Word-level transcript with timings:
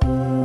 Thank 0.00 0.32
you. 0.32 0.37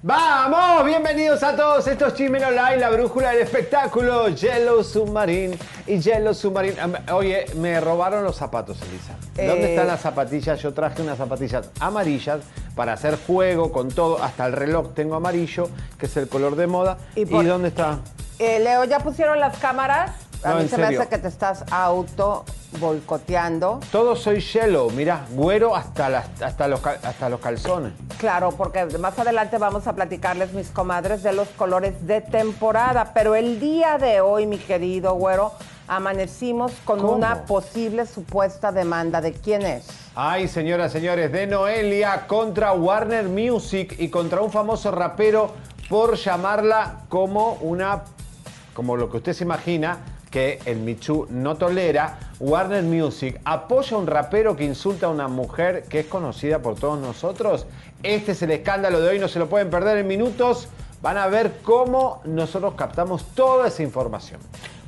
Vamos, 0.00 0.84
bienvenidos 0.84 1.42
a 1.42 1.56
todos 1.56 1.84
estos 1.88 2.14
Chismen 2.14 2.44
Online, 2.44 2.76
la 2.76 2.88
brújula 2.90 3.30
del 3.32 3.42
espectáculo, 3.42 4.28
Yellow 4.28 4.84
Submarine 4.84 5.58
y 5.88 5.98
Yellow 5.98 6.32
Submarine. 6.34 6.76
Oye, 7.12 7.46
me 7.56 7.80
robaron 7.80 8.22
los 8.22 8.36
zapatos, 8.36 8.80
Elisa. 8.82 9.14
¿Dónde 9.34 9.66
Eh. 9.66 9.70
están 9.70 9.88
las 9.88 10.00
zapatillas? 10.00 10.62
Yo 10.62 10.72
traje 10.72 11.02
unas 11.02 11.18
zapatillas 11.18 11.70
amarillas 11.80 12.42
para 12.76 12.92
hacer 12.92 13.18
juego 13.26 13.72
con 13.72 13.88
todo, 13.88 14.22
hasta 14.22 14.46
el 14.46 14.52
reloj 14.52 14.94
tengo 14.94 15.16
amarillo, 15.16 15.68
que 15.98 16.06
es 16.06 16.16
el 16.16 16.28
color 16.28 16.54
de 16.54 16.68
moda. 16.68 16.98
¿Y, 17.16 17.24
dónde 17.24 17.68
está? 17.68 17.98
Eh, 18.38 18.60
Leo, 18.60 18.84
¿ya 18.84 19.00
pusieron 19.00 19.40
las 19.40 19.58
cámaras? 19.58 20.12
A 20.44 20.50
No, 20.50 20.56
mí 20.60 20.68
se 20.68 20.78
me 20.78 20.86
hace 20.86 21.08
que 21.08 21.18
te 21.18 21.28
estás 21.28 21.64
auto 21.70 22.44
boicoteando. 22.80 23.80
Todo 23.90 24.14
soy 24.14 24.40
yellow, 24.40 24.90
mirá, 24.90 25.24
güero 25.30 25.74
hasta, 25.74 26.08
las, 26.08 26.26
hasta, 26.42 26.68
los, 26.68 26.84
hasta 26.86 27.28
los 27.28 27.40
calzones. 27.40 27.92
Claro, 28.18 28.50
porque 28.52 28.84
más 28.98 29.18
adelante 29.18 29.58
vamos 29.58 29.86
a 29.86 29.94
platicarles, 29.94 30.52
mis 30.52 30.68
comadres, 30.68 31.22
de 31.22 31.32
los 31.32 31.48
colores 31.48 32.06
de 32.06 32.20
temporada. 32.20 33.12
Pero 33.14 33.34
el 33.34 33.58
día 33.58 33.98
de 33.98 34.20
hoy, 34.20 34.46
mi 34.46 34.58
querido 34.58 35.14
güero, 35.14 35.52
amanecimos 35.88 36.72
con 36.84 37.00
¿Cómo? 37.00 37.12
una 37.12 37.44
posible 37.46 38.06
supuesta 38.06 38.70
demanda. 38.70 39.20
¿De 39.20 39.32
quién 39.32 39.62
es? 39.62 39.88
Ay, 40.14 40.46
señoras, 40.48 40.92
señores, 40.92 41.32
de 41.32 41.46
Noelia 41.46 42.26
contra 42.26 42.72
Warner 42.72 43.28
Music 43.28 43.96
y 43.98 44.08
contra 44.08 44.40
un 44.42 44.50
famoso 44.52 44.90
rapero 44.90 45.52
por 45.88 46.16
llamarla 46.16 47.00
como 47.08 47.54
una, 47.62 48.02
como 48.74 48.96
lo 48.96 49.10
que 49.10 49.16
usted 49.18 49.32
se 49.32 49.44
imagina, 49.44 49.98
que 50.30 50.60
el 50.64 50.78
Michu 50.78 51.26
no 51.30 51.56
tolera. 51.56 52.18
Warner 52.40 52.82
Music 52.82 53.40
apoya 53.44 53.96
a 53.96 54.00
un 54.00 54.06
rapero 54.06 54.56
que 54.56 54.64
insulta 54.64 55.06
a 55.06 55.08
una 55.08 55.28
mujer 55.28 55.84
que 55.88 56.00
es 56.00 56.06
conocida 56.06 56.60
por 56.60 56.76
todos 56.76 56.98
nosotros. 56.98 57.66
Este 58.02 58.32
es 58.32 58.42
el 58.42 58.50
escándalo 58.50 59.00
de 59.00 59.08
hoy, 59.08 59.18
no 59.18 59.28
se 59.28 59.38
lo 59.38 59.48
pueden 59.48 59.70
perder 59.70 59.98
en 59.98 60.06
minutos. 60.06 60.68
Van 61.02 61.16
a 61.16 61.26
ver 61.28 61.52
cómo 61.62 62.20
nosotros 62.24 62.74
captamos 62.74 63.24
toda 63.34 63.68
esa 63.68 63.82
información. 63.82 64.40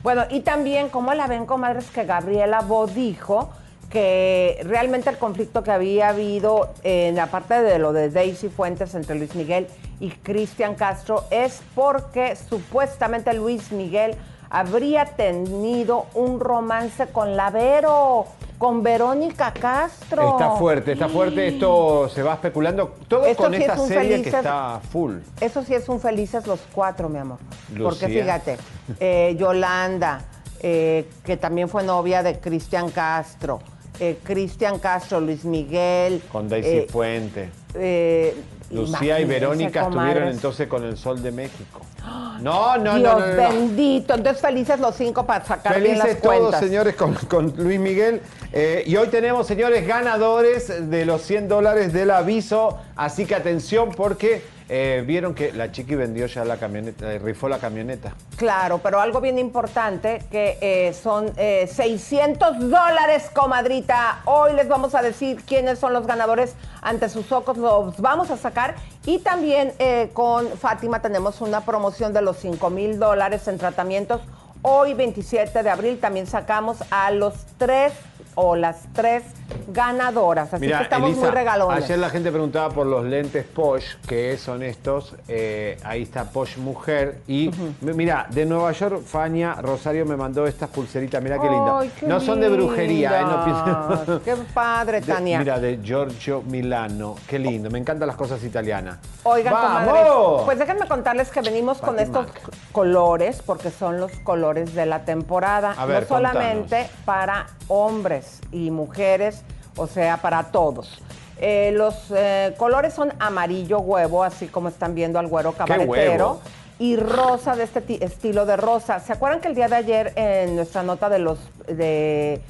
Bueno, 0.02 0.24
y 0.30 0.40
también, 0.40 0.88
como 0.88 1.12
la 1.14 1.26
ven, 1.26 1.46
comadres, 1.46 1.90
que 1.90 2.04
Gabriela 2.04 2.60
Bo 2.62 2.86
dijo 2.86 3.50
que 3.90 4.60
realmente 4.64 5.10
el 5.10 5.18
conflicto 5.18 5.62
que 5.62 5.72
había 5.72 6.10
habido 6.10 6.72
en 6.84 7.16
la 7.16 7.26
parte 7.26 7.60
de 7.60 7.78
lo 7.78 7.92
de 7.92 8.08
Daisy 8.08 8.48
Fuentes 8.48 8.94
entre 8.94 9.16
Luis 9.16 9.34
Miguel 9.34 9.66
y 9.98 10.10
Cristian 10.10 10.76
Castro 10.76 11.24
es 11.30 11.60
porque 11.74 12.36
supuestamente 12.36 13.34
Luis 13.34 13.72
Miguel 13.72 14.14
habría 14.50 15.04
tenido 15.06 16.06
un 16.14 16.40
romance 16.40 17.06
con 17.06 17.36
la 17.36 17.50
Vero, 17.50 18.26
con 18.58 18.82
Verónica 18.82 19.52
Castro. 19.52 20.30
Está 20.32 20.50
fuerte, 20.56 20.92
está 20.92 21.08
fuerte. 21.08 21.48
Esto 21.48 22.08
se 22.08 22.22
va 22.22 22.34
especulando. 22.34 22.94
Todo 23.08 23.24
Esto 23.24 23.44
con 23.44 23.54
sí 23.54 23.60
esta 23.62 23.74
es 23.74 23.80
un 23.80 23.88
serie 23.88 24.08
que 24.22 24.30
felices- 24.30 24.34
está 24.34 24.80
full. 24.92 25.14
Eso 25.40 25.62
sí 25.62 25.74
es 25.74 25.88
un 25.88 26.00
felices 26.00 26.46
los 26.46 26.60
cuatro, 26.72 27.08
mi 27.08 27.18
amor. 27.18 27.38
Porque 27.82 28.06
Lucía. 28.08 28.22
fíjate, 28.22 28.56
eh, 28.98 29.36
Yolanda, 29.38 30.22
eh, 30.60 31.08
que 31.24 31.36
también 31.36 31.68
fue 31.68 31.82
novia 31.84 32.22
de 32.22 32.38
Cristian 32.38 32.90
Castro, 32.90 33.60
eh, 33.98 34.18
Cristian 34.22 34.78
Castro, 34.78 35.20
Luis 35.20 35.44
Miguel. 35.44 36.22
Con 36.30 36.48
Daisy 36.48 36.68
eh, 36.68 36.86
Fuente. 36.90 37.50
eh, 37.74 38.36
Lucía 38.70 39.20
y 39.20 39.24
Verónica 39.24 39.82
estuvieron 39.82 40.28
entonces 40.28 40.68
con 40.68 40.84
el 40.84 40.96
Sol 40.96 41.22
de 41.22 41.32
México. 41.32 41.80
No, 42.40 42.78
no, 42.78 42.96
Dios 42.96 43.02
no, 43.02 43.20
no, 43.20 43.26
no. 43.26 43.36
bendito. 43.36 44.14
Entonces 44.14 44.40
felices 44.40 44.80
los 44.80 44.94
cinco 44.94 45.26
para 45.26 45.44
sacar 45.44 45.78
bien 45.78 45.98
las 45.98 46.06
Felices 46.06 46.22
todos, 46.22 46.38
cuentas. 46.38 46.60
señores, 46.60 46.94
con, 46.94 47.14
con 47.14 47.52
Luis 47.58 47.78
Miguel. 47.78 48.22
Eh, 48.54 48.82
y 48.86 48.96
hoy 48.96 49.08
tenemos, 49.08 49.46
señores, 49.46 49.86
ganadores 49.86 50.90
de 50.90 51.04
los 51.04 51.20
100 51.20 51.48
dólares 51.48 51.92
del 51.92 52.10
aviso. 52.10 52.78
Así 52.96 53.26
que 53.26 53.34
atención 53.34 53.90
porque 53.94 54.42
eh, 54.72 55.02
vieron 55.04 55.34
que 55.34 55.52
la 55.52 55.72
chiqui 55.72 55.96
vendió 55.96 56.26
ya 56.26 56.44
la 56.44 56.56
camioneta, 56.56 57.12
eh, 57.12 57.18
rifó 57.18 57.48
la 57.48 57.58
camioneta. 57.58 58.14
Claro, 58.36 58.78
pero 58.78 59.00
algo 59.00 59.20
bien 59.20 59.36
importante 59.36 60.22
que 60.30 60.58
eh, 60.60 60.94
son 60.94 61.32
eh, 61.36 61.68
600 61.70 62.60
dólares, 62.60 63.28
comadrita. 63.34 64.20
Hoy 64.26 64.52
les 64.52 64.68
vamos 64.68 64.94
a 64.94 65.02
decir 65.02 65.42
quiénes 65.44 65.80
son 65.80 65.92
los 65.92 66.06
ganadores 66.06 66.54
ante 66.82 67.08
sus 67.08 67.32
ojos, 67.32 67.58
los 67.58 68.00
vamos 68.00 68.30
a 68.30 68.36
sacar. 68.36 68.76
Y 69.04 69.18
también 69.18 69.72
eh, 69.80 70.10
con 70.12 70.46
Fátima 70.56 71.02
tenemos 71.02 71.40
una 71.40 71.62
promoción 71.62 72.12
de 72.12 72.22
los 72.22 72.36
5 72.36 72.70
mil 72.70 73.00
dólares 73.00 73.48
en 73.48 73.58
tratamientos. 73.58 74.22
Hoy, 74.62 74.94
27 74.94 75.64
de 75.64 75.70
abril, 75.70 75.98
también 75.98 76.28
sacamos 76.28 76.78
a 76.92 77.10
los 77.10 77.34
tres 77.58 77.92
o 78.36 78.54
las 78.54 78.84
tres 78.92 79.24
ganadoras. 79.68 80.52
Así 80.52 80.66
que 80.66 80.72
estamos 80.72 81.10
Elisa, 81.10 81.26
muy 81.26 81.30
regalones. 81.34 81.84
Ayer 81.84 81.98
la 81.98 82.10
gente 82.10 82.30
preguntaba 82.30 82.70
por 82.74 82.86
los 82.86 83.04
lentes 83.04 83.44
Posh, 83.44 83.96
que 84.06 84.36
son 84.38 84.62
estos. 84.62 85.14
Eh, 85.28 85.78
ahí 85.84 86.02
está 86.02 86.24
Posh 86.24 86.56
Mujer. 86.58 87.18
Y 87.28 87.50
mi- 87.80 87.92
mira, 87.92 88.26
de 88.30 88.46
Nueva 88.46 88.72
York, 88.72 89.02
Fania 89.04 89.54
Rosario 89.54 90.04
me 90.06 90.16
mandó 90.16 90.46
estas 90.46 90.68
pulseritas. 90.70 91.22
Mira 91.22 91.38
qué 91.38 91.48
linda. 91.48 91.80
Qué 91.98 92.06
no 92.06 92.20
son 92.20 92.40
de 92.40 92.48
brujería, 92.48 93.20
¿eh? 93.20 93.24
No 93.24 94.20
Qué 94.24 94.34
padre, 94.52 95.00
De- 95.00 95.06
Tania. 95.12 95.38
mira, 95.38 95.58
de 95.58 95.78
Giorgio 95.82 96.42
Milano. 96.42 97.16
Qué 97.26 97.38
lindo. 97.38 97.70
Me 97.70 97.78
encantan 97.78 98.06
las 98.08 98.16
cosas 98.16 98.42
italianas. 98.44 98.98
Oigan, 99.22 99.52
comadres, 99.54 100.06
pues 100.46 100.58
déjenme 100.58 100.86
contarles 100.88 101.30
que 101.30 101.42
venimos 101.42 101.78
con 101.78 101.98
estos 101.98 102.26
colores, 102.72 103.42
porque 103.44 103.70
son 103.70 104.00
los 104.00 104.12
colores 104.20 104.74
de 104.74 104.86
la 104.86 105.04
temporada. 105.04 105.74
A 105.76 105.84
ver, 105.86 106.02
no 106.02 106.08
solamente 106.08 106.88
para 107.04 107.46
hombres 107.68 108.40
y 108.52 108.70
mujeres, 108.70 109.39
o 109.80 109.86
sea, 109.86 110.18
para 110.18 110.44
todos. 110.44 111.00
Eh, 111.38 111.72
los 111.74 111.94
eh, 112.14 112.54
colores 112.58 112.92
son 112.92 113.12
amarillo 113.18 113.78
huevo, 113.80 114.22
así 114.22 114.46
como 114.46 114.68
están 114.68 114.94
viendo 114.94 115.18
al 115.18 115.26
güero 115.26 115.52
cabaretero. 115.52 116.40
Y 116.78 116.96
rosa 116.96 117.56
de 117.56 117.64
este 117.64 117.80
ti- 117.80 117.98
estilo 118.00 118.46
de 118.46 118.56
rosa. 118.56 119.00
¿Se 119.00 119.12
acuerdan 119.12 119.40
que 119.40 119.48
el 119.48 119.54
día 119.54 119.68
de 119.68 119.76
ayer 119.76 120.12
en 120.16 120.56
nuestra 120.56 120.82
nota 120.82 121.08
de 121.08 121.18
los 121.18 121.38
de 121.66 122.40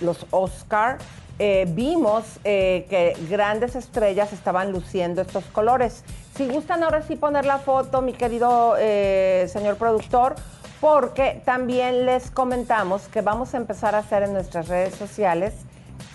los 0.00 0.26
Oscar 0.30 0.98
eh, 1.38 1.66
vimos 1.68 2.24
que 2.42 3.16
grandes 3.28 3.76
estrellas 3.76 4.32
estaban 4.32 4.72
luciendo 4.72 5.20
estos 5.22 5.44
colores? 5.46 6.02
Si 6.36 6.46
gustan 6.48 6.82
ahora 6.82 7.02
sí 7.02 7.16
poner 7.16 7.44
la 7.44 7.58
foto, 7.58 8.00
mi 8.02 8.12
querido 8.14 8.74
señor 9.48 9.76
productor, 9.76 10.34
porque 10.80 11.42
también 11.44 12.04
les 12.06 12.30
comentamos 12.30 13.08
que 13.08 13.20
vamos 13.22 13.52
a 13.54 13.58
empezar 13.58 13.94
a 13.94 13.98
hacer 13.98 14.22
en 14.22 14.32
nuestras 14.32 14.68
redes 14.68 14.94
sociales 14.94 15.52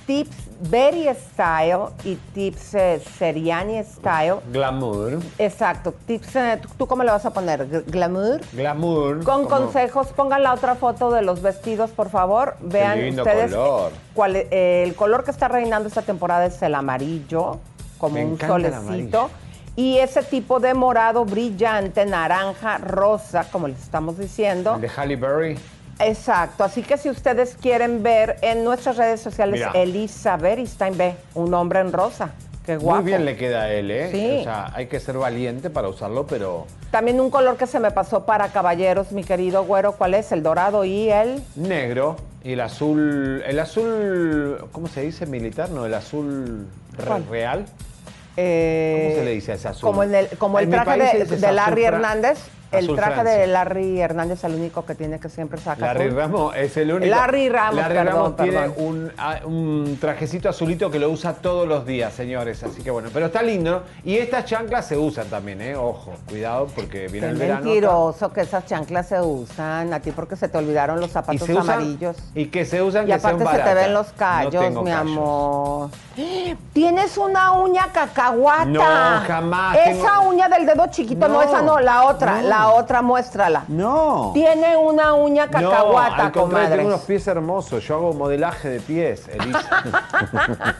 tips 0.09 0.35
Very 0.71 1.07
Style 1.13 1.89
y 2.03 2.15
tips 2.33 2.73
eh, 2.73 2.99
Seriani 3.19 3.83
Style. 3.83 4.37
Glamour. 4.51 5.19
Exacto, 5.37 5.93
tips, 6.07 6.35
eh, 6.35 6.59
¿tú, 6.59 6.67
tú 6.79 6.87
cómo 6.87 7.03
le 7.03 7.11
vas 7.11 7.27
a 7.27 7.29
poner? 7.31 7.69
Gl- 7.69 7.85
¿Glamour? 7.85 8.41
Glamour. 8.51 9.23
Con 9.23 9.45
consejos, 9.45 10.07
pongan 10.07 10.41
la 10.41 10.55
otra 10.55 10.73
foto 10.73 11.11
de 11.11 11.21
los 11.21 11.43
vestidos, 11.43 11.91
por 11.91 12.09
favor. 12.09 12.55
Vean 12.59 12.99
lindo 12.99 13.21
ustedes 13.21 13.51
color. 13.53 13.91
cuál 14.15 14.35
eh, 14.35 14.83
el 14.87 14.95
color 14.95 15.23
que 15.23 15.29
está 15.29 15.47
reinando 15.47 15.87
esta 15.87 16.01
temporada 16.01 16.47
es 16.47 16.59
el 16.63 16.73
amarillo, 16.73 17.59
como 17.99 18.15
Me 18.15 18.25
un 18.25 18.39
solecito. 18.39 19.29
y 19.75 19.99
ese 19.99 20.23
tipo 20.23 20.59
de 20.59 20.73
morado 20.73 21.23
brillante, 21.23 22.03
naranja, 22.07 22.79
rosa, 22.79 23.43
como 23.51 23.67
les 23.67 23.79
estamos 23.83 24.17
diciendo. 24.17 24.73
El 24.73 24.81
de 24.81 24.89
Halle 24.89 25.15
Berry. 25.17 25.59
Exacto, 25.99 26.63
así 26.63 26.81
que 26.81 26.97
si 26.97 27.09
ustedes 27.09 27.55
quieren 27.61 28.01
ver 28.03 28.37
en 28.41 28.63
nuestras 28.63 28.97
redes 28.97 29.19
sociales, 29.21 29.59
Mira. 29.59 29.71
Elisa 29.73 30.37
Beristain 30.37 30.97
ve 30.97 31.15
un 31.33 31.53
hombre 31.53 31.79
en 31.81 31.91
rosa. 31.91 32.31
Qué 32.65 32.77
guapo. 32.77 33.01
Muy 33.01 33.11
bien 33.11 33.25
le 33.25 33.35
queda 33.35 33.63
a 33.63 33.73
él, 33.73 33.89
¿eh? 33.91 34.09
Sí. 34.11 34.37
O 34.39 34.43
sea, 34.43 34.71
hay 34.75 34.87
que 34.87 34.99
ser 34.99 35.17
valiente 35.17 35.69
para 35.69 35.89
usarlo, 35.89 36.25
pero 36.27 36.67
También 36.91 37.19
un 37.19 37.29
color 37.29 37.57
que 37.57 37.67
se 37.67 37.79
me 37.79 37.91
pasó 37.91 38.25
para 38.25 38.49
caballeros, 38.49 39.11
mi 39.11 39.23
querido 39.23 39.65
güero, 39.65 39.93
¿cuál 39.93 40.13
es? 40.13 40.31
El 40.31 40.43
dorado 40.43 40.85
y 40.85 41.09
el... 41.09 41.41
negro 41.55 42.15
y 42.43 42.53
el 42.53 42.61
azul, 42.61 43.43
el 43.45 43.59
azul, 43.59 44.65
¿cómo 44.71 44.87
se 44.87 45.01
dice? 45.01 45.25
Militar, 45.25 45.69
no, 45.71 45.85
el 45.85 45.93
azul 45.93 46.67
real. 47.29 47.65
eh, 48.37 49.03
¿Cómo 49.09 49.19
se 49.19 49.25
le 49.25 49.31
dice 49.31 49.51
a 49.51 49.55
ese 49.55 49.67
azul? 49.67 49.81
Como, 49.89 50.03
en 50.03 50.15
el, 50.15 50.27
como 50.37 50.59
En 50.59 50.69
traje 50.69 51.25
de, 51.25 51.25
de 51.25 51.51
Larry 51.51 51.83
Hernández. 51.83 52.39
El 52.71 52.85
azul 52.85 52.95
traje 52.97 53.13
Francia. 53.13 53.37
de 53.37 53.47
Larry 53.47 53.99
Hernández, 54.01 54.43
el 54.43 54.55
único 54.55 54.85
que 54.85 54.95
tiene 54.95 55.19
que 55.19 55.29
siempre 55.29 55.59
saca 55.59 55.87
Larry. 55.87 56.09
Ramos 56.09 56.55
es 56.55 56.77
el 56.77 56.91
único. 56.93 57.09
Larry 57.09 57.49
Ramos, 57.49 57.75
Larry 57.75 57.95
perdón, 57.95 58.13
Ramos 58.15 58.35
tiene 58.35 58.51
perdón. 58.59 58.73
un, 58.77 59.11
ah, 59.17 59.35
un 59.45 59.97
trajecito 59.99 60.49
azulito 60.49 60.91
que 60.91 60.99
lo 60.99 61.09
usa 61.09 61.33
todos 61.33 61.67
los 61.67 61.85
días, 61.85 62.13
señores. 62.13 62.63
Así 62.63 62.81
que 62.83 62.91
bueno, 62.91 63.09
pero 63.13 63.27
está 63.27 63.41
lindo. 63.41 63.59
¿no? 63.71 63.81
Y 64.03 64.17
estas 64.17 64.45
chanclas 64.45 64.87
se 64.87 64.97
usan 64.97 65.27
también, 65.27 65.61
¿eh? 65.61 65.75
Ojo, 65.75 66.13
cuidado 66.27 66.67
porque 66.75 67.07
viene 67.07 67.27
Qué 67.27 67.31
el 67.33 67.37
verano. 67.37 67.55
acá. 67.59 67.65
mentiroso 67.65 68.31
que 68.33 68.41
esas 68.41 68.65
chanclas 68.65 69.07
se 69.07 69.19
usan 69.21 69.91
a 69.93 69.99
ti 69.99 70.11
porque 70.11 70.35
se 70.35 70.47
te 70.47 70.57
olvidaron 70.57 70.99
los 70.99 71.11
zapatos 71.11 71.49
amarillos. 71.49 72.15
Y 72.35 72.45
que 72.47 72.65
se 72.65 72.81
usan 72.81 73.07
Y 73.07 73.11
aparte 73.11 73.45
se 73.45 73.57
te 73.59 73.73
ven 73.73 73.93
los 73.93 74.07
No 74.07 74.13
callos, 74.17 74.63
tengo 74.63 74.81
mi 74.83 74.91
callos. 74.91 75.11
amor. 75.11 75.89
Tienes 76.73 77.17
una 77.17 77.51
uña 77.53 77.87
cacahuata. 77.91 78.65
No, 78.65 78.81
jamás 79.27 79.77
Esa 79.85 79.91
tengo- 80.19 80.29
uña 80.29 80.47
del 80.49 80.65
dedo 80.65 80.87
chiquito, 80.87 81.27
no, 81.27 81.35
No, 81.35 81.41
esa 81.41 81.61
no, 81.61 81.79
la 81.79 82.03
otra, 82.05 82.41
no. 82.41 82.47
la 82.47 82.58
otra 82.67 83.01
muéstrala. 83.01 83.63
No. 83.69 84.31
Tiene 84.33 84.75
una 84.77 85.13
uña 85.13 85.45
No, 85.47 85.51
cacahuata, 85.51 86.25
al 86.25 86.31
contrario, 86.31 86.41
comadres. 86.41 86.69
tengo 86.77 86.87
unos 86.89 87.01
pies 87.01 87.25
hermosos. 87.27 87.83
Yo 87.87 87.95
hago 87.95 88.13
modelaje 88.13 88.69
de 88.69 88.79
pies, 88.81 89.27
Elisa. 89.33 89.83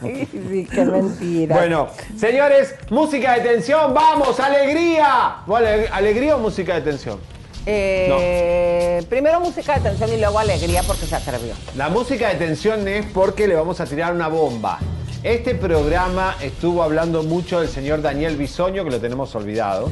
Sí, 0.02 0.68
qué 0.70 0.84
mentira. 0.84 1.56
bueno, 1.56 1.88
señores, 2.16 2.74
música 2.90 3.34
de 3.34 3.40
tensión, 3.40 3.92
vamos, 3.94 4.38
alegría. 4.40 5.36
¿O 5.46 5.56
ale- 5.56 5.88
¿Alegría 5.88 6.36
o 6.36 6.38
música 6.38 6.74
de 6.74 6.82
tensión? 6.82 7.18
Eh, 7.66 9.04
Primero 9.08 9.40
música 9.40 9.74
de 9.78 9.80
tensión 9.90 10.10
y 10.12 10.18
luego 10.18 10.38
alegría 10.38 10.82
porque 10.86 11.06
se 11.06 11.14
atrevió. 11.16 11.54
La 11.76 11.88
música 11.88 12.28
de 12.28 12.34
tensión 12.36 12.86
es 12.88 13.06
porque 13.06 13.46
le 13.48 13.54
vamos 13.54 13.80
a 13.80 13.86
tirar 13.86 14.12
una 14.14 14.28
bomba. 14.28 14.78
Este 15.22 15.54
programa 15.54 16.34
estuvo 16.40 16.82
hablando 16.82 17.22
mucho 17.22 17.60
del 17.60 17.68
señor 17.68 18.00
Daniel 18.02 18.36
Bisoño, 18.36 18.84
que 18.84 18.90
lo 18.90 19.00
tenemos 19.00 19.34
olvidado. 19.34 19.90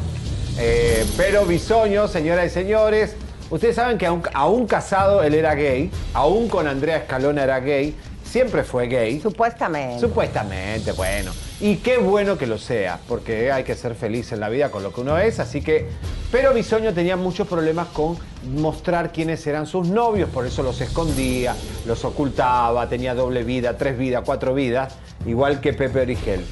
Eh, 0.61 1.07
pero 1.17 1.47
Bisoño, 1.47 2.09
señoras 2.09 2.47
y 2.47 2.51
señores, 2.51 3.15
ustedes 3.49 3.77
saben 3.77 3.97
que 3.97 4.07
aún, 4.07 4.23
aún 4.35 4.67
casado 4.67 5.23
él 5.23 5.35
era 5.35 5.55
gay, 5.55 5.91
aún 6.15 6.49
con 6.49 6.67
Andrea 6.67 6.97
Escalona 6.97 7.45
era 7.45 7.61
gay, 7.61 7.95
siempre 8.25 8.65
fue 8.65 8.89
gay. 8.89 9.21
Supuestamente. 9.21 10.01
Supuestamente, 10.01 10.93
bueno. 10.93 11.31
Y 11.61 11.77
qué 11.77 11.99
bueno 11.99 12.37
que 12.37 12.47
lo 12.47 12.59
sea, 12.59 12.99
porque 13.09 13.53
hay 13.53 13.65
que 13.65 13.75
ser 13.75 13.95
feliz 13.95 14.33
en 14.33 14.41
la 14.41 14.49
vida 14.49 14.71
con 14.71 14.83
lo 14.83 14.93
que 14.93 15.01
uno 15.01 15.19
es, 15.19 15.39
así 15.41 15.63
que... 15.63 15.89
Pero 16.31 16.53
Bisoño 16.53 16.93
tenía 16.93 17.17
muchos 17.17 17.49
problemas 17.49 17.89
con 17.89 18.19
mostrar 18.55 19.13
quiénes 19.13 19.47
eran 19.47 19.67
sus 19.67 19.89
novios, 19.89 20.29
por 20.29 20.47
eso 20.47 20.63
los 20.63 20.81
escondía, 20.81 21.55
los 21.87 22.05
ocultaba, 22.05 22.89
tenía 22.89 23.15
doble 23.15 23.45
vida, 23.45 23.77
tres 23.77 23.97
vidas, 23.97 24.23
cuatro 24.27 24.55
vidas, 24.55 24.95
igual 25.25 25.61
que 25.61 25.73
Pepe 25.73 26.01
Origel. 26.01 26.45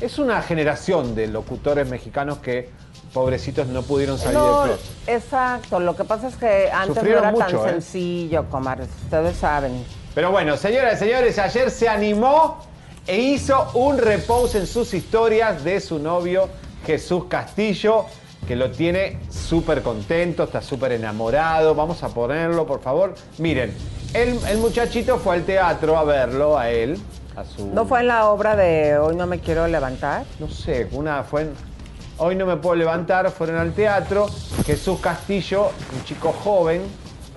Es 0.00 0.18
una 0.18 0.40
generación 0.42 1.14
de 1.14 1.26
locutores 1.26 1.88
mexicanos 1.88 2.38
que, 2.38 2.70
pobrecitos, 3.12 3.66
no 3.68 3.82
pudieron 3.82 4.18
salir 4.18 4.38
No, 4.38 4.62
del 4.64 4.76
closet. 4.76 4.86
exacto. 5.08 5.80
Lo 5.80 5.96
que 5.96 6.04
pasa 6.04 6.28
es 6.28 6.36
que 6.36 6.70
antes 6.70 6.94
Sufrieron 6.96 7.22
no 7.22 7.28
era 7.28 7.38
mucho, 7.46 7.58
tan 7.60 7.68
¿eh? 7.68 7.72
sencillo, 7.72 8.44
comadres. 8.50 8.88
Ustedes 9.04 9.36
saben. 9.36 9.84
Pero 10.14 10.30
bueno, 10.30 10.56
señoras 10.56 10.94
y 10.94 11.04
señores, 11.04 11.38
ayer 11.38 11.70
se 11.70 11.88
animó 11.88 12.58
e 13.06 13.18
hizo 13.18 13.70
un 13.74 13.98
repose 13.98 14.58
en 14.58 14.66
sus 14.66 14.92
historias 14.94 15.64
de 15.64 15.80
su 15.80 15.98
novio 15.98 16.48
Jesús 16.86 17.24
Castillo, 17.28 18.04
que 18.46 18.56
lo 18.56 18.70
tiene 18.70 19.18
súper 19.30 19.82
contento, 19.82 20.44
está 20.44 20.60
súper 20.62 20.92
enamorado. 20.92 21.74
Vamos 21.74 22.02
a 22.02 22.08
ponerlo, 22.08 22.66
por 22.66 22.80
favor. 22.80 23.14
Miren, 23.38 23.74
el, 24.14 24.38
el 24.48 24.58
muchachito 24.58 25.18
fue 25.18 25.36
al 25.36 25.42
teatro 25.44 25.96
a 25.98 26.04
verlo, 26.04 26.58
a 26.58 26.70
él, 26.70 26.98
a 27.36 27.44
su... 27.44 27.66
¿No 27.68 27.84
fue 27.86 28.00
en 28.00 28.08
la 28.08 28.28
obra 28.28 28.56
de 28.56 28.96
Hoy 28.98 29.16
no 29.16 29.26
me 29.26 29.38
quiero 29.40 29.66
levantar? 29.68 30.24
No 30.38 30.48
sé, 30.48 30.88
una 30.92 31.22
fue 31.24 31.42
en- 31.42 31.67
Hoy 32.18 32.34
no 32.34 32.46
me 32.46 32.56
puedo 32.56 32.74
levantar, 32.74 33.30
fueron 33.30 33.56
al 33.58 33.72
teatro. 33.72 34.26
Jesús 34.66 34.98
Castillo, 35.00 35.70
un 35.96 36.04
chico 36.04 36.32
joven. 36.32 36.82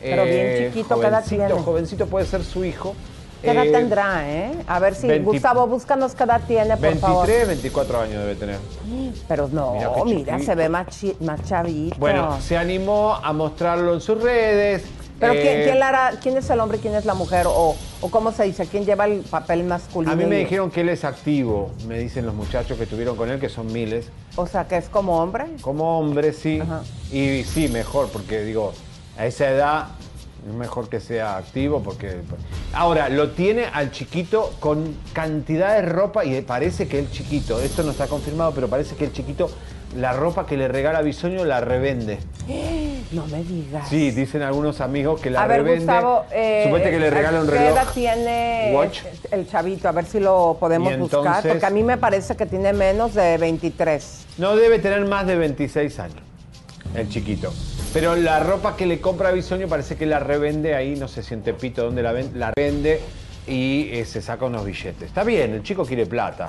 eh, 0.02 0.10
Pero 0.10 0.24
bien 0.26 0.74
chiquito, 0.74 1.00
¿qué 1.00 1.08
edad 1.08 1.20
jovencito, 1.24 1.46
tiene? 1.46 1.62
jovencito 1.62 2.06
puede 2.08 2.26
ser 2.26 2.44
su 2.44 2.66
hijo. 2.66 2.96
¿Qué 3.44 3.52
edad 3.52 3.66
Eh, 3.66 3.72
tendrá, 3.72 4.30
eh? 4.30 4.52
A 4.68 4.80
ver 4.80 4.94
si, 4.96 5.08
20 5.08 5.26
Gustavo, 5.26 5.66
búscanos 5.68 6.14
qué 6.16 6.24
edad 6.24 6.42
tiene, 6.48 6.78
por 6.78 6.96
favor. 6.98 7.28
23, 7.28 7.48
24 7.48 8.02
años 8.02 8.22
debe 8.24 8.36
tener. 8.36 8.58
Pero 9.28 9.48
no, 9.52 9.74
Mira 9.74 9.92
mira, 10.06 10.34
chiquito. 10.36 10.46
se 10.52 10.56
ve 10.56 10.70
más, 10.70 10.88
chi- 10.88 11.16
más 11.22 11.44
chavito. 11.44 11.96
Bueno, 12.00 12.40
se 12.42 12.58
animó 12.58 13.16
a 13.16 13.32
mostrarlo 13.34 13.94
en 13.94 14.02
sus 14.02 14.22
redes. 14.22 14.84
Pero 15.22 15.34
Eh, 15.34 15.42
¿quién, 15.42 15.64
quién 15.64 15.80
la 15.80 15.88
hará- 15.90 16.20
quién 16.20 16.36
es 16.36 16.50
el 16.50 16.60
hombre 16.60 16.80
y 16.80 16.82
quién 16.82 16.96
es 16.96 17.06
la 17.06 17.14
mujer? 17.14 17.46
O, 17.48 17.76
o 18.02 18.10
cómo 18.10 18.32
se 18.32 18.44
dice, 18.44 18.66
¿quién 18.66 18.86
lleva 18.86 19.06
el 19.06 19.20
papel 19.22 19.64
masculino? 19.64 20.12
A 20.12 20.16
mí 20.16 20.26
me 20.26 20.38
dijeron 20.38 20.72
que 20.72 20.82
él 20.82 20.90
es 20.90 21.06
activo, 21.06 21.72
me 21.88 22.00
dicen 22.00 22.26
los 22.26 22.34
muchachos 22.34 22.76
que 22.78 22.84
estuvieron 22.86 23.16
con 23.16 23.30
él, 23.30 23.40
que 23.40 23.48
son 23.48 23.72
miles. 23.72 24.08
O 24.36 24.48
sea, 24.48 24.68
que 24.68 24.78
es 24.78 24.90
como 24.90 25.22
hombre. 25.22 25.46
Como 25.62 26.00
hombre, 26.00 26.34
sí. 26.34 26.60
Ajá. 26.60 26.82
Y 27.12 27.44
sí, 27.44 27.68
mejor, 27.68 28.10
porque 28.10 28.42
digo, 28.44 28.74
a 29.18 29.28
esa 29.28 29.48
edad 29.50 29.88
es 30.48 30.54
mejor 30.56 30.90
que 30.90 31.00
sea 31.00 31.38
activo, 31.38 31.84
porque... 31.84 32.16
Ahora, 32.74 33.08
lo 33.10 33.30
tiene 33.30 33.66
al 33.72 33.92
chiquito 33.92 34.52
con 34.60 34.96
cantidad 35.14 35.76
de 35.76 35.84
ropa 35.84 36.26
y 36.26 36.42
parece 36.42 36.88
que 36.88 36.98
el 36.98 37.12
chiquito, 37.12 37.62
esto 37.62 37.84
no 37.84 37.92
está 37.92 38.08
confirmado, 38.08 38.52
pero 38.56 38.68
parece 38.68 38.96
que 38.96 39.06
el 39.06 39.14
chiquito, 39.14 39.52
la 39.96 40.14
ropa 40.14 40.46
que 40.46 40.58
le 40.58 40.68
regala 40.68 41.02
Bisoño 41.02 41.46
la 41.46 41.62
revende. 41.62 42.20
No 43.12 43.28
me 43.28 43.44
digas. 43.44 43.90
Sí, 43.90 44.12
dicen 44.12 44.42
algunos 44.42 44.80
amigos 44.80 45.20
que 45.20 45.30
la 45.30 45.44
a 45.44 45.48
ver, 45.48 45.64
revende. 45.64 45.80
Gustavo, 45.86 46.24
eh, 46.32 46.62
Suponete 46.64 46.92
que 46.92 47.00
le 47.00 47.10
regala 47.10 47.42
un 47.42 47.46
¿qué 47.48 47.52
reloj. 47.56 47.74
edad 47.74 47.88
tiene 47.94 48.72
Watch. 48.74 49.00
el 49.32 49.50
chavito? 49.50 49.90
A 49.90 49.92
ver 49.92 50.06
si 50.06 50.22
lo 50.22 50.56
podemos 50.58 50.98
buscar, 50.98 51.46
porque 51.46 51.66
a 51.66 51.70
mí 51.72 51.84
me 51.84 51.98
parece 51.98 52.38
que 52.38 52.46
tiene 52.46 52.72
menos 52.72 53.14
de 53.14 53.38
23. 53.38 54.28
No 54.38 54.56
debe 54.56 54.80
tener 54.80 55.02
más 55.06 55.28
de 55.28 55.36
26 55.36 56.00
años, 56.00 56.22
el 56.96 57.10
chiquito. 57.10 57.54
Pero 57.92 58.16
la 58.16 58.40
ropa 58.40 58.78
que 58.78 58.86
le 58.86 59.02
compra 59.02 59.28
a 59.28 59.32
Bisoño 59.34 59.68
parece 59.68 59.98
que 59.98 60.06
la 60.06 60.20
revende 60.20 60.74
ahí, 60.74 60.96
no 60.96 61.10
sé 61.10 61.22
si 61.22 61.34
en 61.34 61.42
Tepito 61.42 61.84
donde 61.84 62.02
la, 62.04 62.14
ven- 62.14 62.32
la 62.36 62.54
vende 62.56 63.02
y 63.46 63.90
eh, 63.92 64.06
se 64.06 64.22
saca 64.22 64.46
unos 64.46 64.64
billetes. 64.64 65.04
Está 65.04 65.26
bien, 65.26 65.52
el 65.54 65.64
chico 65.64 65.84
quiere 65.84 66.06
plata. 66.06 66.48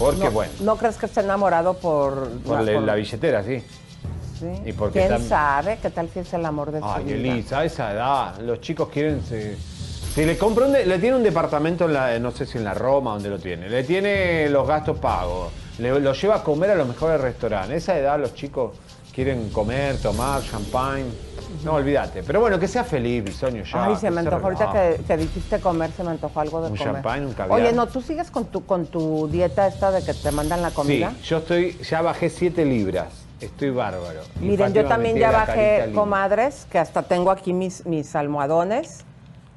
Porque 0.00 0.24
No, 0.24 0.30
bueno, 0.32 0.52
¿No 0.62 0.76
crees 0.76 0.96
que 0.96 1.06
esté 1.06 1.20
enamorado 1.20 1.74
por, 1.74 2.28
por 2.40 2.56
la, 2.56 2.62
la, 2.62 2.72
por- 2.72 2.82
la 2.82 2.94
billetera, 2.96 3.44
sí. 3.44 3.62
sí? 4.40 4.46
y 4.64 4.72
porque 4.72 5.00
¿Quién 5.06 5.12
tam- 5.12 5.28
sabe 5.28 5.78
qué 5.80 5.90
tal 5.90 6.08
que 6.08 6.20
es 6.20 6.32
el 6.32 6.44
amor 6.46 6.72
de 6.72 6.80
su 6.80 6.86
Ay, 6.86 7.04
vida? 7.04 7.14
Elisa, 7.16 7.58
a 7.60 7.64
esa 7.66 7.92
edad, 7.92 8.38
los 8.40 8.60
chicos 8.60 8.88
quieren... 8.88 9.22
se- 9.22 9.56
si 10.14 10.24
le 10.24 10.36
compra 10.38 10.66
un 10.66 10.72
de- 10.72 10.86
le 10.86 10.98
tiene 10.98 11.16
un 11.18 11.22
departamento 11.22 11.84
en 11.84 11.92
la, 11.92 12.18
no 12.18 12.30
sé 12.32 12.44
si 12.46 12.58
en 12.58 12.64
la 12.64 12.74
Roma, 12.74 13.12
donde 13.12 13.28
lo 13.28 13.38
tiene, 13.38 13.68
le 13.68 13.84
tiene 13.84 14.48
los 14.48 14.66
gastos 14.66 14.98
pagos, 14.98 15.52
le, 15.78 16.00
lo 16.00 16.12
lleva 16.14 16.36
a 16.36 16.42
comer 16.42 16.70
a 16.70 16.74
los 16.74 16.88
mejores 16.88 17.20
restaurantes. 17.20 17.70
A 17.70 17.76
esa 17.76 17.98
edad 17.98 18.18
los 18.18 18.34
chicos 18.34 18.72
quieren 19.14 19.50
comer, 19.50 19.98
tomar, 19.98 20.42
champagne. 20.42 21.04
No, 21.64 21.74
olvídate. 21.74 22.22
Pero 22.22 22.40
bueno, 22.40 22.58
que 22.58 22.68
sea 22.68 22.84
feliz, 22.84 23.24
Bisoño, 23.24 23.62
ya. 23.64 23.84
Ay, 23.84 23.96
se 23.96 24.10
me 24.10 24.20
antojó 24.20 24.44
ahorita 24.44 24.72
relaje. 24.72 24.96
que, 24.98 25.02
que 25.04 25.16
dijiste 25.16 25.60
comer, 25.60 25.90
se 25.92 26.02
me 26.04 26.10
antojó 26.10 26.40
algo 26.40 26.60
de 26.62 26.70
Un 26.70 26.76
comer. 26.76 26.92
champán, 26.94 27.26
un 27.26 27.32
caviar. 27.34 27.60
Oye, 27.60 27.72
no, 27.72 27.86
¿tú 27.88 28.00
sigues 28.00 28.30
con 28.30 28.46
tu, 28.46 28.64
con 28.66 28.86
tu 28.86 29.28
dieta 29.28 29.66
esta 29.66 29.90
de 29.90 30.02
que 30.04 30.14
te 30.14 30.30
mandan 30.32 30.62
la 30.62 30.70
Sí, 30.70 30.74
comida? 30.76 31.12
yo 31.24 31.38
estoy, 31.38 31.76
ya 31.78 32.02
bajé 32.02 32.30
7 32.30 32.64
libras. 32.64 33.08
Estoy 33.40 33.70
bárbaro. 33.70 34.20
Miren, 34.40 34.72
yo 34.74 34.84
también 34.86 35.16
ya 35.16 35.30
bajé, 35.30 35.92
comadres, 35.94 36.66
que 36.70 36.78
hasta 36.78 37.02
tengo 37.02 37.30
aquí 37.30 37.52
mis, 37.54 37.86
mis 37.86 38.14
almohadones 38.14 39.04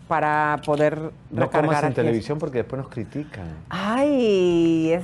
para 0.07 0.59
poder 0.65 0.97
No 1.31 1.41
recargar 1.41 1.65
comas 1.65 1.79
en 1.81 1.85
aquí. 1.87 1.95
televisión 1.95 2.37
porque 2.39 2.59
después 2.59 2.81
nos 2.81 2.89
critican. 2.91 3.45
Ay, 3.69 4.93
es, 4.93 5.03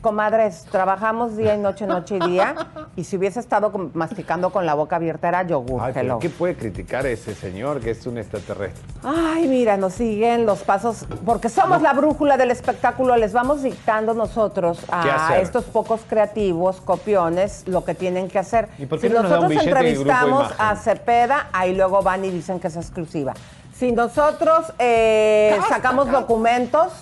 comadres, 0.00 0.64
trabajamos 0.70 1.36
día 1.36 1.54
y 1.54 1.58
noche, 1.58 1.86
noche 1.86 2.18
y 2.20 2.28
día, 2.28 2.54
y 2.96 3.04
si 3.04 3.16
hubiese 3.16 3.40
estado 3.40 3.72
con- 3.72 3.90
masticando 3.94 4.50
con 4.50 4.66
la 4.66 4.74
boca 4.74 4.96
abierta 4.96 5.28
era 5.28 5.42
yogur, 5.42 5.80
Ay, 5.82 5.92
pero 5.94 6.04
hello. 6.06 6.18
¿qué 6.18 6.30
puede 6.30 6.56
criticar 6.56 7.06
ese 7.06 7.34
señor 7.34 7.80
que 7.80 7.90
es 7.90 8.06
un 8.06 8.18
extraterrestre? 8.18 8.82
Ay, 9.02 9.46
mira, 9.48 9.76
nos 9.76 9.94
siguen 9.94 10.46
los 10.46 10.60
pasos, 10.62 11.06
porque 11.24 11.48
somos 11.48 11.82
la 11.82 11.92
brújula 11.92 12.36
del 12.36 12.50
espectáculo, 12.50 13.16
les 13.16 13.32
vamos 13.32 13.62
dictando 13.62 14.14
nosotros 14.14 14.80
¿Qué 15.02 15.10
a 15.10 15.38
estos 15.40 15.64
pocos 15.64 16.00
creativos, 16.08 16.80
copiones, 16.80 17.64
lo 17.66 17.84
que 17.84 17.94
tienen 17.94 18.28
que 18.28 18.38
hacer. 18.38 18.68
¿Y 18.78 18.86
por 18.86 19.00
qué 19.00 19.08
si 19.08 19.14
no 19.14 19.22
nosotros 19.22 19.52
entrevistamos 19.52 20.52
a 20.58 20.76
Cepeda, 20.76 21.48
ahí 21.52 21.74
luego 21.74 22.02
van 22.02 22.24
y 22.24 22.30
dicen 22.30 22.60
que 22.60 22.68
es 22.68 22.76
exclusiva. 22.76 23.34
Si 23.74 23.92
nosotros 23.92 24.72
eh, 24.78 25.58
sacamos 25.68 26.10
documentos, 26.10 26.92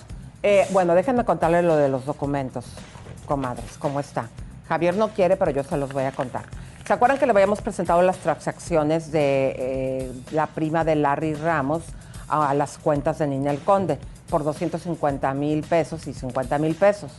eh, 0.43 0.67
bueno, 0.71 0.95
déjenme 0.95 1.25
contarles 1.25 1.65
lo 1.65 1.75
de 1.75 1.89
los 1.89 2.05
documentos, 2.05 2.65
comadres, 3.25 3.77
¿cómo 3.77 3.99
está? 3.99 4.29
Javier 4.67 4.95
no 4.95 5.09
quiere, 5.09 5.35
pero 5.35 5.51
yo 5.51 5.63
se 5.63 5.75
los 5.77 5.91
voy 5.91 6.03
a 6.03 6.11
contar. 6.11 6.43
¿Se 6.85 6.93
acuerdan 6.93 7.19
que 7.19 7.25
le 7.25 7.33
habíamos 7.33 7.61
presentado 7.61 8.01
las 8.01 8.17
transacciones 8.17 9.11
de 9.11 9.55
eh, 9.57 10.13
la 10.31 10.47
prima 10.47 10.83
de 10.83 10.95
Larry 10.95 11.35
Ramos 11.35 11.83
a, 12.27 12.53
las 12.53 12.77
cuentas 12.77 13.19
de 13.19 13.27
Ninel 13.27 13.59
Conde 13.59 13.99
por 14.29 14.43
250 14.43 15.33
mil 15.33 15.61
pesos 15.63 16.07
y 16.07 16.13
50 16.13 16.57
mil 16.57 16.73
pesos? 16.75 17.11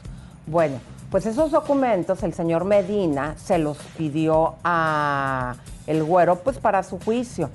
Bueno, 0.46 0.80
pues 1.10 1.26
esos 1.26 1.50
documentos 1.50 2.22
el 2.22 2.34
señor 2.34 2.64
Medina 2.64 3.34
se 3.36 3.58
los 3.58 3.78
pidió 3.96 4.54
a 4.64 5.54
el 5.86 6.02
güero 6.02 6.36
pues 6.36 6.58
para 6.58 6.82
su 6.82 6.98
juicio. 6.98 7.50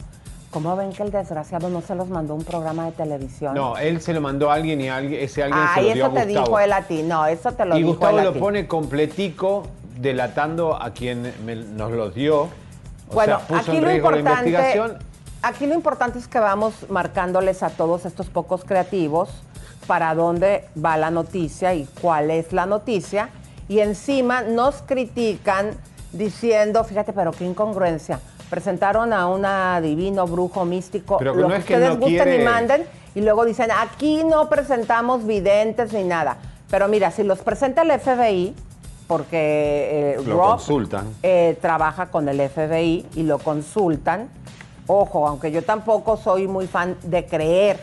¿Cómo 0.56 0.74
ven 0.78 0.94
que 0.94 1.04
el 1.04 1.12
desgraciado 1.12 1.68
no 1.68 1.82
se 1.82 1.96
los 1.96 2.08
mandó 2.08 2.34
un 2.34 2.46
programa 2.46 2.86
de 2.86 2.94
televisión? 2.94 3.56
No, 3.56 3.76
él 3.78 4.00
se 4.00 4.14
lo 4.14 4.22
mandó 4.22 4.50
a 4.50 4.54
alguien 4.54 4.80
y 4.80 4.88
alguien, 4.88 5.22
ese 5.22 5.44
alguien 5.44 5.62
se 5.76 5.82
lo 5.82 5.94
dio 5.94 6.06
eso 6.06 6.14
te 6.14 6.26
dijo 6.28 6.60
él 6.62 6.72
a 6.72 6.82
ti. 6.84 7.04
No, 7.04 7.26
eso 7.26 7.52
te 7.52 7.66
lo 7.66 7.76
y 7.76 7.80
dijo 7.80 7.90
Gustavo 7.90 8.14
él 8.14 8.20
a 8.20 8.24
lo 8.24 8.32
ti. 8.32 8.40
pone 8.40 8.66
completico, 8.66 9.64
delatando 10.00 10.82
a 10.82 10.92
quien 10.92 11.34
me- 11.46 11.58
nos 11.58 11.92
los 11.92 12.16
dio. 12.16 12.44
O 12.44 12.50
bueno, 13.12 13.38
sea, 13.40 13.48
puso 13.50 13.60
aquí 13.72 13.76
en 13.76 13.84
lo 13.84 13.90
riesgo 13.90 14.12
la 14.12 14.18
importante, 14.20 14.50
investigación. 14.50 14.98
aquí 15.42 15.66
lo 15.66 15.74
importante 15.74 16.20
es 16.20 16.28
que 16.30 16.40
vamos 16.40 16.74
marcándoles 16.90 17.62
a 17.62 17.70
todos 17.72 18.06
estos 18.06 18.28
pocos 18.28 18.64
creativos 18.64 19.28
para 19.88 20.16
dónde 20.16 20.70
va 20.82 20.96
la 20.96 21.12
noticia 21.12 21.74
y 21.74 21.86
cuál 22.02 22.32
es 22.32 22.54
la 22.54 22.66
noticia. 22.66 23.28
Y 23.68 23.80
encima 23.80 24.42
nos 24.42 24.76
critican 24.84 25.72
diciendo, 26.14 26.86
fíjate, 26.86 27.12
pero 27.12 27.34
qué 27.34 27.44
incongruencia. 27.44 28.22
Presentaron 28.50 29.12
a 29.14 29.28
un 29.28 29.44
adivino, 29.46 30.28
brujo, 30.28 30.66
místico, 30.66 31.18
Pero 31.18 31.34
que 31.34 31.42
lo 31.42 31.48
no 31.48 31.54
que 31.54 31.60
es 31.60 31.66
que 31.66 31.74
ustedes 31.74 31.90
no 31.90 31.96
gusten 32.00 32.16
quiere- 32.24 32.42
y 32.42 32.46
manden, 32.46 32.84
y 33.16 33.22
luego 33.22 33.44
dicen, 33.46 33.70
aquí 33.72 34.24
no 34.24 34.48
presentamos 34.50 35.26
videntes 35.26 35.92
ni 35.94 36.04
nada. 36.04 36.38
Pero 36.70 36.88
mira, 36.88 37.12
si 37.12 37.24
los 37.24 37.40
presenta 37.40 37.82
el 37.82 37.92
FBI, 38.00 38.54
porque 39.08 40.16
eh, 40.18 40.22
Lo 40.26 40.38
Rob, 40.38 40.50
consultan. 40.52 41.08
eh, 41.24 41.58
trabaja 41.62 42.08
con 42.08 42.28
el 42.30 42.40
FBI 42.42 43.06
y 43.16 43.24
lo 43.24 43.40
consultan. 43.40 44.30
Ojo, 44.88 45.28
aunque 45.28 45.52
yo 45.52 45.64
tampoco 45.64 46.18
soy 46.18 46.48
muy 46.48 46.68
fan 46.68 46.96
de 47.04 47.26
creer, 47.26 47.80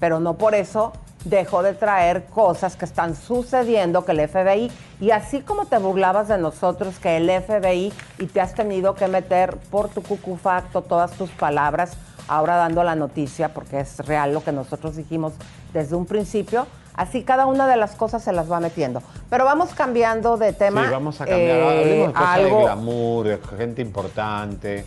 pero 0.00 0.18
no 0.20 0.34
por 0.34 0.54
eso 0.54 0.92
dejo 1.24 1.62
de 1.62 1.74
traer 1.74 2.24
cosas 2.24 2.76
que 2.76 2.84
están 2.84 3.14
sucediendo 3.14 4.04
que 4.04 4.12
el 4.12 4.26
FBI, 4.28 4.70
y 5.00 5.10
así 5.10 5.40
como 5.42 5.66
te 5.66 5.78
burlabas 5.78 6.28
de 6.28 6.38
nosotros 6.38 6.98
que 6.98 7.16
el 7.18 7.28
FBI 7.30 7.92
y 8.18 8.26
te 8.26 8.40
has 8.40 8.54
tenido 8.54 8.94
que 8.94 9.06
meter 9.08 9.56
por 9.70 9.88
tu 9.88 10.02
cucufacto 10.02 10.82
todas 10.82 11.10
tus 11.12 11.30
palabras, 11.30 11.92
ahora 12.28 12.56
dando 12.56 12.82
la 12.84 12.94
noticia, 12.94 13.50
porque 13.52 13.80
es 13.80 13.98
real 14.06 14.32
lo 14.32 14.42
que 14.42 14.52
nosotros 14.52 14.96
dijimos 14.96 15.32
desde 15.74 15.94
un 15.96 16.06
principio, 16.06 16.66
así 16.94 17.22
cada 17.22 17.46
una 17.46 17.66
de 17.66 17.76
las 17.76 17.96
cosas 17.96 18.22
se 18.22 18.32
las 18.32 18.50
va 18.50 18.60
metiendo. 18.60 19.02
Pero 19.28 19.44
vamos 19.44 19.74
cambiando 19.74 20.36
de 20.36 20.52
tema. 20.52 20.84
Sí, 20.86 20.90
vamos 20.90 21.20
a 21.20 21.26
cambiar. 21.26 21.48
eh, 21.56 21.80
Hablemos 21.80 22.06
de 22.08 22.12
cosas 22.14 22.28
algo- 22.28 22.56
de 22.56 22.62
glamour, 22.64 23.26
de 23.28 23.38
gente 23.58 23.82
importante. 23.82 24.84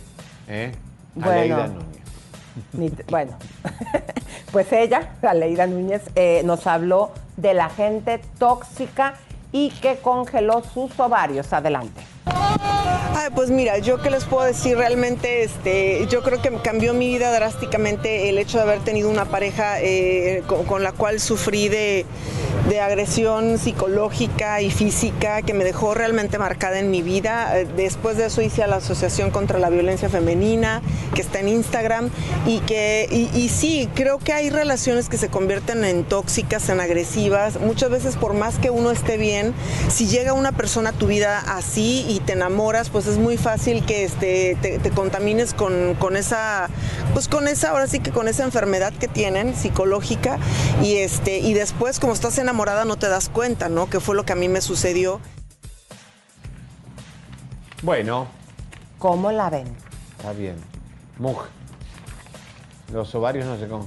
¿eh? 0.48 0.72
Bueno. 1.14 1.30
Aleida. 1.30 1.68
Bueno, 3.10 3.32
pues 4.52 4.72
ella, 4.72 5.10
Aleida 5.22 5.66
Núñez, 5.66 6.02
eh, 6.14 6.42
nos 6.44 6.66
habló 6.66 7.10
de 7.36 7.54
la 7.54 7.68
gente 7.68 8.20
tóxica 8.38 9.14
y 9.52 9.70
que 9.70 9.96
congeló 9.96 10.62
sus 10.62 10.98
ovarios. 10.98 11.52
Adelante. 11.52 12.13
Ay, 12.26 13.30
pues 13.34 13.50
mira, 13.50 13.78
yo 13.78 14.00
qué 14.02 14.10
les 14.10 14.24
puedo 14.24 14.44
decir 14.44 14.76
realmente, 14.76 15.42
este, 15.42 16.06
yo 16.08 16.22
creo 16.22 16.40
que 16.40 16.50
cambió 16.62 16.94
mi 16.94 17.08
vida 17.08 17.32
drásticamente 17.32 18.28
el 18.28 18.38
hecho 18.38 18.58
de 18.58 18.64
haber 18.64 18.80
tenido 18.80 19.10
una 19.10 19.24
pareja 19.26 19.80
eh, 19.80 20.42
con, 20.46 20.82
la 20.82 20.92
cual 20.92 21.20
sufrí 21.20 21.68
de, 21.68 22.06
de 22.68 22.80
agresión 22.80 23.58
psicológica 23.58 24.62
y 24.62 24.70
física 24.70 25.42
que 25.42 25.52
me 25.52 25.64
dejó 25.64 25.94
realmente 25.94 26.38
marcada 26.38 26.78
en 26.78 26.90
mi 26.90 27.02
vida. 27.02 27.58
Eh, 27.58 27.66
Después 27.76 28.16
de 28.16 28.26
eso 28.26 28.40
hice 28.40 28.62
a 28.62 28.66
la 28.66 28.76
Asociación 28.76 29.30
contra 29.30 29.58
la 29.58 29.68
Violencia 29.68 30.08
Femenina, 30.08 30.80
que 31.14 31.20
está 31.20 31.40
en 31.40 31.48
Instagram, 31.48 32.10
y 32.46 32.60
que, 32.60 33.06
y, 33.10 33.48
sí, 33.48 33.88
creo 33.94 34.18
que 34.18 34.32
hay 34.32 34.48
relaciones 34.48 35.08
que 35.08 35.18
se 35.18 35.28
convierten 35.28 35.84
en 35.84 36.04
tóxicas, 36.04 36.68
en 36.68 36.80
agresivas. 36.80 37.60
Muchas 37.60 37.90
veces 37.90 38.16
por 38.16 38.34
más 38.34 38.58
que 38.58 38.70
uno 38.70 38.90
esté 38.90 39.16
bien, 39.18 39.54
si 39.88 40.06
llega 40.06 40.32
una 40.32 40.52
persona 40.52 40.90
a 40.90 40.92
tu 40.92 41.06
vida 41.06 41.42
así 41.46 42.04
te 42.20 42.32
enamoras, 42.32 42.90
pues 42.90 43.06
es 43.06 43.18
muy 43.18 43.36
fácil 43.36 43.84
que 43.84 44.04
este, 44.04 44.56
te, 44.60 44.78
te 44.78 44.90
contamines 44.90 45.54
con, 45.54 45.94
con 45.94 46.16
esa, 46.16 46.68
pues 47.12 47.28
con 47.28 47.48
esa, 47.48 47.70
ahora 47.70 47.86
sí 47.86 48.00
que 48.00 48.10
con 48.10 48.28
esa 48.28 48.44
enfermedad 48.44 48.92
que 48.92 49.08
tienen 49.08 49.54
psicológica 49.54 50.38
y 50.82 50.96
este, 50.96 51.38
y 51.38 51.54
después 51.54 52.00
como 52.00 52.12
estás 52.12 52.38
enamorada 52.38 52.84
no 52.84 52.96
te 52.96 53.08
das 53.08 53.28
cuenta, 53.28 53.68
¿no? 53.68 53.88
Que 53.88 54.00
fue 54.00 54.14
lo 54.14 54.24
que 54.24 54.32
a 54.32 54.36
mí 54.36 54.48
me 54.48 54.60
sucedió. 54.60 55.20
Bueno, 57.82 58.26
¿Cómo 58.98 59.30
la 59.32 59.50
ven? 59.50 59.66
está 60.16 60.32
bien. 60.32 60.56
Muj. 61.18 61.44
Los 62.92 63.14
ovarios 63.14 63.44
no 63.46 63.58
sé 63.58 63.68
cómo. 63.68 63.86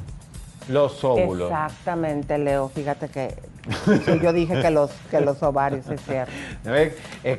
Los 0.67 1.03
óvulos. 1.03 1.49
Exactamente, 1.49 2.37
Leo. 2.37 2.69
Fíjate 2.69 3.09
que 3.09 3.35
sí, 4.05 4.19
yo 4.21 4.33
dije 4.33 4.61
que 4.61 4.71
los, 4.71 4.91
que 5.09 5.21
los 5.21 5.41
ovarios, 5.43 5.87
es 5.89 6.01
cierto. 6.01 6.31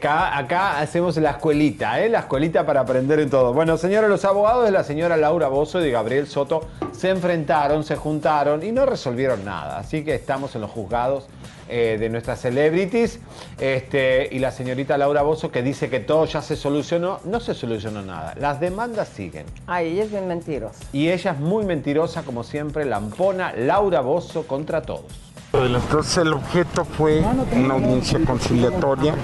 Acá 0.08 0.78
hacemos 0.80 1.16
la 1.16 1.30
escuelita, 1.30 2.00
¿eh? 2.00 2.08
La 2.08 2.20
escuelita 2.20 2.64
para 2.66 2.80
aprender 2.80 3.20
en 3.20 3.30
todo. 3.30 3.52
Bueno, 3.52 3.76
señores, 3.76 4.08
los 4.08 4.24
abogados 4.24 4.64
de 4.64 4.70
la 4.70 4.84
señora 4.84 5.16
Laura 5.16 5.48
Bozo 5.48 5.80
y 5.80 5.84
de 5.84 5.90
Gabriel 5.90 6.26
Soto 6.26 6.68
se 6.92 7.10
enfrentaron, 7.10 7.84
se 7.84 7.96
juntaron 7.96 8.62
y 8.62 8.72
no 8.72 8.86
resolvieron 8.86 9.44
nada. 9.44 9.78
Así 9.78 10.04
que 10.04 10.14
estamos 10.14 10.54
en 10.54 10.62
los 10.62 10.70
juzgados 10.70 11.28
eh, 11.68 11.96
de 12.00 12.08
nuestras 12.08 12.40
celebrities. 12.40 13.20
Este, 13.58 14.28
y 14.30 14.38
la 14.38 14.50
señorita 14.50 14.96
Laura 14.96 15.22
Bozo 15.22 15.50
que 15.50 15.62
dice 15.62 15.90
que 15.90 16.00
todo 16.00 16.24
ya 16.24 16.40
se 16.40 16.56
solucionó. 16.56 17.20
No 17.24 17.40
se 17.40 17.54
solucionó 17.54 18.02
nada. 18.02 18.34
Las 18.38 18.58
demandas 18.58 19.08
siguen. 19.08 19.44
Ay, 19.66 19.92
ella 19.92 20.04
es 20.04 20.10
bien 20.10 20.28
mentirosa. 20.28 20.84
Y 20.92 21.10
ella 21.10 21.32
es 21.32 21.38
muy 21.38 21.64
mentirosa, 21.66 22.22
como 22.22 22.42
siempre, 22.42 22.84
lampona 22.86 23.52
Laura 23.52 24.00
Bozo 24.00 24.46
contra 24.46 24.82
todos. 24.82 25.27
Entonces 25.52 26.18
el 26.18 26.34
objeto 26.34 26.84
fue 26.84 27.24
una 27.52 27.74
audiencia 27.74 28.20
conciliatoria. 28.24 29.14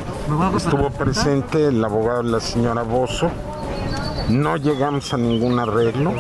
Estuvo 0.57 0.91
presente 0.91 1.67
el 1.67 1.85
abogado 1.85 2.23
de 2.23 2.31
la 2.31 2.41
señora 2.41 2.83
Bozo. 2.83 3.31
No 4.31 4.57
llegamos 4.57 5.13
a 5.13 5.19
ningún 5.19 5.59
arreglo. 5.59 6.15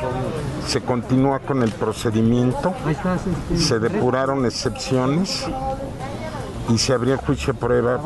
Se 0.67 0.83
continúa 0.83 1.39
con 1.39 1.63
el 1.63 1.71
procedimiento. 1.71 2.75
Se 3.57 3.79
depuraron 3.79 4.45
excepciones 4.45 5.47
y 6.69 6.79
se 6.79 6.93
abrió 6.93 7.15
el 7.15 7.21
juicio 7.21 7.53
de 7.53 7.59
prueba 7.59 8.01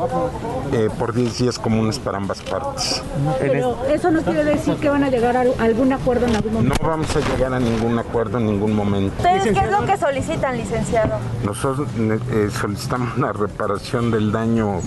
eh, 0.73 0.89
por 0.97 1.13
10 1.13 1.37
días 1.37 1.59
comunes 1.59 1.99
para 1.99 2.17
ambas 2.17 2.41
partes. 2.41 3.01
Pero 3.39 3.77
eso 3.87 4.11
no 4.11 4.21
quiere 4.21 4.43
decir 4.43 4.75
que 4.75 4.89
van 4.89 5.03
a 5.03 5.09
llegar 5.09 5.37
a 5.37 5.41
algún 5.63 5.93
acuerdo 5.93 6.25
en 6.27 6.35
algún 6.35 6.53
No 6.53 6.59
momento. 6.61 6.85
vamos 6.87 7.15
a 7.15 7.19
llegar 7.19 7.53
a 7.53 7.59
ningún 7.59 7.97
acuerdo 7.97 8.37
en 8.37 8.45
ningún 8.47 8.75
momento. 8.75 9.15
¿Ustedes 9.17 9.43
qué 9.43 9.65
es 9.65 9.71
lo 9.71 9.85
que 9.85 9.97
solicitan, 9.97 10.57
licenciado? 10.57 11.15
Nosotros 11.43 11.87
eh, 11.97 12.49
solicitamos 12.51 13.17
la 13.17 13.31
reparación 13.31 14.11
del 14.11 14.31
daño 14.31 14.81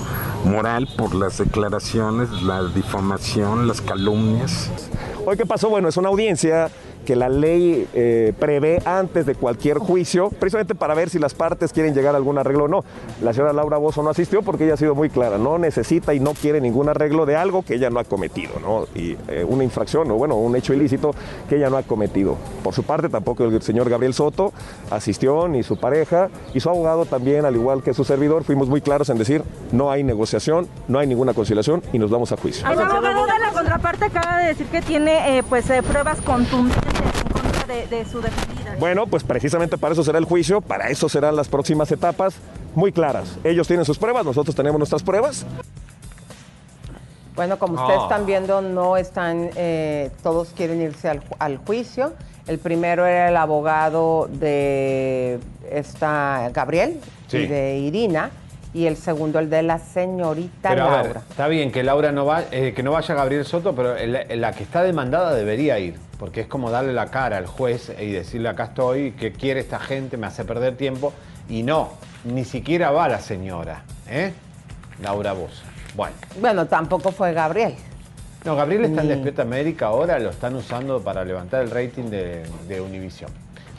moral 0.44 0.88
por 0.96 1.14
las 1.14 1.38
declaraciones, 1.38 2.30
la 2.42 2.64
difamación, 2.64 3.66
las 3.68 3.80
calumnias. 3.80 4.70
Hoy, 5.24 5.36
¿qué 5.36 5.46
pasó? 5.46 5.68
Bueno, 5.70 5.88
es 5.88 5.96
una 5.96 6.08
audiencia 6.08 6.68
que 7.02 7.16
la 7.16 7.28
ley 7.28 7.86
eh, 7.94 8.32
prevé 8.38 8.80
antes 8.84 9.26
de 9.26 9.34
cualquier 9.34 9.78
juicio, 9.78 10.30
precisamente 10.30 10.74
para 10.74 10.94
ver 10.94 11.10
si 11.10 11.18
las 11.18 11.34
partes 11.34 11.72
quieren 11.72 11.94
llegar 11.94 12.14
a 12.14 12.18
algún 12.18 12.38
arreglo 12.38 12.64
o 12.64 12.68
no. 12.68 12.84
La 13.22 13.32
señora 13.32 13.52
Laura 13.52 13.76
Bozo 13.76 14.02
no 14.02 14.10
asistió 14.10 14.42
porque 14.42 14.64
ella 14.64 14.74
ha 14.74 14.76
sido 14.76 14.94
muy 14.94 15.10
clara, 15.10 15.38
no 15.38 15.58
necesita 15.58 16.14
y 16.14 16.20
no 16.20 16.34
quiere 16.34 16.60
ningún 16.60 16.88
arreglo 16.88 17.26
de 17.26 17.36
algo 17.36 17.62
que 17.62 17.74
ella 17.74 17.90
no 17.90 17.98
ha 17.98 18.04
cometido, 18.04 18.52
¿no? 18.60 18.86
Y 18.94 19.16
eh, 19.28 19.44
una 19.46 19.64
infracción 19.64 20.10
o, 20.10 20.14
bueno, 20.14 20.36
un 20.36 20.54
hecho 20.56 20.74
ilícito 20.74 21.14
que 21.48 21.56
ella 21.56 21.70
no 21.70 21.76
ha 21.76 21.82
cometido. 21.82 22.36
Por 22.62 22.74
su 22.74 22.82
parte, 22.84 23.08
tampoco 23.08 23.44
el 23.44 23.62
señor 23.62 23.88
Gabriel 23.88 24.14
Soto 24.14 24.52
asistió, 24.90 25.48
ni 25.48 25.62
su 25.62 25.76
pareja, 25.76 26.28
y 26.54 26.60
su 26.60 26.70
abogado 26.70 27.04
también, 27.04 27.44
al 27.44 27.54
igual 27.54 27.82
que 27.82 27.94
su 27.94 28.04
servidor, 28.04 28.44
fuimos 28.44 28.68
muy 28.68 28.80
claros 28.80 29.08
en 29.10 29.18
decir, 29.18 29.42
no 29.72 29.90
hay 29.90 30.04
negociación, 30.04 30.68
no 30.88 30.98
hay 30.98 31.06
ninguna 31.06 31.34
conciliación 31.34 31.82
y 31.92 31.98
nos 31.98 32.10
vamos 32.10 32.32
a 32.32 32.36
juicio. 32.36 32.66
El 32.70 32.78
abogado 32.78 33.26
de 33.26 33.38
la 33.38 33.52
contraparte 33.52 34.04
acaba 34.04 34.38
de 34.38 34.48
decir 34.48 34.66
que 34.66 34.82
tiene 34.82 35.38
eh, 35.38 35.42
pues 35.42 35.66
pruebas 35.82 36.20
contundentes 36.20 36.91
de, 37.66 37.86
de 37.86 38.04
su 38.04 38.20
defendida. 38.20 38.76
Bueno, 38.78 39.06
pues 39.06 39.22
precisamente 39.24 39.76
para 39.78 39.92
eso 39.94 40.02
será 40.04 40.18
el 40.18 40.24
juicio, 40.24 40.60
para 40.60 40.88
eso 40.88 41.08
serán 41.08 41.36
las 41.36 41.48
próximas 41.48 41.90
etapas 41.92 42.34
muy 42.74 42.92
claras. 42.92 43.36
Ellos 43.44 43.66
tienen 43.66 43.84
sus 43.84 43.98
pruebas, 43.98 44.24
nosotros 44.24 44.54
tenemos 44.56 44.78
nuestras 44.78 45.02
pruebas. 45.02 45.44
Bueno, 47.34 47.58
como 47.58 47.74
ustedes 47.80 48.00
Ah. 48.00 48.02
están 48.04 48.26
viendo, 48.26 48.60
no 48.60 48.96
están, 48.96 49.50
eh, 49.56 50.10
todos 50.22 50.48
quieren 50.54 50.82
irse 50.82 51.08
al, 51.08 51.20
ju- 51.20 51.36
al 51.38 51.56
juicio. 51.58 52.12
El 52.46 52.58
primero 52.58 53.06
era 53.06 53.28
el 53.30 53.36
abogado 53.36 54.28
de 54.30 55.38
esta 55.70 56.50
Gabriel 56.52 57.00
Sí. 57.28 57.38
y 57.38 57.46
de 57.46 57.78
Irina, 57.78 58.30
y 58.74 58.86
el 58.86 58.96
segundo 58.96 59.38
el 59.38 59.48
de 59.48 59.62
la 59.62 59.78
señorita 59.78 60.70
Pero 60.70 60.84
a 60.84 60.96
ver, 60.96 61.04
Laura. 61.06 61.22
está 61.30 61.46
bien 61.48 61.70
que 61.72 61.82
Laura 61.82 62.10
no 62.12 62.26
va, 62.26 62.42
eh, 62.50 62.72
que 62.74 62.82
no 62.82 62.90
vaya 62.92 63.14
Gabriel 63.14 63.44
Soto, 63.46 63.74
pero 63.74 63.96
el- 63.96 64.40
la 64.40 64.52
que 64.52 64.64
está 64.64 64.82
demandada 64.82 65.34
debería 65.34 65.78
ir, 65.78 65.94
porque 66.22 66.42
es 66.42 66.46
como 66.46 66.70
darle 66.70 66.92
la 66.92 67.06
cara 67.06 67.36
al 67.36 67.46
juez 67.46 67.90
y 67.98 68.12
decirle 68.12 68.48
acá 68.48 68.66
estoy, 68.66 69.10
que 69.10 69.32
quiere 69.32 69.58
esta 69.58 69.80
gente, 69.80 70.16
me 70.16 70.28
hace 70.28 70.44
perder 70.44 70.76
tiempo, 70.76 71.12
y 71.48 71.64
no, 71.64 71.88
ni 72.22 72.44
siquiera 72.44 72.92
va 72.92 73.08
la 73.08 73.18
señora, 73.18 73.82
¿eh? 74.08 74.32
Laura 75.02 75.32
Bozo. 75.32 75.64
Bueno. 75.96 76.14
Bueno, 76.40 76.66
tampoco 76.68 77.10
fue 77.10 77.32
Gabriel. 77.32 77.74
No, 78.44 78.54
Gabriel 78.54 78.84
está 78.84 79.00
en 79.00 79.08
Ni- 79.08 79.14
Despierta 79.14 79.42
América 79.42 79.86
ahora, 79.86 80.20
lo 80.20 80.30
están 80.30 80.54
usando 80.54 81.02
para 81.02 81.24
levantar 81.24 81.62
el 81.62 81.72
rating 81.72 82.04
de, 82.04 82.44
de 82.68 82.80
Univision. 82.80 83.28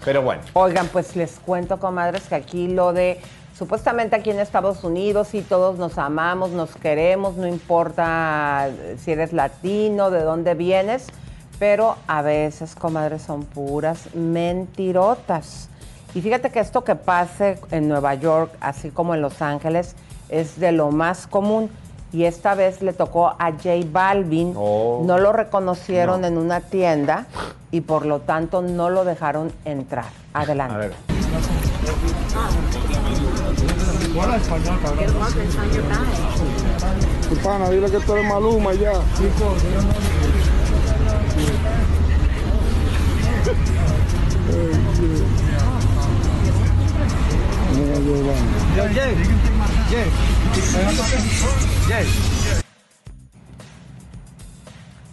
Pero 0.03 0.21
bueno, 0.21 0.41
Oigan, 0.51 0.87
pues 0.87 1.15
les 1.15 1.39
cuento, 1.39 1.79
comadres, 1.79 2.23
que 2.23 2.35
aquí 2.35 2.67
lo 2.67 2.91
de 2.91 3.21
supuestamente 3.57 4.17
aquí 4.17 4.31
en 4.31 4.41
Estados 4.41 4.83
Unidos 4.83 5.33
y 5.33 5.43
todos 5.43 5.79
nos 5.79 5.97
amamos, 5.97 6.49
nos 6.49 6.75
queremos, 6.75 7.37
no 7.37 7.47
importa 7.47 8.69
si 8.97 9.13
eres 9.13 9.31
latino, 9.31 10.11
de 10.11 10.23
dónde 10.23 10.55
vienes, 10.55 11.07
pero 11.59 11.95
a 12.07 12.21
veces, 12.21 12.75
comadres, 12.75 13.21
son 13.21 13.43
puras 13.43 14.13
mentirotas. 14.15 15.69
Y 16.15 16.21
fíjate 16.21 16.51
que 16.51 16.59
esto 16.59 16.83
que 16.83 16.95
pase 16.95 17.59
en 17.71 17.87
Nueva 17.87 18.13
York, 18.15 18.51
así 18.61 18.89
como 18.89 19.15
en 19.15 19.21
Los 19.21 19.41
Ángeles, 19.41 19.95
es 20.29 20.59
de 20.59 20.71
lo 20.71 20.91
más 20.91 21.27
común. 21.27 21.69
Y 22.11 22.25
esta 22.25 22.53
vez 22.53 22.83
le 22.83 22.93
tocó 22.93 23.29
a 23.29 23.51
J 23.51 23.69
Balvin. 23.91 24.53
Oh. 24.55 25.01
No 25.03 25.17
lo 25.17 25.33
reconocieron 25.33 26.21
No. 26.21 26.27
en 26.27 26.37
una 26.37 26.61
tienda 26.61 27.25
y 27.71 27.81
por 27.81 28.05
lo 28.05 28.19
tanto 28.19 28.61
no 28.61 28.91
lo 28.91 29.03
dejaron 29.03 29.51
entrar. 29.65 30.05
Adelante. 30.33 30.75
a 30.75 30.77
ver. 30.77 30.93
Tu 37.29 37.35
pana, 37.37 37.69
dile 37.69 37.89
que 37.89 37.99
tú 37.99 38.13
eres 38.13 38.27
Maluma 38.27 38.73
ya. 38.73 38.93
Mira. 43.43 43.63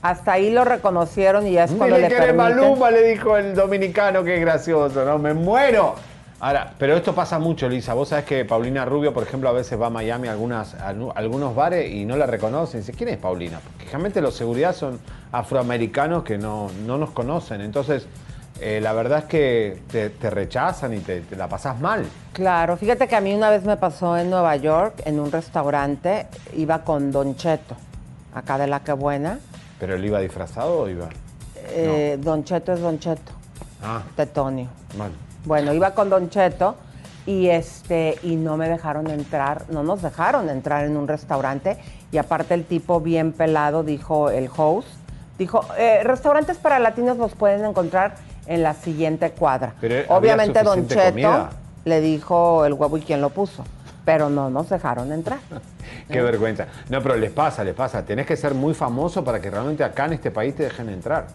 Hasta 0.03 0.33
ahí 0.33 0.51
lo 0.51 0.65
reconocieron 0.65 1.47
y 1.47 1.53
ya 1.53 1.65
es 1.65 1.73
cuando 1.73 1.97
Dile 1.97 2.09
le 2.09 2.17
que 2.17 2.23
eres. 2.23 2.35
Maluma, 2.35 2.91
le 2.91 3.03
dijo 3.03 3.37
el 3.37 3.55
dominicano, 3.55 4.25
qué 4.25 4.39
gracioso, 4.39 5.05
¿no? 5.05 5.19
Me 5.19 5.35
muero. 5.35 5.97
Ahora, 6.43 6.73
pero 6.79 6.97
esto 6.97 7.15
pasa 7.15 7.39
mucho, 7.39 7.69
Lisa. 7.69 7.93
Vos 7.93 8.09
sabés 8.09 8.25
que 8.25 8.45
Paulina 8.47 8.87
Rubio, 8.87 9.13
por 9.13 9.23
ejemplo, 9.23 9.49
a 9.51 9.53
veces 9.53 9.79
va 9.79 9.89
a 9.89 9.91
Miami 9.91 10.29
a, 10.29 10.33
algunas, 10.33 10.75
a 10.75 10.89
algunos 10.89 11.55
bares 11.55 11.93
y 11.93 12.07
no 12.07 12.17
la 12.17 12.25
reconocen. 12.27 12.81
Dice, 12.81 12.93
¿quién 12.93 13.11
es 13.11 13.19
Paulina? 13.19 13.61
Porque 13.63 13.85
generalmente 13.85 14.23
los 14.23 14.35
seguridad 14.35 14.75
son 14.75 14.99
afroamericanos 15.33 16.23
que 16.25 16.39
no, 16.39 16.71
no 16.87 16.97
nos 16.97 17.11
conocen. 17.11 17.61
Entonces, 17.61 18.07
eh, 18.59 18.81
la 18.83 18.95
verdad 18.95 19.19
es 19.21 19.25
que 19.27 19.83
te, 19.91 20.09
te 20.09 20.31
rechazan 20.31 20.95
y 20.95 21.01
te, 21.01 21.21
te 21.21 21.37
la 21.37 21.47
pasás 21.47 21.79
mal. 21.79 22.07
Claro, 22.33 22.79
fíjate 22.79 23.07
que 23.07 23.17
a 23.17 23.21
mí 23.21 23.35
una 23.35 23.51
vez 23.51 23.65
me 23.65 23.77
pasó 23.77 24.17
en 24.17 24.31
Nueva 24.31 24.57
York, 24.57 25.03
en 25.05 25.21
un 25.21 25.31
restaurante, 25.31 26.27
iba 26.57 26.85
con 26.85 27.13
Don 27.13 27.37
Cheto, 27.37 27.77
acá 28.35 28.57
de 28.57 28.67
la 28.67 28.81
que 28.81 28.93
buena. 28.95 29.39
¿Pero 29.79 29.95
él 29.95 30.05
iba 30.07 30.21
disfrazado 30.21 30.81
o 30.81 30.89
iba? 30.89 31.09
Eh, 31.73 32.17
Don 32.19 32.45
Cheto 32.45 32.73
es 32.73 32.81
Don 32.81 32.99
Cheto, 32.99 33.33
Ah, 33.83 34.03
Tetonio. 34.17 34.69
mal. 34.97 35.11
Bueno, 35.45 35.73
iba 35.73 35.93
con 35.93 36.11
Don 36.11 36.29
Cheto 36.31 36.77
y 37.27 37.49
este 37.49 38.19
y 38.23 38.37
no 38.37 38.57
me 38.57 38.69
dejaron 38.69 39.09
entrar, 39.09 39.65
no 39.71 39.83
nos 39.83 40.03
dejaron 40.03 40.49
entrar 40.51 40.85
en 40.85 40.97
un 40.97 41.09
restaurante 41.09 41.79
y 42.13 42.19
aparte 42.19 42.55
el 42.55 42.65
tipo 42.65 43.01
bien 43.01 43.33
pelado 43.33 43.83
dijo 43.83 44.31
el 44.31 44.51
host, 44.55 44.89
dijo, 45.39 45.65
eh, 45.79 46.03
restaurantes 46.03 46.59
para 46.59 46.79
latinos 46.79 47.17
los 47.17 47.35
pueden 47.35 47.65
encontrar 47.65 48.15
en 48.47 48.63
la 48.63 48.75
siguiente 48.75 49.31
cuadra. 49.31 49.75
Pero, 49.81 49.97
¿había 49.97 50.17
Obviamente 50.17 50.63
Don 50.63 50.87
Cheto 50.87 51.11
comida? 51.11 51.51
le 51.85 52.01
dijo 52.01 52.65
el 52.65 52.75
huevo 52.75 52.99
y 52.99 53.01
quién 53.01 53.21
lo 53.21 53.31
puso, 53.31 53.65
pero 54.05 54.29
no 54.29 54.51
nos 54.51 54.69
dejaron 54.69 55.13
entrar. 55.13 55.39
Qué 56.11 56.21
vergüenza. 56.21 56.67
No, 56.89 57.01
pero 57.03 57.17
les 57.17 57.31
pasa, 57.31 57.63
les 57.63 57.75
pasa. 57.75 58.05
Tenés 58.05 58.27
que 58.27 58.37
ser 58.37 58.55
muy 58.55 58.75
famoso 58.75 59.25
para 59.25 59.41
que 59.41 59.51
realmente 59.51 59.85
acá 59.85 60.07
en 60.07 60.15
este 60.15 60.31
país 60.31 60.55
te 60.55 60.65
dejen 60.65 60.89
entrar. 60.89 61.27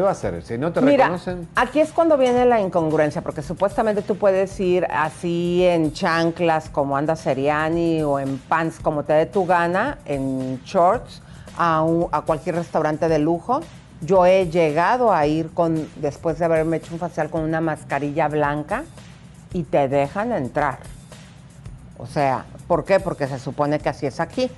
¿Qué 0.00 0.04
va 0.04 0.08
a 0.08 0.12
hacer? 0.12 0.42
Si 0.42 0.56
no 0.56 0.72
te 0.72 0.80
Mira, 0.80 1.04
reconocen. 1.04 1.46
aquí 1.56 1.78
es 1.78 1.92
cuando 1.92 2.16
viene 2.16 2.46
la 2.46 2.58
incongruencia, 2.58 3.20
porque 3.20 3.42
supuestamente 3.42 4.00
tú 4.00 4.16
puedes 4.16 4.58
ir 4.58 4.86
así 4.90 5.62
en 5.62 5.92
chanclas 5.92 6.70
como 6.70 6.96
anda 6.96 7.16
Seriani 7.16 8.02
o 8.02 8.18
en 8.18 8.38
pants 8.38 8.80
como 8.80 9.02
te 9.02 9.12
dé 9.12 9.26
tu 9.26 9.44
gana, 9.44 9.98
en 10.06 10.58
shorts, 10.64 11.20
a, 11.58 11.82
un- 11.82 12.06
a 12.12 12.22
cualquier 12.22 12.54
restaurante 12.54 13.10
de 13.10 13.18
lujo. 13.18 13.60
Yo 14.00 14.24
he 14.24 14.48
llegado 14.48 15.12
a 15.12 15.26
ir 15.26 15.50
con, 15.50 15.86
después 15.96 16.38
de 16.38 16.46
haberme 16.46 16.78
hecho 16.78 16.94
un 16.94 16.98
facial 16.98 17.28
con 17.28 17.42
una 17.42 17.60
mascarilla 17.60 18.26
blanca 18.28 18.84
y 19.52 19.64
te 19.64 19.86
dejan 19.86 20.32
entrar. 20.32 20.78
O 21.98 22.06
sea, 22.06 22.46
¿por 22.66 22.86
qué? 22.86 23.00
Porque 23.00 23.26
se 23.26 23.38
supone 23.38 23.78
que 23.80 23.90
así 23.90 24.06
es 24.06 24.18
aquí. 24.18 24.50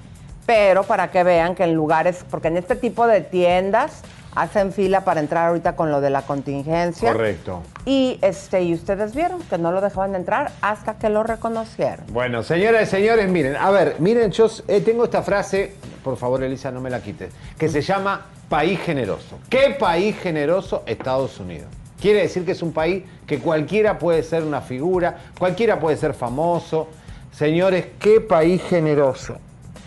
Pero 0.47 0.85
para 0.85 1.11
que 1.11 1.25
vean 1.25 1.57
que 1.57 1.65
en 1.65 1.75
lugares, 1.75 2.25
porque 2.31 2.47
en 2.47 2.59
este 2.59 2.77
tipo 2.77 3.09
de 3.09 3.23
tiendas 3.23 4.03
hacen 4.35 4.73
fila 4.73 5.03
para 5.05 5.21
entrar 5.21 5.49
ahorita 5.49 5.77
con 5.77 5.91
lo 5.91 6.01
de 6.01 6.11
la 6.11 6.23
contingencia. 6.23 7.13
Correcto. 7.13 7.63
Y 7.85 8.19
este, 8.23 8.63
y 8.63 8.75
ustedes 8.75 9.15
vieron 9.15 9.43
que 9.43 9.59
no 9.59 9.73
lo 9.73 9.81
dejaban 9.81 10.15
entrar 10.15 10.53
hasta 10.61 10.95
que 10.95 11.09
lo 11.09 11.23
reconocieron. 11.23 12.07
Bueno, 12.09 12.43
señoras 12.43 12.89
y 12.89 12.91
señores, 12.91 13.29
miren, 13.29 13.57
a 13.57 13.71
ver, 13.71 13.97
miren, 13.99 14.31
yo 14.31 14.49
eh, 14.69 14.81
tengo 14.81 15.05
esta 15.05 15.23
frase, 15.23 15.75
por 16.03 16.17
favor, 16.17 16.43
Elisa, 16.43 16.71
no 16.71 16.81
me 16.81 16.91
la 16.91 17.01
quites, 17.01 17.33
que 17.59 17.69
se 17.69 17.83
llama 17.83 18.27
país 18.49 18.81
generoso. 18.81 19.39
¿Qué 19.49 19.77
país 19.79 20.17
generoso? 20.19 20.83
Estados 20.87 21.39
Unidos. 21.39 21.69
Quiere 22.01 22.23
decir 22.23 22.45
que 22.45 22.53
es 22.53 22.63
un 22.63 22.73
país 22.73 23.05
que 23.27 23.39
cualquiera 23.39 23.99
puede 23.99 24.23
ser 24.25 24.43
una 24.43 24.61
figura, 24.61 25.19
cualquiera 25.39 25.79
puede 25.79 25.97
ser 25.97 26.15
famoso. 26.15 26.89
Señores, 27.31 27.87
¿qué 28.01 28.21
país 28.21 28.61
generoso? 28.63 29.37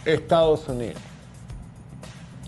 Estados 0.05 0.67
Unidos. 0.69 1.01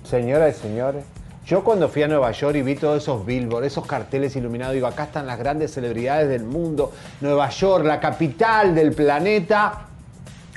Señoras 0.04 0.58
y 0.58 0.62
señores, 0.62 1.04
yo 1.48 1.64
cuando 1.64 1.88
fui 1.90 2.04
a 2.04 2.08
Nueva 2.08 2.32
York 2.32 2.56
y 2.58 2.62
vi 2.62 2.76
todos 2.76 3.02
esos 3.02 3.26
billboards, 3.26 3.68
esos 3.68 3.86
carteles 3.88 4.36
iluminados, 4.36 4.74
digo, 4.76 4.86
acá 4.88 5.06
están 5.06 5.26
las 5.26 5.40
grandes 5.40 5.74
celebridades 5.74 6.28
del 6.30 6.44
mundo, 6.44 6.92
Nueva 7.22 7.50
York, 7.50 7.86
la 7.86 8.00
capital 8.00 8.76
del 8.76 8.92
planeta. 8.94 9.82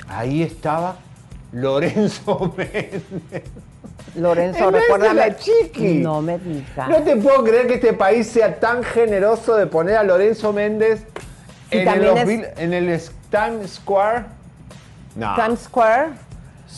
Ahí 0.09 0.43
estaba 0.43 0.97
Lorenzo 1.53 2.53
Méndez. 2.57 3.03
Lorenzo, 4.15 4.69
de 4.71 4.79
recuérdame. 4.81 5.13
la 5.15 5.37
chiqui. 5.37 5.93
No 5.99 6.21
me 6.21 6.37
digas. 6.37 6.89
No 6.89 6.97
te 6.97 7.15
puedo 7.15 7.43
creer 7.45 7.67
que 7.67 7.75
este 7.75 7.93
país 7.93 8.27
sea 8.27 8.59
tan 8.59 8.83
generoso 8.83 9.55
de 9.55 9.67
poner 9.67 9.95
a 9.95 10.03
Lorenzo 10.03 10.51
Méndez 10.51 11.05
en, 11.69 11.87
el, 11.87 12.03
es- 12.17 12.27
bill- 12.27 12.47
en 12.57 12.73
el 12.73 13.01
Times 13.29 13.71
Square. 13.75 14.25
No. 15.15 15.33
Times 15.35 15.61
Square. 15.61 16.09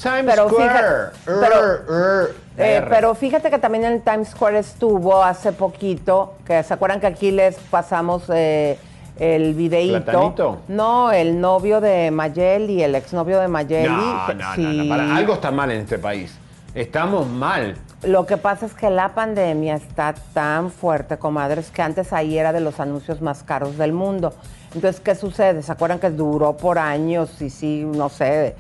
Times 0.02 0.26
pero 0.28 0.50
Square. 0.50 0.70
fíjate- 0.70 1.18
pero- 1.26 1.64
Er, 1.66 2.30
er, 2.30 2.36
Eh, 2.58 2.76
er. 2.76 2.88
pero 2.90 3.16
fíjate 3.16 3.50
que 3.50 3.58
también 3.58 3.86
en 3.86 3.94
el 3.94 4.02
Times 4.02 4.30
Square 4.30 4.60
estuvo 4.60 5.24
hace 5.24 5.52
poquito, 5.52 6.36
que 6.46 6.62
se 6.64 6.74
acuerdan 6.74 7.00
que 7.00 7.08
aquí 7.08 7.32
les 7.32 7.56
pasamos 7.56 8.24
eh, 8.30 8.78
el 9.20 9.54
videíto. 9.54 10.04
¿Platanito? 10.04 10.62
No, 10.68 11.12
el 11.12 11.40
novio 11.40 11.82
de 11.82 12.12
Mayeli, 12.12 12.84
el 12.84 12.96
exnovio 12.96 13.40
de 13.40 13.48
Mayeli. 13.48 13.88
No, 13.90 14.28
no, 14.28 14.34
no, 14.34 14.56
sí. 14.56 14.78
no, 14.78 14.90
para- 14.90 15.16
algo 15.16 15.34
está 15.34 15.52
mal 15.52 15.72
en 15.72 15.82
este 15.82 15.98
país. 15.98 16.38
Estamos 16.76 17.28
mal. 17.28 17.76
Lo 18.04 18.26
que 18.26 18.38
pasa 18.38 18.66
es 18.66 18.74
que 18.74 18.90
la 18.90 19.10
pandemia 19.10 19.76
está 19.76 20.16
tan 20.34 20.72
fuerte, 20.72 21.18
comadres, 21.18 21.70
que 21.70 21.82
antes 21.82 22.12
ahí 22.12 22.38
era 22.38 22.52
de 22.52 22.60
los 22.60 22.80
anuncios 22.80 23.22
más 23.22 23.44
caros 23.44 23.78
del 23.78 23.94
mundo. 23.94 24.34
Entonces, 24.74 25.00
¿qué 25.00 25.14
sucede? 25.14 25.62
¿Se 25.62 25.72
acuerdan 25.72 26.00
que 26.00 26.10
duró 26.10 26.58
por 26.58 26.80
años 26.80 27.42
y 27.42 27.50
sí, 27.52 27.86
no 27.86 28.10
sé? 28.10 28.56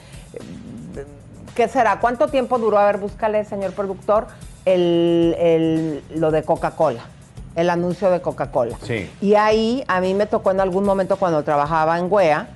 ¿Qué 1.56 1.68
será? 1.68 2.00
¿Cuánto 2.00 2.28
tiempo 2.28 2.58
duró? 2.58 2.78
A 2.80 2.86
ver, 2.86 2.98
búscale, 2.98 3.46
señor 3.46 3.74
productor, 3.74 4.28
el, 4.66 5.36
el- 5.40 6.04
lo 6.20 6.32
de 6.32 6.44
Coca-Cola, 6.44 7.02
el 7.56 7.70
anuncio 7.70 8.10
de 8.10 8.22
Coca-Cola. 8.22 8.76
Sí. 8.84 9.10
Y 9.22 9.36
ahí 9.36 9.84
a 9.88 10.02
mí 10.02 10.14
me 10.14 10.26
tocó 10.26 10.52
en 10.52 10.60
algún 10.60 10.84
momento 10.84 11.18
cuando 11.18 11.44
trabajaba 11.44 12.00
en 12.00 12.12
WEA 12.12 12.48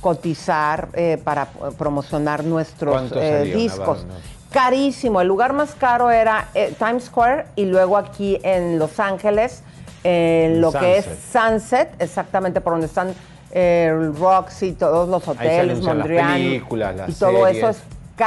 cotizar 0.00 0.88
eh, 0.94 1.18
para 1.22 1.46
promocionar 1.78 2.42
nuestros 2.44 2.92
¿Cuánto 2.92 3.20
eh, 3.20 3.44
discos. 3.54 4.04
Carísimo. 4.50 5.20
El 5.20 5.28
lugar 5.28 5.52
más 5.52 5.74
caro 5.76 6.10
era 6.10 6.48
eh, 6.54 6.74
Times 6.78 7.04
Square 7.04 7.46
y 7.54 7.66
luego 7.66 7.96
aquí 7.96 8.40
en 8.42 8.78
Los 8.80 8.98
Ángeles, 8.98 9.62
en 10.02 10.60
lo 10.60 10.72
que 10.72 10.98
es 10.98 11.06
Sunset, 11.32 11.90
exactamente 12.00 12.60
por 12.60 12.72
donde 12.72 12.86
están 12.86 13.14
eh, 13.52 13.92
Roxy, 14.18 14.72
todos 14.72 15.08
los 15.08 15.28
hoteles, 15.28 15.80
Mondrian. 15.82 16.32
películas, 16.32 16.96
las 16.96 17.10
y 17.10 17.12
todo 17.12 17.44
series. 17.44 17.56
eso 17.58 17.68
es 17.68 17.78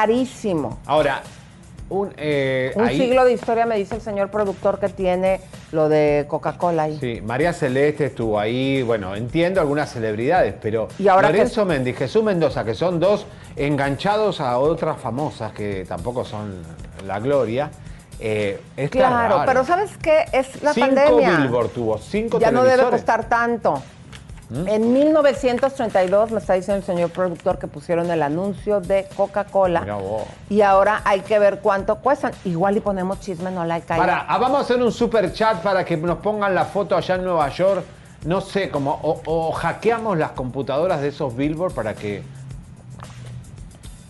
carísimo. 0.03 0.79
Ahora, 0.88 1.21
un, 1.89 2.12
eh, 2.17 2.71
Un 2.75 2.86
ahí- 2.86 2.97
siglo 2.97 3.25
de 3.25 3.34
historia 3.34 3.67
me 3.67 3.77
dice 3.77 3.93
el 3.93 4.01
señor 4.01 4.32
productor 4.32 4.79
que 4.79 4.89
tiene 4.89 5.39
lo 5.71 5.88
de 5.88 6.25
Coca-Cola 6.27 6.84
ahí. 6.84 6.97
Sí, 6.99 7.21
María 7.21 7.53
Celeste 7.53 8.08
estuvo 8.08 8.39
ahí, 8.39 8.82
bueno, 8.82 9.15
entiendo 9.15 9.62
algunas 9.62 9.91
celebridades, 9.91 10.56
pero 10.60 10.88
Y 10.97 11.08
ahora 11.08 11.27
que- 11.27 11.34
Lorenzo 11.38 11.65
Méndez 11.65 11.93
y 11.93 11.97
Jesús 11.99 12.23
Mendoza, 12.23 12.63
que 12.63 12.73
son 12.73 12.99
dos 12.99 13.27
enganchados 13.56 14.41
a 14.41 14.58
otras 14.58 14.97
famosas 14.99 15.51
que 15.53 15.86
tampoco 15.88 16.25
son 16.25 16.63
la 17.06 17.19
gloria, 17.19 17.69
eh, 18.19 18.60
Claro, 18.89 19.36
raro. 19.36 19.43
pero 19.45 19.63
¿sabes 19.63 19.91
qué? 20.01 20.25
Es 20.32 20.63
la 20.63 20.73
cinco 20.73 20.88
pandemia. 20.95 21.38
Billboard 21.38 21.69
tuvo, 21.69 21.99
cinco 21.99 22.39
ya 22.39 22.49
no 22.49 22.63
debe 22.63 22.84
costar 22.89 23.29
tanto. 23.29 23.79
En 24.54 24.94
1932, 24.94 26.32
me 26.32 26.39
está 26.39 26.54
diciendo 26.54 26.80
el 26.80 26.84
señor 26.84 27.10
productor, 27.10 27.58
que 27.58 27.68
pusieron 27.68 28.12
el 28.12 28.22
anuncio 28.22 28.82
de 28.82 29.08
Coca-Cola. 29.16 29.86
Y 30.50 30.62
ahora 30.62 31.02
hay 31.06 31.22
que 31.22 31.39
ver 31.39 31.60
cuánto 31.60 31.96
cuestan. 31.96 32.34
Igual 32.46 32.78
y 32.78 32.80
ponemos 32.80 33.20
chisme, 33.20 33.50
no 33.50 33.66
la 33.66 33.76
hay 33.76 33.82
caído. 33.82 34.06
Para, 34.06 34.22
ah, 34.22 34.38
vamos 34.38 34.60
a 34.60 34.62
hacer 34.62 34.82
un 34.82 34.92
super 34.92 35.34
chat 35.34 35.62
para 35.62 35.84
que 35.84 35.98
nos 35.98 36.20
pongan 36.20 36.54
la 36.54 36.66
foto 36.66 36.96
allá 36.96 37.16
en 37.16 37.24
Nueva 37.24 37.50
York. 37.50 37.84
No 38.26 38.42
sé, 38.42 38.70
como 38.70 38.92
o, 39.02 39.22
o 39.26 39.52
hackeamos 39.52 40.18
las 40.18 40.32
computadoras 40.32 41.02
de 41.02 41.10
esos 41.10 41.36
billboards 41.36 41.74
para 41.76 41.94
que 41.96 42.24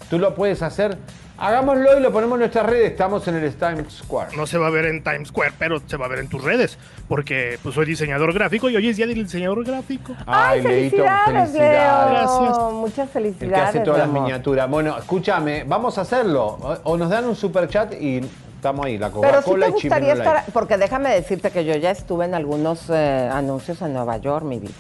tú 0.10 0.20
lo 0.20 0.36
puedes 0.36 0.62
hacer. 0.62 0.98
Hagámoslo 1.38 1.98
y 1.98 2.02
lo 2.02 2.12
ponemos 2.12 2.36
en 2.36 2.40
nuestras 2.42 2.66
redes. 2.68 2.92
Estamos 2.92 3.28
en 3.28 3.36
el 3.36 3.54
Times 3.56 3.92
Square. 3.94 4.38
No 4.38 4.46
se 4.46 4.58
va 4.58 4.68
a 4.68 4.70
ver 4.70 4.86
en 4.86 5.04
Times 5.04 5.30
Square, 5.30 5.54
pero 5.58 5.82
se 5.86 5.98
va 5.98 6.06
a 6.06 6.10
ver 6.10 6.20
en 6.20 6.28
tus 6.30 6.44
redes. 6.44 6.78
Porque 7.08 7.58
pues 7.64 7.74
soy 7.76 7.86
diseñador 7.86 8.34
gráfico 8.34 8.70
y 8.70 8.76
hoy 8.76 8.88
es 8.88 8.98
día 8.98 9.08
del 9.08 9.24
diseñador 9.24 9.66
gráfico. 9.66 10.14
¡Ay, 10.28 10.62
Leito, 10.62 10.98
felicidades, 10.98 11.52
felicidades. 11.52 11.60
Leo! 11.60 12.10
Gracias. 12.40 12.74
Muchas 12.74 13.00
El 13.00 13.08
que 13.08 13.14
felicidades. 13.14 13.70
hace 13.70 13.80
todas 13.80 14.00
las 14.00 14.10
miniaturas. 14.10 14.70
Bueno, 14.70 14.98
escúchame, 14.98 15.64
vamos 15.66 15.98
a 15.98 16.02
hacerlo. 16.02 16.80
O, 16.84 16.98
nos 16.98 17.10
dan 17.10 17.26
un 17.26 17.36
super 17.36 17.68
chat 17.68 17.94
y 18.00 18.22
estamos 18.56 18.86
ahí. 18.86 18.98
La 19.00 19.10
Pero 19.10 19.42
sí 19.42 19.50
Coca-Cola 19.52 19.66
te 19.72 19.86
y 19.86 19.90
Light. 19.90 20.18
estar, 20.18 20.44
porque 20.54 20.78
déjame 20.78 21.10
decirte 21.10 21.50
que 21.50 21.66
yo 21.66 21.76
ya 21.76 21.90
estuve 21.92 22.26
en 22.26 22.36
algunos 22.36 22.90
eh, 22.90 23.30
anuncios 23.34 23.82
en 23.82 23.94
Nueva 23.94 24.18
York, 24.18 24.46
mi 24.46 24.60
vida. 24.60 24.72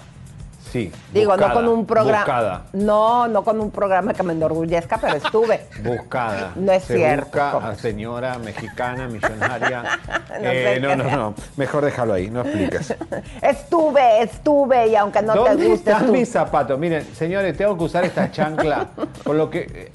Sí. 0.73 0.91
Digo, 1.13 1.31
buscada, 1.33 1.49
no 1.49 1.53
con 1.53 1.67
un 1.69 1.85
programa. 1.85 2.17
Buscada. 2.25 2.61
No, 2.73 3.27
no 3.27 3.43
con 3.43 3.61
un 3.61 3.69
programa 3.69 4.13
que 4.15 4.23
me 4.23 4.33
enorgullezca, 4.33 4.97
pero 4.97 5.17
estuve. 5.17 5.67
Buscada. 5.83 6.51
No 6.55 6.71
es 6.71 6.83
Se 6.83 6.95
cierto. 6.97 7.27
Busca 7.27 7.67
a 7.69 7.75
señora 7.75 8.39
mexicana, 8.39 9.07
millonaria. 9.07 9.83
No 10.41 10.49
Eh, 10.49 10.79
no, 10.81 10.95
no. 10.95 11.35
Mejor 11.57 11.85
déjalo 11.85 12.13
ahí, 12.13 12.29
no 12.31 12.41
expliques. 12.41 12.95
Estuve, 13.43 14.23
estuve, 14.23 14.87
y 14.87 14.95
aunque 14.95 15.21
no 15.21 15.33
te 15.33 15.39
¿Dónde 15.51 15.67
guste. 15.67 15.91
están 15.91 16.11
mis 16.11 16.27
zapatos? 16.29 16.79
Miren, 16.79 17.05
señores, 17.15 17.55
tengo 17.55 17.77
que 17.77 17.83
usar 17.83 18.03
esta 18.03 18.31
chancla. 18.31 18.87
Por 19.23 19.35
lo 19.35 19.49
que. 19.51 19.59
eh, 19.59 19.91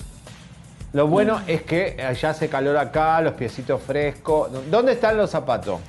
Lo 0.92 1.08
bueno 1.08 1.40
es 1.48 1.62
que 1.62 2.00
allá 2.02 2.30
hace 2.30 2.48
calor 2.48 2.76
acá, 2.76 3.20
los 3.20 3.32
piecitos 3.34 3.82
frescos. 3.82 4.48
¿Dónde 4.70 4.92
están 4.92 5.16
los 5.16 5.28
zapatos? 5.30 5.80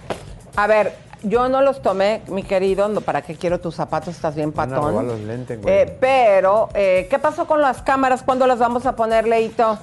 A 0.56 0.65
ver, 0.65 0.93
yo 1.23 1.49
no 1.49 1.62
los 1.62 1.82
tomé, 1.82 2.21
mi 2.27 2.43
querido, 2.43 2.88
no, 2.88 3.01
¿para 3.01 3.21
qué 3.21 3.36
quiero 3.36 3.60
tus 3.60 3.75
zapatos? 3.75 4.15
Estás 4.15 4.36
bien 4.36 4.53
Van 4.53 4.71
a 4.71 4.75
patón. 4.75 4.91
robar 4.91 5.05
los 5.05 5.19
lentes, 5.19 5.62
güey. 5.62 5.73
Eh, 5.73 5.97
pero, 5.99 6.69
eh, 6.73 7.08
¿qué 7.10 7.19
pasó 7.19 7.45
con 7.47 7.62
las 7.62 7.82
cámaras? 7.82 8.23
¿Cuándo 8.23 8.47
las 8.47 8.60
vamos 8.60 8.86
a 8.86 8.95
poner, 8.95 9.27
Leito? 9.27 9.77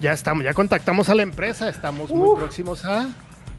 Ya 0.00 0.12
estamos, 0.12 0.44
ya 0.44 0.54
contactamos 0.54 1.08
a 1.08 1.14
la 1.14 1.22
empresa, 1.22 1.68
estamos 1.68 2.10
muy 2.10 2.36
próximos 2.36 2.84
a 2.84 3.08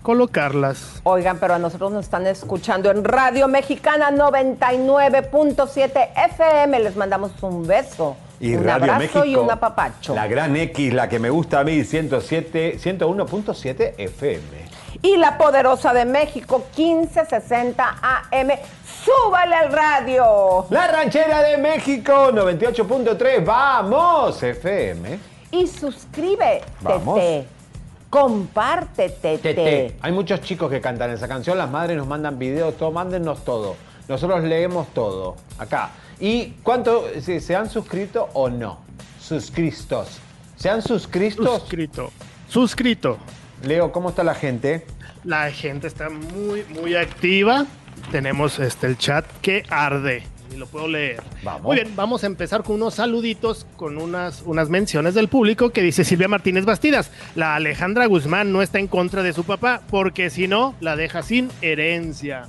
colocarlas. 0.01 1.01
Oigan, 1.03 1.37
pero 1.37 1.55
a 1.55 1.59
nosotros 1.59 1.91
nos 1.91 2.05
están 2.05 2.25
escuchando 2.27 2.89
en 2.89 3.03
Radio 3.03 3.49
Mexicana 3.49 4.09
99.7 4.11 6.09
FM. 6.31 6.79
Les 6.79 6.95
mandamos 6.95 7.31
un 7.41 7.67
beso, 7.67 8.15
Y 8.39 8.55
un 8.55 8.63
Radio 8.63 8.93
abrazo 8.93 9.25
y 9.25 9.35
un 9.35 9.51
apapacho. 9.51 10.15
La 10.15 10.27
gran 10.27 10.55
X, 10.55 10.93
la 10.93 11.09
que 11.09 11.19
me 11.19 11.29
gusta 11.29 11.59
a 11.59 11.63
mí, 11.65 11.83
107, 11.83 12.77
101.7 12.79 13.95
FM. 13.97 14.66
Y 15.01 15.17
la 15.17 15.37
poderosa 15.37 15.93
de 15.93 16.05
México 16.05 16.65
1560 16.75 17.97
AM. 18.01 18.49
¡Súbale 19.03 19.55
al 19.55 19.71
radio! 19.71 20.65
La 20.69 20.87
ranchera 20.87 21.41
de 21.41 21.57
México, 21.57 22.31
98.3, 22.31 23.45
vamos, 23.45 24.41
FM. 24.43 25.19
Y 25.51 25.67
suscríbete. 25.67 26.65
Vamos. 26.81 27.19
Compártete. 28.09 29.37
Tete. 29.37 29.97
Hay 30.01 30.11
muchos 30.11 30.41
chicos 30.41 30.69
que 30.69 30.81
cantan 30.81 31.11
esa 31.11 31.27
canción, 31.27 31.57
las 31.57 31.69
madres 31.69 31.97
nos 31.97 32.07
mandan 32.07 32.39
videos, 32.39 32.75
todo, 32.77 32.91
mándennos 32.91 33.43
todo. 33.43 33.75
Nosotros 34.07 34.43
leemos 34.43 34.87
todo, 34.93 35.35
acá. 35.57 35.91
¿Y 36.19 36.51
cuánto 36.63 37.05
se, 37.21 37.39
se 37.39 37.55
han 37.55 37.69
suscrito 37.69 38.29
o 38.33 38.49
no? 38.49 38.79
Suscristos. 39.19 40.19
¿Se 40.55 40.69
han 40.69 40.81
suscrito? 40.81 41.59
Suscrito. 41.59 42.11
Suscrito. 42.47 43.17
Leo, 43.63 43.91
¿cómo 43.91 44.09
está 44.09 44.23
la 44.23 44.35
gente? 44.35 44.85
La 45.23 45.51
gente 45.51 45.87
está 45.87 46.09
muy, 46.09 46.63
muy 46.69 46.95
activa. 46.95 47.65
Tenemos 48.11 48.59
este, 48.59 48.87
el 48.87 48.97
chat 48.97 49.25
que 49.41 49.63
arde. 49.69 50.23
Y 50.53 50.57
lo 50.57 50.67
puedo 50.67 50.87
leer. 50.87 51.21
Vamos. 51.43 51.63
Muy 51.63 51.75
bien, 51.75 51.93
vamos 51.95 52.23
a 52.23 52.27
empezar 52.27 52.63
con 52.63 52.75
unos 52.75 52.93
saluditos, 52.95 53.65
con 53.75 53.97
unas, 53.97 54.43
unas 54.43 54.69
menciones 54.69 55.13
del 55.13 55.27
público 55.27 55.71
que 55.71 55.81
dice 55.81 56.05
Silvia 56.05 56.27
Martínez 56.29 56.63
Bastidas. 56.63 57.11
La 57.35 57.55
Alejandra 57.55 58.05
Guzmán 58.05 58.53
no 58.53 58.61
está 58.61 58.79
en 58.79 58.87
contra 58.87 59.23
de 59.23 59.33
su 59.33 59.43
papá 59.43 59.81
porque 59.89 60.29
si 60.29 60.47
no, 60.47 60.75
la 60.79 60.95
deja 60.95 61.21
sin 61.21 61.49
herencia. 61.61 62.43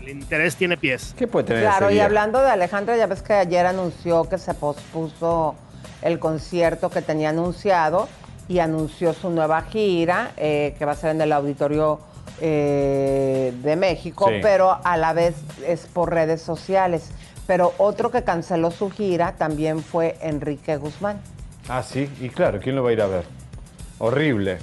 El 0.00 0.10
interés 0.10 0.56
tiene 0.56 0.76
pies. 0.76 1.14
¿Qué 1.16 1.26
puede 1.26 1.46
tener 1.46 1.62
Claro, 1.62 1.86
ese 1.86 1.92
y 1.92 1.96
día? 1.96 2.04
hablando 2.04 2.40
de 2.42 2.50
Alejandra, 2.50 2.96
ya 2.96 3.06
ves 3.06 3.22
que 3.22 3.32
ayer 3.32 3.64
anunció 3.64 4.28
que 4.28 4.36
se 4.36 4.52
pospuso 4.52 5.54
el 6.02 6.18
concierto 6.18 6.90
que 6.90 7.00
tenía 7.00 7.30
anunciado 7.30 8.08
y 8.48 8.58
anunció 8.58 9.12
su 9.14 9.30
nueva 9.30 9.62
gira, 9.62 10.32
eh, 10.36 10.74
que 10.78 10.84
va 10.84 10.92
a 10.92 10.96
ser 10.96 11.10
en 11.10 11.20
el 11.22 11.32
auditorio 11.32 12.00
eh, 12.40 13.52
de 13.62 13.76
México, 13.76 14.26
Sí. 14.28 14.36
pero 14.42 14.78
a 14.82 14.96
la 14.96 15.12
vez 15.12 15.34
es 15.66 15.86
por 15.86 16.10
redes 16.12 16.42
sociales. 16.42 17.10
Pero 17.46 17.72
otro 17.78 18.10
que 18.10 18.22
canceló 18.24 18.70
su 18.70 18.90
gira 18.90 19.32
también 19.36 19.82
fue 19.82 20.16
Enrique 20.22 20.76
Guzmán. 20.76 21.20
Ah, 21.68 21.82
sí, 21.82 22.08
y 22.20 22.28
claro, 22.30 22.58
¿quién 22.60 22.74
lo 22.76 22.82
va 22.82 22.90
a 22.90 22.92
ir 22.92 23.00
a 23.02 23.06
ver? 23.06 23.24
Horrible. 23.98 24.58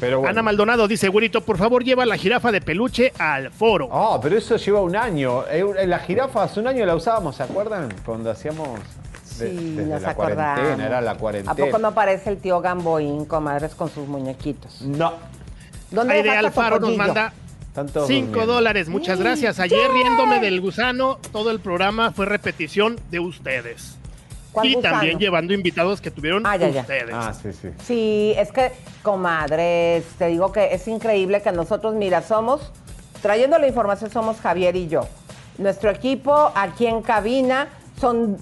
Pero 0.00 0.18
bueno. 0.18 0.30
Ana 0.30 0.42
Maldonado 0.42 0.86
dice, 0.88 1.08
güerito, 1.08 1.40
por 1.40 1.58
favor 1.58 1.82
lleva 1.84 2.06
la 2.06 2.16
jirafa 2.16 2.52
de 2.52 2.60
peluche 2.60 3.12
al 3.18 3.50
foro. 3.50 3.88
Ah, 3.92 4.18
pero 4.22 4.36
eso 4.38 4.56
lleva 4.56 4.80
un 4.80 4.94
año. 4.96 5.44
Eh, 5.50 5.86
La 5.86 5.98
jirafa 5.98 6.44
hace 6.44 6.60
un 6.60 6.68
año 6.68 6.84
la 6.86 6.94
usábamos, 6.94 7.36
¿se 7.36 7.42
acuerdan? 7.42 7.88
Cuando 8.04 8.30
hacíamos 8.30 8.68
de- 9.42 9.50
Sí, 9.58 9.74
desde 9.76 9.90
nos 9.92 10.02
la 10.02 10.10
acordamos. 10.10 10.54
cuarentena, 10.60 10.86
era 10.86 11.00
la 11.00 11.10
¿A 11.12 11.16
cuarentena. 11.16 11.54
poco 11.54 11.78
no 11.78 11.92
parece 11.94 12.30
el 12.30 12.38
tío 12.38 12.60
Gamboín, 12.60 13.24
comadres, 13.26 13.74
con 13.74 13.90
sus 13.90 14.06
muñequitos? 14.08 14.80
No. 14.82 15.12
¿Dónde 15.90 16.14
Aide 16.14 16.22
dejaste 16.30 16.46
a 16.46 16.48
Alfaro 16.48 16.80
nos 16.80 16.96
manda 16.96 17.32
Están 17.68 17.88
todos 17.88 18.06
5 18.08 18.26
durmiendo. 18.28 18.52
dólares. 18.54 18.88
Muchas 18.88 19.18
gracias. 19.20 19.60
Ayer 19.60 19.90
riéndome 19.92 20.40
del 20.40 20.60
gusano, 20.60 21.18
todo 21.32 21.50
el 21.50 21.60
programa 21.60 22.12
fue 22.12 22.26
repetición 22.26 22.98
de 23.10 23.20
ustedes. 23.20 23.98
¿Cuál 24.52 24.66
Y 24.66 24.74
gusano? 24.74 24.94
también 24.96 25.18
llevando 25.18 25.54
invitados 25.54 26.00
que 26.02 26.10
tuvieron 26.10 26.46
Ah, 26.46 26.56
ya, 26.56 26.68
ya. 26.68 26.82
ustedes. 26.82 27.14
Ah, 27.14 27.32
sí, 27.32 27.52
sí. 27.54 27.68
Sí, 27.84 28.34
es 28.36 28.52
que, 28.52 28.72
comadres, 29.02 30.04
te 30.18 30.26
digo 30.26 30.52
que 30.52 30.74
es 30.74 30.86
increíble 30.88 31.40
que 31.42 31.52
nosotros, 31.52 31.94
mira, 31.94 32.20
somos, 32.22 32.70
trayendo 33.22 33.58
la 33.58 33.66
información, 33.68 34.10
somos 34.10 34.38
Javier 34.40 34.76
y 34.76 34.88
yo. 34.88 35.06
Nuestro 35.58 35.90
equipo 35.90 36.50
aquí 36.54 36.86
en 36.86 37.00
cabina 37.02 37.68
son, 38.00 38.36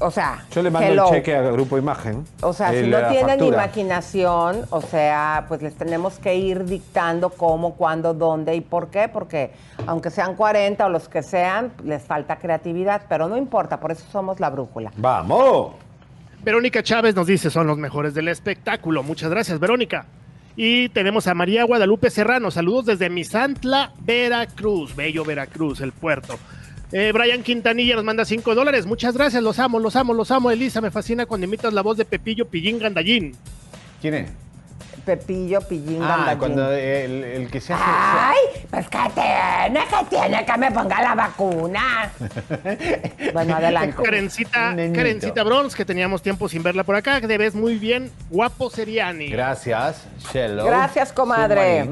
o 0.00 0.10
sea, 0.10 0.44
Yo 0.50 0.62
le 0.62 0.70
mando 0.70 0.88
hello. 0.88 1.04
el 1.08 1.10
cheque 1.14 1.34
a 1.34 1.42
Grupo 1.50 1.78
Imagen. 1.78 2.24
O 2.42 2.52
sea, 2.52 2.70
si 2.70 2.86
no 2.86 2.98
tienen 3.08 3.38
factura. 3.38 3.64
imaginación, 3.64 4.64
o 4.70 4.80
sea, 4.80 5.44
pues 5.48 5.62
les 5.62 5.74
tenemos 5.74 6.18
que 6.18 6.34
ir 6.34 6.64
dictando 6.64 7.30
cómo, 7.30 7.74
cuándo, 7.74 8.14
dónde 8.14 8.54
y 8.54 8.60
por 8.60 8.88
qué, 8.88 9.08
porque 9.08 9.52
aunque 9.86 10.10
sean 10.10 10.34
40 10.34 10.86
o 10.86 10.88
los 10.88 11.08
que 11.08 11.22
sean, 11.22 11.72
les 11.84 12.02
falta 12.02 12.36
creatividad, 12.36 13.02
pero 13.08 13.28
no 13.28 13.36
importa, 13.36 13.80
por 13.80 13.92
eso 13.92 14.04
somos 14.10 14.40
la 14.40 14.50
brújula. 14.50 14.92
¡Vamos! 14.96 15.74
Verónica 16.42 16.82
Chávez 16.82 17.14
nos 17.16 17.26
dice, 17.26 17.50
son 17.50 17.66
los 17.66 17.78
mejores 17.78 18.14
del 18.14 18.28
espectáculo. 18.28 19.02
Muchas 19.02 19.30
gracias, 19.30 19.58
Verónica. 19.58 20.06
Y 20.54 20.88
tenemos 20.90 21.26
a 21.26 21.34
María 21.34 21.64
Guadalupe 21.64 22.08
Serrano. 22.08 22.50
Saludos 22.50 22.86
desde 22.86 23.10
Misantla, 23.10 23.92
Veracruz. 24.00 24.96
Bello 24.96 25.24
Veracruz, 25.24 25.80
el 25.80 25.92
puerto. 25.92 26.38
Eh, 26.92 27.10
Brian 27.12 27.42
Quintanilla 27.42 27.96
nos 27.96 28.04
manda 28.04 28.24
5 28.24 28.54
dólares. 28.54 28.86
Muchas 28.86 29.14
gracias, 29.14 29.42
los 29.42 29.58
amo, 29.58 29.78
los 29.80 29.96
amo, 29.96 30.14
los 30.14 30.30
amo. 30.30 30.50
Elisa, 30.50 30.80
me 30.80 30.90
fascina 30.90 31.26
cuando 31.26 31.46
imitas 31.46 31.72
la 31.72 31.82
voz 31.82 31.96
de 31.96 32.04
Pepillo 32.04 32.46
Pillín 32.46 32.78
Gandallín. 32.78 33.36
¿Quién 34.00 34.14
es? 34.14 34.30
Pepillo, 35.04 35.60
Pillín, 35.60 36.02
Ah, 36.02 36.08
Gandallín. 36.16 36.38
cuando 36.38 36.72
el, 36.72 37.22
el 37.24 37.50
que 37.50 37.60
se 37.60 37.72
hace. 37.72 37.82
Ay, 37.86 38.36
pues 38.70 38.88
que 38.88 38.98
tiene, 39.14 39.80
que 39.86 40.04
tiene 40.16 40.44
que 40.44 40.58
me 40.58 40.72
ponga 40.72 41.00
la 41.02 41.14
vacuna. 41.14 42.10
bueno, 43.32 43.54
adelante. 43.56 44.02
Karencita. 44.02 44.74
Karencita 44.94 45.42
Bronx, 45.44 45.76
que 45.76 45.84
teníamos 45.84 46.22
tiempo 46.22 46.48
sin 46.48 46.62
verla 46.64 46.82
por 46.82 46.96
acá, 46.96 47.20
que 47.20 47.28
te 47.28 47.38
ves 47.38 47.54
muy 47.54 47.76
bien. 47.76 48.10
Guapo 48.30 48.68
Seriani. 48.70 49.28
Gracias, 49.28 50.06
Shello. 50.32 50.64
Gracias, 50.66 51.12
comadre. 51.12 51.88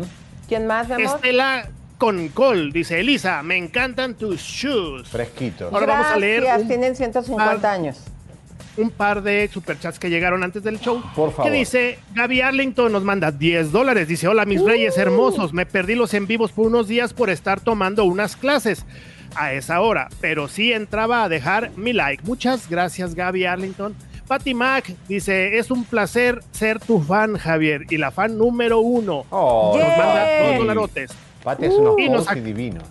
¿Quién 0.49 0.67
más, 0.67 0.89
mi 0.89 0.95
amor? 0.95 1.17
Estela 1.17 1.69
Concol 1.99 2.73
dice, 2.73 3.01
Elisa, 3.01 3.43
me 3.43 3.57
encantan 3.57 4.15
tus 4.15 4.41
shoes. 4.41 5.09
Fresquito. 5.09 5.71
Ahora 5.73 5.87
vamos 5.87 6.07
a 6.09 6.17
leer 6.17 6.45
un 6.61 6.67
tienen 6.69 6.97
150 6.97 7.61
par- 7.61 7.67
años. 7.73 7.99
un 8.77 8.91
par 8.91 9.23
de 9.23 9.49
superchats 9.53 9.99
que 10.01 10.11
llegaron 10.11 10.43
antes 10.43 10.63
del 10.65 10.81
show. 10.81 11.01
Por 11.15 11.31
favor. 11.33 11.51
Que 11.51 11.57
dice, 11.57 11.99
Gaby 12.15 12.41
Arlington 12.41 12.91
nos 12.93 13.05
manda 13.05 13.31
10 13.31 13.71
dólares. 13.71 14.09
Dice, 14.09 14.27
hola 14.27 14.45
mis 14.45 14.63
reyes 14.63 14.99
hermosos, 14.99 15.53
me 15.53 15.65
perdí 15.67 15.95
los 15.95 16.13
en 16.15 16.27
vivos 16.27 16.51
por 16.53 16.67
unos 16.67 16.89
días 16.89 17.15
por 17.15 17.31
estar 17.31 17.61
tomando 17.61 18.05
unas 18.05 18.37
clases 18.37 18.85
a 19.37 19.53
esa 19.53 19.81
hora, 19.81 20.09
pero 20.21 20.49
sí 20.49 20.73
entraba 20.73 21.23
a 21.25 21.29
dejar 21.29 21.71
mi 21.77 21.93
like. 21.93 22.25
Muchas 22.25 22.69
gracias 22.69 23.15
Gaby 23.15 23.45
Arlington. 23.47 23.95
Patty 24.27 24.55
Mac 24.55 24.93
dice, 25.07 25.59
es 25.59 25.71
un 25.71 25.85
placer 25.85 26.41
ser 26.51 26.81
tu 26.81 26.99
fan, 27.01 27.37
Javier, 27.37 27.83
y 27.91 27.99
la 27.99 28.11
fan 28.11 28.39
número 28.39 28.79
uno. 28.79 29.27
Oh, 29.31 29.77
Nos 29.79 29.87
manda 29.99 30.41
dos 30.49 30.59
dolarotes. 30.59 31.11
Pati 31.45 31.67
es 31.67 31.75
unos 31.75 31.99
Y 31.99 32.09
nos 32.09 32.27
cursi 32.27 32.41
ac- 32.41 32.43
divinos. 32.43 32.83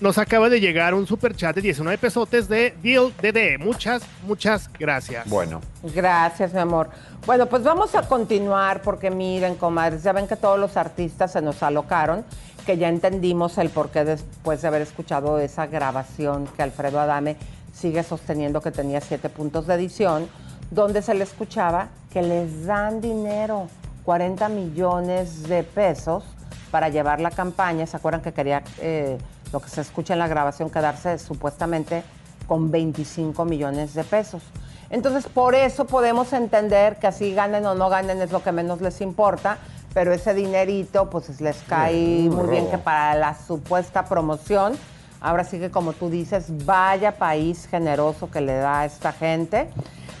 nos 0.00 0.18
acaba 0.18 0.48
de 0.48 0.58
llegar 0.60 0.94
un 0.94 1.06
super 1.06 1.36
chat 1.36 1.54
de 1.54 1.60
19 1.62 1.96
pesotes 1.98 2.48
de 2.48 2.74
Deal 2.82 3.12
DD. 3.22 3.58
Muchas, 3.58 4.02
muchas 4.26 4.68
gracias. 4.78 5.28
Bueno. 5.28 5.60
Gracias, 5.94 6.52
mi 6.52 6.58
amor. 6.60 6.88
Bueno, 7.26 7.46
pues 7.46 7.62
vamos 7.62 7.94
a 7.94 8.02
continuar 8.08 8.82
porque 8.82 9.10
miren, 9.10 9.54
comadres, 9.54 10.02
ya 10.02 10.12
ven 10.12 10.26
que 10.26 10.34
todos 10.36 10.58
los 10.58 10.76
artistas 10.76 11.30
se 11.32 11.40
nos 11.40 11.62
alocaron, 11.62 12.24
que 12.66 12.78
ya 12.78 12.88
entendimos 12.88 13.58
el 13.58 13.70
porqué 13.70 14.04
después 14.04 14.62
de 14.62 14.68
haber 14.68 14.82
escuchado 14.82 15.38
esa 15.38 15.66
grabación 15.66 16.48
que 16.56 16.62
Alfredo 16.62 16.98
Adame 16.98 17.36
sigue 17.72 18.02
sosteniendo 18.02 18.60
que 18.60 18.70
tenía 18.72 19.00
siete 19.00 19.28
puntos 19.28 19.66
de 19.66 19.74
edición, 19.74 20.28
donde 20.70 21.02
se 21.02 21.14
le 21.14 21.22
escuchaba 21.24 21.88
que 22.12 22.22
les 22.22 22.66
dan 22.66 23.00
dinero, 23.00 23.68
40 24.04 24.48
millones 24.48 25.44
de 25.48 25.62
pesos 25.62 26.24
para 26.72 26.88
llevar 26.88 27.20
la 27.20 27.30
campaña. 27.30 27.86
¿Se 27.86 27.96
acuerdan 27.96 28.22
que 28.22 28.32
quería, 28.32 28.64
eh, 28.80 29.18
lo 29.52 29.60
que 29.60 29.68
se 29.68 29.82
escucha 29.82 30.14
en 30.14 30.18
la 30.18 30.26
grabación, 30.26 30.70
quedarse 30.70 31.18
supuestamente 31.18 32.02
con 32.48 32.72
25 32.72 33.44
millones 33.44 33.94
de 33.94 34.02
pesos? 34.02 34.42
Entonces, 34.90 35.26
por 35.26 35.54
eso 35.54 35.86
podemos 35.86 36.32
entender 36.32 36.96
que 36.96 37.06
así 37.06 37.32
ganen 37.32 37.64
o 37.66 37.74
no 37.74 37.88
ganen 37.88 38.20
es 38.20 38.32
lo 38.32 38.42
que 38.42 38.52
menos 38.52 38.80
les 38.80 39.00
importa, 39.00 39.58
pero 39.94 40.12
ese 40.12 40.34
dinerito 40.34 41.08
pues 41.08 41.40
les 41.40 41.58
cae 41.62 42.28
muy 42.30 42.48
bien 42.48 42.68
que 42.70 42.78
para 42.78 43.14
la 43.14 43.34
supuesta 43.34 44.04
promoción, 44.04 44.74
ahora 45.20 45.44
sí 45.44 45.58
que 45.58 45.70
como 45.70 45.92
tú 45.92 46.10
dices, 46.10 46.64
vaya 46.64 47.16
país 47.16 47.68
generoso 47.70 48.30
que 48.30 48.40
le 48.40 48.54
da 48.54 48.80
a 48.80 48.84
esta 48.86 49.12
gente. 49.12 49.70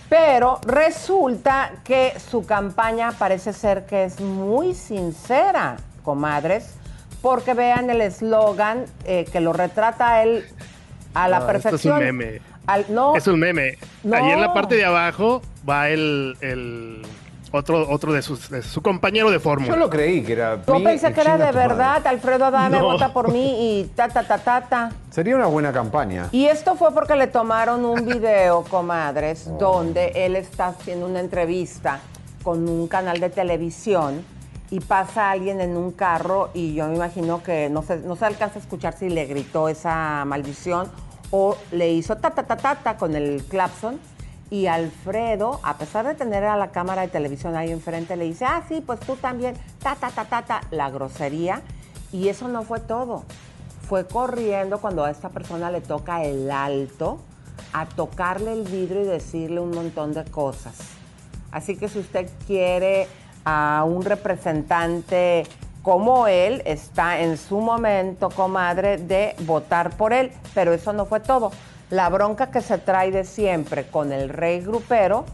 Pero 0.08 0.60
resulta 0.66 1.72
que 1.84 2.12
su 2.30 2.44
campaña 2.44 3.12
parece 3.18 3.54
ser 3.54 3.86
que 3.86 4.04
es 4.04 4.20
muy 4.20 4.74
sincera, 4.74 5.76
comadres, 6.02 6.74
porque 7.20 7.54
vean 7.54 7.88
el 7.90 8.00
eslogan 8.00 8.84
eh, 9.04 9.26
que 9.32 9.40
lo 9.40 9.52
retrata 9.52 10.12
a 10.14 10.22
él 10.24 10.44
a 11.14 11.28
la 11.28 11.38
Ah, 11.38 11.46
perfección. 11.46 11.74
Esto 11.74 12.04
es 12.04 12.10
un 12.10 12.16
meme. 12.18 12.40
Al- 12.66 12.86
no, 12.88 13.16
Es 13.16 13.26
un 13.26 13.38
meme. 13.40 13.78
No. 14.04 14.16
Ahí 14.16 14.30
en 14.30 14.40
la 14.40 14.52
parte 14.54 14.76
de 14.76 14.84
abajo 14.84 15.42
va 15.68 15.88
el, 15.88 16.36
el 16.40 17.02
otro, 17.50 17.88
otro 17.90 18.12
de, 18.12 18.22
sus, 18.22 18.48
de 18.50 18.62
su 18.62 18.80
compañero 18.82 19.30
de 19.30 19.38
fórmula. 19.40 19.72
Yo 19.74 19.76
lo 19.78 19.90
creí 19.90 20.22
que 20.22 20.32
era. 20.32 20.62
yo 20.66 20.82
pensé 20.82 21.12
que 21.12 21.20
era 21.20 21.36
de 21.36 21.44
madre. 21.52 21.58
verdad, 21.58 22.06
Alfredo 22.06 22.46
Adame 22.46 22.78
No. 22.78 22.84
vota 22.84 23.12
por 23.12 23.30
mí 23.32 23.80
y 23.80 23.84
ta 23.94 24.08
ta 24.08 24.22
ta 24.22 24.38
ta 24.38 24.60
ta. 24.62 24.92
Sería 25.10 25.36
una 25.36 25.46
buena 25.46 25.72
campaña. 25.72 26.28
Y 26.32 26.46
esto 26.46 26.76
fue 26.76 26.94
porque 26.94 27.14
le 27.16 27.26
tomaron 27.26 27.84
un 27.84 28.06
video, 28.06 28.62
comadres, 28.64 29.50
donde 29.58 30.12
él 30.14 30.34
está 30.36 30.68
haciendo 30.68 31.06
una 31.06 31.20
entrevista 31.20 32.00
con 32.42 32.68
un 32.68 32.88
canal 32.88 33.20
de 33.20 33.28
televisión 33.28 34.24
y 34.72 34.80
pasa 34.80 35.30
alguien 35.30 35.60
en 35.60 35.76
un 35.76 35.92
carro 35.92 36.50
y 36.54 36.74
yo 36.74 36.88
me 36.88 36.96
imagino 36.96 37.42
que 37.42 37.68
no 37.68 37.82
se, 37.82 37.98
no 37.98 38.16
se 38.16 38.24
alcanza 38.24 38.58
a 38.58 38.62
escuchar 38.62 38.96
si 38.96 39.08
le 39.08 39.26
gritó 39.26 39.68
esa 39.68 40.24
maldición 40.24 40.90
o 41.30 41.56
le 41.70 41.92
hizo 41.92 42.16
ta 42.16 42.30
ta 42.30 42.42
ta 42.42 42.56
ta 42.56 42.74
ta 42.76 42.96
con 42.96 43.14
el 43.14 43.44
clapson 43.44 44.00
y 44.50 44.66
Alfredo, 44.66 45.60
a 45.62 45.76
pesar 45.78 46.06
de 46.06 46.14
tener 46.14 46.44
a 46.44 46.56
la 46.56 46.72
cámara 46.72 47.02
de 47.02 47.08
televisión 47.08 47.54
ahí 47.54 47.70
enfrente, 47.70 48.16
le 48.16 48.24
dice, 48.24 48.44
ah, 48.44 48.62
sí, 48.68 48.82
pues 48.84 49.00
tú 49.00 49.16
también, 49.16 49.54
ta 49.82 49.94
ta 49.94 50.10
ta 50.10 50.26
ta 50.26 50.42
ta, 50.42 50.60
la 50.70 50.90
grosería. 50.90 51.62
Y 52.12 52.28
eso 52.28 52.48
no 52.48 52.62
fue 52.62 52.78
todo 52.78 53.24
fue 53.92 54.06
corriendo 54.06 54.78
cuando 54.78 55.04
a 55.04 55.10
esta 55.10 55.28
persona 55.28 55.70
le 55.70 55.82
toca 55.82 56.24
el 56.24 56.50
alto 56.50 57.18
a 57.74 57.84
tocarle 57.84 58.54
el 58.54 58.62
vidrio 58.62 59.02
y 59.02 59.04
decirle 59.04 59.60
un 59.60 59.70
montón 59.70 60.14
de 60.14 60.24
cosas. 60.24 60.78
Así 61.50 61.76
que 61.76 61.90
si 61.90 61.98
usted 61.98 62.30
quiere 62.46 63.06
a 63.44 63.84
un 63.86 64.04
representante 64.04 65.44
como 65.82 66.28
él, 66.28 66.62
está 66.64 67.20
en 67.20 67.36
su 67.36 67.58
momento, 67.58 68.30
comadre, 68.30 68.98
de 68.98 69.34
votar 69.40 69.90
por 69.96 70.12
él. 70.12 70.30
Pero 70.54 70.72
eso 70.72 70.92
no 70.92 71.06
fue 71.06 71.20
todo. 71.20 71.50
La 71.90 72.08
bronca 72.08 72.50
que 72.50 72.60
se 72.60 72.78
trae 72.78 73.10
de 73.10 73.24
siempre 73.24 73.86
con 73.86 74.12
el 74.12 74.28
rey 74.28 74.60
grupero, 74.60 75.24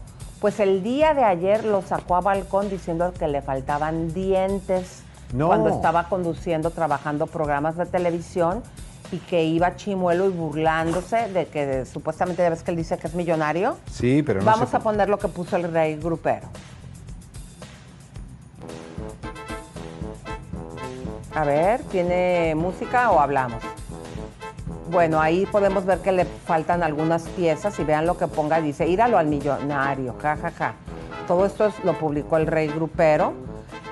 pues 0.41 0.59
el 0.59 0.81
día 0.83 1.13
de 1.13 1.23
ayer 1.23 1.63
lo 1.65 1.81
sacó 1.81 2.15
a 2.15 2.21
balcón 2.21 2.69
diciendo 2.69 3.13
que 3.17 3.27
le 3.27 3.41
faltaban 3.41 4.13
dientes 4.13 5.03
No. 5.33 5.47
cuando 5.47 5.69
estaba 5.69 6.09
conduciendo, 6.09 6.71
trabajando 6.71 7.27
programas 7.27 7.77
de 7.77 7.85
televisión 7.85 8.63
y 9.11 9.17
que 9.17 9.43
iba 9.43 9.75
chimuelo 9.75 10.25
y 10.25 10.29
burlándose 10.29 11.29
de 11.29 11.45
que 11.47 11.85
supuestamente 11.85 12.41
ya 12.43 12.49
ves 12.49 12.63
que 12.63 12.71
él 12.71 12.77
dice 12.77 12.97
que 12.97 13.07
es 13.07 13.13
millonario. 13.13 13.77
Sí, 13.91 14.23
pero 14.23 14.39
no 14.39 14.45
Vamos 14.45 14.73
a 14.73 14.79
poner 14.79 15.09
lo 15.09 15.17
que 15.19 15.27
puso 15.27 15.55
el 15.55 15.71
rey 15.71 15.95
grupero. 15.95 16.47
A 21.35 21.43
ver, 21.43 21.81
¿tiene 21.83 22.55
música 22.55 23.11
o 23.11 23.19
hablamos? 23.19 23.61
Bueno, 24.89 25.21
ahí 25.21 25.45
podemos 25.45 25.85
ver 25.85 25.99
que 25.99 26.11
le 26.11 26.25
faltan 26.25 26.81
algunas 26.81 27.23
piezas 27.29 27.77
y 27.79 27.83
vean 27.83 28.07
lo 28.07 28.17
que 28.17 28.27
ponga, 28.27 28.59
dice, 28.59 28.87
íralo 28.87 29.17
al 29.19 29.27
millonario, 29.27 30.15
ja, 30.19 30.35
ja, 30.35 30.51
ja. 30.51 30.73
Todo 31.27 31.45
esto 31.45 31.67
es- 31.67 31.83
lo 31.83 31.93
publicó 31.93 32.37
el 32.37 32.47
rey 32.47 32.67
grupero. 32.69 33.33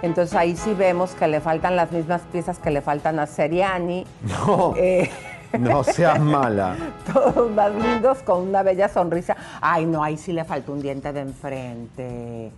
Entonces 0.01 0.35
ahí 0.35 0.55
sí 0.55 0.73
vemos 0.73 1.11
que 1.11 1.27
le 1.27 1.39
faltan 1.39 1.75
las 1.75 1.91
mismas 1.91 2.21
piezas 2.31 2.57
que 2.59 2.71
le 2.71 2.81
faltan 2.81 3.19
a 3.19 3.27
Seriani. 3.27 4.05
No, 4.23 4.73
Eh, 4.77 5.09
no 5.59 5.83
seas 5.83 6.19
mala. 6.19 6.75
todos 7.13 7.51
más 7.51 7.71
lindos 7.73 8.17
con 8.23 8.41
una 8.47 8.63
bella 8.63 8.89
sonrisa. 8.89 9.35
Ay, 9.61 9.85
no, 9.85 10.03
ahí 10.03 10.17
sí 10.17 10.33
le 10.33 10.43
falta 10.43 10.71
un 10.71 10.81
diente 10.81 11.13
de 11.13 11.19
enfrente. 11.21 12.51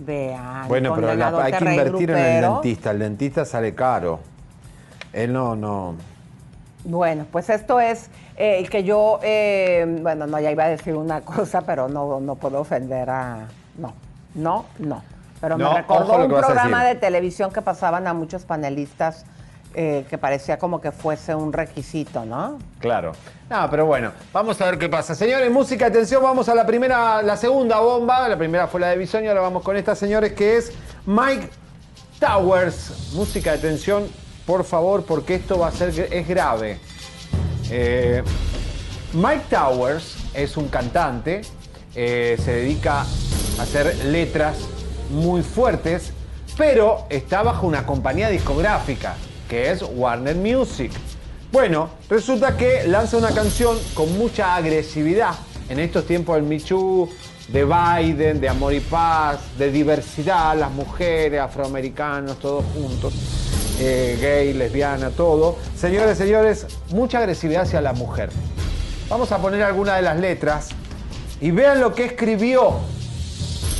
Vean. 0.00 0.66
Bueno, 0.66 0.94
pero 0.94 1.14
la- 1.14 1.28
hay 1.44 1.52
que 1.52 1.64
invertir 1.64 2.10
en 2.10 2.16
el 2.18 2.40
dentista. 2.42 2.90
El 2.90 2.98
dentista 3.00 3.44
sale 3.44 3.74
caro. 3.74 4.20
Él 5.12 5.32
no, 5.32 5.54
no. 5.54 5.94
Bueno, 6.84 7.26
pues 7.30 7.50
esto 7.50 7.78
es 7.78 8.08
eh, 8.36 8.58
el 8.58 8.70
que 8.70 8.82
yo, 8.84 9.20
eh, 9.22 9.98
bueno, 10.00 10.26
no, 10.26 10.40
ya 10.40 10.50
iba 10.50 10.64
a 10.64 10.68
decir 10.68 10.96
una 10.96 11.20
cosa, 11.22 11.60
pero 11.62 11.88
no, 11.88 12.20
no 12.20 12.34
puedo 12.36 12.60
ofender 12.60 13.10
a... 13.10 13.46
No, 13.76 13.92
no, 14.34 14.64
no. 14.78 15.02
Pero 15.40 15.58
No, 15.58 15.70
me 15.72 15.76
recordó 15.78 16.24
un 16.24 16.28
programa 16.28 16.84
de 16.84 16.94
televisión 16.94 17.50
que 17.52 17.60
pasaban 17.62 18.06
a 18.06 18.14
muchos 18.14 18.44
panelistas 18.44 19.24
eh, 19.74 20.04
que 20.08 20.18
parecía 20.18 20.58
como 20.58 20.80
que 20.80 20.92
fuese 20.92 21.34
un 21.34 21.52
requisito, 21.52 22.24
¿no? 22.24 22.58
Claro. 22.78 23.12
No, 23.48 23.68
pero 23.70 23.86
bueno, 23.86 24.12
vamos 24.32 24.60
a 24.60 24.66
ver 24.66 24.78
qué 24.78 24.88
pasa. 24.88 25.14
Señores, 25.14 25.50
música, 25.50 25.86
atención, 25.86 26.22
vamos 26.22 26.48
a 26.48 26.54
la 26.54 26.66
primera, 26.66 27.22
la 27.22 27.36
segunda 27.36 27.80
bomba. 27.80 28.28
La 28.28 28.36
primera 28.36 28.66
fue 28.68 28.80
la 28.80 28.88
de 28.88 28.96
Bisoño, 28.96 29.28
ahora 29.28 29.42
vamos 29.42 29.62
con 29.62 29.76
esta, 29.76 29.94
señores, 29.94 30.32
que 30.32 30.56
es 30.56 30.72
Mike 31.06 31.48
Towers. 32.18 33.12
Música 33.14 33.52
atención, 33.52 34.08
por 34.46 34.64
favor, 34.64 35.04
porque 35.04 35.36
esto 35.36 35.58
va 35.58 35.68
a 35.68 35.72
ser, 35.72 36.08
es 36.12 36.28
grave. 36.28 36.78
Eh, 37.70 38.22
Mike 39.12 39.44
Towers 39.50 40.16
es 40.34 40.56
un 40.56 40.68
cantante, 40.68 41.42
eh, 41.94 42.36
se 42.42 42.52
dedica 42.52 43.00
a 43.00 43.62
hacer 43.62 43.94
letras 44.06 44.56
muy 45.10 45.42
fuertes, 45.42 46.12
pero 46.56 47.06
está 47.08 47.42
bajo 47.42 47.66
una 47.66 47.84
compañía 47.84 48.28
discográfica, 48.28 49.16
que 49.50 49.72
es 49.72 49.82
Warner 49.82 50.36
Music. 50.36 50.92
Bueno, 51.50 51.90
resulta 52.08 52.56
que 52.56 52.86
lanza 52.86 53.16
una 53.16 53.32
canción 53.32 53.76
con 53.94 54.16
mucha 54.16 54.54
agresividad 54.54 55.34
en 55.68 55.80
estos 55.80 56.06
tiempos 56.06 56.36
del 56.36 56.44
Michu, 56.44 57.10
de 57.48 57.64
Biden, 57.64 58.40
de 58.40 58.48
amor 58.48 58.72
y 58.72 58.78
paz, 58.78 59.40
de 59.58 59.72
diversidad, 59.72 60.56
las 60.56 60.70
mujeres, 60.70 61.40
afroamericanos, 61.40 62.38
todos 62.38 62.64
juntos, 62.72 63.12
eh, 63.80 64.16
gay, 64.20 64.52
lesbiana, 64.52 65.10
todo. 65.10 65.56
Señores, 65.76 66.16
señores, 66.16 66.68
mucha 66.92 67.18
agresividad 67.18 67.62
hacia 67.62 67.80
la 67.80 67.92
mujer. 67.92 68.30
Vamos 69.08 69.32
a 69.32 69.38
poner 69.38 69.64
alguna 69.64 69.96
de 69.96 70.02
las 70.02 70.16
letras 70.20 70.68
y 71.40 71.50
vean 71.50 71.80
lo 71.80 71.92
que 71.92 72.04
escribió, 72.04 72.74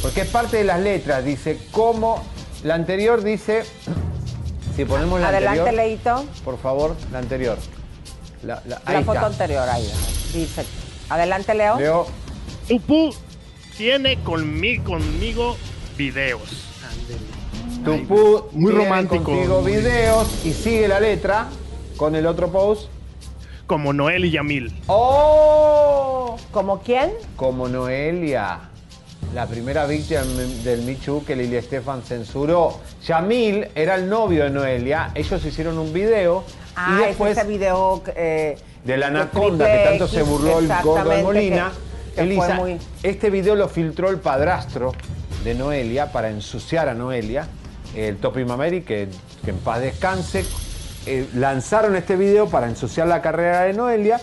porque 0.02 0.22
es 0.22 0.28
parte 0.28 0.56
de 0.56 0.64
las 0.64 0.80
letras. 0.80 1.24
Dice, 1.24 1.60
como 1.70 2.24
la 2.64 2.74
anterior 2.74 3.22
dice, 3.22 3.62
si 4.80 4.84
ponemos 4.86 5.20
la 5.20 5.28
Adelante, 5.28 5.60
anterior, 5.60 5.84
Leito. 5.84 6.24
por 6.44 6.58
favor, 6.58 6.96
la 7.12 7.18
anterior. 7.18 7.58
La, 8.42 8.62
la- 8.66 8.80
La 8.86 8.98
ahí 8.98 9.04
foto 9.04 9.14
está. 9.18 9.26
anterior, 9.26 9.68
ahí. 9.68 9.90
Dice. 10.32 10.64
Adelante, 11.08 11.54
Leo. 11.54 11.78
Leo, 11.78 12.06
Tupú 12.68 13.12
tiene 13.76 14.16
conmigo, 14.22 14.84
conmigo 14.84 15.56
videos. 15.96 16.40
Tupú 17.84 18.48
muy 18.52 18.72
tiene 18.72 18.84
romántico. 18.84 19.24
contigo 19.24 19.60
muy- 19.60 19.72
videos 19.72 20.28
y 20.44 20.52
sigue 20.52 20.88
la 20.88 21.00
letra 21.00 21.48
con 21.96 22.14
el 22.14 22.26
otro 22.26 22.50
post. 22.50 22.88
Como 23.66 23.92
Noel 23.92 24.24
y 24.24 24.30
Yamil. 24.32 24.74
¡Oh! 24.86 26.36
¿Como 26.50 26.80
quién? 26.80 27.12
Como 27.36 27.68
Noelia, 27.68 28.69
la 29.34 29.46
primera 29.46 29.86
víctima 29.86 30.22
del 30.64 30.82
Michu 30.82 31.24
que 31.24 31.36
Lili 31.36 31.56
Estefan 31.56 32.02
censuró. 32.02 32.78
Yamil 33.06 33.68
era 33.74 33.94
el 33.94 34.08
novio 34.08 34.44
de 34.44 34.50
Noelia, 34.50 35.10
ellos 35.14 35.44
hicieron 35.44 35.78
un 35.78 35.92
video 35.92 36.44
Ah, 36.76 36.96
y 37.02 37.06
después 37.06 37.32
es 37.32 37.38
ese 37.38 37.46
video 37.48 38.02
eh, 38.14 38.56
de 38.84 38.96
la 38.96 39.08
anaconda 39.08 39.66
que 39.66 39.84
tanto 39.84 40.04
X, 40.06 40.14
se 40.16 40.22
burló 40.22 40.58
el 40.60 40.68
gordo 40.82 41.10
de 41.10 41.22
Molina. 41.22 41.72
que- 42.10 42.14
que 42.16 42.20
Elisa, 42.22 42.54
muy- 42.54 42.78
este 43.02 43.30
video 43.30 43.54
lo 43.54 43.68
filtró 43.68 44.08
el 44.10 44.18
padrastro 44.18 44.92
de 45.44 45.54
Noelia 45.54 46.10
para 46.12 46.28
ensuciar 46.30 46.88
a 46.88 46.94
Noelia, 46.94 47.46
el 47.94 48.16
Topi 48.16 48.44
Mameri, 48.44 48.82
que, 48.82 49.08
que 49.44 49.50
en 49.50 49.58
paz 49.58 49.80
descanse. 49.80 50.44
eh, 51.06 51.26
lanzaron 51.34 51.96
este 51.96 52.14
video 52.16 52.48
para 52.50 52.66
ensuciar 52.68 53.06
la 53.06 53.22
carrera 53.22 53.62
de 53.62 53.72
Noelia 53.72 54.20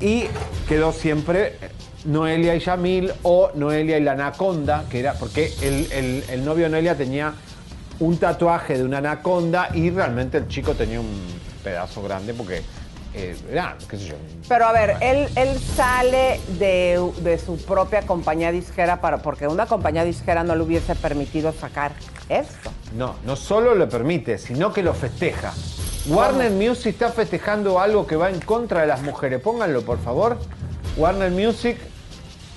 y 0.00 0.24
quedó 0.68 0.92
siempre 0.92 1.54
Noelia 2.04 2.54
y 2.54 2.60
Yamil 2.60 3.12
o 3.22 3.50
Noelia 3.54 3.98
y 3.98 4.02
la 4.02 4.12
anaconda, 4.12 4.84
que 4.90 5.00
era 5.00 5.14
porque 5.14 5.52
el, 5.62 5.90
el- 5.92 6.24
el 6.30 6.44
novio 6.44 6.64
de 6.64 6.70
Noelia 6.70 6.96
tenía 6.96 7.34
un 7.98 8.16
tatuaje 8.18 8.78
de 8.78 8.84
una 8.84 8.98
anaconda 8.98 9.68
y 9.74 9.90
realmente 9.90 10.38
el 10.38 10.48
chico 10.48 10.72
tenía 10.74 11.00
un 11.00 11.20
pedazo 11.62 12.02
grande 12.02 12.32
porque 12.32 12.62
eh, 13.12 13.36
era, 13.50 13.76
qué 13.88 13.98
sé 13.98 14.06
yo, 14.06 14.14
Pero 14.48 14.66
a 14.66 14.72
ver, 14.72 14.96
él, 15.00 15.28
él 15.34 15.58
sale 15.58 16.40
de, 16.58 17.10
de 17.22 17.38
su 17.38 17.56
propia 17.58 18.02
compañía 18.02 18.52
disquera 18.52 19.00
para, 19.00 19.18
porque 19.18 19.46
una 19.48 19.66
compañía 19.66 20.04
disquera 20.04 20.44
no 20.44 20.54
le 20.54 20.62
hubiese 20.62 20.94
permitido 20.94 21.52
sacar 21.52 21.92
esto. 22.28 22.70
No, 22.96 23.16
no 23.26 23.34
solo 23.36 23.74
lo 23.74 23.88
permite, 23.88 24.38
sino 24.38 24.72
que 24.72 24.82
lo 24.82 24.94
festeja. 24.94 25.52
Warner 26.08 26.52
Music 26.52 26.92
está 26.94 27.10
festejando 27.10 27.78
algo 27.80 28.06
que 28.06 28.16
va 28.16 28.30
en 28.30 28.40
contra 28.40 28.80
de 28.82 28.86
las 28.86 29.02
mujeres. 29.02 29.40
Pónganlo, 29.42 29.82
por 29.82 29.98
favor. 29.98 30.38
Warner 30.96 31.30
Music, 31.30 31.78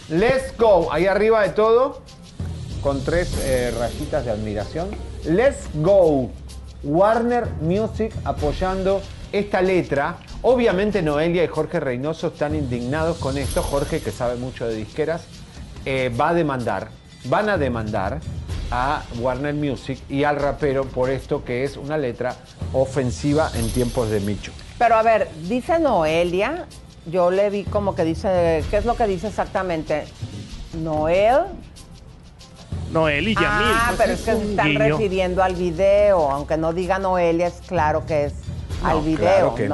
let's 0.09 0.55
go. 0.57 0.91
Ahí 0.91 1.05
arriba 1.05 1.43
de 1.43 1.49
todo, 1.49 2.01
con 2.81 3.03
tres 3.03 3.33
eh, 3.43 3.73
rayitas 3.77 4.25
de 4.25 4.31
admiración. 4.31 4.89
Let's 5.25 5.69
go. 5.75 6.29
Warner 6.83 7.47
Music 7.61 8.13
apoyando 8.25 9.01
esta 9.31 9.61
letra. 9.61 10.17
Obviamente 10.41 11.01
Noelia 11.01 11.43
y 11.43 11.47
Jorge 11.47 11.79
Reynoso 11.79 12.27
están 12.27 12.55
indignados 12.55 13.17
con 13.17 13.37
esto. 13.37 13.61
Jorge, 13.61 14.01
que 14.01 14.11
sabe 14.11 14.35
mucho 14.35 14.67
de 14.67 14.75
disqueras, 14.75 15.25
eh, 15.85 16.11
va 16.19 16.29
a 16.29 16.33
demandar, 16.33 16.89
van 17.25 17.49
a 17.49 17.57
demandar 17.57 18.19
a 18.71 19.03
Warner 19.19 19.53
Music 19.53 19.99
y 20.09 20.23
al 20.23 20.37
rapero 20.37 20.85
por 20.85 21.09
esto 21.09 21.45
que 21.45 21.63
es 21.63 21.77
una 21.77 21.97
letra 21.97 22.35
ofensiva 22.73 23.51
en 23.55 23.69
tiempos 23.69 24.09
de 24.09 24.19
Micho. 24.19 24.51
Pero 24.77 24.95
a 24.95 25.03
ver, 25.03 25.29
dice 25.47 25.79
Noelia, 25.79 26.65
yo 27.05 27.31
le 27.31 27.49
vi 27.49 27.63
como 27.63 27.95
que 27.95 28.03
dice, 28.03 28.63
¿qué 28.69 28.77
es 28.77 28.85
lo 28.85 28.95
que 28.95 29.07
dice 29.07 29.27
exactamente? 29.27 30.05
Noel. 30.81 31.43
Noel 32.91 33.27
y 33.27 33.35
Yamil. 33.35 33.47
Ah, 33.49 33.93
pues 33.95 33.99
pero 33.99 34.13
es 34.13 34.19
es 34.19 34.25
que 34.25 34.35
se 34.35 34.49
están 34.51 34.67
guiño. 34.67 34.79
refiriendo 34.79 35.43
al 35.43 35.55
video, 35.55 36.29
aunque 36.31 36.57
no 36.57 36.73
diga 36.73 36.99
Noelia, 36.99 37.47
es 37.47 37.61
claro 37.67 38.05
que 38.05 38.25
es 38.25 38.33
al 38.83 39.01
video. 39.01 39.55
¿no? 39.57 39.73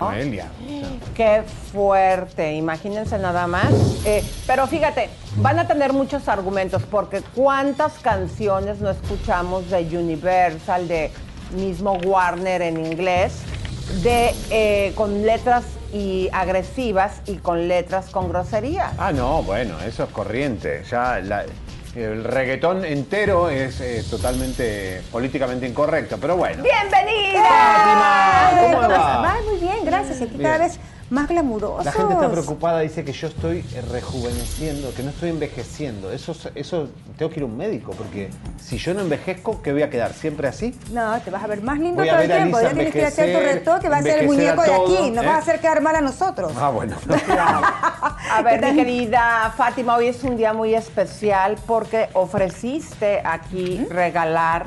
Noelia. 0.00 0.46
Qué 1.14 1.42
fuerte, 1.72 2.54
imagínense 2.54 3.18
nada 3.18 3.46
más. 3.48 3.72
Eh, 4.04 4.22
pero 4.46 4.66
fíjate, 4.68 5.10
van 5.38 5.58
a 5.58 5.66
tener 5.66 5.92
muchos 5.92 6.28
argumentos, 6.28 6.82
porque 6.88 7.20
cuántas 7.34 7.94
canciones 7.94 8.78
no 8.80 8.90
escuchamos 8.90 9.68
de 9.70 9.82
Universal, 9.98 10.86
de 10.86 11.10
mismo 11.56 11.94
Warner 11.94 12.62
en 12.62 12.84
inglés, 12.86 13.40
de 14.04 14.32
eh, 14.50 14.92
con 14.94 15.26
letras 15.26 15.64
y 15.92 16.28
agresivas 16.32 17.20
y 17.26 17.36
con 17.36 17.66
letras 17.66 18.10
con 18.10 18.28
grosería. 18.28 18.92
Ah, 18.98 19.10
no, 19.12 19.42
bueno, 19.42 19.80
eso 19.80 20.04
es 20.04 20.10
corriente. 20.10 20.84
Ya 20.88 21.18
la- 21.20 21.44
el 22.02 22.24
reggaetón 22.24 22.84
entero 22.84 23.50
es 23.50 23.80
eh, 23.80 24.04
totalmente 24.08 25.02
políticamente 25.10 25.66
incorrecto, 25.66 26.18
pero 26.20 26.36
bueno. 26.36 26.62
¡Bienvenida! 26.62 27.44
Fátima, 27.44 28.50
¿cómo 28.60 28.76
¿Cómo 28.76 28.88
va? 28.88 29.22
Va 29.22 29.36
muy 29.48 29.58
bien, 29.60 29.84
gracias. 29.84 30.20
Aquí 30.20 30.36
Bien. 30.36 30.42
cada 30.42 30.58
vez 30.58 30.78
más 31.10 31.28
glamurosos. 31.28 31.84
La 31.84 31.92
gente 31.92 32.14
está 32.14 32.30
preocupada, 32.30 32.80
dice 32.80 33.04
que 33.04 33.12
yo 33.12 33.28
estoy 33.28 33.58
eh, 33.74 33.82
rejuveneciendo, 33.90 34.92
que 34.94 35.02
no 35.02 35.10
estoy 35.10 35.30
envejeciendo. 35.30 36.12
Eso, 36.12 36.32
es- 36.32 36.50
eso 36.54 36.88
tengo 37.16 37.30
que 37.30 37.40
ir 37.40 37.42
a 37.44 37.46
un 37.46 37.56
médico, 37.56 37.92
porque 37.92 38.30
si 38.60 38.78
yo 38.78 38.94
no 38.94 39.00
envejezco, 39.00 39.62
¿qué 39.62 39.72
voy 39.72 39.82
a 39.82 39.90
quedar? 39.90 40.12
¿Siempre 40.12 40.48
así? 40.48 40.78
No, 40.92 41.18
te 41.20 41.30
vas 41.30 41.42
a 41.42 41.46
ver 41.46 41.62
más 41.62 41.78
lindo 41.78 42.02
Voy 42.02 42.08
todo 42.08 42.20
el 42.20 42.30
tiempo. 42.30 42.60
Ya 42.60 42.72
tienes 42.72 42.92
que 42.92 43.06
hacer 43.06 43.32
tu 43.38 43.44
retoque, 43.44 43.88
va 43.88 43.96
a 43.98 44.02
ser 44.02 44.18
el 44.20 44.26
muñeco 44.26 44.62
de 44.62 44.74
aquí. 44.74 45.10
Nos 45.10 45.24
¿eh? 45.24 45.26
vas 45.26 45.36
a 45.36 45.38
hacer 45.38 45.60
quedar 45.60 45.80
mal 45.80 45.96
a 45.96 46.00
nosotros. 46.00 46.52
Ah, 46.56 46.70
bueno. 46.70 46.96
A 48.30 48.42
ver, 48.42 48.62
mi 48.62 48.74
querida 48.76 49.52
Fátima, 49.56 49.96
hoy 49.96 50.08
es 50.08 50.22
un 50.22 50.36
día 50.36 50.52
muy 50.52 50.74
especial 50.74 51.56
porque 51.66 52.08
ofreciste 52.12 53.20
aquí 53.24 53.86
regalar 53.90 54.66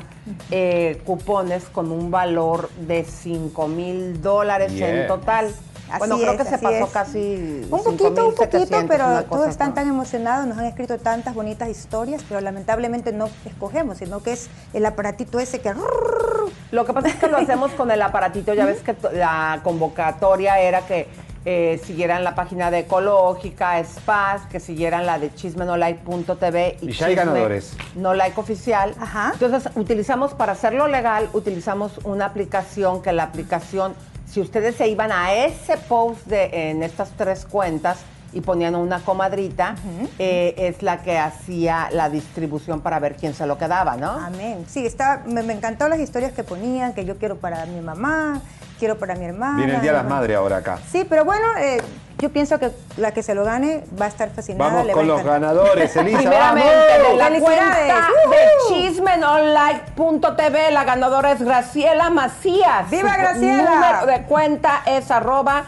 eh, 0.50 1.00
cupones 1.04 1.64
con 1.64 1.90
un 1.92 2.10
valor 2.10 2.68
de 2.80 3.04
5 3.04 3.68
mil 3.68 4.20
dólares 4.20 4.72
en 4.72 5.06
total. 5.06 5.52
Así 5.92 5.98
bueno, 5.98 6.18
creo 6.18 6.32
es, 6.32 6.38
que 6.38 6.44
se 6.44 6.58
pasó 6.58 6.84
es. 6.84 6.90
casi 6.90 7.66
Un 7.70 7.82
poquito, 7.82 8.08
un 8.08 8.34
5,700, 8.34 8.70
poquito, 8.70 8.88
pero 8.88 9.24
todos 9.24 9.48
están 9.48 9.74
tan 9.74 9.88
emocionados, 9.88 10.46
nos 10.46 10.58
han 10.58 10.64
escrito 10.64 10.98
tantas 10.98 11.34
bonitas 11.34 11.68
historias, 11.68 12.22
pero 12.28 12.40
lamentablemente 12.40 13.12
no 13.12 13.28
escogemos, 13.44 13.98
sino 13.98 14.22
que 14.22 14.32
es 14.32 14.48
el 14.72 14.86
aparatito 14.86 15.38
ese 15.38 15.60
que... 15.60 15.74
Lo 16.70 16.86
que 16.86 16.92
pasa 16.92 17.08
es 17.08 17.16
que 17.16 17.28
lo 17.28 17.36
hacemos 17.38 17.72
con 17.72 17.90
el 17.90 18.00
aparatito, 18.00 18.54
ya 18.54 18.64
ves 18.64 18.80
que 18.80 18.96
la 19.12 19.60
convocatoria 19.62 20.58
era 20.58 20.80
que 20.86 21.08
eh, 21.44 21.80
siguieran 21.84 22.22
la 22.22 22.36
página 22.36 22.70
de 22.70 22.80
Ecológica, 22.80 23.82
Spaz, 23.82 24.46
que 24.46 24.60
siguieran 24.60 25.06
la 25.06 25.18
de 25.18 25.34
chismenolike.tv 25.34 26.78
y, 26.80 26.90
Y 26.90 26.92
ya 26.92 27.06
hay 27.06 27.16
ganadores. 27.16 27.76
No 27.96 28.14
Like 28.14 28.38
Oficial. 28.38 28.94
Entonces, 29.32 29.72
utilizamos 29.74 30.34
para 30.34 30.52
hacerlo 30.52 30.86
legal, 30.86 31.28
utilizamos 31.32 31.98
una 32.04 32.26
aplicación 32.26 33.02
que 33.02 33.12
la 33.12 33.24
aplicación, 33.24 33.94
si 34.32 34.40
ustedes 34.40 34.76
se 34.76 34.88
iban 34.88 35.12
a 35.12 35.34
ese 35.34 35.76
post 35.76 36.26
de, 36.26 36.70
en 36.70 36.82
estas 36.82 37.10
tres 37.10 37.44
cuentas 37.44 37.98
y 38.32 38.40
ponían 38.40 38.74
una 38.74 39.00
comadrita, 39.00 39.74
eh, 40.18 40.54
es 40.56 40.82
la 40.82 41.02
que 41.02 41.18
hacía 41.18 41.90
la 41.92 42.08
distribución 42.08 42.80
para 42.80 42.98
ver 42.98 43.14
quién 43.16 43.34
se 43.34 43.46
lo 43.46 43.58
quedaba, 43.58 43.96
¿no? 43.98 44.12
Amén. 44.12 44.64
Sí, 44.66 44.86
está, 44.86 45.22
me, 45.26 45.42
me 45.42 45.52
encantó 45.52 45.86
las 45.86 46.00
historias 46.00 46.32
que 46.32 46.44
ponían, 46.44 46.94
que 46.94 47.04
yo 47.04 47.18
quiero 47.18 47.36
para 47.36 47.66
mi 47.66 47.82
mamá, 47.82 48.40
quiero 48.78 48.96
para 48.96 49.16
mi 49.16 49.26
hermana. 49.26 49.58
Viene 49.58 49.74
el 49.74 49.82
Día 49.82 49.92
de 49.92 49.98
las 49.98 50.08
Madres 50.08 50.34
ahora 50.34 50.56
acá. 50.56 50.78
Sí, 50.90 51.04
pero 51.06 51.26
bueno, 51.26 51.46
eh, 51.58 51.82
yo 52.22 52.30
pienso 52.30 52.60
que 52.60 52.70
la 52.98 53.10
que 53.10 53.24
se 53.24 53.34
lo 53.34 53.44
gane 53.44 53.82
va 54.00 54.04
a 54.04 54.08
estar 54.08 54.30
fascinada. 54.30 54.70
Vamos 54.70 54.86
le 54.86 54.94
va 54.94 55.00
con 55.00 55.10
a 55.10 55.14
los 55.14 55.24
ganadores, 55.24 55.96
Elisa. 55.96 56.18
Primeramente, 56.18 56.70
de 56.70 57.16
la 57.16 57.28
cuenta 57.40 58.06
de 58.30 58.36
chismenonline.tv, 58.68 60.70
la 60.70 60.84
ganadora 60.84 61.32
es 61.32 61.42
Graciela 61.42 62.10
Macías. 62.10 62.88
¡Viva 62.90 63.16
Graciela! 63.16 63.70
número 63.74 64.06
de 64.06 64.22
cuenta 64.22 64.82
es 64.86 65.10
arroba 65.10 65.64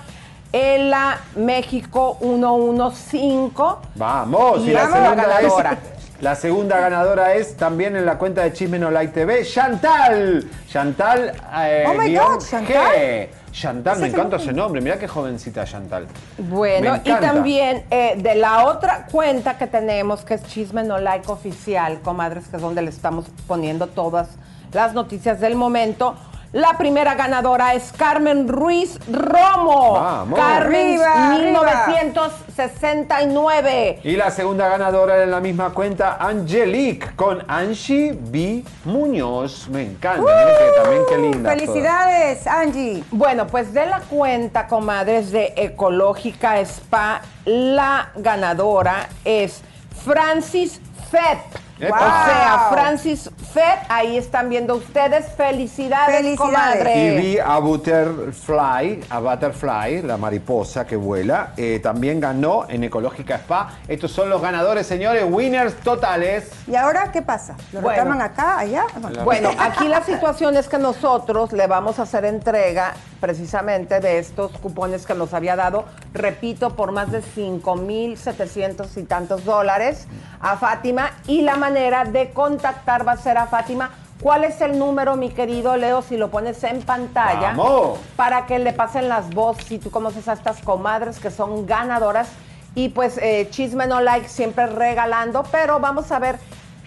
Ela 0.53 1.19
México 1.35 2.19
115. 2.21 3.53
Vamos, 3.97 4.61
Y 4.61 4.71
y 4.71 4.75
la 4.75 4.87
segunda 4.87 5.25
ganadora. 5.25 5.73
es 5.73 5.79
la 6.21 6.37
segunda 6.37 6.79
ganadora 6.79 7.35
es 7.35 7.57
también 7.57 7.97
en 7.97 8.07
la 8.07 8.17
cuenta 8.17 8.45
de 8.45 8.53
Chisme 8.53 8.79
No 8.79 8.93
Like 8.93 9.12
TV, 9.12 9.45
Chantal. 9.45 10.49
Chantal 10.69 11.33
eh, 11.57 11.85
Oh 11.88 11.95
my 11.95 12.14
God, 12.14 12.38
Chantal. 12.38 12.95
G. 12.95 13.29
Chantal, 13.55 14.01
me 14.01 14.09
encanta 14.09 14.37
ese 14.37 14.53
nombre. 14.53 14.81
Mirá 14.81 14.99
qué 14.99 15.07
jovencita 15.07 15.64
Chantal. 15.64 16.09
Bueno, 16.38 16.97
y 17.05 17.11
también 17.12 17.85
eh, 17.88 18.14
de 18.17 18.35
la 18.35 18.67
otra 18.67 19.07
cuenta 19.07 19.57
que 19.57 19.69
tenemos, 19.69 20.25
que 20.25 20.35
es 20.35 20.43
Chisme 20.43 20.83
No 20.83 20.99
Like 20.99 21.31
Oficial, 21.31 22.01
comadres, 22.01 22.49
que 22.49 22.57
es 22.57 22.62
donde 22.62 22.83
le 22.83 22.90
estamos 22.90 23.27
poniendo 23.47 23.87
todas 23.87 24.31
las 24.73 24.93
noticias 24.93 25.40
del 25.40 25.55
momento. 25.55 26.17
La 26.55 26.79
primera 26.79 27.14
ganadora 27.17 27.75
es 27.75 27.90
Carmen 27.90 28.47
Ruiz 28.47 29.01
Romo. 29.11 29.95
Vamos. 29.95 30.38
Carmen 30.38 31.01
Arriba, 31.01 31.35
arriba. 31.35 31.87
1969. 31.88 33.98
Y 34.05 34.15
la 34.15 34.31
segunda 34.31 34.69
ganadora 34.69 35.25
en 35.25 35.33
la 35.33 35.40
misma 35.40 35.71
cuenta, 35.71 36.17
Angelique, 36.21 37.09
con 37.17 37.42
Angie 37.48 38.17
B. 38.17 38.63
Muñoz. 38.85 39.69
Me 39.69 39.83
encanta, 39.83 40.21
miren 40.21 40.46
que 40.46 40.81
también 40.81 41.02
qué 41.09 41.19
linda. 41.19 41.50
Felicidades, 41.50 42.46
Angie. 42.46 43.02
Bueno, 43.11 43.48
pues 43.48 43.75
de 43.75 43.87
la 43.87 43.98
cuenta, 44.02 44.69
comadres, 44.69 45.33
de 45.33 45.55
Ecológica 45.57 46.61
Spa, 46.61 47.21
la 47.46 48.13
ganadora 48.15 49.09
es 49.25 49.61
Francis 50.05 50.81
Fett. 51.11 51.63
O 51.77 51.81
sea, 51.87 52.68
Francis 52.70 53.29
Fett, 53.52 53.81
ahí 53.88 54.16
están 54.16 54.48
viendo 54.48 54.77
ustedes. 54.77 55.27
Felicidades, 55.37 56.16
Felicidades. 56.16 56.38
comadre. 56.38 57.06
Y 57.06 57.16
vi 57.16 57.38
a 57.38 57.58
Butterfly, 57.58 59.00
a 59.10 59.18
Butterfly, 59.18 60.02
la 60.02 60.16
mariposa 60.16 60.87
que 60.87 60.94
vuela. 60.96 61.52
eh, 61.56 61.81
también 61.83 62.20
ganó 62.20 62.66
en 62.68 62.85
Ecológica 62.85 63.37
Spa. 63.37 63.70
Estos 63.88 64.12
son 64.12 64.31
los 64.31 64.40
ganadores, 64.40 64.87
señores, 64.87 65.25
winners 65.29 65.75
totales. 65.81 66.50
¿Y 66.68 66.77
ahora 66.77 67.10
qué 67.12 67.22
pasa? 67.22 67.56
¿Lo 67.72 67.81
Bueno. 67.81 67.88
reclaman 68.02 68.22
acá, 68.22 68.58
allá? 68.58 68.85
Bueno, 69.25 69.50
aquí 69.58 69.88
la 69.88 70.02
situación 70.02 70.56
es 70.56 70.68
que 70.68 70.79
nosotros 70.79 71.52
le 71.52 71.66
vamos 71.66 71.98
a 71.98 72.02
hacer 72.02 72.25
entrega 72.25 72.94
precisamente 73.20 74.00
de 74.00 74.18
estos 74.18 74.52
cupones 74.58 75.06
que 75.06 75.14
nos 75.14 75.33
había 75.35 75.56
dado, 75.56 75.87
repito, 76.12 76.77
por 76.77 76.92
más 76.92 77.10
de 77.10 77.22
5,700 77.22 78.96
y 78.96 79.04
tantos 79.04 79.44
dólares 79.44 80.06
a 80.40 80.56
Fátima. 80.56 81.10
Y 81.27 81.42
la 81.42 81.56
manera 81.65 82.04
de 82.04 82.31
contactar 82.31 83.08
va 83.08 83.12
a 83.12 83.17
ser 83.17 83.38
a 83.38 83.46
Fátima. 83.46 83.90
¿Cuál 84.21 84.44
es 84.44 84.60
el 84.60 84.79
número, 84.79 85.17
mi 85.17 85.31
querido 85.31 85.79
Leo, 85.79 86.02
si 86.02 86.19
lo 86.19 86.31
pones 86.31 86.62
en 86.62 86.83
pantalla? 86.83 87.54
¡Vamos! 87.56 87.98
Para 88.17 88.44
que 88.44 88.58
le 88.58 88.75
pasen 88.75 89.08
las 89.08 89.31
voces 89.31 89.73
y 89.73 89.79
tú 89.79 89.90
conoces 89.90 90.29
a 90.29 90.35
estas 90.35 90.60
comadres 90.60 91.19
que 91.19 91.31
son 91.31 91.65
ganadoras. 91.65 92.29
Y 92.75 92.90
pues 92.90 93.17
eh, 93.17 93.48
Chisme 93.50 93.87
No 93.87 94.02
Like 94.02 94.29
siempre 94.29 94.67
regalando, 94.67 95.42
pero 95.50 95.81
vamos 95.81 96.12
a 96.12 96.19
ver 96.19 96.38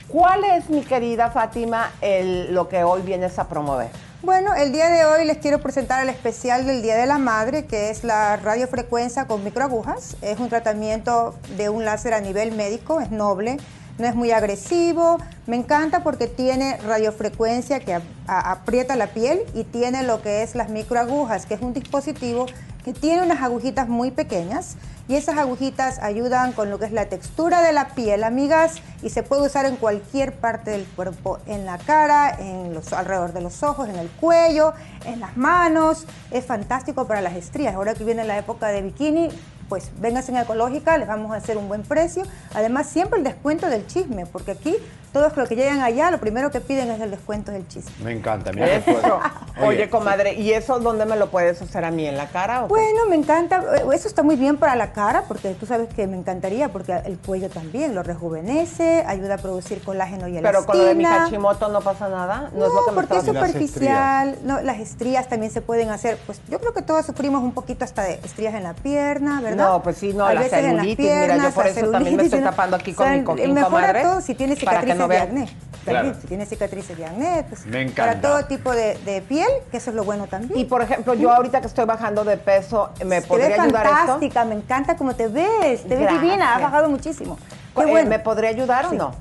cuál 0.09 0.43
es, 0.43 0.69
mi 0.69 0.81
querida 0.81 1.31
Fátima, 1.31 1.91
el, 2.01 2.53
lo 2.53 2.69
que 2.69 2.83
hoy 2.83 3.01
vienes 3.01 3.39
a 3.39 3.47
promover. 3.47 3.89
Bueno, 4.21 4.53
el 4.53 4.71
día 4.71 4.89
de 4.89 5.05
hoy 5.05 5.25
les 5.25 5.39
quiero 5.39 5.59
presentar 5.59 6.03
el 6.03 6.09
especial 6.09 6.67
del 6.67 6.83
Día 6.83 6.97
de 6.97 7.07
la 7.07 7.17
Madre, 7.17 7.65
que 7.65 7.89
es 7.89 8.03
la 8.03 8.35
radiofrecuencia 8.37 9.25
con 9.25 9.43
microagujas. 9.43 10.17
Es 10.21 10.39
un 10.39 10.49
tratamiento 10.49 11.33
de 11.55 11.69
un 11.69 11.83
láser 11.83 12.13
a 12.13 12.19
nivel 12.19 12.51
médico, 12.51 12.99
es 12.99 13.09
noble, 13.09 13.57
no 13.97 14.07
es 14.07 14.15
muy 14.15 14.31
agresivo. 14.31 15.17
Me 15.45 15.55
encanta 15.55 16.03
porque 16.03 16.27
tiene 16.27 16.77
radiofrecuencia 16.77 17.79
que 17.79 17.99
aprieta 18.27 18.95
la 18.95 19.07
piel 19.07 19.41
y 19.53 19.63
tiene 19.63 20.03
lo 20.03 20.21
que 20.21 20.43
es 20.43 20.55
las 20.55 20.69
microagujas, 20.69 21.45
que 21.45 21.53
es 21.53 21.61
un 21.61 21.73
dispositivo 21.73 22.45
que 22.83 22.93
tiene 22.93 23.21
unas 23.21 23.41
agujitas 23.41 23.89
muy 23.89 24.11
pequeñas 24.11 24.77
y 25.09 25.15
esas 25.15 25.37
agujitas 25.37 25.99
ayudan 25.99 26.51
con 26.51 26.69
lo 26.69 26.79
que 26.79 26.85
es 26.85 26.91
la 26.91 27.05
textura 27.07 27.61
de 27.61 27.71
la 27.71 27.89
piel, 27.89 28.23
amigas, 28.23 28.81
y 29.01 29.09
se 29.09 29.23
puede 29.23 29.45
usar 29.45 29.65
en 29.65 29.77
cualquier 29.77 30.33
parte 30.33 30.71
del 30.71 30.85
cuerpo, 30.85 31.39
en 31.47 31.65
la 31.65 31.77
cara, 31.77 32.35
en 32.39 32.73
los 32.73 32.91
alrededor 32.91 33.31
de 33.31 33.41
los 33.41 33.63
ojos, 33.63 33.87
en 33.87 33.95
el 33.95 34.09
cuello, 34.09 34.73
en 35.05 35.21
las 35.21 35.37
manos. 35.37 36.05
Es 36.31 36.45
fantástico 36.45 37.07
para 37.07 37.21
las 37.21 37.35
estrías. 37.35 37.75
Ahora 37.75 37.93
que 37.93 38.03
viene 38.03 38.25
la 38.25 38.37
época 38.37 38.67
de 38.67 38.81
bikini, 38.81 39.29
pues 39.69 39.91
vénganse 39.99 40.31
en 40.31 40.37
Ecológica, 40.37 40.97
les 40.97 41.07
vamos 41.07 41.31
a 41.31 41.35
hacer 41.35 41.57
un 41.57 41.67
buen 41.67 41.83
precio. 41.83 42.23
Además, 42.53 42.87
siempre 42.87 43.17
el 43.19 43.23
descuento 43.23 43.69
del 43.69 43.85
chisme, 43.87 44.25
porque 44.25 44.51
aquí 44.51 44.75
todos 45.13 45.35
los 45.35 45.47
que 45.49 45.55
llegan 45.55 45.81
allá, 45.81 46.11
lo 46.11 46.19
primero 46.19 46.51
que 46.51 46.61
piden 46.61 46.91
es 46.91 46.99
el 47.01 47.11
descuento 47.11 47.51
del 47.51 47.67
chisme. 47.67 47.91
Me 48.03 48.11
encanta, 48.11 48.51
mira 48.51 48.67
Eso. 48.75 49.19
Oye, 49.65 49.89
comadre, 49.89 50.33
¿y 50.35 50.51
eso 50.53 50.79
dónde 50.79 51.05
me 51.05 51.15
lo 51.15 51.29
puedes 51.29 51.61
hacer 51.61 51.83
a 51.85 51.91
mí? 51.91 52.05
¿En 52.05 52.17
la 52.17 52.27
cara 52.27 52.63
o 52.63 52.67
qué? 52.67 52.73
Bueno, 52.73 53.05
me 53.09 53.15
encanta. 53.15 53.63
eh, 53.77 53.83
Eso 53.93 54.07
está 54.07 54.21
muy 54.23 54.35
bien 54.35 54.57
para 54.57 54.75
la 54.75 54.91
cara, 54.91 55.23
porque 55.27 55.53
tú 55.55 55.65
sabes 55.65 55.89
que 55.93 56.05
me 56.07 56.17
encantaría, 56.17 56.69
porque 56.69 56.93
el 57.05 57.17
cuello 57.17 57.49
también 57.49 57.95
lo 57.95 58.03
rejuvenece, 58.03 59.03
ayuda 59.07 59.35
a 59.35 59.37
producir 59.37 59.81
colágeno 59.81 60.27
y 60.27 60.37
elastina. 60.37 60.51
Pero 60.51 60.65
con 60.65 60.77
lo 60.77 60.83
de 60.85 60.95
mi 60.95 61.05
Hashimoto 61.05 61.69
no 61.69 61.81
pasa 61.81 62.07
nada. 62.09 62.51
No, 62.53 62.65
es 62.67 62.73
lo 62.73 62.85
que 62.85 62.91
me 62.91 62.95
porque 62.95 63.17
es 63.17 63.23
superficial. 63.25 64.37
No, 64.43 64.61
las 64.61 64.79
estrías 64.79 65.27
también 65.27 65.51
se 65.51 65.61
pueden 65.61 65.89
hacer. 65.89 66.17
Pues 66.25 66.39
yo 66.49 66.59
creo 66.59 66.73
que 66.73 66.81
todos 66.81 67.05
sufrimos 67.05 67.43
un 67.43 67.53
poquito 67.53 67.83
hasta 67.85 68.03
de 68.03 68.19
estrías 68.23 68.53
en 68.53 68.63
la 68.63 68.73
pierna, 68.73 69.41
¿verdad? 69.41 69.67
No, 69.69 69.83
pues 69.83 69.97
sí, 69.97 70.13
no, 70.13 70.25
A 70.25 70.33
la 70.33 70.41
veces 70.41 70.59
en 70.59 70.77
las 70.77 70.85
celulitis, 70.85 71.05
mira, 71.05 71.15
yo 71.21 71.27
piernas, 71.27 71.53
por 71.53 71.67
eso 71.67 71.79
también 71.79 71.93
me 72.01 72.03
celulitis, 72.03 72.25
estoy 72.25 72.39
¿no? 72.41 72.49
tapando 72.49 72.75
aquí 72.75 72.93
con 72.93 73.05
O 73.05 73.09
sea, 73.09 73.47
mi 73.47 73.61
comadre, 73.61 74.01
todo 74.03 74.21
si 74.21 74.35
tienes 74.35 74.63
para 74.63 74.81
no 74.97 75.07
de 75.07 75.17
acné. 75.17 75.49
Claro. 75.85 76.13
Si 76.19 76.27
tienes 76.27 76.49
cicatrices 76.49 76.97
de 76.97 77.05
acné, 77.05 77.45
pues 77.47 77.65
Me 77.65 77.81
encanta. 77.81 78.05
para 78.05 78.21
todo 78.21 78.45
tipo 78.45 78.71
de, 78.73 78.97
de 79.05 79.21
piel, 79.21 79.47
que 79.71 79.77
eso 79.77 79.91
es 79.91 79.95
lo 79.95 80.03
bueno 80.03 80.27
también. 80.27 80.59
Y 80.59 80.65
por 80.65 80.81
ejemplo, 80.81 81.13
yo 81.13 81.31
ahorita 81.31 81.61
que 81.61 81.67
estoy 81.67 81.85
bajando 81.85 82.25
de 82.25 82.35
peso, 82.37 82.89
¿me 83.05 83.21
te 83.21 83.27
podría 83.27 83.47
ves 83.49 83.59
ayudar 83.59 83.85
esto? 83.85 83.97
fantástica, 83.97 84.43
me 84.43 84.55
encanta 84.55 84.97
cómo 84.97 85.15
te 85.15 85.27
ves, 85.29 85.83
te 85.87 85.95
ves 85.95 86.09
divina, 86.09 86.55
has 86.55 86.61
bajado 86.61 86.89
muchísimo. 86.89 87.37
Qué 87.75 87.83
Eh, 87.83 87.85
bueno. 87.85 88.09
¿Me 88.09 88.19
podría 88.19 88.49
ayudar 88.49 88.89
Sí. 88.89 88.95
o 88.95 88.97
no? 88.97 89.11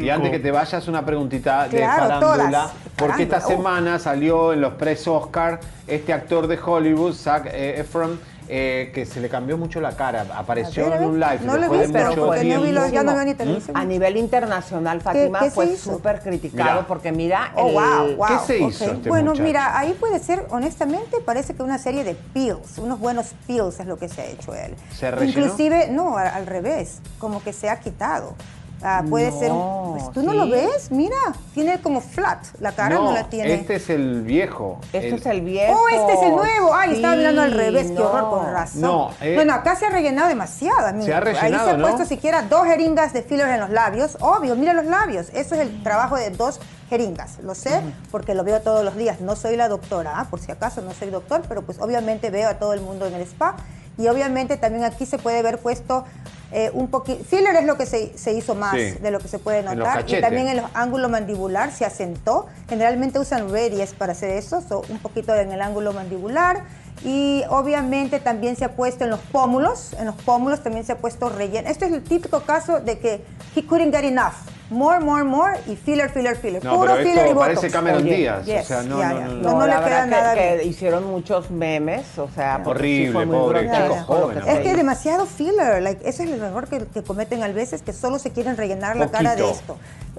Y 0.04 0.10
antes 0.10 0.32
que 0.32 0.40
te 0.40 0.50
vayas, 0.50 0.88
una 0.88 1.06
preguntita 1.06 1.68
de 1.68 1.78
Claro, 1.78 2.20
farándula. 2.20 2.50
todas. 2.50 2.72
Porque 2.96 3.22
esta 3.24 3.38
uh. 3.38 3.48
semana 3.48 4.00
salió 4.00 4.52
en 4.54 4.62
los 4.62 4.74
press 4.74 5.08
Oscar 5.08 5.60
este 5.88 6.12
actor 6.14 6.48
de 6.48 6.58
Hollywood, 6.58 7.14
Zac 7.14 7.48
Efron, 7.54 8.20
eh, 8.54 8.92
que 8.94 9.06
se 9.06 9.22
le 9.22 9.30
cambió 9.30 9.58
mucho 9.58 9.80
la 9.80 9.96
cara. 9.96 10.26
Apareció 10.36 10.90
ver, 10.90 11.02
en 11.02 11.08
un 11.08 11.20
live 11.22 11.40
No 11.46 11.56
lo 11.56 11.70
visto, 11.70 11.98
mucho 11.98 12.26
porque 12.26 12.44
no 12.44 12.62
vi 12.62 12.72
los- 12.74 12.92
ya 12.92 13.02
no 13.02 13.16
veo 13.16 13.24
ni 13.24 13.34
televisión. 13.34 13.78
A 13.78 13.86
nivel 13.86 14.18
internacional, 14.18 15.00
Fátima, 15.00 15.40
qué 15.40 15.52
fue 15.52 15.78
súper 15.78 16.20
criticado 16.20 16.72
Mira. 16.82 16.88
porque 16.88 17.14
mira, 17.14 17.54
Oh, 17.56 17.68
el- 17.70 17.74
wow, 17.74 18.16
wow. 18.18 18.28
¿Qué 18.28 18.40
se 18.46 18.60
hizo 18.60 18.92
este 18.92 19.08
Bueno, 19.08 19.32
muchacho? 19.32 19.44
mira, 19.48 19.80
ahí 19.80 19.94
puede 19.98 20.20
ser, 20.20 20.46
honestamente, 20.50 21.18
parece 21.26 21.54
que 21.54 21.64
una 21.64 21.78
serie 21.78 22.04
de 22.04 22.14
pills, 22.14 22.78
unos 22.78 23.00
buenos 23.00 23.28
pills 23.48 23.80
es 23.80 23.86
lo 23.86 23.98
que 23.98 24.10
se 24.10 24.22
ha 24.22 24.26
hecho 24.26 24.54
él. 24.54 24.76
¿Se 24.94 25.10
rellenó? 25.10 25.30
Inclusive, 25.30 25.88
no, 25.90 26.18
al, 26.18 26.28
al 26.28 26.46
revés, 26.46 27.00
como 27.20 27.42
que 27.42 27.54
se 27.54 27.70
ha 27.70 27.80
quitado. 27.80 28.36
Ah, 28.84 29.04
puede 29.10 29.30
No, 29.32 29.40
ser 29.40 29.52
un... 29.52 29.92
pues, 29.94 30.12
¿Tú 30.12 30.24
no 30.24 30.34
lo 30.34 30.48
ves? 30.50 30.90
Mira, 30.92 31.16
tiene 31.54 31.80
como 31.82 32.02
flat, 32.02 32.44
la 32.60 32.72
cara 32.72 32.96
no, 32.96 33.12
la 33.12 33.26
tiene. 33.30 33.54
este 33.54 33.76
es 33.76 33.90
el 33.92 34.24
viejo. 34.24 34.80
Este 34.92 35.10
El- 35.10 35.14
es 35.16 35.26
el 35.28 35.42
viejo. 35.42 35.80
Oh, 35.80 35.88
este 35.90 36.14
es 36.14 36.22
el 36.24 36.32
nuevo. 36.36 36.74
Ay, 36.74 36.94
estaba 36.96 37.14
Sí, 37.14 37.20
mirando 37.20 37.42
al 37.44 37.52
revés. 37.52 37.92
Qué 37.92 38.00
horror, 38.02 38.30
con 38.30 38.52
razón. 38.54 38.82
No, 38.82 39.12
eh. 39.22 39.36
bueno, 39.36 39.54
acá 39.54 39.76
se 39.76 39.86
ha 39.86 39.90
rellenado 39.90 40.30
demasiado, 40.30 40.88
amigo. 40.88 41.06
Se 41.06 41.14
ha 41.14 41.20
rellenado, 41.20 41.46
Ahí 41.46 41.66
se 41.66 41.70
ha 41.72 41.78
¿no? 41.78 41.88
puesto 41.88 42.06
siquiera 42.06 42.42
dos 42.44 42.66
jeringas 42.66 43.14
de 43.14 43.22
filler 43.24 43.48
en 43.50 43.60
los 43.60 43.70
labios. 43.70 44.18
Obvio, 44.20 44.56
mira 44.56 44.74
los 44.74 44.86
labios. 44.86 45.28
Eso 45.34 45.56
es 45.56 45.62
el 45.62 45.84
trabajo 45.84 46.16
de 46.16 46.32
dos 46.32 46.60
jeringas. 46.90 47.38
Lo 47.44 47.54
sé 47.56 47.82
porque 48.10 48.34
lo 48.34 48.44
veo 48.44 48.62
todos 48.62 48.84
los 48.84 48.96
días. 48.96 49.22
No 49.22 49.36
soy 49.36 49.56
la 49.58 49.70
doctora, 49.70 50.14
¿ah? 50.20 50.26
por 50.30 50.40
si 50.40 50.52
acaso 50.52 50.82
no 50.82 50.92
soy 50.94 51.10
doctor, 51.12 51.44
pero 51.48 51.62
pues 51.62 51.80
obviamente 51.80 52.30
veo 52.32 52.50
a 52.50 52.56
todo 52.56 52.74
el 52.74 52.82
mundo 52.82 53.06
en 53.06 53.14
el 53.14 53.22
spa. 53.22 53.56
Y 53.98 54.08
obviamente 54.08 54.58
también 54.58 54.84
aquí 54.86 55.06
se 55.06 55.18
puede 55.20 55.42
ver 55.44 55.60
puesto 55.60 56.06
eh, 56.52 56.70
un 56.74 56.90
poquito... 56.90 57.24
Filler 57.24 57.56
es 57.56 57.66
lo 57.66 57.78
que 57.78 57.86
se, 57.86 58.18
se 58.18 58.34
hizo 58.34 58.56
más 58.56 58.76
Sí. 58.76 58.92
de 58.92 59.12
lo 59.12 59.20
que 59.20 59.28
se 59.28 59.40
puede 59.40 59.64
notar. 59.64 60.04
Y 60.08 60.20
también 60.22 60.48
en 60.48 60.58
los 60.58 60.66
ángulo 60.74 61.10
mandibular 61.10 61.72
se 61.72 61.86
asentó. 61.86 62.48
Generalmente 62.70 63.20
usan 63.20 63.50
radies 63.50 63.94
para 63.94 64.12
hacer 64.14 64.32
eso, 64.32 64.62
so, 64.62 64.84
un 64.90 65.00
poquito 65.00 65.34
en 65.36 65.52
el 65.52 65.62
ángulo 65.62 65.94
mandibular. 65.94 66.64
Y 67.04 67.44
obviamente 67.50 68.20
también 68.20 68.56
se 68.56 68.66
ha 68.66 68.76
puesto 68.76 69.04
en 69.04 69.10
los 69.10 69.20
pómulos, 69.20 69.94
en 70.00 70.06
los 70.06 70.16
pómulos 70.16 70.62
también 70.62 70.86
se 70.86 70.92
ha 70.92 70.98
puesto 70.98 71.30
relleno. 71.30 71.68
Este 71.70 71.86
es 71.86 71.92
el 71.92 72.04
típico 72.04 72.42
caso 72.42 72.80
de 72.80 73.00
que 73.00 73.24
he 73.56 73.66
couldn't 73.66 73.94
get 73.94 74.04
enough. 74.04 74.34
More, 74.70 75.02
more, 75.02 75.26
more 75.26 75.60
y 75.68 75.76
filler, 75.76 76.10
filler, 76.10 76.38
filler. 76.38 76.64
No, 76.64 76.76
Puro 76.78 76.94
pero 76.94 77.04
filler 77.04 77.26
y 77.26 77.30
esto 77.30 77.40
parece 77.40 77.56
botox. 77.68 77.74
Cameron 77.74 78.04
Oye, 78.04 78.16
Díaz. 78.16 78.46
yes, 78.46 78.64
o 78.64 78.68
sea, 78.68 78.84
no, 78.84 78.98
no, 79.04 79.14
no, 79.14 79.20
No, 79.20 79.34
no. 79.34 79.52
no 79.60 79.68
le 79.68 79.74
la 79.74 79.84
queda 79.84 80.06
nada 80.06 80.34
que, 80.34 80.60
que 80.62 80.66
hicieron 80.66 81.06
muchos 81.08 81.52
memes, 81.52 82.18
o 82.18 82.30
sea, 82.30 82.62
sí 82.64 82.70
Horrible, 82.70 83.28
pobre 83.28 83.70
se 83.70 84.52
Es 84.52 84.60
que 84.60 84.74
demasiado 84.74 85.26
filler, 85.26 85.82
like, 85.82 86.08
ese 86.08 86.24
es 86.24 86.30
el 86.30 86.42
error 86.42 86.70
que, 86.70 86.86
que 86.86 87.04
cometen 87.04 87.44
a 87.44 87.50
veces, 87.50 87.82
que 87.82 87.92
solo 87.92 88.18
se 88.18 88.32
quieren 88.32 88.56
rellenar 88.56 88.96
la 88.96 89.10
cara 89.10 89.36
de 89.36 89.52
esto. 89.52 89.76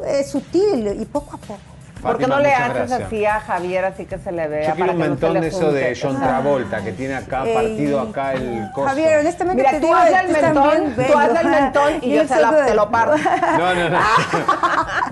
Es 0.06 0.30
sutil 0.30 1.00
y 1.00 1.04
poco 1.06 1.36
a 1.36 1.38
poco. 1.38 1.71
¿Por 2.02 2.18
qué 2.18 2.24
Fátima, 2.24 2.36
no 2.36 2.42
le 2.42 2.52
haces 2.52 2.74
gracias. 2.74 3.00
así 3.02 3.24
a 3.26 3.38
Javier 3.40 3.84
así 3.84 4.06
que 4.06 4.18
se 4.18 4.32
le 4.32 4.48
vea? 4.48 4.70
Yo 4.70 4.74
quiero 4.74 4.92
un 4.92 4.98
no 4.98 5.04
montón 5.06 5.40
de 5.40 5.46
eso 5.46 5.70
de? 5.72 5.96
John. 6.00 6.18
Travolta, 6.20 6.82
que 6.82 6.90
tiene 6.92 7.14
acá 7.14 7.44
Ey. 7.46 7.54
partido 7.54 8.00
acá 8.00 8.32
el 8.32 8.68
coso. 8.74 8.88
Javier, 8.88 9.20
honestamente 9.20 9.62
Mira, 9.62 9.70
te 9.70 9.80
tú 9.80 9.86
digo, 9.86 9.96
hazle 9.98 10.18
el 10.18 10.26
estás 10.30 10.42
mentón, 10.42 10.94
tú 10.96 11.02
el 11.38 11.46
mentón 11.48 11.92
y 12.02 12.10
yo 12.10 12.14
You're 12.16 12.28
se 12.28 12.40
la- 12.40 12.66
te 12.66 12.74
lo 12.74 12.90
parto. 12.90 13.16
No, 13.16 13.74
no, 13.74 13.88
no. 13.88 13.98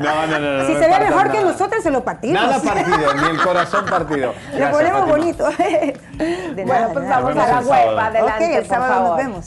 No, 0.00 0.26
no, 0.26 0.38
no. 0.40 0.52
no 0.58 0.66
Si 0.66 0.72
se 0.72 0.80
ve 0.80 0.98
mejor 0.98 1.30
que 1.30 1.40
nosotros, 1.42 1.82
se 1.82 1.90
lo 1.90 2.02
partimos. 2.02 2.42
Nada 2.42 2.58
partido, 2.74 3.14
ni 3.14 3.28
el 3.28 3.38
corazón 3.42 3.84
partido. 3.84 4.32
Le 4.52 4.58
Gracias, 4.58 4.76
ponemos 4.76 5.00
Fátima. 5.00 5.16
bonito. 5.16 5.48
De 5.50 5.94
Bueno, 6.64 6.72
nada, 6.72 6.88
pues 6.92 7.04
nada. 7.04 7.20
vamos 7.20 7.44
a 7.44 7.52
la 7.52 7.60
web, 7.60 7.98
adelante, 7.98 8.44
Ok, 8.46 8.50
el 8.50 8.56
por 8.62 8.66
sábado 8.66 8.92
favor. 8.94 9.08
nos 9.08 9.16
vemos. 9.18 9.46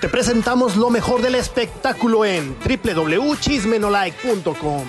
Te 0.00 0.08
presentamos 0.08 0.76
lo 0.76 0.90
mejor 0.90 1.20
del 1.22 1.34
espectáculo 1.36 2.24
en 2.24 2.56
www.chismenolike.com. 2.64 4.82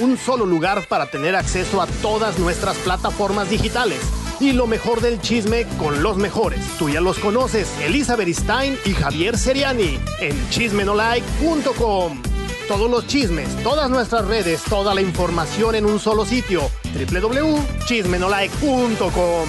un 0.00 0.16
solo 0.16 0.46
lugar 0.46 0.86
para 0.88 1.06
tener 1.06 1.36
acceso 1.36 1.80
a 1.80 1.86
todas 2.02 2.36
nuestras 2.38 2.76
plataformas 2.78 3.48
digitales. 3.50 4.00
Y 4.40 4.52
lo 4.52 4.66
mejor 4.66 5.00
del 5.00 5.20
chisme 5.20 5.66
con 5.78 6.02
los 6.02 6.16
mejores. 6.16 6.60
Tú 6.78 6.88
ya 6.88 7.00
los 7.00 7.18
conoces, 7.18 7.68
Elizabeth 7.80 8.28
Stein 8.28 8.76
y 8.84 8.94
Javier 8.94 9.38
Seriani, 9.38 10.00
en 10.20 10.50
chismenolike.com. 10.50 12.22
Todos 12.66 12.90
los 12.90 13.06
chismes, 13.06 13.48
todas 13.62 13.88
nuestras 13.90 14.26
redes, 14.26 14.62
toda 14.62 14.94
la 14.94 15.02
información 15.02 15.74
en 15.74 15.84
un 15.84 15.98
solo 15.98 16.24
sitio, 16.24 16.62
www.chismenolike.com. 16.94 19.48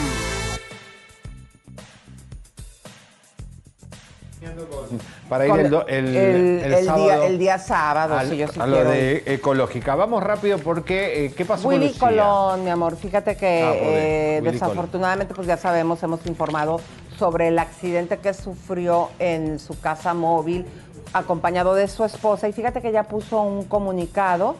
Para 5.31 5.47
ir 5.47 5.55
el, 5.61 5.69
do- 5.69 5.87
el- 5.87 6.07
el- 6.13 6.61
el 6.65 6.73
el 6.73 6.85
sábado 6.85 7.03
día- 7.05 7.25
el 7.25 7.39
día 7.39 7.57
sábado, 7.57 8.17
al- 8.17 8.29
sí, 8.29 8.35
yo 8.35 8.49
sí 8.49 8.59
a 8.59 8.67
lo 8.67 8.83
de 8.83 9.23
ecológica. 9.27 9.95
Vamos 9.95 10.21
rápido 10.21 10.57
porque 10.57 11.27
eh, 11.27 11.31
¿qué 11.31 11.45
pasó 11.45 11.63
con 11.63 11.73
Willy 11.75 11.85
Lucía? 11.87 11.99
Colón, 12.01 12.65
mi 12.65 12.69
amor, 12.69 12.97
fíjate 12.97 13.37
que 13.37 13.63
Ah, 13.63 13.71
eh, 13.73 14.41
desafortunadamente, 14.43 15.33
pues 15.33 15.47
ya 15.47 15.55
sabemos, 15.55 16.03
hemos 16.03 16.25
informado 16.25 16.81
sobre 17.17 17.47
el 17.47 17.59
accidente 17.59 18.17
que 18.17 18.33
sufrió 18.33 19.07
en 19.19 19.57
su 19.59 19.79
casa 19.79 20.13
móvil, 20.13 20.65
acompañado 21.13 21.75
de 21.75 21.87
su 21.87 22.03
esposa. 22.03 22.49
Y 22.49 22.51
fíjate 22.51 22.81
que 22.81 22.89
ella 22.89 23.03
puso 23.03 23.41
un 23.41 23.63
comunicado 23.63 24.57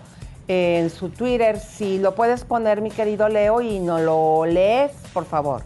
en 0.47 0.89
su 0.89 1.09
Twitter. 1.09 1.59
Si 1.59 1.99
lo 1.99 2.15
puedes 2.15 2.45
poner, 2.45 2.79
mi 2.79 2.91
querido 2.91 3.27
Leo, 3.27 3.59
y 3.59 3.79
no 3.79 3.99
lo 3.99 4.45
lees, 4.45 4.93
por 5.13 5.25
favor. 5.25 5.63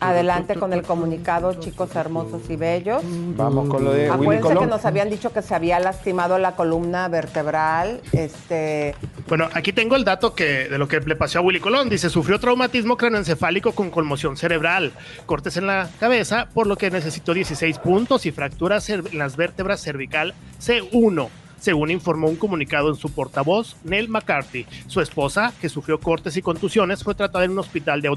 Adelante 0.00 0.54
con 0.56 0.72
el 0.72 0.82
comunicado, 0.82 1.54
chicos 1.54 1.94
hermosos 1.96 2.42
y 2.48 2.56
bellos. 2.56 3.02
Vamos 3.04 3.68
con 3.68 3.84
lo 3.84 3.92
de 3.92 4.10
Willy 4.10 4.22
Acuérdense 4.22 4.48
que 4.48 4.54
Colón. 4.54 4.70
nos 4.70 4.84
habían 4.84 5.10
dicho 5.10 5.32
que 5.32 5.42
se 5.42 5.54
había 5.54 5.78
lastimado 5.80 6.38
la 6.38 6.56
columna 6.56 7.08
vertebral. 7.08 8.00
Este, 8.12 8.94
Bueno, 9.28 9.48
aquí 9.54 9.72
tengo 9.72 9.96
el 9.96 10.04
dato 10.04 10.34
que, 10.34 10.68
de 10.68 10.78
lo 10.78 10.88
que 10.88 11.00
le 11.00 11.16
pasó 11.16 11.38
a 11.38 11.42
Willy 11.42 11.60
Colón. 11.60 11.88
Dice, 11.88 12.10
sufrió 12.10 12.38
traumatismo 12.38 12.96
craneoencefálico 12.96 13.72
con 13.72 13.90
conmoción 13.90 14.36
cerebral, 14.36 14.92
cortes 15.26 15.56
en 15.56 15.66
la 15.66 15.88
cabeza, 16.00 16.48
por 16.52 16.66
lo 16.66 16.76
que 16.76 16.90
necesitó 16.90 17.34
16 17.34 17.78
puntos 17.78 18.26
y 18.26 18.32
fracturas 18.32 18.88
en 18.90 19.04
las 19.12 19.36
vértebras 19.36 19.80
cervical 19.80 20.34
C1, 20.60 21.28
según 21.62 21.92
informó 21.92 22.26
un 22.26 22.34
comunicado 22.34 22.88
en 22.88 22.96
su 22.96 23.08
portavoz, 23.12 23.76
Neil 23.84 24.08
McCarthy. 24.08 24.66
Su 24.88 25.00
esposa, 25.00 25.52
que 25.60 25.68
sufrió 25.68 26.00
cortes 26.00 26.36
y 26.36 26.42
contusiones, 26.42 27.04
fue 27.04 27.14
tratada 27.14 27.44
en 27.44 27.52
un 27.52 27.60
hospital 27.60 28.02
de 28.02 28.12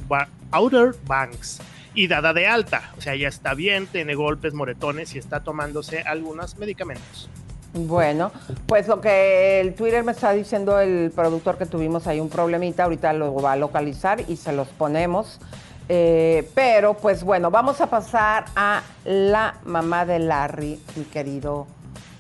Outer 0.50 0.96
Banks 1.06 1.62
y 1.94 2.08
dada 2.08 2.34
de 2.34 2.48
alta. 2.48 2.92
O 2.98 3.02
sea, 3.02 3.14
ella 3.14 3.28
está 3.28 3.54
bien, 3.54 3.86
tiene 3.86 4.16
golpes, 4.16 4.56
moretones 4.56 5.14
y 5.14 5.20
está 5.20 5.42
tomándose 5.42 6.02
algunos 6.02 6.58
medicamentos. 6.58 7.30
Bueno, 7.74 8.32
pues 8.66 8.88
lo 8.88 9.00
que 9.00 9.62
el 9.62 9.76
Twitter 9.76 10.04
me 10.04 10.14
está 10.14 10.32
diciendo 10.32 10.80
el 10.80 11.12
productor 11.16 11.60
que 11.60 11.68
tuvimos 11.68 12.08
ahí 12.08 12.20
un 12.20 12.30
problemita, 12.30 12.86
ahorita 12.86 13.14
lo 13.14 13.36
va 13.36 13.52
a 13.52 13.58
localizar 13.58 14.24
y 14.28 14.38
se 14.38 14.54
los 14.54 14.70
ponemos. 14.70 15.40
Eh, 15.88 16.50
pero 16.56 16.96
pues 16.96 17.24
bueno, 17.24 17.52
vamos 17.52 17.80
a 17.80 17.92
pasar 17.92 18.46
a 18.56 18.82
la 19.04 19.60
mamá 19.66 20.04
de 20.08 20.18
Larry, 20.18 20.80
mi 20.96 21.04
querido 21.04 21.68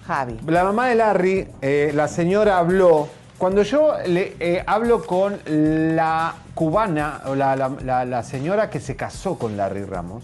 Javi. 0.08 0.39
La 0.47 0.64
mamá 0.64 0.88
de 0.89 0.95
Larry, 0.95 1.47
eh, 1.62 1.91
la 1.95 2.08
señora 2.08 2.58
habló. 2.58 3.08
Cuando 3.38 3.64
yo 3.64 3.93
le 4.08 4.36
eh, 4.39 4.64
hablo 4.66 5.03
con 5.06 5.39
la 5.45 6.36
cubana, 6.53 7.22
o 7.26 7.36
la, 7.36 7.56
la- 7.56 8.24
señora 8.24 8.70
que 8.70 8.80
se 8.80 8.95
casó 8.95 9.38
con 9.38 9.58
Larry 9.58 9.84
Ramos, 9.84 10.24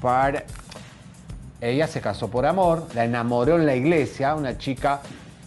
para, 0.00 0.44
ella 1.60 1.86
se 1.86 2.00
casó 2.00 2.28
por 2.30 2.46
amor, 2.46 2.86
la 2.94 3.04
enamoró 3.04 3.56
en 3.56 3.66
la 3.66 3.74
iglesia, 3.74 4.34
una 4.34 4.56
chica 4.56 5.00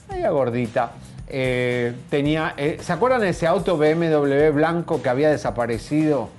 media 0.09 0.29
gordita. 0.29 0.91
eh, 1.27 1.93
tenía, 2.09 2.53
¿Se 2.81 2.93
acuerdan 2.93 3.21
de 3.21 3.29
ese 3.29 3.47
auto 3.47 3.77
BMW 3.77 4.51
blanco 4.53 5.01
que 5.01 5.09
había 5.09 5.29
desaparecido 5.29 6.29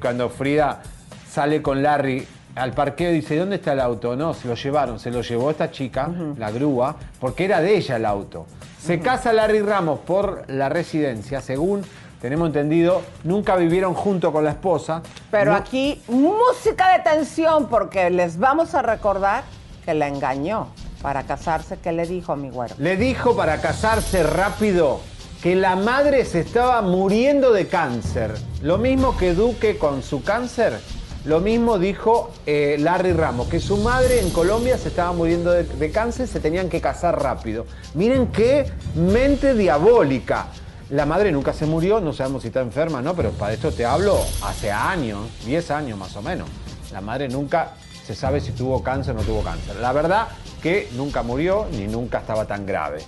cuando 0.00 0.28
Frida 0.30 0.82
sale 1.28 1.62
con 1.62 1.82
Larry 1.82 2.26
al 2.56 2.72
parqueo 2.72 3.10
y 3.10 3.14
dice, 3.16 3.36
¿dónde 3.36 3.56
está 3.56 3.72
el 3.74 3.80
auto? 3.80 4.16
No, 4.16 4.34
se 4.34 4.48
lo 4.48 4.54
llevaron, 4.54 4.98
se 4.98 5.10
lo 5.10 5.20
llevó 5.22 5.50
esta 5.50 5.70
chica, 5.70 6.10
la 6.38 6.50
grúa, 6.50 6.96
porque 7.20 7.44
era 7.44 7.60
de 7.60 7.76
ella 7.76 7.96
el 7.96 8.04
auto. 8.06 8.46
Se 8.82 8.98
casa 9.00 9.32
Larry 9.32 9.60
Ramos 9.60 10.00
por 10.00 10.44
la 10.48 10.68
residencia, 10.68 11.40
según 11.40 11.82
tenemos 12.20 12.46
entendido, 12.48 13.02
nunca 13.24 13.56
vivieron 13.56 13.92
junto 13.94 14.32
con 14.32 14.42
la 14.44 14.50
esposa. 14.50 15.02
Pero 15.30 15.52
No- 15.52 15.56
aquí 15.58 16.00
música 16.08 16.92
de 16.96 17.00
tensión 17.04 17.66
porque 17.68 18.08
les 18.10 18.38
vamos 18.38 18.74
a 18.74 18.82
recordar 18.82 19.44
que 19.84 19.92
la 19.94 20.08
engañó 20.08 20.68
para 21.02 21.24
casarse. 21.24 21.76
¿Qué 21.78 21.92
le 21.92 22.06
dijo 22.06 22.34
mi 22.36 22.48
güero? 22.50 22.74
Le 22.78 22.96
dijo 22.96 23.36
para 23.36 23.60
casarse 23.60 24.22
rápido 24.22 25.00
que 25.42 25.54
la 25.54 25.76
madre 25.76 26.24
se 26.24 26.40
estaba 26.40 26.80
muriendo 26.80 27.52
de 27.52 27.68
cáncer. 27.68 28.34
Lo 28.62 28.78
mismo 28.78 29.16
que 29.16 29.34
Duque 29.34 29.76
con 29.76 30.02
su 30.02 30.24
cáncer, 30.24 30.80
lo 31.26 31.40
mismo 31.40 31.78
dijo 31.78 32.30
eh, 32.46 32.76
Larry 32.78 33.12
Ramos, 33.12 33.48
que 33.48 33.58
su 33.58 33.76
madre 33.78 34.20
en 34.20 34.30
Colombia 34.30 34.78
se 34.78 34.88
estaba 34.88 35.12
muriendo 35.12 35.50
de, 35.50 35.64
de 35.64 35.90
cáncer, 35.90 36.28
se 36.28 36.38
tenían 36.38 36.68
que 36.68 36.80
casar 36.80 37.20
rápido. 37.20 37.66
Miren 37.94 38.28
qué 38.28 38.70
mente 38.94 39.54
diabólica. 39.54 40.46
La 40.90 41.04
madre 41.04 41.32
nunca 41.32 41.52
se 41.52 41.66
murió, 41.66 42.00
no 42.00 42.12
sabemos 42.12 42.42
si 42.42 42.48
está 42.48 42.60
enferma, 42.60 43.02
¿no? 43.02 43.14
Pero 43.14 43.32
para 43.32 43.52
esto 43.52 43.72
te 43.72 43.84
hablo 43.84 44.16
hace 44.44 44.70
años, 44.70 45.26
10 45.44 45.70
años 45.72 45.98
más 45.98 46.14
o 46.14 46.22
menos. 46.22 46.48
La 46.92 47.00
madre 47.00 47.28
nunca 47.28 47.72
se 48.06 48.14
sabe 48.14 48.40
si 48.40 48.52
tuvo 48.52 48.84
cáncer 48.84 49.16
o 49.16 49.18
no 49.18 49.24
tuvo 49.24 49.42
cáncer. 49.42 49.74
La 49.76 49.92
verdad 49.92 50.28
que 50.62 50.88
nunca 50.96 51.22
murió 51.22 51.66
ni 51.72 51.86
nunca 51.86 52.18
estaba 52.18 52.46
tan 52.46 52.66
grave. 52.66 52.98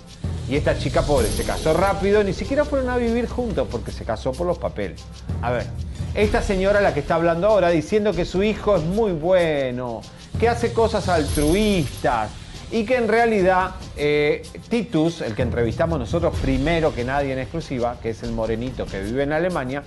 Y 0.49 0.55
esta 0.55 0.77
chica 0.77 1.03
pobre 1.03 1.27
se 1.27 1.43
casó 1.43 1.73
rápido, 1.73 2.23
ni 2.23 2.33
siquiera 2.33 2.65
fueron 2.65 2.89
a 2.89 2.97
vivir 2.97 3.27
juntos 3.27 3.67
porque 3.69 3.91
se 3.91 4.03
casó 4.03 4.31
por 4.31 4.47
los 4.47 4.57
papeles. 4.57 5.01
A 5.41 5.51
ver, 5.51 5.67
esta 6.15 6.41
señora 6.41 6.81
la 6.81 6.93
que 6.93 7.01
está 7.01 7.15
hablando 7.15 7.47
ahora 7.47 7.69
diciendo 7.69 8.13
que 8.13 8.25
su 8.25 8.41
hijo 8.41 8.75
es 8.75 8.83
muy 8.83 9.11
bueno, 9.11 10.01
que 10.39 10.49
hace 10.49 10.73
cosas 10.73 11.07
altruistas 11.07 12.31
y 12.71 12.83
que 12.85 12.97
en 12.97 13.07
realidad 13.07 13.75
eh, 13.95 14.43
Titus, 14.69 15.21
el 15.21 15.35
que 15.35 15.43
entrevistamos 15.43 15.99
nosotros 15.99 16.35
primero 16.41 16.93
que 16.93 17.03
nadie 17.03 17.33
en 17.33 17.39
exclusiva, 17.39 17.97
que 18.01 18.11
es 18.11 18.23
el 18.23 18.31
morenito 18.31 18.85
que 18.85 19.01
vive 19.01 19.23
en 19.23 19.33
Alemania, 19.33 19.83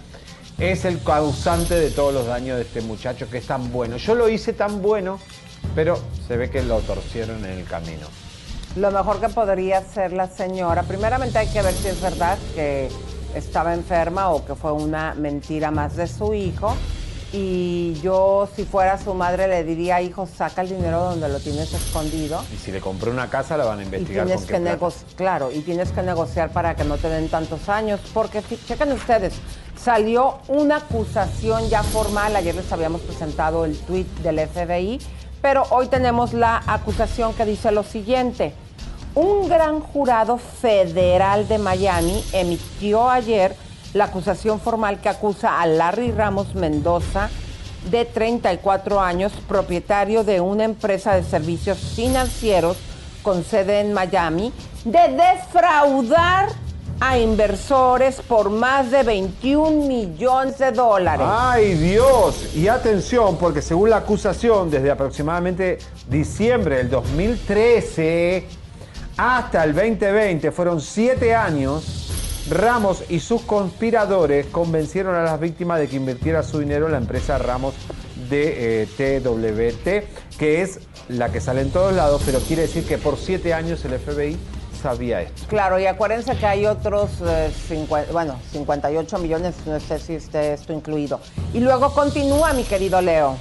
es 0.58 0.84
el 0.84 1.02
causante 1.02 1.74
de 1.74 1.90
todos 1.90 2.12
los 2.14 2.26
daños 2.26 2.56
de 2.56 2.62
este 2.62 2.82
muchacho 2.82 3.28
que 3.28 3.38
es 3.38 3.46
tan 3.46 3.72
bueno. 3.72 3.96
Yo 3.96 4.14
lo 4.14 4.28
hice 4.28 4.52
tan 4.52 4.82
bueno, 4.82 5.18
pero 5.74 5.98
se 6.26 6.36
ve 6.36 6.50
que 6.50 6.62
lo 6.62 6.80
torcieron 6.80 7.44
en 7.44 7.58
el 7.58 7.64
camino. 7.64 8.06
Lo 8.76 8.90
mejor 8.90 9.20
que 9.20 9.28
podría 9.28 9.78
hacer 9.78 10.12
la 10.12 10.28
señora, 10.28 10.82
primeramente 10.82 11.38
hay 11.38 11.48
que 11.48 11.60
ver 11.60 11.74
si 11.74 11.88
es 11.88 12.00
verdad 12.00 12.38
que 12.54 12.88
estaba 13.34 13.74
enferma 13.74 14.30
o 14.30 14.44
que 14.44 14.54
fue 14.54 14.72
una 14.72 15.14
mentira 15.14 15.70
más 15.70 15.96
de 15.96 16.06
su 16.06 16.32
hijo. 16.34 16.74
Y 17.34 17.94
yo, 18.02 18.46
si 18.54 18.64
fuera 18.64 18.98
su 18.98 19.14
madre, 19.14 19.48
le 19.48 19.64
diría, 19.64 20.02
hijo, 20.02 20.26
saca 20.26 20.60
el 20.60 20.68
dinero 20.68 21.02
donde 21.02 21.30
lo 21.30 21.40
tienes 21.40 21.72
escondido. 21.72 22.44
Y 22.52 22.56
si 22.56 22.70
le 22.70 22.80
compré 22.80 23.10
una 23.10 23.30
casa, 23.30 23.56
la 23.56 23.64
van 23.64 23.78
a 23.78 23.82
Y 23.82 23.84
investigar 23.86 24.26
tienes 24.26 24.42
con 24.42 24.48
qué 24.48 24.52
que 24.52 24.60
negociar, 24.60 25.10
claro, 25.16 25.50
y 25.50 25.60
tienes 25.60 25.92
que 25.92 26.02
negociar 26.02 26.50
para 26.52 26.76
que 26.76 26.84
no 26.84 26.98
te 26.98 27.08
den 27.08 27.30
tantos 27.30 27.70
años, 27.70 28.00
porque 28.12 28.42
chequen 28.68 28.92
ustedes, 28.92 29.32
salió 29.82 30.40
una 30.48 30.76
acusación 30.76 31.70
ya 31.70 31.82
formal, 31.82 32.36
ayer 32.36 32.54
les 32.54 32.70
habíamos 32.70 33.00
presentado 33.00 33.64
el 33.64 33.78
tuit 33.78 34.08
del 34.18 34.46
FBI, 34.46 35.00
pero 35.42 35.64
hoy 35.70 35.88
tenemos 35.88 36.32
la 36.32 36.62
acusación 36.66 37.34
que 37.34 37.44
dice 37.44 37.72
lo 37.72 37.82
siguiente. 37.82 38.54
Un 39.14 39.48
gran 39.48 39.80
jurado 39.80 40.38
federal 40.38 41.46
de 41.48 41.58
Miami 41.58 42.24
emitió 42.32 43.10
ayer 43.10 43.54
la 43.92 44.04
acusación 44.04 44.60
formal 44.60 45.00
que 45.00 45.10
acusa 45.10 45.60
a 45.60 45.66
Larry 45.66 46.12
Ramos 46.12 46.54
Mendoza, 46.54 47.28
de 47.90 48.04
34 48.04 49.00
años, 49.00 49.32
propietario 49.48 50.22
de 50.22 50.40
una 50.40 50.64
empresa 50.64 51.16
de 51.16 51.24
servicios 51.24 51.78
financieros 51.78 52.76
con 53.22 53.44
sede 53.44 53.80
en 53.80 53.92
Miami, 53.92 54.52
de 54.84 55.08
defraudar 55.08 56.48
a 57.04 57.18
inversores 57.18 58.22
por 58.22 58.48
más 58.48 58.92
de 58.92 59.02
21 59.02 59.88
millones 59.88 60.56
de 60.58 60.70
dólares. 60.70 61.26
¡Ay, 61.28 61.74
Dios! 61.74 62.54
Y 62.54 62.68
atención, 62.68 63.38
porque 63.38 63.60
según 63.60 63.90
la 63.90 63.96
acusación, 63.96 64.70
desde 64.70 64.88
aproximadamente 64.88 65.78
diciembre 66.08 66.76
del 66.76 66.90
2013 66.90 68.46
hasta 69.16 69.64
el 69.64 69.74
2020, 69.74 70.52
fueron 70.52 70.80
siete 70.80 71.34
años, 71.34 72.46
Ramos 72.48 73.02
y 73.08 73.18
sus 73.18 73.42
conspiradores 73.42 74.46
convencieron 74.46 75.16
a 75.16 75.24
las 75.24 75.40
víctimas 75.40 75.80
de 75.80 75.88
que 75.88 75.96
invirtiera 75.96 76.44
su 76.44 76.60
dinero 76.60 76.86
en 76.86 76.92
la 76.92 76.98
empresa 76.98 77.36
Ramos 77.36 77.74
de 78.30 78.84
eh, 78.84 79.20
TWT, 79.20 80.38
que 80.38 80.62
es 80.62 80.78
la 81.08 81.32
que 81.32 81.40
sale 81.40 81.62
en 81.62 81.70
todos 81.70 81.94
lados, 81.94 82.22
pero 82.24 82.38
quiere 82.38 82.62
decir 82.62 82.86
que 82.86 82.96
por 82.96 83.16
siete 83.16 83.54
años 83.54 83.84
el 83.84 83.98
FBI 83.98 84.38
sabía 84.82 85.22
esto. 85.22 85.46
Claro, 85.48 85.78
y 85.78 85.86
acuérdense 85.86 86.36
que 86.36 86.46
hay 86.46 86.66
otros, 86.66 87.10
eh, 87.24 87.50
bueno, 88.12 88.38
58 88.52 89.18
millones, 89.18 89.54
no 89.66 89.78
sé 89.80 89.98
si 89.98 90.14
esté 90.14 90.54
esto 90.54 90.72
incluido. 90.72 91.20
Y 91.54 91.60
luego 91.60 91.92
continúa, 91.94 92.52
mi 92.52 92.64
querido 92.64 93.00
Leo. 93.00 93.38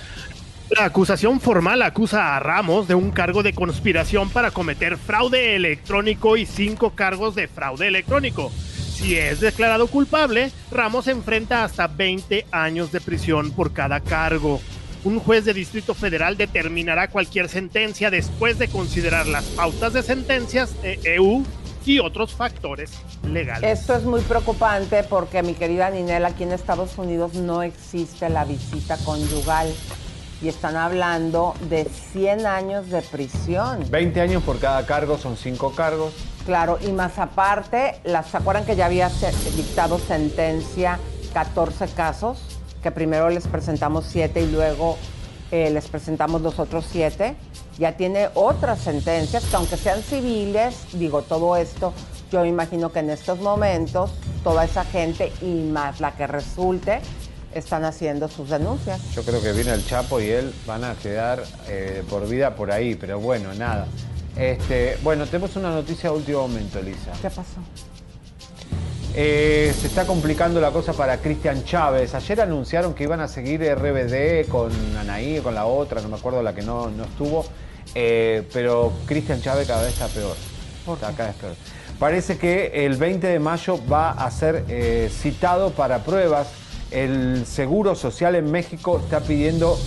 La 0.69 0.85
acusación 0.85 1.41
formal 1.41 1.81
acusa 1.81 2.37
a 2.37 2.39
Ramos 2.39 2.87
de 2.87 2.95
un 2.95 3.11
cargo 3.11 3.43
de 3.43 3.51
conspiración 3.51 4.29
para 4.29 4.51
cometer 4.51 4.97
fraude 4.97 5.55
electrónico 5.57 6.37
y 6.37 6.45
cinco 6.45 6.91
cargos 6.91 7.35
de 7.35 7.49
fraude 7.49 7.87
electrónico. 7.87 8.51
Si 8.93 9.17
es 9.17 9.41
declarado 9.41 9.87
culpable, 9.87 10.51
Ramos 10.71 11.07
enfrenta 11.07 11.65
hasta 11.65 11.87
20 11.87 12.45
años 12.51 12.91
de 12.93 13.01
prisión 13.01 13.51
por 13.51 13.73
cada 13.73 13.99
cargo. 13.99 14.61
Un 15.03 15.19
juez 15.19 15.45
de 15.45 15.55
Distrito 15.55 15.95
Federal 15.95 16.37
determinará 16.37 17.07
cualquier 17.07 17.49
sentencia 17.49 18.11
después 18.11 18.59
de 18.59 18.67
considerar 18.67 19.25
las 19.25 19.45
pautas 19.45 19.93
de 19.93 20.03
sentencias 20.03 20.79
de 20.83 20.99
EU 21.15 21.43
y 21.87 21.97
otros 21.97 22.33
factores 22.33 22.91
legales. 23.27 23.79
Esto 23.79 23.95
es 23.95 24.03
muy 24.03 24.21
preocupante 24.21 25.03
porque, 25.03 25.41
mi 25.41 25.55
querida 25.55 25.89
Ninel, 25.89 26.23
aquí 26.25 26.43
en 26.43 26.51
Estados 26.51 26.99
Unidos 26.99 27.33
no 27.33 27.63
existe 27.63 28.29
la 28.29 28.45
visita 28.45 28.95
conyugal 29.03 29.73
y 30.39 30.49
están 30.49 30.75
hablando 30.75 31.55
de 31.67 31.85
100 31.85 32.45
años 32.45 32.89
de 32.89 33.01
prisión. 33.01 33.83
20 33.89 34.21
años 34.21 34.43
por 34.43 34.59
cada 34.59 34.85
cargo, 34.85 35.17
son 35.17 35.35
5 35.35 35.73
cargos. 35.73 36.13
Claro, 36.45 36.77
y 36.79 36.91
más 36.91 37.17
aparte, 37.17 37.99
las, 38.03 38.29
¿se 38.29 38.37
acuerdan 38.37 38.65
que 38.65 38.75
ya 38.75 38.85
había 38.85 39.09
dictado 39.55 39.97
sentencia 39.97 40.99
14 41.33 41.87
casos? 41.87 42.50
Que 42.81 42.91
primero 42.91 43.29
les 43.29 43.47
presentamos 43.47 44.05
7 44.09 44.41
y 44.41 44.51
luego 44.51 44.97
eh, 45.51 45.69
les 45.69 45.87
presentamos 45.87 46.41
los 46.41 46.59
otros 46.59 46.85
7. 46.91 47.35
Ya 47.77 47.97
tiene 47.97 48.29
otras 48.33 48.79
sentencias 48.79 49.45
que 49.45 49.55
aunque 49.55 49.77
sean 49.77 50.01
civiles, 50.01 50.75
digo, 50.93 51.21
todo 51.21 51.55
esto, 51.55 51.93
yo 52.31 52.41
me 52.41 52.47
imagino 52.47 52.91
que 52.91 52.99
en 52.99 53.09
estos 53.09 53.39
momentos 53.39 54.11
toda 54.43 54.65
esa 54.65 54.83
gente 54.85 55.31
y 55.41 55.69
más 55.71 55.99
la 55.99 56.15
que 56.15 56.27
resulte 56.27 57.01
están 57.53 57.83
haciendo 57.83 58.27
sus 58.27 58.49
denuncias. 58.49 59.01
Yo 59.13 59.23
creo 59.23 59.41
que 59.41 59.51
viene 59.51 59.73
el 59.73 59.85
Chapo 59.85 60.21
y 60.21 60.29
él 60.29 60.53
van 60.65 60.83
a 60.83 60.95
quedar 60.95 61.43
eh, 61.67 62.03
por 62.09 62.27
vida 62.27 62.55
por 62.55 62.71
ahí, 62.71 62.95
pero 62.95 63.19
bueno, 63.19 63.53
nada. 63.53 63.87
Este, 64.37 64.97
bueno, 65.03 65.25
tenemos 65.25 65.55
una 65.57 65.71
noticia 65.71 66.09
de 66.09 66.15
último 66.15 66.47
momento, 66.47 66.79
Elisa. 66.79 67.11
¿Qué 67.21 67.29
pasó? 67.29 67.59
Eh, 69.13 69.73
se 69.77 69.87
está 69.87 70.07
complicando 70.07 70.61
la 70.61 70.71
cosa 70.71 70.93
para 70.93 71.17
Cristian 71.17 71.65
Chávez. 71.65 72.15
Ayer 72.15 72.41
anunciaron 72.41 72.93
que 72.93 73.03
iban 73.03 73.19
a 73.19 73.27
seguir 73.27 73.61
RBD 73.61 74.47
con 74.47 74.71
Anaí, 74.97 75.39
con 75.41 75.53
la 75.53 75.65
otra, 75.65 76.01
no 76.01 76.07
me 76.07 76.15
acuerdo 76.15 76.41
la 76.41 76.55
que 76.55 76.61
no, 76.61 76.89
no 76.89 77.03
estuvo. 77.03 77.45
Eh, 77.93 78.47
pero 78.53 78.93
Cristian 79.05 79.41
Chávez 79.41 79.67
cada 79.67 79.83
vez 79.83 79.93
está 79.93 80.07
peor. 80.07 80.35
Está 80.93 81.11
cada 81.11 81.29
vez 81.29 81.37
peor. 81.37 81.55
Parece 81.99 82.37
que 82.37 82.85
el 82.85 82.95
20 82.95 83.27
de 83.27 83.39
mayo 83.39 83.79
va 83.85 84.11
a 84.11 84.31
ser 84.31 84.65
eh, 84.69 85.11
citado 85.11 85.71
para 85.71 85.99
pruebas. 86.03 86.47
El 86.89 87.45
Seguro 87.45 87.95
Social 87.95 88.35
en 88.35 88.49
México 88.49 88.99
está 89.03 89.21
pidiendo 89.21 89.77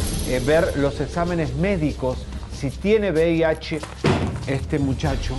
ver 0.47 0.79
los 0.79 1.01
exámenes 1.01 1.55
médicos 1.55 2.17
si 2.55 2.71
tiene 2.71 3.11
VIH 3.11 3.79
este 4.47 4.79
muchacho, 4.79 5.37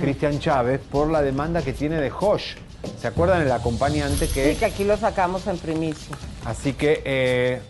Cristian 0.00 0.38
Chávez, 0.38 0.80
por 0.80 1.10
la 1.10 1.20
demanda 1.20 1.60
que 1.60 1.74
tiene 1.74 2.00
de 2.00 2.08
Josh. 2.08 2.54
¿Se 3.00 3.06
acuerdan 3.08 3.42
el 3.42 3.52
acompañante 3.52 4.28
que 4.28 4.52
Sí, 4.52 4.58
que 4.58 4.64
aquí 4.64 4.84
lo 4.84 4.96
sacamos 4.96 5.46
en 5.46 5.58
primicia. 5.58 6.16
Así 6.44 6.72
que 6.72 7.02
eh, 7.04 7.60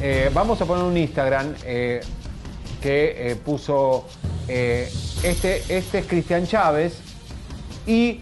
eh, 0.00 0.30
vamos 0.32 0.60
a 0.60 0.64
poner 0.64 0.84
un 0.84 0.96
Instagram 0.96 1.54
eh, 1.64 2.00
que 2.80 3.32
eh, 3.32 3.36
puso 3.36 4.06
eh, 4.48 4.90
este, 5.22 5.62
este 5.68 5.98
es 5.98 6.06
Cristian 6.06 6.46
Chávez 6.46 6.94
y 7.86 8.20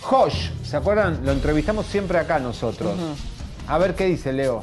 Josh, 0.00 0.50
¿se 0.62 0.76
acuerdan? 0.76 1.20
Lo 1.24 1.32
entrevistamos 1.32 1.86
siempre 1.86 2.18
acá 2.18 2.38
nosotros. 2.38 2.94
A 3.66 3.78
ver 3.78 3.94
qué 3.94 4.06
dice 4.06 4.32
Leo. 4.32 4.62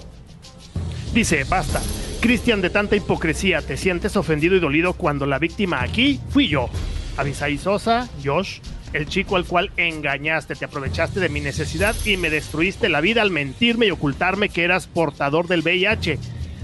Dice, 1.14 1.44
basta. 1.46 1.82
Cristian, 2.20 2.62
de 2.62 2.70
tanta 2.70 2.96
hipocresía, 2.96 3.62
¿te 3.62 3.76
sientes 3.78 4.16
ofendido 4.16 4.56
y 4.56 4.60
dolido 4.60 4.94
cuando 4.94 5.26
la 5.26 5.40
víctima 5.40 5.82
aquí 5.82 6.20
fui 6.30 6.48
yo? 6.48 6.70
Avisaí 7.18 7.58
Sosa, 7.58 8.08
Josh, 8.24 8.60
el 8.94 9.08
chico 9.08 9.36
al 9.36 9.46
cual 9.46 9.72
engañaste, 9.78 10.56
te 10.56 10.66
aprovechaste 10.66 11.20
de 11.20 11.30
mi 11.30 11.40
necesidad 11.40 11.96
y 12.06 12.18
me 12.18 12.30
destruiste 12.30 12.90
la 12.90 13.02
vida 13.02 13.22
al 13.22 13.32
mentirme 13.32 13.88
y 13.88 13.92
ocultarme 13.92 14.50
que 14.50 14.64
eras 14.64 14.88
portador 14.88 15.48
del 15.48 15.62
VIH. 15.62 16.20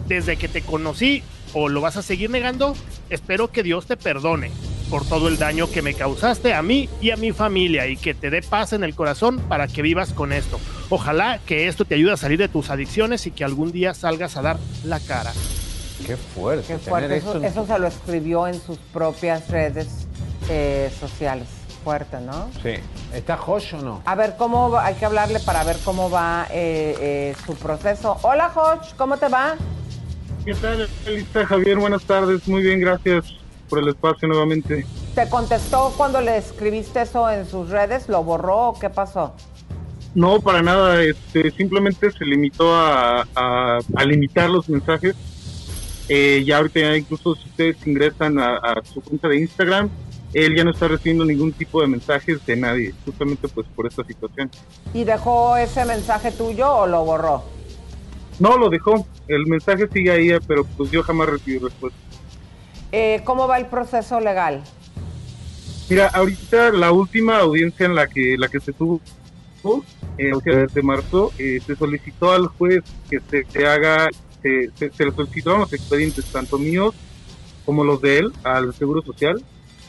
Desde 0.07 0.37
que 0.37 0.47
te 0.47 0.61
conocí, 0.61 1.23
¿o 1.53 1.69
lo 1.69 1.81
vas 1.81 1.97
a 1.97 2.01
seguir 2.01 2.29
negando? 2.29 2.75
Espero 3.09 3.51
que 3.51 3.63
Dios 3.63 3.85
te 3.85 3.97
perdone 3.97 4.51
por 4.89 5.05
todo 5.05 5.27
el 5.27 5.37
daño 5.37 5.69
que 5.69 5.81
me 5.81 5.93
causaste 5.93 6.53
a 6.53 6.61
mí 6.61 6.89
y 7.01 7.11
a 7.11 7.17
mi 7.17 7.31
familia 7.31 7.87
y 7.87 7.97
que 7.97 8.13
te 8.13 8.29
dé 8.29 8.41
paz 8.41 8.73
en 8.73 8.83
el 8.83 8.95
corazón 8.95 9.39
para 9.39 9.67
que 9.67 9.81
vivas 9.81 10.13
con 10.13 10.31
esto. 10.31 10.59
Ojalá 10.89 11.39
que 11.45 11.67
esto 11.67 11.83
te 11.83 11.95
ayude 11.95 12.13
a 12.13 12.17
salir 12.17 12.39
de 12.39 12.47
tus 12.47 12.69
adicciones 12.69 13.27
y 13.27 13.31
que 13.31 13.43
algún 13.43 13.71
día 13.71 13.93
salgas 13.93 14.37
a 14.37 14.41
dar 14.41 14.57
la 14.85 14.99
cara. 14.99 15.33
Qué 16.05 16.15
fuerte. 16.15 16.65
Qué 16.67 16.77
fuerte. 16.77 17.17
Eso, 17.17 17.43
eso 17.43 17.65
se 17.65 17.79
lo 17.79 17.87
escribió 17.87 18.47
en 18.47 18.61
sus 18.61 18.77
propias 18.77 19.49
redes 19.49 20.07
eh, 20.49 20.89
sociales. 20.99 21.56
Fuerte, 21.87 22.19
¿no? 22.19 22.49
Sí. 22.61 22.71
¿Está 23.13 23.37
Josh 23.37 23.75
o 23.75 23.77
no? 23.81 24.01
A 24.03 24.13
ver, 24.15 24.35
¿cómo 24.37 24.69
va? 24.69 24.85
hay 24.87 24.95
que 24.95 25.05
hablarle 25.05 25.39
para 25.39 25.63
ver 25.63 25.77
cómo 25.85 26.09
va 26.09 26.45
eh, 26.51 26.97
eh, 26.99 27.35
su 27.45 27.55
proceso? 27.55 28.17
Hola, 28.23 28.49
Josh, 28.49 28.89
¿cómo 28.97 29.15
te 29.15 29.29
va? 29.29 29.55
¿Qué 30.43 30.53
tal, 30.55 30.89
Elisa 31.05 31.45
Javier? 31.45 31.77
Buenas 31.77 32.03
tardes. 32.03 32.45
Muy 32.45 32.61
bien, 32.61 32.81
gracias 32.81 33.23
por 33.69 33.79
el 33.79 33.87
espacio 33.87 34.27
nuevamente. 34.27 34.85
¿Te 35.15 35.29
contestó 35.29 35.93
cuando 35.95 36.19
le 36.19 36.35
escribiste 36.35 37.03
eso 37.03 37.29
en 37.31 37.45
sus 37.49 37.69
redes? 37.69 38.09
¿Lo 38.09 38.21
borró 38.21 38.71
o 38.71 38.77
qué 38.79 38.89
pasó? 38.89 39.33
No, 40.13 40.41
para 40.41 40.61
nada. 40.61 41.01
Este, 41.01 41.51
simplemente 41.51 42.11
se 42.11 42.25
limitó 42.25 42.75
a, 42.75 43.21
a- 43.33 43.79
a 43.95 44.03
limitar 44.03 44.49
los 44.49 44.67
mensajes. 44.67 45.15
Eh, 46.09 46.43
ya 46.45 46.57
ahorita 46.57 46.81
ya 46.81 46.97
incluso 46.97 47.33
si 47.35 47.47
ustedes 47.47 47.77
ingresan 47.87 48.39
a, 48.39 48.57
a 48.57 48.75
su 48.83 48.99
cuenta 48.99 49.29
de 49.29 49.39
Instagram, 49.39 49.89
él 50.33 50.55
ya 50.55 50.63
no 50.63 50.71
está 50.71 50.87
recibiendo 50.87 51.25
ningún 51.25 51.53
tipo 51.53 51.81
de 51.81 51.87
mensajes 51.87 52.45
de 52.45 52.55
nadie, 52.55 52.93
justamente 53.05 53.47
pues 53.47 53.67
por 53.75 53.87
esta 53.87 54.03
situación. 54.03 54.49
¿Y 54.93 55.03
dejó 55.03 55.57
ese 55.57 55.85
mensaje 55.85 56.31
tuyo 56.31 56.71
o 56.71 56.87
lo 56.87 57.03
borró? 57.05 57.43
No, 58.39 58.57
lo 58.57 58.69
dejó. 58.69 59.07
El 59.27 59.47
mensaje 59.47 59.87
sigue 59.91 60.11
ahí, 60.11 60.31
pero 60.47 60.63
pues 60.63 60.91
yo 60.91 61.01
jamás 61.03 61.29
recibí 61.29 61.57
respuesta. 61.57 61.99
Eh, 62.91 63.21
¿Cómo 63.23 63.47
va 63.47 63.57
el 63.57 63.65
proceso 63.65 64.19
legal? 64.19 64.63
Mira, 65.89 66.07
ahorita 66.07 66.71
la 66.71 66.91
última 66.91 67.39
audiencia 67.39 67.85
en 67.85 67.95
la 67.95 68.07
que 68.07 68.37
la 68.37 68.47
que 68.49 68.59
se 68.59 68.73
tuvo 68.73 69.01
eh, 70.17 70.31
de 70.73 70.81
marzo 70.81 71.31
eh, 71.37 71.59
se 71.65 71.75
solicitó 71.75 72.31
al 72.31 72.47
juez 72.47 72.83
que 73.09 73.19
se, 73.29 73.45
se 73.45 73.67
haga 73.67 74.09
se, 74.41 74.69
se, 74.75 74.91
se 74.91 75.05
le 75.05 75.11
solicitaron 75.11 75.61
los 75.61 75.73
expedientes 75.73 76.25
tanto 76.25 76.57
míos 76.57 76.93
como 77.65 77.83
los 77.83 78.01
de 78.01 78.19
él 78.19 78.33
al 78.43 78.73
seguro 78.73 79.01
social 79.01 79.43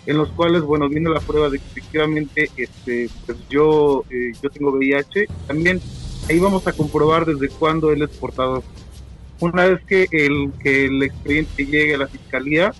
en 0.09 0.17
los 0.17 0.29
cuales 0.31 0.63
bueno 0.63 0.89
viene 0.89 1.11
la 1.11 1.21
prueba 1.21 1.49
de 1.49 1.59
que 1.59 1.65
efectivamente 1.67 2.51
este 2.57 3.09
pues 3.25 3.39
yo 3.49 4.05
eh, 4.11 4.33
yo 4.43 4.51
tengo 4.51 4.73
VIH 4.73 5.29
también 5.47 5.81
ahí 6.29 6.41
vamos 6.41 6.67
a 6.67 6.73
comprobar 6.73 7.25
desde 7.25 7.49
cuándo 7.49 7.93
él 7.93 8.03
es 8.03 8.11
portador 8.11 8.65
una 9.39 9.67
vez 9.67 9.81
que 9.87 10.09
el 10.11 10.51
que 10.61 10.87
el 10.87 11.03
expediente 11.05 11.65
llegue 11.65 11.95
a 11.95 11.99
la 11.99 12.09
fiscalía 12.09 12.73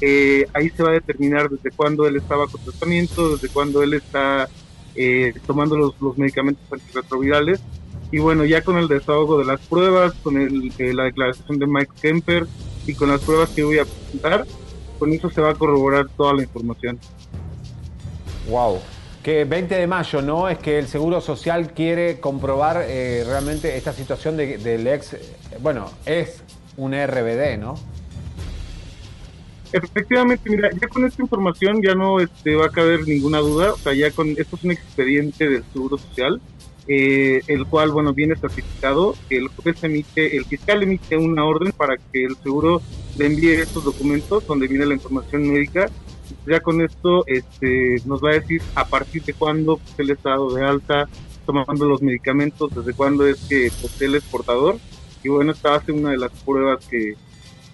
eh, 0.00 0.46
ahí 0.52 0.68
se 0.70 0.82
va 0.82 0.90
a 0.90 0.94
determinar 0.94 1.48
desde 1.48 1.70
cuándo 1.70 2.06
él 2.06 2.16
estaba 2.16 2.46
con 2.46 2.62
tratamiento, 2.62 3.30
desde 3.30 3.48
cuándo 3.48 3.82
él 3.82 3.94
está 3.94 4.48
eh, 4.94 5.32
tomando 5.46 5.76
los, 5.76 6.00
los 6.00 6.18
medicamentos 6.18 6.64
antirretrovirales. 6.70 7.60
Y 8.12 8.18
bueno, 8.18 8.44
ya 8.44 8.62
con 8.62 8.76
el 8.76 8.88
desahogo 8.88 9.38
de 9.38 9.46
las 9.46 9.60
pruebas, 9.60 10.14
con 10.22 10.36
el, 10.36 10.72
eh, 10.78 10.92
la 10.92 11.04
declaración 11.04 11.58
de 11.58 11.66
Mike 11.66 11.92
Kemper 12.00 12.46
y 12.86 12.94
con 12.94 13.08
las 13.08 13.20
pruebas 13.20 13.50
que 13.50 13.64
voy 13.64 13.78
a 13.78 13.84
presentar, 13.84 14.46
con 14.98 15.12
eso 15.12 15.30
se 15.30 15.40
va 15.40 15.50
a 15.50 15.54
corroborar 15.54 16.06
toda 16.16 16.34
la 16.34 16.42
información. 16.42 16.98
Wow. 18.48 18.78
Que 19.22 19.44
20 19.44 19.74
de 19.74 19.86
mayo, 19.86 20.22
¿no? 20.22 20.48
Es 20.48 20.58
que 20.58 20.78
el 20.78 20.86
Seguro 20.86 21.20
Social 21.20 21.72
quiere 21.72 22.20
comprobar 22.20 22.84
eh, 22.86 23.24
realmente 23.26 23.76
esta 23.76 23.92
situación 23.92 24.36
de- 24.36 24.58
del 24.58 24.86
ex, 24.86 25.16
bueno, 25.60 25.90
es 26.04 26.42
un 26.76 26.92
RBD, 26.94 27.58
¿no? 27.58 27.74
Efectivamente, 29.72 30.48
mira, 30.48 30.70
ya 30.80 30.86
con 30.88 31.04
esta 31.04 31.20
información 31.22 31.82
ya 31.82 31.94
no 31.94 32.20
este, 32.20 32.54
va 32.54 32.66
a 32.66 32.70
caber 32.70 33.00
ninguna 33.06 33.38
duda, 33.38 33.72
o 33.72 33.76
sea, 33.76 33.92
ya 33.94 34.10
con 34.12 34.28
esto 34.28 34.56
es 34.56 34.64
un 34.64 34.70
expediente 34.70 35.48
del 35.48 35.64
Seguro 35.72 35.98
Social, 35.98 36.40
eh, 36.88 37.40
el 37.48 37.66
cual, 37.66 37.90
bueno, 37.90 38.14
viene 38.14 38.36
certificado, 38.36 39.14
el 39.30 39.48
juez 39.48 39.82
emite, 39.82 40.36
el 40.36 40.44
fiscal 40.44 40.82
emite 40.82 41.16
una 41.16 41.44
orden 41.44 41.72
para 41.72 41.96
que 41.96 42.24
el 42.24 42.36
seguro 42.36 42.80
le 43.18 43.26
envíe 43.26 43.54
estos 43.54 43.84
documentos 43.84 44.46
donde 44.46 44.68
viene 44.68 44.86
la 44.86 44.94
información 44.94 45.48
médica, 45.48 45.88
ya 46.46 46.60
con 46.60 46.80
esto 46.80 47.26
este, 47.26 47.96
nos 48.04 48.22
va 48.22 48.30
a 48.30 48.34
decir 48.34 48.62
a 48.74 48.86
partir 48.86 49.24
de 49.24 49.34
cuándo 49.34 49.78
pues, 49.78 49.98
él 49.98 50.10
está 50.10 50.36
de 50.36 50.64
alta, 50.64 51.08
tomando 51.44 51.86
los 51.86 52.02
medicamentos, 52.02 52.74
desde 52.74 52.92
cuándo 52.92 53.26
es 53.26 53.38
que 53.48 53.70
pues, 53.80 54.00
él 54.00 54.14
es 54.14 54.24
portador, 54.24 54.78
y 55.22 55.28
bueno, 55.28 55.52
esta 55.52 55.70
va 55.70 55.76
a 55.76 55.84
ser 55.84 55.94
una 55.94 56.10
de 56.10 56.18
las 56.18 56.30
pruebas 56.44 56.84
que 56.86 57.14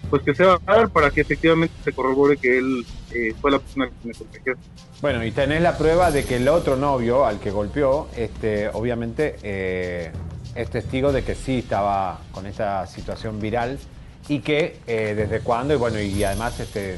pues 0.09 0.21
que 0.23 0.35
se 0.35 0.43
va 0.43 0.59
a 0.65 0.75
dar 0.75 0.89
para 0.89 1.09
que 1.11 1.21
efectivamente 1.21 1.73
se 1.83 1.91
corrobore 1.91 2.37
que 2.37 2.57
él 2.57 2.85
eh, 3.11 3.33
fue 3.41 3.51
la 3.51 3.59
persona 3.59 3.87
que 3.87 4.07
me 4.07 4.13
contagió. 4.13 4.55
Bueno, 5.01 5.23
y 5.25 5.31
tenés 5.31 5.61
la 5.61 5.77
prueba 5.77 6.11
de 6.11 6.23
que 6.23 6.37
el 6.37 6.47
otro 6.47 6.75
novio 6.77 7.25
al 7.25 7.39
que 7.39 7.51
golpeó, 7.51 8.07
este, 8.15 8.69
obviamente, 8.69 9.35
eh, 9.43 10.11
es 10.55 10.69
testigo 10.69 11.11
de 11.11 11.23
que 11.23 11.35
sí 11.35 11.59
estaba 11.59 12.21
con 12.31 12.45
esta 12.45 12.85
situación 12.87 13.39
viral 13.39 13.79
y 14.29 14.39
que 14.39 14.77
eh, 14.87 15.13
desde 15.15 15.41
cuándo, 15.41 15.73
y 15.73 15.77
bueno, 15.77 15.99
y 15.99 16.23
además 16.23 16.59
este, 16.59 16.97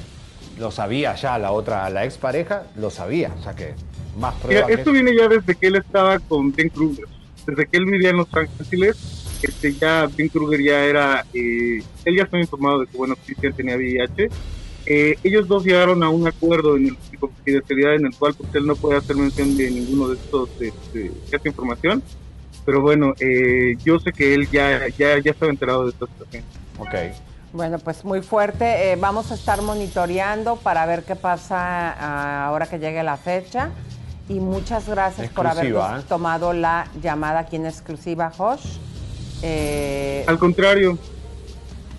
lo 0.60 0.72
sabía 0.72 1.16
ya 1.16 1.38
la 1.40 1.52
otra, 1.52 1.90
la 1.90 2.06
expareja, 2.06 2.64
lo 2.76 2.90
sabía, 2.90 3.34
o 3.40 3.42
sea 3.42 3.56
que 3.56 3.74
más 4.18 4.34
Mira, 4.36 4.42
pruebas. 4.44 4.68
que 4.68 4.74
esto 4.74 4.92
viene 4.92 5.16
ya 5.16 5.28
desde 5.28 5.56
que 5.56 5.68
él 5.68 5.76
estaba 5.76 6.20
con 6.20 6.52
Ben 6.54 6.70
Kruger. 6.70 7.06
Desde 7.46 7.68
que 7.68 7.78
él 7.78 7.86
vivía 7.86 8.10
en 8.10 8.18
Los 8.18 8.28
Ángeles, 8.34 9.25
este, 9.42 9.74
ya 9.74 10.10
Ben 10.16 10.30
Kruger 10.30 10.62
ya 10.62 10.84
era, 10.86 11.26
eh, 11.34 11.82
él 12.06 12.16
ya 12.16 12.24
estaba 12.24 12.42
informado 12.42 12.82
de 12.82 12.88
que, 12.88 12.98
bueno, 12.98 13.16
Christian 13.26 13.54
tenía 13.54 13.76
VIH. 13.76 14.30
Eh, 14.88 15.18
ellos 15.24 15.48
dos 15.48 15.66
llegaron 15.66 16.04
a 16.04 16.10
un 16.10 16.28
acuerdo 16.28 16.78
en 16.78 16.88
el, 16.88 16.98
de 17.12 17.18
confidencialidad 17.18 17.96
en 17.96 18.06
el 18.06 18.16
cual 18.16 18.36
pues, 18.36 18.54
él 18.54 18.68
no 18.68 18.76
puede 18.76 18.98
hacer 18.98 19.16
mención 19.16 19.58
de 19.58 19.72
ninguno 19.72 20.10
de 20.10 20.16
estos, 20.16 20.50
este, 20.60 21.12
esta 21.32 21.48
información. 21.48 22.04
Pero 22.66 22.82
bueno, 22.82 23.14
eh, 23.20 23.78
yo 23.84 24.00
sé 24.00 24.12
que 24.12 24.34
él 24.34 24.50
ya, 24.52 24.88
ya, 24.90 25.20
ya 25.20 25.32
estaba 25.32 25.52
enterado 25.52 25.86
de 25.86 25.92
esta 25.92 26.06
situación. 26.08 26.44
Ok. 26.80 26.96
Bueno, 27.54 27.80
pues 27.80 28.04
muy 28.04 28.22
fuerte. 28.22 28.92
Eh, 28.92 28.96
vamos 28.98 29.32
a 29.32 29.36
estar 29.36 29.62
monitoreando 29.62 30.58
para 30.58 30.86
ver 30.86 31.04
qué 31.04 31.16
pasa 31.16 31.96
ah, 31.98 32.48
ahora 32.48 32.66
que 32.66 32.80
llegue 32.80 33.02
la 33.02 33.18
fecha. 33.18 33.70
Y 34.28 34.40
muchas 34.40 34.90
gracias 34.90 35.30
por 35.30 35.46
Exclusiva, 35.46 35.84
habernos 35.86 36.04
¿eh? 36.04 36.08
tomado 36.10 36.54
la 36.54 36.88
llamada 37.02 37.40
aquí 37.40 37.56
en 37.56 37.68
exclusiva, 37.68 38.32
Josh. 38.36 38.78
Eh, 39.48 40.24
Al 40.28 40.40
contrario. 40.40 40.98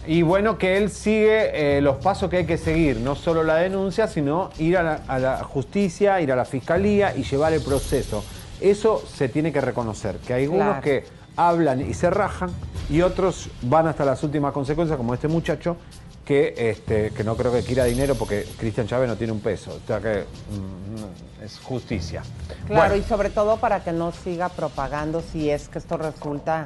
Y 0.08 0.22
bueno, 0.22 0.56
que 0.58 0.76
él 0.78 0.90
sigue 0.90 1.76
eh, 1.78 1.80
los 1.80 1.96
pasos 1.96 2.28
que 2.30 2.38
hay 2.38 2.46
que 2.46 2.58
seguir, 2.58 2.98
no 2.98 3.14
solo 3.16 3.42
la 3.42 3.56
denuncia, 3.56 4.06
sino 4.08 4.50
ir 4.58 4.76
a 4.76 4.82
la, 4.82 5.00
a 5.08 5.18
la 5.18 5.44
justicia, 5.44 6.20
ir 6.20 6.30
a 6.32 6.36
la 6.36 6.44
fiscalía 6.44 7.14
y 7.16 7.22
llevar 7.24 7.52
el 7.52 7.60
proceso. 7.60 8.24
Eso 8.60 9.02
se 9.12 9.28
tiene 9.28 9.52
que 9.52 9.60
reconocer, 9.60 10.16
que 10.18 10.34
hay 10.34 10.44
algunos 10.44 10.66
Claro. 10.66 10.82
que 10.82 11.04
hablan 11.36 11.88
y 11.88 11.92
se 11.94 12.08
rajan 12.10 12.50
y 12.88 13.02
otros 13.02 13.48
van 13.62 13.86
hasta 13.88 14.04
las 14.04 14.22
últimas 14.22 14.52
consecuencias, 14.52 14.96
como 14.96 15.12
este 15.12 15.28
muchacho, 15.28 15.76
que, 16.24 16.54
este, 16.56 17.10
que 17.10 17.22
no 17.24 17.36
creo 17.36 17.52
que 17.52 17.62
quiera 17.62 17.84
dinero 17.84 18.14
porque 18.16 18.46
Cristian 18.58 18.86
Chávez 18.86 19.08
no 19.08 19.16
tiene 19.16 19.32
un 19.32 19.40
peso. 19.40 19.72
O 19.82 19.86
sea 19.86 20.00
que 20.00 20.20
mm, 20.20 21.44
es 21.44 21.58
justicia. 21.60 22.22
Claro, 22.66 22.90
Bueno. 22.90 22.96
y 23.04 23.08
sobre 23.08 23.30
todo 23.30 23.56
para 23.58 23.82
que 23.84 23.92
no 23.92 24.12
siga 24.12 24.48
propagando 24.48 25.20
si 25.32 25.50
es 25.50 25.68
que 25.68 25.78
esto 25.78 25.96
resulta 25.96 26.64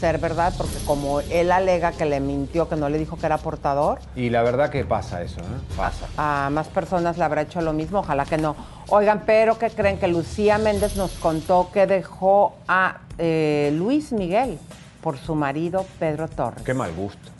ser 0.00 0.18
verdad, 0.18 0.52
porque 0.56 0.78
como 0.86 1.20
él 1.20 1.52
alega 1.52 1.92
que 1.92 2.06
le 2.06 2.20
mintió, 2.20 2.68
que 2.68 2.76
no 2.76 2.88
le 2.88 2.98
dijo 2.98 3.18
que 3.18 3.26
era 3.26 3.36
portador, 3.36 3.98
Y 4.16 4.30
la 4.30 4.42
verdad 4.42 4.70
que 4.70 4.84
pasa 4.84 5.22
eso, 5.22 5.40
¿eh? 5.40 5.74
Pasa. 5.76 6.06
a 6.16 6.48
más 6.50 6.68
personas 6.68 7.18
le 7.18 7.24
habrá 7.24 7.42
hecho 7.42 7.60
lo 7.60 7.74
mismo, 7.74 8.00
ojalá 8.00 8.24
que 8.24 8.38
no. 8.38 8.56
Oigan, 8.88 9.22
pero 9.26 9.58
que 9.58 9.68
creen 9.70 9.98
que 9.98 10.08
Lucía 10.08 10.58
Méndez 10.58 10.96
nos 10.96 11.12
contó 11.12 11.70
que 11.72 11.86
dejó 11.86 12.56
a 12.66 12.98
eh, 13.18 13.72
Luis 13.76 14.12
Miguel 14.12 14.58
por 15.02 15.18
su 15.18 15.34
marido 15.34 15.84
Pedro 15.98 16.28
Torres. 16.28 16.62
Qué 16.64 16.74
mal 16.74 16.92
gusto. 16.94 17.30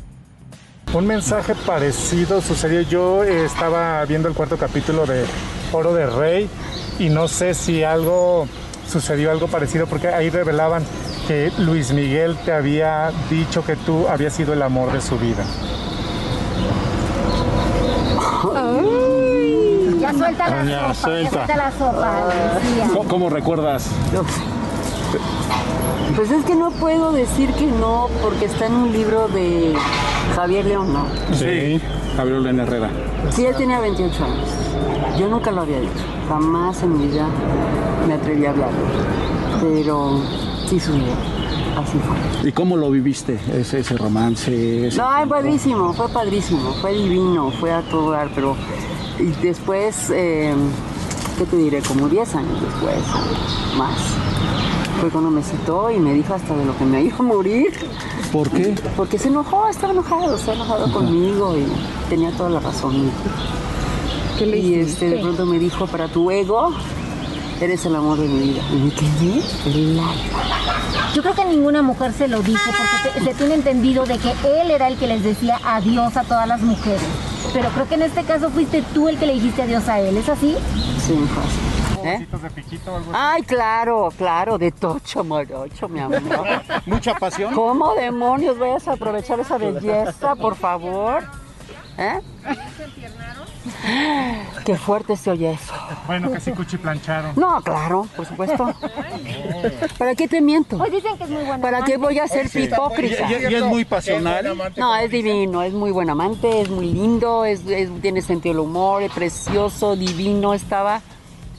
Un 0.93 1.07
mensaje 1.07 1.55
parecido 1.55 2.41
sucedió. 2.41 2.83
Yo 2.83 3.25
eh, 3.25 3.45
estaba 3.45 4.05
viendo 4.05 4.29
el 4.29 4.35
cuarto 4.35 4.59
capítulo 4.59 5.07
de 5.07 5.25
Oro 5.73 5.95
de 5.95 6.07
Rey 6.07 6.51
y 6.99 7.09
no 7.09 7.29
sé 7.29 7.55
si 7.55 7.85
algo 7.85 8.47
sucedió 8.89 9.31
algo 9.31 9.47
parecido 9.47 9.87
porque 9.87 10.09
ahí 10.09 10.31
revelaban 10.31 10.83
que 11.31 11.53
Luis 11.59 11.93
Miguel 11.93 12.37
te 12.45 12.51
había 12.51 13.13
dicho 13.31 13.65
que 13.65 13.77
tú 13.77 14.09
habías 14.09 14.33
sido 14.33 14.53
el 14.53 14.63
amor 14.63 14.91
de 14.93 15.01
su 15.01 15.17
vida. 15.17 15.45
Ya 20.01 20.13
suelta 20.13 20.49
la 20.51 20.65
Ya, 20.65 20.81
sopa, 20.81 20.95
suelta. 20.95 21.23
ya 21.23 21.31
suelta 21.31 21.57
la 21.57 21.71
sopa, 21.71 22.25
Lucía. 22.65 22.87
¿Cómo, 22.89 23.09
cómo 23.09 23.31
recuerdas? 23.31 23.87
Pues 26.17 26.33
es 26.33 26.45
que 26.45 26.57
no 26.57 26.73
puedo 26.73 27.13
decir 27.13 27.53
que 27.53 27.67
no 27.69 28.09
porque 28.23 28.47
está 28.47 28.67
en 28.67 28.75
un 28.75 28.93
libro 28.93 29.29
de 29.29 29.73
Javier 30.35 30.65
León, 30.67 30.93
¿no? 30.93 31.07
Sí, 31.33 31.81
Gabriel 32.17 32.43
Lena 32.43 32.65
Herrera. 32.65 32.91
Sí, 33.31 33.47
él 33.47 33.55
tenía 33.55 33.79
28 33.79 34.25
años. 34.25 34.49
Yo 35.17 35.29
nunca 35.29 35.53
lo 35.53 35.61
había 35.61 35.79
dicho. 35.79 35.93
Jamás 36.29 36.83
en 36.83 36.99
mi 36.99 37.07
vida 37.07 37.29
me 38.09 38.15
atreví 38.15 38.47
a 38.47 38.51
hablar. 38.51 38.71
Pero 39.61 40.21
sí 40.71 40.79
sucedió. 40.81 41.13
Así 41.77 41.99
fue. 41.99 42.49
¿Y 42.49 42.53
cómo 42.53 42.77
lo 42.77 42.91
viviste? 42.91 43.39
Ese, 43.53 43.81
ese 43.81 43.97
romance. 43.97 44.87
ese- 44.89 44.97
No, 44.99 45.19
es 45.19 45.29
padrísimo, 45.29 45.93
fue 45.93 46.09
padrísimo, 46.09 46.73
fue 46.81 46.93
divino, 46.95 47.51
fue 47.59 47.73
a 47.73 47.83
todo 47.83 48.13
dar, 48.13 48.31
pero 48.35 48.57
y 49.19 49.25
después, 49.43 50.11
eh, 50.11 50.55
¿qué 51.39 51.45
te 51.45 51.57
diré? 51.57 51.81
Como 51.83 52.09
10 52.09 52.35
años 52.37 52.61
después, 52.61 52.97
más. 53.77 53.99
Fue 55.01 55.11
cuando 55.11 55.31
me 55.31 55.43
citó 55.43 55.91
y 55.91 55.99
me 55.99 56.13
dijo 56.15 56.35
hasta 56.35 56.55
de 56.57 56.65
lo 56.65 56.77
que 56.77 56.85
me 56.85 57.03
iba 57.03 57.17
a 57.19 57.23
morir. 57.23 57.69
¿Por 58.33 58.49
qué? 58.51 58.75
Porque 58.97 59.19
se 59.19 59.29
enojó, 59.29 59.67
estaba 59.69 59.93
enojado, 59.93 60.37
estaba 60.37 60.57
enojado 60.57 60.93
conmigo 60.93 61.57
y 61.57 61.67
tenía 62.09 62.31
toda 62.33 62.51
la 62.51 62.61
razón. 62.61 63.11
¿Qué 64.39 64.47
le 64.47 64.59
y 64.59 64.75
este, 64.75 65.11
de 65.11 65.19
pronto 65.19 65.45
me 65.47 65.59
dijo, 65.59 65.87
para 65.87 66.09
tu 66.09 66.31
ego, 66.31 66.73
eres 67.61 67.85
el 67.87 67.95
amor 67.97 68.19
de 68.19 68.29
mi 68.29 68.41
vida. 68.49 68.63
Y 68.73 68.77
me 68.77 68.91
quedé 68.91 69.43
helada. 69.67 70.15
Yo 71.15 71.23
creo 71.23 71.35
que 71.35 71.45
ninguna 71.45 71.83
mujer 71.83 72.13
se 72.13 72.29
lo 72.29 72.41
dijo 72.43 72.71
porque 72.71 73.19
se, 73.19 73.25
se 73.25 73.35
tiene 73.35 73.55
entendido 73.55 74.07
de 74.07 74.19
que 74.19 74.31
él 74.61 74.71
era 74.71 74.89
el 74.89 74.97
que 74.97 75.07
les 75.07 75.23
decía 75.23 75.59
adiós 75.65 76.17
a 76.17 76.23
todas 76.23 76.47
las 76.47 76.61
mujeres. 76.61 77.03
Pero 77.53 77.69
creo 77.71 77.89
que 77.89 77.95
en 77.97 78.03
este 78.03 78.23
caso 78.25 78.51
fuiste 78.51 78.83
tú 78.95 79.09
el 79.09 79.19
que 79.19 79.27
le 79.27 79.35
dijiste 79.35 79.63
adiós 79.63 79.89
a 79.89 79.99
él, 79.99 80.17
¿es 80.17 80.29
así? 80.29 80.57
Sí, 81.01 81.19
fácil. 81.35 81.81
¿Eh? 82.03 82.27
Ay, 83.13 83.43
claro, 83.43 84.11
claro, 84.17 84.57
de 84.57 84.73
tocho 84.73 85.23
morocho, 85.23 85.89
mi 85.89 86.01
amor. 86.01 86.23
¿Mucha 86.87 87.15
pasión? 87.15 87.55
¿Cómo 87.55 87.95
demonios 87.95 88.59
vayas 88.59 88.89
a 88.89 88.93
aprovechar 88.93 89.39
esa 89.41 89.59
belleza, 89.59 90.35
por 90.37 90.55
favor? 90.55 91.25
¿Eh? 91.99 92.21
Qué 94.65 94.77
fuerte 94.77 95.17
se 95.17 95.31
oye 95.31 95.53
eso. 95.53 95.73
Bueno, 96.07 96.31
que 96.31 96.41
sí 96.41 96.53
cuchiplancharon. 96.53 97.33
No, 97.37 97.61
claro, 97.63 98.07
por 98.17 98.27
supuesto. 98.27 98.73
¿Para 99.99 100.15
qué 100.15 100.29
te 100.29 100.41
miento? 100.41 100.79
Pues 100.79 100.93
dicen 100.93 101.17
que 101.17 101.25
es 101.25 101.31
muy 101.31 101.45
buena. 101.45 101.63
¿Para 101.63 101.83
qué 101.83 101.97
voy 101.97 102.19
a 102.19 102.27
ser 102.29 102.49
Sí. 102.49 102.61
hipócrita? 102.65 103.27
¿Y- 103.31 103.47
y- 103.47 103.53
y 103.53 103.55
es 103.55 103.65
muy 103.65 103.85
pasional? 103.85 104.57
No, 104.77 104.97
es 104.97 105.11
divino, 105.11 105.63
es 105.63 105.73
muy 105.73 105.91
buen 105.91 106.11
amante, 106.11 106.61
es 106.61 106.69
muy 106.71 106.93
lindo, 106.93 107.45
es, 107.45 107.67
es- 107.67 107.91
tiene 108.01 108.23
sentido 108.23 108.55
del 108.55 108.61
humor, 108.61 109.03
es 109.03 109.13
precioso, 109.13 109.97
divino, 109.97 110.53
estaba 110.55 111.01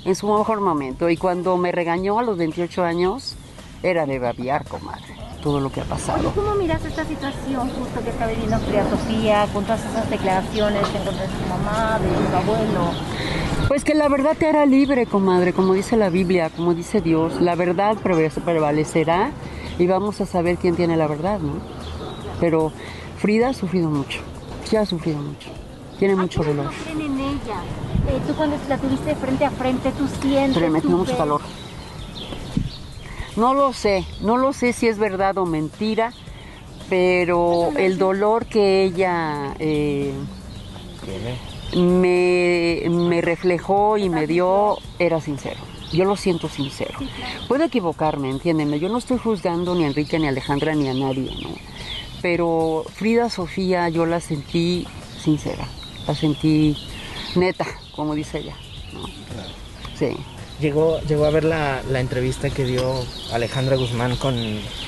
en 0.06 0.16
su 0.16 0.28
mejor 0.28 0.62
momento. 0.62 1.10
Y 1.10 1.18
cuando 1.18 1.58
me 1.58 1.72
regañó 1.72 2.20
a 2.20 2.24
los 2.24 2.38
28 2.38 2.84
años, 2.84 3.36
era 3.84 4.06
de 4.06 4.20
babiar, 4.20 4.66
comadre, 4.68 5.16
todo 5.42 5.60
lo 5.60 5.72
que 5.72 5.82
ha 5.82 5.84
Oye, 5.84 5.90
pasado. 5.90 6.32
¿cómo 6.34 6.56
miras 6.56 6.84
esta 6.86 7.04
situación 7.04 7.70
justo 7.70 8.02
que 8.04 8.10
está 8.12 8.28
viviendo 8.28 8.58
Frida 8.60 8.90
Sofía 8.90 9.48
con 9.54 9.64
todas 9.64 9.84
esas 9.86 10.10
declaraciones 10.10 10.88
en 10.96 11.04
contra 11.04 11.24
de 11.24 11.30
su 11.30 11.50
mamá, 11.50 12.00
de 12.00 12.30
su 12.30 12.36
abuelo? 12.36 12.92
Pues 13.68 13.84
que 13.84 13.96
la 13.96 14.08
verdad 14.10 14.36
te 14.38 14.48
hará 14.48 14.66
libre, 14.66 15.06
comadre, 15.06 15.54
como 15.54 15.74
dice 15.74 15.98
la 15.98 16.10
Biblia, 16.10 16.50
como 16.50 16.74
dice 16.74 17.02
Dios. 17.02 17.42
La 17.42 17.56
verdad 17.56 17.98
prevalecerá 17.98 19.32
y 19.80 19.88
vamos 19.88 20.22
a 20.22 20.26
saber 20.26 20.58
quién 20.58 20.76
tiene 20.76 20.98
la 20.98 21.08
verdad, 21.08 21.40
¿no? 21.40 21.54
Pero 22.40 22.72
Frida 23.18 23.50
ha 23.50 23.54
sufrido 23.54 23.90
mucho, 23.90 24.20
sí 24.66 24.76
ha 24.76 24.86
sufrido 24.86 25.20
mucho, 25.20 25.50
tiene 26.00 26.16
mucho 26.16 26.44
dolor. 26.44 26.66
No 26.66 26.72
creen 26.72 27.02
en 27.02 27.20
ella. 27.20 27.62
Eh, 28.10 28.20
tú 28.28 28.34
cuando 28.34 28.58
la 28.68 28.78
tuviste 28.78 29.16
frente 29.16 29.46
a 29.46 29.52
frente, 29.52 29.92
tú 29.92 30.08
sientes. 30.22 30.58
Pero 30.58 30.72
me 30.72 30.82
mucho 30.82 31.16
calor. 31.16 31.42
No 33.36 33.54
lo 33.54 33.74
sé, 33.74 34.06
no 34.22 34.38
lo 34.38 34.54
sé 34.54 34.74
si 34.74 34.88
es 34.88 34.98
verdad 34.98 35.38
o 35.38 35.46
mentira, 35.46 36.14
pero 36.90 37.72
el 37.78 37.98
dolor 37.98 38.46
que 38.46 38.84
ella 38.84 39.56
eh, 39.60 40.14
me, 41.76 42.84
me 42.90 43.22
reflejó 43.22 43.98
y 43.98 44.10
me 44.10 44.28
dio 44.28 44.78
era 45.00 45.22
sincero. 45.22 45.60
Yo 45.94 46.06
lo 46.06 46.16
siento 46.16 46.48
sincero. 46.48 46.98
Puedo 47.48 47.66
equivocarme, 47.66 48.30
entiéndeme. 48.30 48.80
Yo 48.80 48.90
no 48.90 48.98
estoy 48.98 49.18
juzgando 49.18 49.76
ni 49.76 49.84
a 49.84 49.88
Enrique, 49.88 50.20
ni 50.20 50.26
a 50.26 50.30
Alejandra, 50.30 50.74
ni 50.74 50.88
a 50.88 50.94
nadie, 50.94 51.32
¿no? 51.42 51.50
Pero 52.22 52.86
Frida 52.94 53.30
Sofía 53.30 53.90
yo 53.90 54.06
la 54.06 54.20
sentí 54.20 54.88
sincera, 55.22 55.68
la 56.08 56.16
sentí 56.16 56.78
neta, 57.36 57.66
como 57.96 58.16
dice 58.16 58.40
ella. 58.40 58.56
¿no? 58.94 59.08
Sí. 59.98 60.16
Llegó, 60.62 61.00
llegó 61.02 61.26
a 61.26 61.32
ver 61.32 61.44
la, 61.44 61.82
la 61.90 62.00
entrevista 62.00 62.52
que 62.52 62.66
dio 62.66 62.94
Alejandra 63.34 63.78
Guzmán 63.78 64.16
con, 64.16 64.36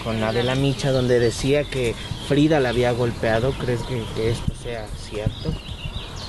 con 0.04 0.22
Adela 0.22 0.54
Micha, 0.54 0.92
donde 0.92 1.20
decía 1.20 1.64
que 1.64 1.96
Frida 2.28 2.60
la 2.60 2.70
había 2.70 2.92
golpeado. 2.92 3.54
¿Crees 3.54 3.82
que, 3.82 4.04
que 4.16 4.30
esto 4.32 4.54
sea 4.62 4.86
cierto? 5.10 5.52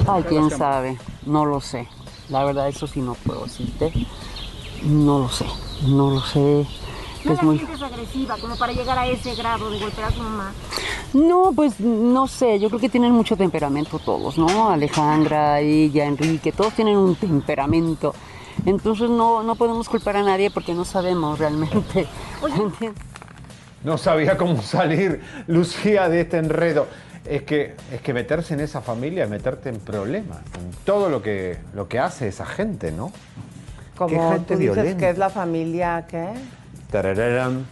Ay, 0.07 0.23
quién 0.23 0.51
sabe, 0.51 0.97
no 1.27 1.45
lo 1.45 1.61
sé. 1.61 1.87
La 2.31 2.43
verdad, 2.45 2.69
eso 2.69 2.87
sí 2.87 3.01
no 3.01 3.15
puedo 3.15 3.45
decirte. 3.45 3.93
No 4.83 5.19
lo 5.19 5.29
sé, 5.29 5.47
no 5.87 6.11
lo 6.11 6.21
sé. 6.23 6.67
No 7.25 7.33
Es 7.33 7.37
la 7.39 7.43
muy... 7.43 7.61
agresiva, 7.83 8.37
como 8.39 8.57
para 8.57 8.73
llegar 8.73 8.99
a 8.99 9.07
ese 9.07 9.35
grado 9.35 9.71
de 9.71 9.79
golpear 9.79 10.09
a 10.09 10.13
su 10.13 10.23
mamá. 10.23 10.53
No, 11.13 11.53
pues 11.55 11.81
no 11.81 12.27
sé, 12.27 12.59
yo 12.59 12.69
creo 12.69 12.81
que 12.81 12.89
tienen 12.89 13.13
mucho 13.13 13.37
temperamento 13.37 13.99
todos, 13.99 14.39
¿no? 14.39 14.71
Alejandra, 14.71 15.61
ella, 15.61 16.07
Enrique, 16.07 16.51
todos 16.53 16.73
tienen 16.75 16.97
un 16.97 17.15
temperamento. 17.15 18.15
Entonces 18.67 19.11
no, 19.11 19.43
no 19.43 19.57
podemos 19.57 19.89
culpar 19.89 20.17
a 20.17 20.23
nadie 20.23 20.51
porque 20.51 20.75
no 20.75 20.85
sabemos 20.85 21.39
realmente. 21.39 22.07
No 23.85 23.99
sabía 23.99 24.39
cómo 24.39 24.63
salir 24.63 25.21
Lucía 25.47 26.09
de 26.09 26.23
este 26.23 26.39
enredo. 26.39 26.87
Es 27.27 27.43
que, 27.43 27.75
es 27.93 28.01
que 28.01 28.15
meterse 28.15 28.55
en 28.55 28.61
esa 28.61 28.81
familia 28.81 29.25
es 29.25 29.31
meterte 29.31 29.69
en 29.69 29.79
problemas, 29.79 30.39
con 30.39 30.71
todo 30.85 31.11
lo 31.11 31.21
que, 31.23 31.59
lo 31.75 31.87
que 31.87 31.99
hace 31.99 32.29
esa 32.29 32.47
gente, 32.47 32.93
¿no? 32.93 33.13
Como 33.97 34.09
Qué 34.09 34.35
gente 34.37 34.55
tú 34.55 34.61
dices 34.61 34.75
violenta. 34.75 34.99
que 34.99 35.11
es 35.11 35.19
la 35.19 35.29
familia, 35.31 36.07
¿qué? 36.09 36.29
Tarararán, 36.91 37.67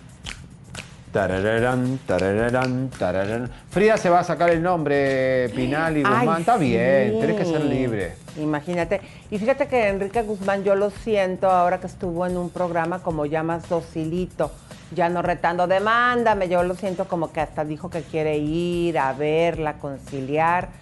tarararán, 1.12 1.98
tarararán, 2.06 2.88
tarararán. 2.98 3.50
Frida 3.70 3.96
se 3.96 4.08
va 4.08 4.20
a 4.20 4.24
sacar 4.24 4.50
el 4.50 4.62
nombre 4.62 5.50
Pinal 5.54 5.96
y 5.98 6.02
Ay, 6.04 6.18
Guzmán. 6.18 6.40
Está 6.40 6.56
bien, 6.56 7.12
sí. 7.12 7.16
tienes 7.18 7.36
que 7.36 7.44
ser 7.44 7.64
libre. 7.64 8.14
Imagínate. 8.38 9.00
Y 9.30 9.38
fíjate 9.38 9.68
que 9.68 9.88
Enrique 9.88 10.22
Guzmán, 10.22 10.64
yo 10.64 10.74
lo 10.74 10.90
siento 10.90 11.50
ahora 11.50 11.78
que 11.78 11.86
estuvo 11.86 12.26
en 12.26 12.36
un 12.36 12.50
programa 12.50 13.00
como 13.00 13.26
ya 13.26 13.42
más 13.42 13.68
docilito, 13.68 14.50
ya 14.94 15.08
no 15.08 15.22
retando, 15.22 15.66
demándame, 15.66 16.48
yo 16.48 16.62
lo 16.62 16.74
siento 16.74 17.06
como 17.06 17.30
que 17.30 17.40
hasta 17.40 17.64
dijo 17.64 17.90
que 17.90 18.02
quiere 18.02 18.38
ir 18.38 18.98
a 18.98 19.12
verla, 19.12 19.74
conciliar. 19.74 20.81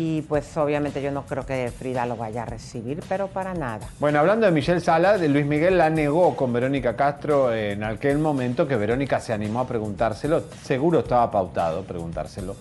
Y 0.00 0.22
pues 0.22 0.56
obviamente 0.56 1.02
yo 1.02 1.10
no 1.10 1.24
creo 1.26 1.44
que 1.44 1.72
Frida 1.76 2.06
lo 2.06 2.16
vaya 2.16 2.44
a 2.44 2.46
recibir, 2.46 3.00
pero 3.08 3.26
para 3.26 3.52
nada. 3.52 3.88
Bueno, 3.98 4.20
hablando 4.20 4.46
de 4.46 4.52
Michelle 4.52 4.78
Sala, 4.80 5.18
de 5.18 5.28
Luis 5.28 5.44
Miguel 5.44 5.76
la 5.76 5.90
negó 5.90 6.36
con 6.36 6.52
Verónica 6.52 6.94
Castro 6.94 7.52
en 7.52 7.82
aquel 7.82 8.18
momento 8.18 8.68
que 8.68 8.76
Verónica 8.76 9.18
se 9.18 9.32
animó 9.32 9.58
a 9.58 9.66
preguntárselo. 9.66 10.44
Seguro 10.62 11.00
estaba 11.00 11.28
pautado 11.32 11.82
preguntárselo. 11.82 12.54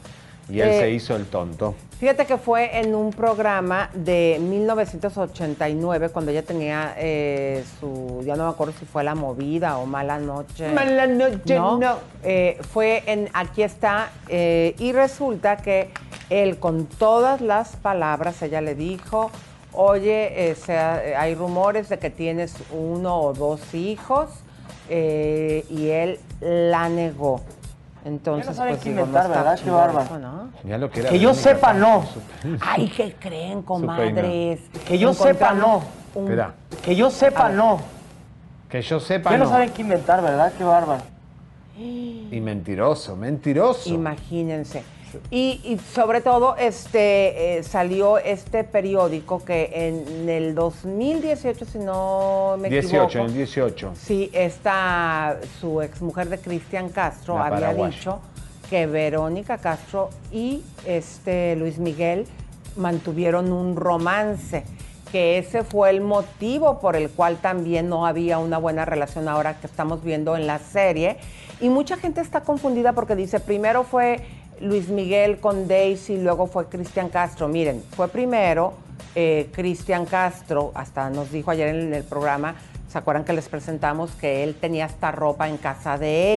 Y 0.50 0.62
él 0.62 0.70
Eh, 0.70 0.80
se 0.80 0.92
hizo 0.92 1.16
el 1.16 1.26
tonto. 1.26 1.76
Fíjate 2.00 2.26
que 2.26 2.38
fue 2.38 2.80
en 2.80 2.96
un 2.96 3.12
programa 3.12 3.90
de 3.94 4.38
1989, 4.42 6.10
cuando 6.10 6.32
ella 6.32 6.42
tenía 6.42 6.94
eh, 6.98 7.64
su, 7.80 8.24
ya 8.26 8.36
no 8.36 8.46
me 8.46 8.50
acuerdo 8.52 8.74
si 8.80 8.86
fue 8.86 9.04
La 9.04 9.14
Movida 9.14 9.78
o 9.78 9.86
Mala 9.86 10.18
Noche. 10.18 10.72
Mala 10.72 11.06
Noche, 11.06 11.56
no. 11.56 11.98
Eh, 12.24 12.58
fue 12.72 13.04
en 13.06 13.30
Aquí 13.34 13.62
está, 13.62 14.10
y 14.30 14.92
resulta 14.94 15.58
que 15.58 15.92
él 16.30 16.60
con 16.60 16.86
todas 16.86 17.42
las 17.42 17.76
palabras, 17.76 18.42
ella 18.42 18.62
le 18.62 18.76
dijo, 18.76 19.32
oye, 19.74 20.50
eh, 20.52 20.56
sea- 20.56 21.04
eh, 21.06 21.16
hay 21.16 21.36
rumores 21.36 21.90
de 21.90 22.00
que 22.00 22.10
tienes 22.10 22.56
uno 22.72 23.18
o 23.22 23.34
dos 23.34 23.74
hijos, 23.74 24.30
eh, 24.90 25.66
y 25.70 25.88
él 25.90 26.20
la 26.42 26.90
negó. 26.90 27.42
Entonces, 28.06 28.46
Ya 28.46 28.52
no 28.52 28.56
saben 28.58 28.74
pues, 28.76 28.84
qué 28.84 28.90
digo, 28.92 29.02
no 29.02 29.08
inventar, 29.08 29.30
¿verdad? 29.30 29.60
Qué 29.62 29.70
eso, 30.06 30.20
¿no? 30.20 30.50
Ya 30.64 30.78
lo 30.78 30.90
que 30.90 31.00
era 31.02 31.10
Que 31.10 31.20
yo 31.20 31.34
sepa, 31.34 31.74
no. 31.74 32.06
Ay, 32.62 32.90
¿qué 32.96 33.14
creen, 33.20 33.62
comadres? 33.64 34.62
Que 34.88 34.98
yo 34.98 35.14
sepa, 35.14 35.54
no. 35.54 35.82
Un- 36.16 36.24
Espera, 36.24 36.54
Que 36.84 36.96
yo 36.96 37.10
sepa, 37.12 37.50
no. 37.50 37.80
que 38.70 38.82
yo 38.82 39.00
sepa 39.02 39.32
Ya 39.32 39.38
no 39.38 39.44
no. 39.46 39.50
saben 39.50 39.70
qué 39.72 39.82
inventar, 39.82 40.22
¿verdad? 40.22 40.54
Qué 40.58 40.64
bárbaro. 40.64 41.02
Y 41.78 42.40
mentiroso, 42.42 43.16
mentiroso. 43.16 43.90
Imagínense. 43.94 44.84
Y, 45.32 45.62
y 45.64 45.80
sobre 45.94 46.22
todo 46.22 46.56
este 46.58 47.58
eh, 47.58 47.64
salió 47.64 48.18
este 48.18 48.64
periódico 48.64 49.44
que 49.44 49.72
en 49.74 50.30
el 50.30 50.56
2018, 50.56 51.66
si 51.66 51.80
no 51.80 52.56
me 52.60 52.70
18, 52.70 53.04
equivoco, 53.04 53.18
en 53.20 53.26
el 53.26 53.34
18. 53.34 53.92
sí, 53.96 54.30
esta 54.34 55.38
su 55.60 55.82
exmujer 55.82 56.30
de 56.30 56.38
Cristian 56.40 56.90
Castro 56.90 57.38
La 57.38 57.46
había 57.48 57.74
dicho 57.74 58.20
que 58.70 58.86
Verónica 58.86 59.58
Castro 59.58 60.10
y 60.32 60.62
este 60.86 61.56
Luis 61.56 61.78
Miguel 61.78 62.28
mantuvieron 62.76 63.52
un 63.52 63.76
romance, 63.76 64.64
que 65.12 65.38
ese 65.38 65.64
fue 65.64 65.90
el 65.90 66.02
motivo 66.02 66.80
por 66.80 66.96
el 66.96 67.10
cual 67.10 67.38
también 67.38 67.90
no 67.90 68.06
había 68.06 68.40
una 68.40 68.58
buena 68.58 68.86
relación 68.86 69.28
ahora 69.28 69.60
que 69.60 69.68
estamos 69.68 70.04
viendo 70.04 70.36
en 70.36 70.48
la 70.48 70.60
serie. 70.60 71.18
Y 71.60 71.70
mucha 71.70 71.98
gente 71.98 72.22
está 72.22 72.42
confundida 72.42 72.94
porque 72.94 73.16
dice, 73.16 73.40
primero 73.40 73.84
fue 73.84 74.22
Luis 74.62 74.90
Miguel 74.90 75.40
con 75.40 75.68
Daisy, 75.68 76.18
luego 76.18 76.48
fue 76.48 76.68
Cristian 76.68 77.10
Castro. 77.10 77.48
Miren, 77.48 77.84
fue 77.96 78.08
primero 78.08 78.74
eh, 79.16 79.50
Cristian 79.52 80.06
Castro, 80.06 80.72
hasta 80.76 81.10
nos 81.10 81.32
dijo 81.32 81.52
ayer 81.52 81.70
en 81.70 81.94
el 81.94 82.04
programa, 82.04 82.56
¿se 82.90 82.98
acuerdan 82.98 83.24
que 83.24 83.34
les 83.34 83.50
presentamos 83.50 84.12
que 84.12 84.44
él 84.44 84.56
tenía 84.56 84.86
esta 84.86 85.12
ropa 85.12 85.48
en 85.48 85.58
casa 85.58 85.98
de 85.98 86.32
él? 86.32 86.37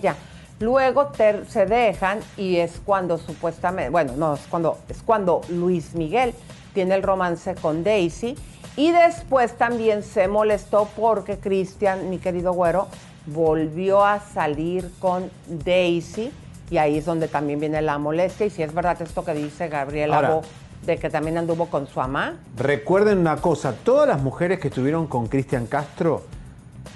Ya. 0.00 0.16
Luego 0.58 1.06
ter- 1.08 1.44
se 1.46 1.66
dejan 1.66 2.20
y 2.36 2.56
es 2.56 2.80
cuando 2.84 3.18
supuestamente, 3.18 3.90
bueno, 3.90 4.14
no, 4.16 4.34
es 4.34 4.40
cuando, 4.48 4.78
es 4.88 5.02
cuando 5.04 5.42
Luis 5.50 5.94
Miguel 5.94 6.32
tiene 6.72 6.94
el 6.94 7.02
romance 7.02 7.54
con 7.56 7.84
Daisy 7.84 8.36
y 8.74 8.90
después 8.90 9.52
también 9.58 10.02
se 10.02 10.28
molestó 10.28 10.88
porque 10.96 11.36
Cristian, 11.38 12.08
mi 12.08 12.18
querido 12.18 12.52
güero, 12.54 12.88
volvió 13.26 14.04
a 14.04 14.20
salir 14.20 14.90
con 14.98 15.30
Daisy 15.46 16.32
y 16.70 16.78
ahí 16.78 16.98
es 16.98 17.04
donde 17.04 17.28
también 17.28 17.60
viene 17.60 17.82
la 17.82 17.98
molestia 17.98 18.46
y 18.46 18.50
si 18.50 18.62
es 18.62 18.72
verdad 18.72 19.00
esto 19.02 19.24
que 19.24 19.34
dice 19.34 19.68
Gabriela 19.68 20.16
Ahora. 20.16 20.30
Bo, 20.30 20.42
de 20.86 20.98
que 20.98 21.10
también 21.10 21.36
anduvo 21.36 21.66
con 21.66 21.86
su 21.86 21.98
mamá. 21.98 22.36
Recuerden 22.56 23.18
una 23.18 23.36
cosa, 23.36 23.74
todas 23.74 24.08
las 24.08 24.22
mujeres 24.22 24.58
que 24.58 24.68
estuvieron 24.68 25.06
con 25.06 25.26
Cristian 25.26 25.66
Castro 25.66 26.22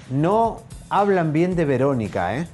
no 0.09 0.61
hablan 0.89 1.31
bien 1.31 1.55
de 1.55 1.65
Verónica, 1.65 2.37
¿eh? 2.37 2.47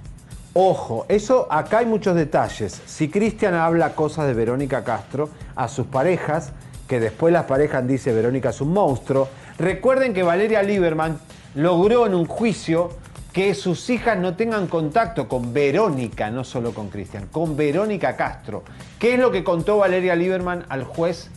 Ojo, 0.60 1.06
eso 1.08 1.46
acá 1.52 1.78
hay 1.78 1.86
muchos 1.86 2.16
detalles. 2.16 2.82
Si 2.88 3.10
Cristian 3.10 3.54
habla 3.54 3.94
cosas 3.94 4.26
de 4.26 4.34
Verónica 4.34 4.84
Castro 4.84 5.30
a 5.56 5.68
sus 5.68 5.86
parejas, 5.86 6.52
que 6.88 7.00
después 7.00 7.32
las 7.32 7.44
parejas 7.44 7.88
dicen 7.88 8.16
Verónica 8.16 8.50
es 8.50 8.60
un 8.60 8.74
monstruo, 8.74 9.30
recuerden 9.60 10.16
que 10.16 10.24
Valeria 10.24 10.64
Lieberman 10.64 11.20
logró 11.54 12.08
en 12.08 12.16
un 12.16 12.26
juicio 12.26 12.90
que 13.34 13.54
sus 13.54 13.88
hijas 13.92 14.18
no 14.18 14.36
tengan 14.36 14.66
contacto 14.66 15.28
con 15.28 15.54
Verónica, 15.54 16.32
no 16.32 16.44
solo 16.44 16.74
con 16.74 16.90
Cristian, 16.90 17.28
con 17.28 17.56
Verónica 17.56 18.16
Castro. 18.16 18.64
¿Qué 18.98 19.14
es 19.14 19.20
lo 19.20 19.30
que 19.30 19.44
contó 19.44 19.78
Valeria 19.78 20.16
Lieberman 20.16 20.66
al 20.70 20.86
juez 20.86 21.30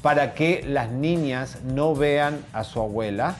para 0.00 0.32
que 0.32 0.64
las 0.66 0.90
niñas 0.90 1.58
no 1.64 1.94
vean 1.94 2.42
a 2.54 2.64
su 2.64 2.80
abuela? 2.80 3.36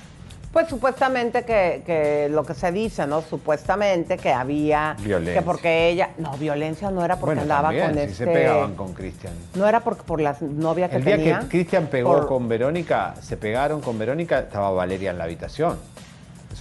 Pues 0.55 0.69
supuestamente 0.69 1.43
que, 1.45 1.83
que 1.85 2.29
lo 2.31 2.45
que 2.45 2.55
se 2.55 2.71
dice, 2.71 3.09
¿no? 3.09 3.23
Supuestamente 3.23 4.17
que 4.17 4.33
había... 4.33 4.95
Violencia. 5.01 5.41
Que 5.41 5.45
porque 5.45 5.89
ella... 5.89 6.11
No, 6.17 6.31
violencia 6.39 6.93
no 6.93 7.05
era 7.05 7.17
porque 7.17 7.35
Bueno, 7.35 7.43
andaba 7.43 7.69
también, 7.71 7.87
con 7.87 7.95
si 7.97 8.01
este... 8.03 8.15
se 8.15 8.27
pegaban 8.27 8.75
con 8.77 8.93
Cristian. 8.95 9.33
No 9.57 9.67
era 9.67 9.81
porque 9.81 10.03
por 10.05 10.21
la 10.21 10.37
novia 10.41 10.89
que 10.89 10.95
El 10.97 11.05
día 11.05 11.17
tenía. 11.17 11.39
que 11.41 11.49
Cristian 11.49 11.89
pegó 11.89 12.15
por- 12.15 12.29
con 12.29 12.49
Verónica, 12.49 13.17
se 13.21 13.37
pegaron 13.37 13.81
con 13.81 13.99
Verónica, 13.99 14.39
estaba 14.39 14.71
Valeria 14.71 15.11
en 15.11 15.19
la 15.19 15.25
habitación. 15.25 15.77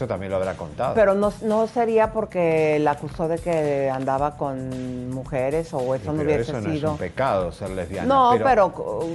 Eso 0.03 0.07
también 0.09 0.31
lo 0.31 0.35
habrá 0.35 0.55
contado. 0.55 0.95
Pero 0.95 1.15
no, 1.15 1.31
no 1.43 1.65
sería 1.65 2.11
porque 2.11 2.77
la 2.81 2.91
acusó 2.91 3.29
de 3.29 3.37
que 3.37 3.89
andaba 3.89 4.35
con 4.35 5.09
mujeres 5.11 5.73
o 5.73 5.95
eso 5.95 6.11
no 6.11 6.17
Pero 6.17 6.29
hubiese 6.29 6.51
eso 6.51 6.59
no 6.59 6.67
es 6.67 6.75
sido. 6.75 6.91
un 6.91 6.97
pecado 6.97 7.53
ser 7.53 7.69
lesbiana. 7.69 8.05
no, 8.05 8.37
pero, 8.43 8.73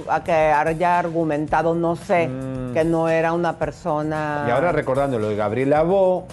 a 0.09 0.23
que 0.23 0.31
haya 0.31 0.97
argumentado, 0.97 1.75
no 1.75 1.95
sé, 1.95 2.27
que 2.73 2.83
no 2.83 3.07
era 3.07 3.33
una 3.33 3.59
persona. 3.59 4.45
Mm. 4.45 4.47
Y 4.47 4.51
ahora 4.51 4.71
recordando 4.71 5.19
lo 5.19 5.29
de 5.29 5.35
Gabriela 5.35 5.83
Bo, 5.83 6.25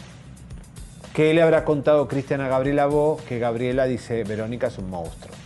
¿qué 1.13 1.35
le 1.35 1.43
habrá 1.43 1.67
contado 1.67 2.09
Cristian 2.09 2.41
a 2.41 2.49
Gabriela 2.49 2.87
Bo? 2.87 3.19
Que 3.29 3.39
Gabriela 3.39 3.85
dice, 3.85 4.25
Verónica 4.25 4.69
es 4.69 4.79
un 4.79 4.89
monstruo. 4.89 5.37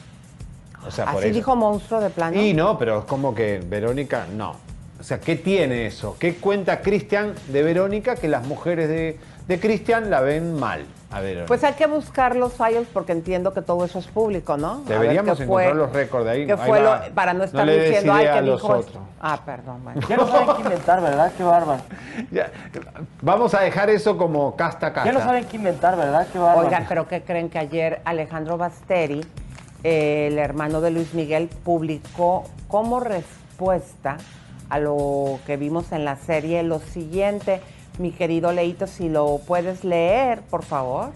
O 0.86 0.90
sea, 0.92 1.06
Así 1.06 1.30
dijo 1.30 1.56
monstruo 1.56 2.00
de 2.00 2.11
plano. 2.11 2.40
Y 2.40 2.54
no, 2.54 2.78
pero 2.78 3.00
es 3.00 3.04
como 3.06 3.34
que 3.34 3.58
Verónica, 3.58 4.28
no. 4.32 4.69
O 5.01 5.03
sea, 5.03 5.18
¿qué 5.18 5.34
tiene 5.34 5.86
eso? 5.86 6.14
¿Qué 6.18 6.34
cuenta 6.34 6.82
Cristian 6.82 7.34
de 7.48 7.62
Verónica 7.62 8.16
que 8.16 8.28
las 8.28 8.46
mujeres 8.46 8.86
de, 8.88 9.18
de 9.48 9.59
Cristian 9.59 10.11
la 10.11 10.20
ven 10.20 10.55
mal 10.61 10.84
a 11.11 11.20
Verónica? 11.20 11.46
Pues 11.46 11.64
hay 11.64 11.72
que 11.72 11.86
buscar 11.86 12.36
los 12.36 12.53
fallos 12.53 12.86
porque 12.92 13.12
entiendo 13.12 13.55
que 13.55 13.62
todo 13.62 13.86
eso 13.86 13.98
es 13.98 14.07
público, 14.09 14.59
¿no? 14.59 14.72
A 14.72 14.76
ver 14.76 15.01
Deberíamos 15.01 15.38
fue- 15.38 15.44
encontrar 15.46 15.76
los 15.76 15.92
récords 15.94 16.24
de 16.26 16.30
ahí. 16.30 16.42
Ahí 16.51 16.57
fue 16.66 16.82
va. 16.82 17.07
lo- 17.09 17.14
para 17.14 17.32
no 17.32 17.44
estar 17.44 17.66
des 17.66 17.82
diciendo, 17.88 18.12
ay, 18.12 18.28
que 18.30 18.42
los 18.42 18.62
otros. 18.62 18.98
Ah, 19.22 19.40
perdón, 19.44 19.82
bueno. 19.84 20.01
Ya 20.07 20.16
no 20.18 20.26
saben 20.28 20.55
qué 20.57 20.62
inventar, 20.62 21.01
¿verdad? 21.03 21.32
Qué 21.34 21.42
bárbaro. 21.44 21.82
Vamos 23.22 23.55
a 23.55 23.61
dejar 23.61 23.88
eso 23.88 24.18
como 24.18 24.55
casta 24.55 24.92
casta. 24.92 25.11
Ya 25.11 25.18
no 25.18 25.24
saben 25.24 25.44
qué 25.46 25.57
inventar, 25.57 25.96
¿verdad? 25.96 26.26
Qué 26.30 26.38
bárbaro. 26.38 26.66
Oigan, 26.66 26.84
pero 26.86 27.09
¿qué 27.09 27.22
creen 27.22 27.48
que 27.48 27.59
ayer 27.59 28.03
Alejandro 28.05 28.59
Basteri, 28.59 29.22
eh, 29.82 30.28
el 30.30 30.38
hermano 30.38 30.82
de 30.82 30.90
Luis 30.90 31.14
Miguel, 31.14 31.48
publicó 31.64 32.44
como 32.68 33.01
respuesta 33.01 34.18
a 34.70 34.78
lo 34.78 35.38
que 35.46 35.56
vimos 35.56 35.92
en 35.92 36.04
la 36.04 36.16
serie 36.16 36.62
lo 36.62 36.78
siguiente? 36.78 37.60
Mi 37.98 38.12
querido 38.12 38.52
Leito, 38.52 38.86
si 38.86 39.08
lo 39.08 39.40
puedes 39.46 39.84
leer, 39.84 40.40
por 40.42 40.64
favor. 40.64 41.10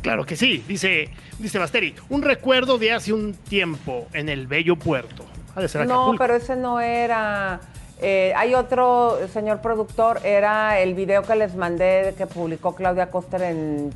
Claro 0.00 0.24
que 0.24 0.36
sí, 0.36 0.64
dice, 0.68 1.10
dice 1.38 1.58
Basteri, 1.58 1.94
un 2.08 2.22
recuerdo 2.22 2.78
de 2.78 2.92
hace 2.92 3.12
un 3.12 3.34
tiempo 3.34 4.06
en 4.12 4.28
el 4.28 4.46
bello 4.46 4.76
puerto. 4.76 5.24
Ha 5.54 5.60
de 5.60 5.68
ser 5.68 5.86
No, 5.86 6.14
pero 6.16 6.36
ese 6.36 6.54
no 6.54 6.80
era. 6.80 7.60
eh, 8.00 8.32
hay 8.36 8.54
otro, 8.54 9.18
señor 9.32 9.60
productor, 9.60 10.20
era 10.24 10.78
el 10.80 10.94
video 10.94 11.22
que 11.22 11.34
les 11.34 11.54
mandé 11.56 12.14
que 12.16 12.26
publicó 12.26 12.74
Claudia 12.74 13.10
Coster 13.10 13.42
en, 13.42 13.92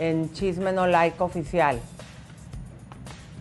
en 0.00 0.32
Chisme 0.32 0.72
No 0.72 0.86
Like 0.86 1.22
Oficial. 1.22 1.78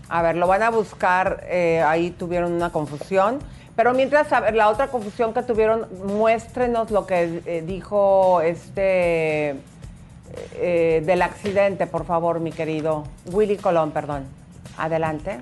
A 0.08 0.22
ver, 0.22 0.36
lo 0.36 0.46
van 0.46 0.62
a 0.62 0.70
buscar, 0.70 1.44
eh, 1.50 1.82
ahí 1.82 2.12
tuvieron 2.12 2.52
una 2.54 2.72
confusión. 2.72 3.40
Pero 3.76 3.94
mientras, 3.94 4.32
a 4.32 4.40
ver, 4.40 4.56
la 4.56 4.70
otra 4.70 4.88
confusión 4.88 5.34
que 5.34 5.44
tuvieron, 5.44 5.88
muéstrenos 6.06 6.92
lo 6.92 7.06
que 7.06 7.42
eh, 7.46 7.64
dijo 7.66 8.42
este 8.42 9.56
eh, 10.56 11.04
del 11.06 11.22
accidente, 11.22 11.88
por 11.88 12.06
favor, 12.06 12.40
mi 12.40 12.52
querido 12.52 13.06
Willy 13.26 13.58
Colón, 13.58 13.92
perdón. 13.92 14.24
Adelante. 14.78 15.40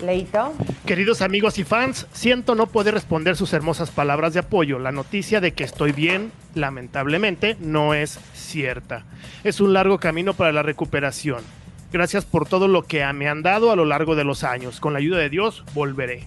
Leito. 0.00 0.52
Queridos 0.86 1.22
amigos 1.22 1.58
y 1.58 1.64
fans, 1.64 2.08
siento 2.12 2.56
no 2.56 2.66
poder 2.66 2.94
responder 2.94 3.36
sus 3.36 3.52
hermosas 3.52 3.90
palabras 3.90 4.34
de 4.34 4.40
apoyo. 4.40 4.80
La 4.80 4.90
noticia 4.90 5.40
de 5.40 5.52
que 5.52 5.62
estoy 5.62 5.92
bien, 5.92 6.32
lamentablemente, 6.54 7.56
no 7.60 7.94
es 7.94 8.18
cierta. 8.34 9.04
Es 9.44 9.60
un 9.60 9.72
largo 9.72 9.98
camino 9.98 10.34
para 10.34 10.50
la 10.50 10.62
recuperación. 10.62 11.42
Gracias 11.92 12.24
por 12.24 12.48
todo 12.48 12.66
lo 12.66 12.82
que 12.82 13.04
me 13.12 13.28
han 13.28 13.42
dado 13.42 13.70
a 13.70 13.76
lo 13.76 13.84
largo 13.84 14.16
de 14.16 14.24
los 14.24 14.42
años. 14.42 14.80
Con 14.80 14.92
la 14.92 14.98
ayuda 14.98 15.18
de 15.18 15.28
Dios, 15.28 15.62
volveré. 15.74 16.26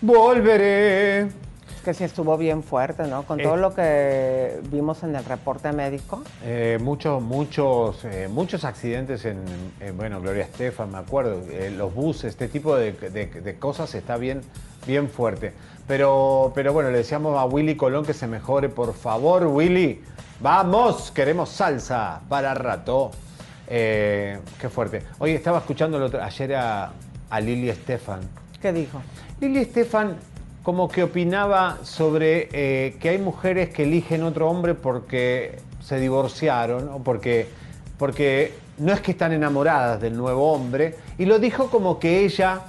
Volveré. 0.00 1.28
Que 1.84 1.94
sí 1.94 2.04
estuvo 2.04 2.36
bien 2.36 2.62
fuerte, 2.62 3.04
¿no? 3.06 3.22
Con 3.22 3.40
Eh. 3.40 3.42
todo 3.42 3.56
lo 3.56 3.74
que 3.74 4.60
vimos 4.70 5.02
en 5.02 5.16
el 5.16 5.24
reporte 5.24 5.72
médico. 5.72 6.22
Eh, 6.44 6.78
muchos, 6.82 7.22
muchos, 7.22 8.04
eh, 8.04 8.28
muchos 8.30 8.64
accidentes 8.64 9.24
en, 9.24 9.42
en, 9.80 9.96
bueno, 9.96 10.20
Gloria 10.20 10.44
Estefan, 10.44 10.90
me 10.90 10.98
acuerdo, 10.98 11.40
eh, 11.50 11.70
los 11.74 11.94
buses, 11.94 12.24
este 12.32 12.48
tipo 12.48 12.76
de, 12.76 12.92
de- 12.92 13.26
de 13.26 13.58
cosas 13.58 13.94
está 13.94 14.18
bien, 14.18 14.42
bien 14.86 15.08
fuerte. 15.08 15.54
Pero, 15.86 16.52
pero 16.54 16.74
bueno, 16.74 16.90
le 16.90 16.98
decíamos 16.98 17.38
a 17.38 17.46
Willy 17.46 17.76
Colón 17.76 18.04
que 18.04 18.12
se 18.12 18.26
mejore, 18.26 18.68
por 18.68 18.92
favor, 18.92 19.46
Willy. 19.46 20.02
Vamos, 20.40 21.10
queremos 21.10 21.48
salsa 21.48 22.20
para 22.28 22.52
rato. 22.52 23.10
Eh, 23.68 24.38
qué 24.60 24.68
fuerte. 24.68 25.02
Hoy 25.18 25.30
estaba 25.32 25.58
escuchando 25.58 25.96
el 25.96 26.02
otro- 26.04 26.22
ayer 26.22 26.54
a, 26.56 26.92
a 27.30 27.40
Lili 27.40 27.70
Estefan. 27.70 28.20
¿Qué 28.60 28.72
dijo? 28.74 29.00
Lili 29.40 29.60
Estefan 29.60 30.16
como 30.62 30.88
que 30.88 31.02
opinaba 31.02 31.78
sobre 31.82 32.48
eh, 32.52 32.96
que 33.00 33.08
hay 33.08 33.18
mujeres 33.18 33.70
que 33.70 33.84
eligen 33.84 34.22
otro 34.22 34.50
hombre 34.50 34.74
porque 34.74 35.58
se 35.82 35.98
divorciaron 35.98 36.90
o 36.90 36.98
porque, 36.98 37.48
porque 37.98 38.52
no 38.76 38.92
es 38.92 39.00
que 39.00 39.12
están 39.12 39.32
enamoradas 39.32 40.02
del 40.02 40.14
nuevo 40.14 40.52
hombre 40.52 40.94
y 41.16 41.24
lo 41.24 41.38
dijo 41.38 41.70
como 41.70 41.98
que 41.98 42.22
ella, 42.24 42.60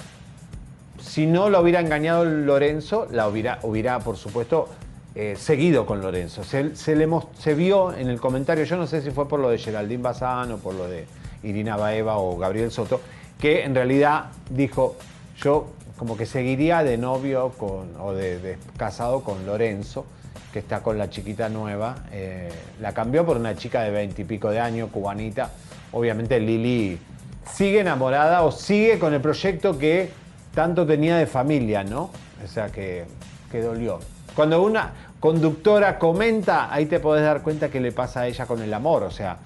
si 1.02 1.26
no 1.26 1.50
la 1.50 1.60
hubiera 1.60 1.82
engañado 1.82 2.24
Lorenzo, 2.24 3.08
la 3.12 3.28
hubiera, 3.28 4.00
por 4.00 4.16
supuesto, 4.16 4.70
eh, 5.14 5.36
seguido 5.38 5.86
con 5.86 6.02
Lorenzo. 6.02 6.46
Se, 6.46 6.64
le 6.96 7.10
se 7.38 7.54
vio 7.54 7.94
en 7.94 8.08
el 8.08 8.22
comentario, 8.22 8.64
yo 8.64 8.78
no 8.78 8.88
sé 8.88 9.02
si 9.02 9.12
fue 9.12 9.28
por 9.28 9.42
lo 9.42 9.50
de 9.50 9.58
Geraldine 9.58 10.02
Bazán 10.02 10.54
o 10.54 10.58
por 10.58 10.74
lo 10.74 10.88
de 10.88 11.06
Irina 11.44 11.76
Baeva 11.76 12.18
o 12.18 12.38
Gabriel 12.38 12.72
Soto, 12.72 13.02
que 13.38 13.66
en 13.66 13.76
realidad 13.76 14.28
dijo, 14.50 14.96
yo 15.42 15.68
como 16.02 16.18
que 16.18 16.26
seguiría 16.26 16.82
de 16.84 16.98
novio 16.98 17.50
con, 17.60 17.96
o 18.00 18.12
de, 18.12 18.40
de 18.40 18.58
casado 18.76 19.24
con 19.24 19.46
Lorenzo, 19.46 20.04
que 20.52 20.58
está 20.58 20.82
con 20.82 20.98
la 20.98 21.12
chiquita 21.12 21.48
nueva. 21.48 21.96
eh, 22.12 22.50
la 22.80 22.92
cambió 22.92 23.24
por 23.24 23.38
una 23.38 23.56
chica 23.56 23.84
de 23.84 23.92
veintipico 23.92 24.50
de 24.50 24.60
años, 24.60 24.90
cubanita. 24.92 25.52
Obviamente 25.92 26.40
Lili 26.40 26.98
sigue 27.46 27.82
enamorada 27.82 28.42
o 28.42 28.52
sigue 28.52 28.98
con 28.98 29.14
el 29.14 29.22
proyecto 29.22 29.78
que 29.78 30.10
tanto 30.56 30.88
tenía 30.88 31.18
de 31.18 31.28
familia, 31.28 31.84
¿no? 31.84 32.10
O 32.44 32.48
sea, 32.48 32.70
que, 32.70 33.06
que 33.52 33.62
dolió. 33.62 34.00
Cuando 34.36 34.60
una 34.64 34.94
conductora 35.20 36.00
comenta, 36.00 36.74
ahí 36.74 36.88
te 36.88 37.00
podés 37.00 37.24
dar 37.24 37.44
cuenta 37.44 37.70
qué 37.70 37.80
le 37.80 37.92
pasa 37.92 38.22
a 38.22 38.28
ella 38.28 38.48
con 38.48 38.60
el 38.64 38.74
amor. 38.74 39.04
O 39.04 39.12
sea, 39.12 39.38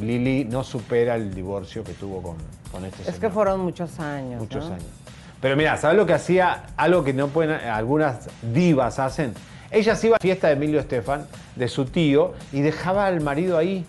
Lili 0.00 0.46
no 0.46 0.64
supera 0.64 1.16
el 1.16 1.34
divorcio 1.34 1.84
que 1.84 1.92
tuvo 1.92 2.22
con, 2.22 2.36
con 2.72 2.86
este 2.86 3.00
Es 3.02 3.06
señor. 3.08 3.20
que 3.20 3.28
fueron 3.28 3.60
muchos 3.60 4.00
años. 4.00 4.40
Muchos 4.40 4.64
¿no? 4.70 4.74
años. 4.74 4.86
Pero 5.40 5.56
mira, 5.56 5.76
¿sabes 5.76 5.96
lo 5.96 6.06
que 6.06 6.14
hacía? 6.14 6.64
Algo 6.76 7.04
que 7.04 7.12
no 7.12 7.28
pueden, 7.28 7.52
algunas 7.68 8.28
divas 8.42 8.98
hacen. 8.98 9.34
Ella 9.70 9.94
se 9.94 10.08
iba 10.08 10.16
a 10.16 10.18
la 10.18 10.22
fiesta 10.22 10.48
de 10.48 10.54
Emilio 10.54 10.80
Estefan, 10.80 11.26
de 11.54 11.68
su 11.68 11.84
tío, 11.84 12.32
y 12.52 12.60
dejaba 12.60 13.06
al 13.06 13.20
marido 13.20 13.56
ahí. 13.56 13.84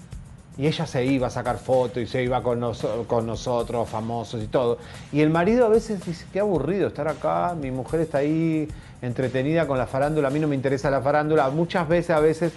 Y 0.58 0.68
ella 0.68 0.86
se 0.86 1.06
iba 1.06 1.28
a 1.28 1.30
sacar 1.30 1.58
fotos 1.58 2.04
y 2.04 2.06
se 2.06 2.22
iba 2.22 2.43
con, 2.43 2.60
con 3.08 3.26
nosotros, 3.26 3.88
famosos 3.88 4.43
y 4.43 4.47
todo. 4.47 4.78
Y 5.14 5.22
el 5.22 5.30
marido 5.30 5.66
a 5.66 5.70
veces 5.70 6.06
dice, 6.06 6.26
qué 6.34 6.41
aburrido 6.41 6.89
estar 6.89 7.08
acá, 7.08 7.56
mi 7.60 7.72
mujer 7.72 8.02
está 8.02 8.18
ahí 8.18 8.68
entretenida 9.02 9.66
con 9.68 9.78
la 9.78 9.88
farándula, 9.88 10.28
a 10.28 10.32
mí 10.32 10.39
no 10.39 10.50
me 10.50 10.56
interesa 10.56 10.91
la 10.91 11.02
farándula. 11.02 11.50
Muchas 11.50 11.88
veces, 11.88 12.10
a 12.10 12.20
veces, 12.20 12.52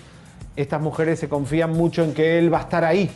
estas 0.57 0.83
mujeres 0.83 1.21
se 1.21 1.29
confían 1.29 1.71
mucho 1.71 2.03
en 2.03 2.13
que 2.13 2.39
él 2.39 2.53
va 2.53 2.59
a 2.59 2.63
estar 2.63 2.85
ahí. 2.85 3.09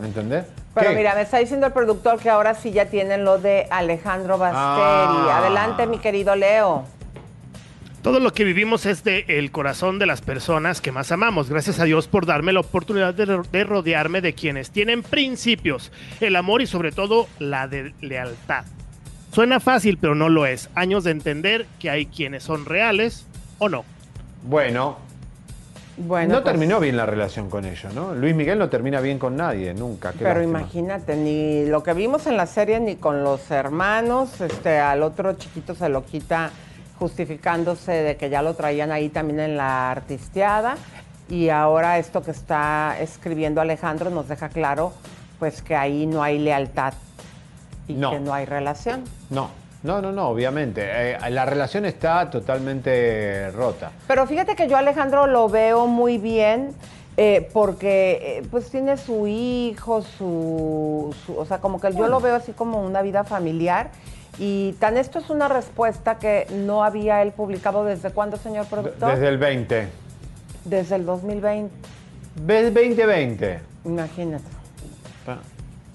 ¿Me 0.00 0.06
entendés? 0.06 0.44
Pero 0.74 0.90
¿Qué? 0.90 0.96
mira, 0.96 1.14
me 1.14 1.22
está 1.22 1.38
diciendo 1.38 1.66
el 1.66 1.72
productor 1.72 2.18
que 2.20 2.30
ahora 2.30 2.54
sí 2.54 2.70
ya 2.70 2.86
tienen 2.86 3.24
lo 3.24 3.38
de 3.38 3.66
Alejandro 3.70 4.38
Basteri. 4.38 4.60
Ah. 4.60 5.38
Adelante, 5.38 5.86
mi 5.86 5.98
querido 5.98 6.36
Leo. 6.36 6.84
Todo 8.02 8.18
lo 8.18 8.32
que 8.32 8.44
vivimos 8.44 8.86
es 8.86 9.04
de 9.04 9.26
el 9.28 9.50
corazón 9.50 9.98
de 9.98 10.06
las 10.06 10.22
personas 10.22 10.80
que 10.80 10.90
más 10.90 11.12
amamos. 11.12 11.50
Gracias 11.50 11.80
a 11.80 11.84
Dios 11.84 12.08
por 12.08 12.24
darme 12.24 12.52
la 12.52 12.60
oportunidad 12.60 13.12
de, 13.12 13.26
de 13.26 13.64
rodearme 13.64 14.22
de 14.22 14.32
quienes 14.32 14.70
tienen 14.70 15.02
principios, 15.02 15.92
el 16.20 16.36
amor 16.36 16.62
y 16.62 16.66
sobre 16.66 16.92
todo 16.92 17.28
la 17.38 17.68
de 17.68 17.92
lealtad. 18.00 18.64
Suena 19.32 19.60
fácil, 19.60 19.98
pero 19.98 20.14
no 20.14 20.28
lo 20.28 20.46
es. 20.46 20.70
Años 20.74 21.04
de 21.04 21.10
entender 21.10 21.66
que 21.78 21.90
hay 21.90 22.06
quienes 22.06 22.42
son 22.42 22.64
reales 22.64 23.26
o 23.58 23.68
no. 23.68 23.84
Bueno, 24.42 24.96
Bueno, 26.06 26.34
no 26.36 26.42
pues, 26.42 26.52
terminó 26.52 26.80
bien 26.80 26.96
la 26.96 27.04
relación 27.06 27.50
con 27.50 27.64
ellos, 27.64 27.92
¿no? 27.94 28.14
Luis 28.14 28.34
Miguel 28.34 28.58
no 28.58 28.68
termina 28.70 29.00
bien 29.00 29.18
con 29.18 29.36
nadie, 29.36 29.74
nunca. 29.74 30.12
Pero 30.16 30.30
lástima. 30.40 30.60
imagínate, 30.60 31.16
ni 31.16 31.66
lo 31.66 31.82
que 31.82 31.92
vimos 31.92 32.26
en 32.26 32.36
la 32.36 32.46
serie 32.46 32.80
ni 32.80 32.96
con 32.96 33.22
los 33.22 33.50
hermanos, 33.50 34.40
este, 34.40 34.78
al 34.78 35.02
otro 35.02 35.34
chiquito 35.34 35.74
se 35.74 35.88
lo 35.88 36.04
quita 36.04 36.50
justificándose 36.98 37.92
de 37.92 38.16
que 38.16 38.30
ya 38.30 38.42
lo 38.42 38.54
traían 38.54 38.92
ahí 38.92 39.08
también 39.08 39.40
en 39.40 39.56
la 39.56 39.90
artisteada. 39.90 40.76
Y 41.28 41.48
ahora 41.48 41.98
esto 41.98 42.22
que 42.22 42.30
está 42.30 42.96
escribiendo 43.00 43.60
Alejandro 43.60 44.10
nos 44.10 44.28
deja 44.28 44.48
claro 44.48 44.92
pues 45.38 45.62
que 45.62 45.74
ahí 45.76 46.06
no 46.06 46.22
hay 46.22 46.38
lealtad 46.38 46.92
y 47.88 47.94
No. 47.94 48.10
que 48.10 48.20
no 48.20 48.34
hay 48.34 48.44
relación. 48.46 49.04
No, 49.30 49.50
no, 49.82 50.00
no, 50.02 50.12
no, 50.12 50.28
obviamente. 50.28 50.82
Eh, 50.84 51.18
la 51.30 51.46
relación 51.46 51.84
está 51.86 52.28
totalmente 52.30 53.50
rota. 53.52 53.90
Pero 54.06 54.26
fíjate 54.26 54.54
que 54.56 54.68
yo 54.68 54.76
a 54.76 54.80
Alejandro 54.80 55.26
lo 55.26 55.48
veo 55.48 55.86
muy 55.86 56.18
bien 56.18 56.72
eh, 57.16 57.48
porque 57.52 58.38
eh, 58.38 58.42
pues 58.50 58.70
tiene 58.70 58.96
su 58.96 59.26
hijo, 59.26 60.02
su, 60.02 61.14
su- 61.26 61.36
o 61.38 61.44
sea, 61.46 61.58
como 61.58 61.80
que 61.80 61.92
yo 61.92 62.06
lo 62.08 62.20
veo 62.20 62.34
así 62.36 62.52
como 62.52 62.82
una 62.82 63.02
vida 63.02 63.24
familiar. 63.24 63.90
Y 64.38 64.72
tan 64.78 64.96
esto 64.96 65.18
es 65.18 65.28
una 65.28 65.48
respuesta 65.48 66.18
que 66.18 66.46
no 66.50 66.82
había 66.84 67.20
él 67.22 67.32
publicado 67.32 67.84
desde 67.84 68.10
cuándo, 68.10 68.36
señor 68.38 68.66
productor? 68.66 69.10
Desde 69.12 69.28
el 69.28 69.38
20. 69.38 69.88
Desde 70.64 70.96
el 70.96 71.04
2020. 71.04 71.70
Desde 72.36 72.70
2020. 72.70 73.58
Imagínate. 73.84 74.44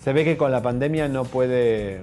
Se 0.04 0.14
ve 0.14 0.24
que 0.24 0.38
con 0.38 0.52
la 0.52 0.62
pandemia 0.62 1.08
no 1.08 1.24
puede. 1.24 2.02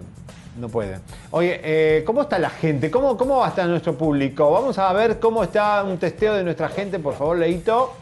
No 0.56 0.68
puede. 0.68 0.98
Oye, 1.30 1.60
eh, 1.62 2.04
¿cómo 2.04 2.22
está 2.22 2.38
la 2.38 2.50
gente? 2.50 2.90
¿Cómo, 2.90 3.16
¿Cómo 3.16 3.38
va 3.38 3.46
a 3.46 3.48
estar 3.50 3.66
nuestro 3.66 3.96
público? 3.96 4.50
Vamos 4.50 4.78
a 4.78 4.92
ver 4.92 5.18
cómo 5.18 5.42
está 5.42 5.82
un 5.82 5.96
testeo 5.98 6.34
de 6.34 6.44
nuestra 6.44 6.68
gente, 6.68 6.98
por 6.98 7.14
favor, 7.16 7.38
Leito. 7.38 7.94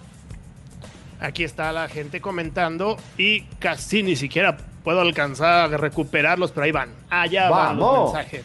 Aquí 1.20 1.44
está 1.44 1.70
la 1.70 1.86
gente 1.88 2.20
comentando 2.20 2.96
y 3.18 3.42
casi 3.60 4.02
ni 4.02 4.16
siquiera 4.16 4.56
puedo 4.82 5.00
alcanzar 5.00 5.72
a 5.72 5.76
recuperarlos, 5.76 6.50
pero 6.50 6.64
ahí 6.64 6.72
van. 6.72 6.90
Allá 7.10 7.50
van 7.50 7.76
los 7.76 7.86
¡Vamos! 7.86 8.14
mensajes. 8.14 8.44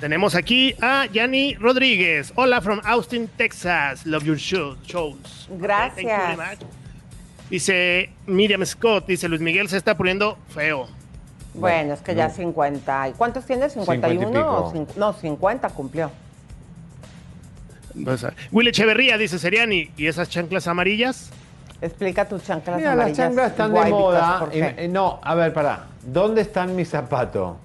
Tenemos 0.00 0.34
aquí 0.34 0.74
a 0.82 1.06
Yanni 1.06 1.54
Rodríguez. 1.54 2.32
Hola 2.36 2.60
from 2.60 2.80
Austin, 2.84 3.28
Texas. 3.36 4.06
Love 4.06 4.24
your 4.24 4.36
show- 4.38 4.76
shows. 4.84 5.48
Okay, 5.50 5.58
thank 5.68 5.98
you 6.02 6.08
very 6.08 6.36
Gracias. 6.36 6.36
much. 6.60 6.68
Dice 7.50 8.10
Miriam 8.26 8.64
Scott, 8.66 9.06
dice 9.06 9.28
Luis 9.28 9.40
Miguel 9.40 9.68
se 9.68 9.76
está 9.78 9.96
poniendo 9.96 10.36
feo. 10.48 10.88
Bueno, 11.60 11.94
es 11.94 12.00
que 12.00 12.14
ya 12.14 12.30
50. 12.30 13.08
¿y 13.08 13.12
¿Cuántos 13.12 13.44
tiene? 13.44 13.68
50 13.68 14.08
y 14.08 14.18
¿51? 14.18 14.28
pico. 14.28 14.46
o 14.48 14.72
cin- 14.72 14.86
no, 14.96 15.12
50 15.12 15.68
cumplió. 15.70 16.10
O 18.06 18.16
sea, 18.16 18.32
Will 18.52 18.68
Echeverría 18.68 19.18
dice 19.18 19.38
Seriani, 19.38 19.90
¿y 19.96 20.06
esas 20.06 20.28
chanclas 20.28 20.68
amarillas? 20.68 21.30
Explica 21.80 22.26
tus 22.28 22.44
chanclas 22.44 22.76
Mira, 22.76 22.90
las 22.90 22.98
amarillas. 23.06 23.16
chanclas 23.18 23.50
están 23.50 23.72
de 23.74 23.90
moda. 23.90 24.38
¿por 24.40 24.48
Y- 24.48 24.60
qué? 24.60 24.74
eh, 24.78 24.88
no, 24.88 25.20
a 25.22 25.34
ver, 25.34 25.52
pará. 25.52 25.86
¿Dónde 26.04 26.42
están 26.42 26.76
mis 26.76 26.88
zapatos? 26.90 27.56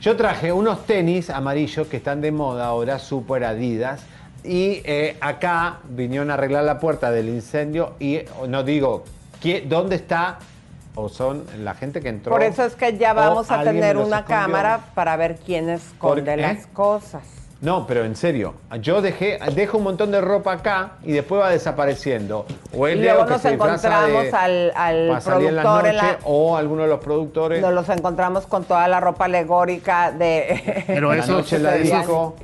Yo 0.00 0.16
traje 0.16 0.50
unos 0.52 0.86
tenis 0.86 1.30
amarillos 1.30 1.86
que 1.86 1.98
están 1.98 2.20
de 2.20 2.32
moda 2.32 2.66
ahora, 2.66 2.98
super 2.98 3.44
adidas. 3.44 4.02
Y 4.44 4.80
eh, 4.84 5.16
acá 5.20 5.78
vinieron 5.88 6.30
a 6.30 6.34
arreglar 6.34 6.64
la 6.64 6.80
puerta 6.80 7.10
del 7.10 7.28
incendio 7.28 7.94
y 8.00 8.16
eh, 8.16 8.28
no 8.48 8.64
digo, 8.64 9.04
¿qué- 9.40 9.60
¿dónde 9.68 9.96
está 9.96 10.38
o 10.94 11.08
son 11.08 11.44
la 11.58 11.74
gente 11.74 12.00
que 12.00 12.08
entró. 12.08 12.32
Por 12.32 12.42
eso 12.42 12.64
es 12.64 12.74
que 12.74 12.96
ya 12.98 13.12
vamos 13.12 13.50
a 13.50 13.62
tener 13.62 13.96
una 13.96 14.18
escondió. 14.20 14.26
cámara 14.26 14.80
para 14.94 15.16
ver 15.16 15.36
quién 15.44 15.68
esconde 15.70 16.36
las 16.36 16.66
cosas. 16.68 17.22
No, 17.62 17.86
pero 17.86 18.04
en 18.04 18.16
serio, 18.16 18.54
yo 18.80 19.00
dejé, 19.02 19.38
dejo 19.54 19.78
un 19.78 19.84
montón 19.84 20.10
de 20.10 20.20
ropa 20.20 20.52
acá 20.54 20.94
y 21.04 21.12
después 21.12 21.40
va 21.40 21.50
desapareciendo. 21.50 22.44
O 22.76 22.88
es 22.88 22.96
Y 22.96 22.98
Leo 22.98 23.12
luego 23.14 23.26
que 23.26 23.32
nos 23.34 23.42
se 23.42 23.50
disfraza 23.50 23.88
de- 24.00 24.08
encontramos 24.18 24.34
al, 24.34 24.72
al 24.74 25.22
salir 25.22 25.48
en 25.50 25.54
la 25.56 25.62
productor 25.62 25.86
en 25.86 25.94
noche, 25.96 26.06
la, 26.08 26.18
o 26.24 26.56
alguno 26.56 26.82
de 26.82 26.88
los 26.88 26.98
productores. 26.98 27.62
nos 27.62 27.72
los 27.72 27.88
encontramos 27.88 28.46
con 28.48 28.64
toda 28.64 28.88
la 28.88 28.98
ropa 28.98 29.26
alegórica 29.26 30.10
de 30.10 30.84
Pero 30.88 31.12
La 31.12 31.18
esos, 31.20 31.28
noche 31.36 31.54
en 31.56 31.62
la 31.62 31.74
disco. 31.74 32.34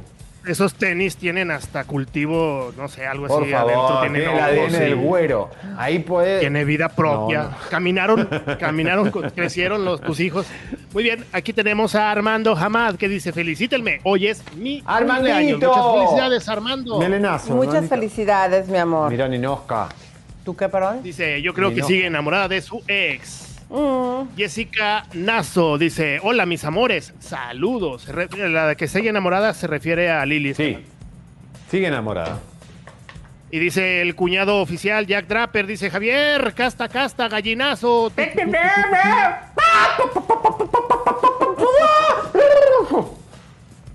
Esos 0.49 0.75
tenis 0.75 1.17
tienen 1.17 1.51
hasta 1.51 1.85
cultivo, 1.85 2.73
no 2.77 2.89
sé, 2.89 3.07
algo 3.07 3.27
Por 3.27 3.45
así 3.45 3.53
adentro. 3.53 3.89
favor, 3.89 4.01
Tienen 4.03 4.23
tiene 4.23 4.37
el 4.37 4.43
ADN 4.45 4.73
del 4.73 4.97
güero. 4.97 5.51
Ahí 5.77 5.99
puede. 6.01 6.41
Tiene 6.41 6.65
vida 6.65 6.89
propia. 6.89 7.43
No, 7.43 7.51
no. 7.51 7.57
Caminaron, 7.71 8.29
caminaron, 8.61 9.11
crecieron 9.11 9.85
los, 9.85 10.01
tus 10.01 10.21
hijos. 10.21 10.47
Muy 10.93 11.03
bien, 11.03 11.25
aquí 11.33 11.53
tenemos 11.53 11.95
a 11.95 12.11
Armando 12.11 12.57
Hamad 12.57 12.97
que 12.97 13.09
dice, 13.09 13.33
felicítenme, 13.33 14.01
hoy 14.05 14.27
es 14.29 14.43
mi 14.57 14.83
¡Armandito! 14.87 15.15
cumpleaños. 15.15 15.61
Muchas 15.61 15.93
felicidades, 15.95 16.49
Armando. 16.49 16.99
Melenazo. 16.99 17.55
Muchas 17.55 17.83
¿no? 17.83 17.89
felicidades, 17.89 18.69
mi 18.69 18.79
amor. 18.79 19.11
Mirá, 19.11 19.29
Ninosca. 19.29 19.89
¿Tú 20.45 20.57
qué, 20.57 20.69
perdón? 20.69 21.03
Dice, 21.03 21.43
yo 21.43 21.53
creo 21.53 21.75
que 21.75 21.83
sigue 21.83 22.07
enamorada 22.07 22.49
de 22.49 22.63
su 22.63 22.83
ex. 22.89 23.48
Mm. 23.71 24.37
Jessica 24.37 25.05
Nazo 25.15 25.77
dice, 25.79 26.21
hola 26.23 26.47
mis 26.47 26.65
amores, 26.65 27.13
saludos. 27.19 28.09
Re- 28.09 28.29
La 28.49 28.75
que 28.77 28.89
sigue 28.89 29.11
enamorada 29.11 29.53
se 29.55 29.67
refiere 29.67 30.11
a 30.11 30.25
Lili. 30.25 30.55
Sí, 30.55 30.79
sigue 31.71 31.87
enamorada. 31.89 32.39
Y 33.51 33.59
dice 33.59 34.03
el 34.03 34.15
cuñado 34.15 34.61
oficial 34.61 35.07
Jack 35.07 35.27
Draper, 35.27 35.67
dice 35.67 35.91
Javier, 35.91 36.53
casta, 36.55 36.89
casta, 36.89 37.29
gallinazo. 37.29 38.13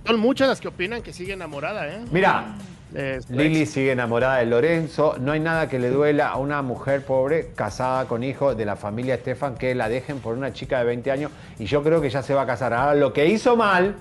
Son 0.06 0.20
muchas 0.20 0.48
las 0.50 0.60
que 0.60 0.68
opinan 0.68 1.02
que 1.02 1.14
sigue 1.14 1.34
enamorada, 1.34 1.88
¿eh? 1.88 2.02
Mira, 2.12 2.56
Es- 2.96 3.30
Lili 3.30 3.66
sigue 3.66 3.92
enamorada 3.92 4.38
de 4.38 4.46
Lorenzo. 4.46 5.16
No 5.20 5.32
hay 5.32 5.40
nada 5.40 5.68
que 5.70 5.80
le 5.80 5.90
duela 5.90 6.28
a 6.30 6.38
una 6.38 6.62
mujer 6.62 7.04
pobre 7.06 7.50
casada 7.56 8.06
con 8.06 8.24
hijo 8.24 8.54
de 8.56 8.66
la 8.66 8.76
familia 8.76 9.16
Estefan 9.16 9.56
que 9.56 9.74
la 9.76 9.90
dejen 9.90 10.20
por 10.20 10.38
una 10.38 10.54
chica 10.54 10.80
de 10.80 10.86
20 10.86 11.12
años 11.12 11.32
y 11.60 11.66
yo 11.66 11.82
creo 11.84 12.02
que 12.02 12.10
ya 12.10 12.22
se 12.22 12.34
va 12.34 12.44
a 12.44 12.46
casar. 12.46 12.74
Ahora, 12.74 12.96
lo 12.96 13.12
que 13.14 13.26
hizo 13.28 13.56
mal 13.56 13.96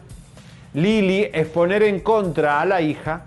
Lili 0.75 1.29
es 1.33 1.47
poner 1.49 1.83
en 1.83 2.01
contra 2.01 2.61
a 2.61 2.65
la 2.67 2.81
hija 2.81 3.23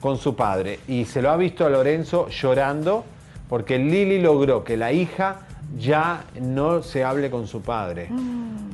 con 0.00 0.18
su 0.18 0.34
padre 0.36 0.80
y 0.88 1.04
se 1.04 1.22
lo 1.22 1.30
ha 1.30 1.36
visto 1.36 1.64
a 1.64 1.70
Lorenzo 1.70 2.28
llorando 2.28 3.04
porque 3.48 3.78
Lili 3.78 4.20
logró 4.20 4.64
que 4.64 4.76
la 4.76 4.92
hija 4.92 5.40
ya 5.78 6.24
no 6.40 6.82
se 6.82 7.04
hable 7.04 7.30
con 7.30 7.46
su 7.46 7.62
padre. 7.62 8.08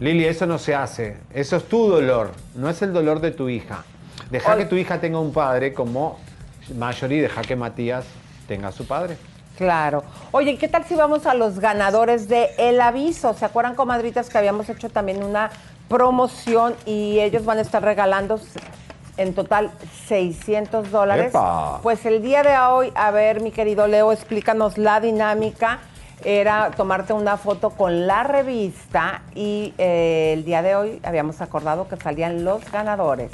Lili, 0.00 0.24
eso 0.24 0.46
no 0.46 0.58
se 0.58 0.74
hace. 0.74 1.18
Eso 1.32 1.56
es 1.56 1.64
tu 1.64 1.88
dolor, 1.88 2.30
no 2.56 2.68
es 2.70 2.80
el 2.82 2.92
dolor 2.92 3.20
de 3.20 3.30
tu 3.32 3.48
hija. 3.48 3.84
Deja 4.30 4.56
que 4.56 4.64
tu 4.64 4.76
hija 4.76 5.00
tenga 5.00 5.18
un 5.18 5.32
padre 5.32 5.74
como 5.74 6.18
Marjorie 6.76 7.18
y 7.18 7.20
deja 7.20 7.42
que 7.42 7.56
Matías 7.56 8.04
tenga 8.46 8.68
a 8.68 8.72
su 8.72 8.86
padre. 8.86 9.16
Claro. 9.58 10.04
Oye, 10.30 10.56
¿qué 10.56 10.68
tal 10.68 10.84
si 10.84 10.94
vamos 10.94 11.26
a 11.26 11.34
los 11.34 11.58
ganadores 11.58 12.28
de 12.28 12.50
El 12.56 12.80
Aviso? 12.80 13.34
¿Se 13.34 13.44
acuerdan, 13.44 13.74
comadritas, 13.74 14.30
que 14.30 14.38
habíamos 14.38 14.68
hecho 14.68 14.88
también 14.88 15.22
una 15.22 15.50
promoción 15.88 16.74
y 16.86 17.18
ellos 17.18 17.44
van 17.44 17.58
a 17.58 17.60
estar 17.60 17.82
regalando 17.82 18.40
en 19.16 19.34
total 19.34 19.70
600 20.06 20.90
dólares? 20.90 21.26
¡Epa! 21.26 21.80
Pues 21.82 22.06
el 22.06 22.22
día 22.22 22.42
de 22.42 22.56
hoy, 22.56 22.92
a 22.94 23.10
ver, 23.10 23.42
mi 23.42 23.50
querido 23.50 23.86
Leo, 23.86 24.12
explícanos 24.12 24.78
la 24.78 25.00
dinámica. 25.00 25.80
Era 26.24 26.70
tomarte 26.70 27.12
una 27.14 27.36
foto 27.36 27.70
con 27.70 28.06
la 28.06 28.22
revista 28.22 29.22
y 29.34 29.74
eh, 29.78 30.34
el 30.34 30.44
día 30.44 30.62
de 30.62 30.76
hoy 30.76 31.00
habíamos 31.02 31.40
acordado 31.40 31.88
que 31.88 31.96
salían 31.96 32.44
los 32.44 32.70
ganadores. 32.70 33.30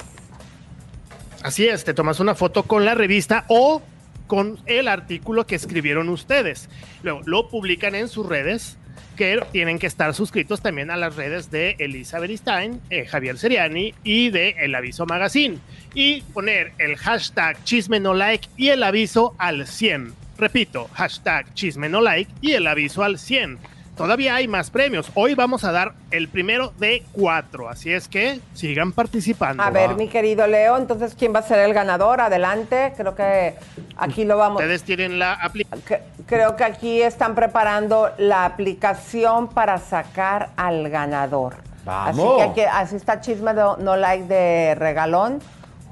Así 1.43 1.67
es, 1.67 1.83
te 1.83 1.93
tomas 1.93 2.19
una 2.19 2.35
foto 2.35 2.63
con 2.63 2.83
la 2.83 2.95
revista 2.95 3.45
o 3.47 3.81
con 4.25 4.59
el 4.65 4.87
artículo 4.87 5.45
que 5.45 5.55
escribieron 5.55 6.09
ustedes. 6.09 6.69
Luego 7.03 7.21
lo 7.25 7.47
publican 7.49 7.95
en 7.95 8.09
sus 8.09 8.25
redes, 8.25 8.77
que 9.15 9.39
tienen 9.51 9.79
que 9.79 9.87
estar 9.87 10.13
suscritos 10.13 10.61
también 10.61 10.91
a 10.91 10.97
las 10.97 11.15
redes 11.15 11.49
de 11.49 11.75
Elizabeth 11.79 12.37
Stein, 12.37 12.81
eh, 12.89 13.05
Javier 13.05 13.37
Seriani 13.37 13.93
y 14.03 14.29
de 14.29 14.55
El 14.59 14.75
Aviso 14.75 15.05
Magazine. 15.05 15.57
Y 15.93 16.21
poner 16.21 16.73
el 16.77 16.95
hashtag 16.97 17.63
chisme 17.63 17.99
no 17.99 18.13
like 18.13 18.47
y 18.57 18.69
el 18.69 18.83
aviso 18.83 19.35
al 19.39 19.67
100. 19.67 20.13
Repito, 20.37 20.87
hashtag 20.93 21.51
chisme 21.55 21.89
no 21.89 22.01
like 22.01 22.31
y 22.41 22.51
el 22.51 22.67
aviso 22.67 23.03
al 23.03 23.17
100. 23.17 23.57
Todavía 23.97 24.35
hay 24.35 24.47
más 24.47 24.69
premios. 24.69 25.11
Hoy 25.15 25.33
vamos 25.33 25.63
a 25.63 25.71
dar 25.71 25.93
el 26.11 26.27
primero 26.27 26.71
de 26.77 27.03
cuatro, 27.13 27.67
así 27.67 27.91
es 27.91 28.07
que 28.07 28.39
sigan 28.53 28.91
participando. 28.91 29.63
A 29.63 29.71
ver, 29.71 29.95
mi 29.95 30.07
querido 30.07 30.45
Leo, 30.45 30.77
entonces, 30.77 31.15
¿quién 31.17 31.33
va 31.33 31.39
a 31.39 31.41
ser 31.41 31.57
el 31.59 31.73
ganador? 31.73 32.21
Adelante, 32.21 32.93
creo 32.95 33.15
que 33.15 33.55
aquí 33.97 34.23
lo 34.23 34.37
vamos. 34.37 34.61
Ustedes 34.61 34.83
tienen 34.83 35.17
la 35.17 35.33
aplicación. 35.33 36.01
Creo 36.27 36.55
que 36.55 36.63
aquí 36.63 37.01
están 37.01 37.33
preparando 37.33 38.11
la 38.19 38.45
aplicación 38.45 39.47
para 39.47 39.79
sacar 39.79 40.51
al 40.57 40.89
ganador. 40.89 41.55
¡Vamos! 41.83 42.19
Así 42.19 42.37
que 42.37 42.61
aquí, 42.61 42.71
así 42.71 42.95
está 42.97 43.19
Chisme 43.19 43.53
no, 43.53 43.77
no 43.77 43.97
Like 43.97 44.25
de 44.25 44.75
regalón. 44.75 45.39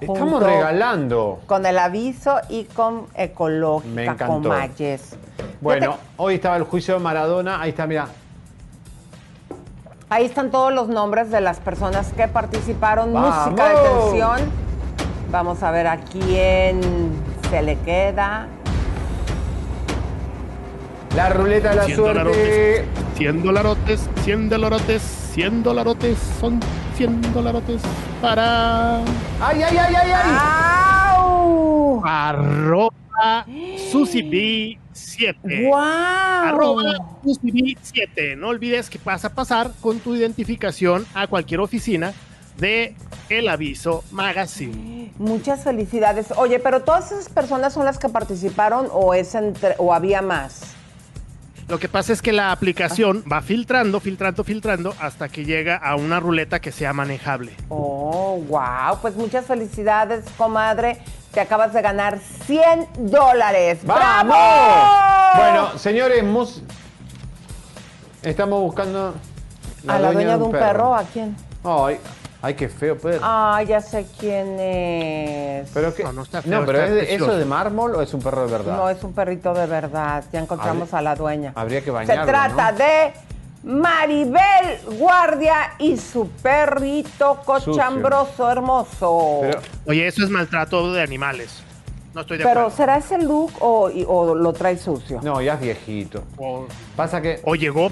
Estamos 0.01 0.43
regalando. 0.43 1.39
Con 1.45 1.65
el 1.65 1.77
aviso 1.79 2.37
y 2.49 2.65
con 2.65 3.05
Me 3.15 3.23
Ecológica, 3.25 4.01
encantó. 4.03 4.25
con 4.27 4.47
Mayes. 4.47 5.15
Bueno, 5.61 5.97
hoy 6.17 6.35
estaba 6.35 6.57
el 6.57 6.63
juicio 6.63 6.95
de 6.95 6.99
Maradona. 6.99 7.61
Ahí 7.61 7.69
está, 7.69 7.87
mira. 7.87 8.07
Ahí 10.09 10.25
están 10.25 10.51
todos 10.51 10.71
los 10.73 10.87
nombres 10.87 11.31
de 11.31 11.41
las 11.41 11.59
personas 11.59 12.11
que 12.13 12.27
participaron. 12.27 13.13
¡Vamos! 13.13 13.51
Música 13.51 13.69
de 13.69 13.75
tensión. 13.89 14.51
Vamos 15.31 15.63
a 15.63 15.71
ver 15.71 15.87
a 15.87 15.97
quién 15.97 16.81
se 17.49 17.61
le 17.63 17.77
queda. 17.79 18.47
La 21.15 21.29
ruleta 21.29 21.69
de 21.69 21.75
la 21.77 21.83
100 21.85 21.95
suerte. 21.97 22.19
dolarotes, 22.19 22.85
100 23.15 23.43
dolarotes, 23.43 24.09
100 24.23 24.49
dolarotes, 24.49 25.01
100 25.33 25.63
dolarotes, 25.63 26.17
son 26.39 26.59
100 26.95 27.33
dolarotes 27.33 27.81
para... 28.21 28.99
¡Ay, 29.41 29.61
ay, 29.63 29.77
ay, 29.77 29.95
ay, 29.95 30.11
ay! 30.13 30.37
¡Au! 31.17 32.01
Arroba 32.05 33.45
SusiB7. 33.91 35.67
¡Guau! 35.67 36.47
Arroba 36.47 36.83
SusiB7. 37.23 38.37
No 38.37 38.47
olvides 38.47 38.89
que 38.89 38.99
vas 39.03 39.25
a 39.25 39.33
pasar 39.33 39.71
con 39.81 39.99
tu 39.99 40.15
identificación 40.15 41.05
a 41.13 41.27
cualquier 41.27 41.59
oficina 41.59 42.13
de 42.57 42.95
El 43.29 43.49
Aviso 43.49 44.05
Magazine. 44.11 45.11
Muchas 45.17 45.65
felicidades. 45.65 46.27
Oye, 46.37 46.59
pero 46.59 46.83
todas 46.83 47.11
esas 47.11 47.27
personas 47.27 47.73
son 47.73 47.83
las 47.83 47.99
que 47.99 48.07
participaron 48.07 48.87
o 48.91 49.13
es 49.13 49.35
entre, 49.35 49.75
o 49.79 49.93
había 49.93 50.21
más. 50.21 50.74
Lo 51.67 51.79
que 51.79 51.89
pasa 51.89 52.13
es 52.13 52.21
que 52.21 52.31
la 52.31 52.51
aplicación 52.51 53.23
va 53.31 53.41
filtrando, 53.41 53.99
filtrando, 53.99 54.43
filtrando 54.43 54.93
hasta 54.99 55.29
que 55.29 55.45
llega 55.45 55.75
a 55.77 55.95
una 55.95 56.19
ruleta 56.19 56.59
que 56.59 56.71
sea 56.71 56.93
manejable. 56.93 57.55
Oh, 57.69 58.39
wow. 58.47 58.99
Pues 59.01 59.15
muchas 59.15 59.45
felicidades, 59.45 60.25
comadre. 60.37 60.99
Te 61.33 61.39
acabas 61.41 61.73
de 61.73 61.81
ganar 61.81 62.19
100 62.45 62.87
dólares. 63.09 63.79
¡Bravo! 63.83 64.33
Bueno, 65.37 65.77
señores, 65.77 66.23
mus- 66.23 66.61
estamos 68.21 68.61
buscando 68.61 69.15
a 69.87 69.99
la 69.99 70.11
dueña 70.11 70.37
de 70.37 70.43
un 70.43 70.51
perro. 70.51 70.95
¿a 70.95 71.03
quién? 71.03 71.35
Ay, 71.63 71.97
ay, 72.45 72.53
qué 72.53 72.69
feo 72.69 72.97
perro. 72.97 73.19
Ah, 73.23 73.61
ya 73.67 73.81
sé 73.81 74.05
quién 74.19 74.59
es. 74.59 75.69
pero 75.73 75.93
qué? 75.93 76.03
no, 76.03 76.13
no 76.13 76.21
está 76.23 76.37
No, 76.45 76.57
feo, 76.57 76.65
pero 76.65 76.81
está 76.81 76.95
¿es. 77.03 77.09
¿eso 77.21 77.31
es 77.31 77.37
de 77.39 77.45
mármol 77.45 77.95
o 77.95 78.01
es 78.01 78.13
un 78.13 78.21
perro 78.21 78.45
de 78.45 78.51
verdad? 78.51 78.77
No, 78.77 78.89
es 78.89 79.03
un 79.03 79.13
perrito 79.13 79.53
de 79.53 79.65
verdad. 79.65 80.23
Ya 80.31 80.39
encontramos 80.39 80.93
a 80.93 81.01
la 81.01 81.15
dueña. 81.15 81.51
Habría 81.55 81.79
que 81.79 81.85
Se 81.85 81.91
bañarlo, 81.91 82.25
trata 82.25 82.71
¿no? 82.71 82.77
de 82.77 83.13
Maribel 83.63 84.79
Guardia 84.99 85.73
y 85.79 85.97
su 85.97 86.27
perrito 86.29 87.41
cochambroso, 87.45 88.49
hermoso. 88.51 89.39
Pero, 89.41 89.59
Oye, 89.87 90.07
eso 90.07 90.23
es 90.23 90.29
maltrato 90.29 90.93
de 90.93 91.01
animales. 91.01 91.63
No 92.13 92.21
estoy 92.21 92.37
de 92.37 92.43
Pero, 92.45 92.61
acuerdo. 92.61 92.77
¿será 92.77 92.97
ese 92.97 93.17
look 93.17 93.51
o, 93.59 93.89
y- 93.89 94.05
o 94.07 94.35
lo 94.35 94.53
trae 94.53 94.77
sucio? 94.77 95.19
no, 95.21 95.41
ya 95.41 95.55
es 95.55 95.59
viejito. 95.61 96.23
O, 96.37 96.65
Pasa 96.95 97.21
que, 97.21 97.41
o 97.43 97.55
llegó. 97.55 97.89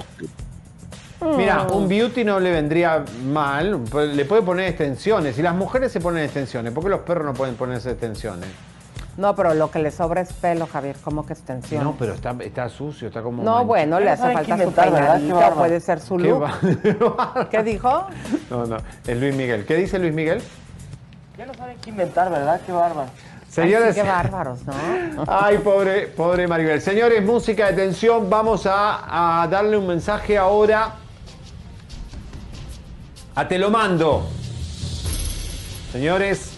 Mira, 1.37 1.63
Mm. 1.69 1.75
un 1.75 1.87
beauty 1.87 2.23
no 2.23 2.39
le 2.39 2.51
vendría 2.51 3.03
mal, 3.25 3.79
pues, 3.89 4.15
le 4.15 4.25
puede 4.25 4.41
poner 4.41 4.67
extensiones. 4.69 5.37
Y 5.37 5.41
las 5.41 5.55
mujeres 5.55 5.91
se 5.91 5.99
ponen 5.99 6.23
extensiones, 6.23 6.73
¿por 6.73 6.83
qué 6.83 6.89
los 6.89 7.01
perros 7.01 7.25
no 7.25 7.33
pueden 7.33 7.55
ponerse 7.55 7.91
extensiones? 7.91 8.49
No, 9.15 9.35
pero 9.35 9.53
lo 9.53 9.69
que 9.69 9.77
le 9.77 9.91
sobra 9.91 10.21
es 10.21 10.33
pelo, 10.33 10.65
Javier, 10.65 10.95
como 11.03 11.23
que 11.25 11.33
extensión. 11.33 11.83
No, 11.83 11.95
pero 11.99 12.13
está, 12.15 12.35
está 12.39 12.67
sucio, 12.67 13.09
está 13.09 13.21
como... 13.21 13.43
No, 13.43 13.51
mancha- 13.57 13.67
bueno, 13.67 13.99
le 13.99 14.09
hace 14.09 14.33
falta 14.33 14.57
su 14.57 14.71
bárbaro. 14.71 15.55
puede 15.55 15.79
ser 15.79 15.99
su 15.99 16.17
¿Qué 16.17 16.27
look. 16.29 16.45
¿Qué 17.51 17.61
dijo? 17.63 18.07
No, 18.49 18.65
no, 18.65 18.77
es 19.05 19.17
Luis 19.17 19.35
Miguel. 19.35 19.65
¿Qué 19.65 19.75
dice 19.75 19.99
Luis 19.99 20.13
Miguel? 20.13 20.41
Ya 21.37 21.45
no 21.45 21.53
saben 21.53 21.77
qué 21.81 21.91
inventar, 21.91 22.31
¿verdad? 22.31 22.59
Qué 22.65 22.71
bárbaro. 22.71 23.09
Señores, 23.49 23.89
Ay, 23.89 23.93
sí, 23.93 24.01
qué 24.01 24.07
bárbaros, 24.07 24.59
¿no? 24.65 24.73
Ay, 25.27 25.59
pobre, 25.59 26.07
pobre 26.07 26.47
Maribel. 26.47 26.81
Señores, 26.81 27.23
música 27.23 27.67
de 27.67 27.73
tensión. 27.73 28.27
Vamos 28.31 28.65
a, 28.65 29.41
a 29.43 29.47
darle 29.47 29.77
un 29.77 29.85
mensaje 29.85 30.39
ahora 30.39 30.91
a 33.35 33.47
Te 33.47 33.57
lo 33.57 33.69
mando. 33.71 34.27
Señores, 35.91 36.51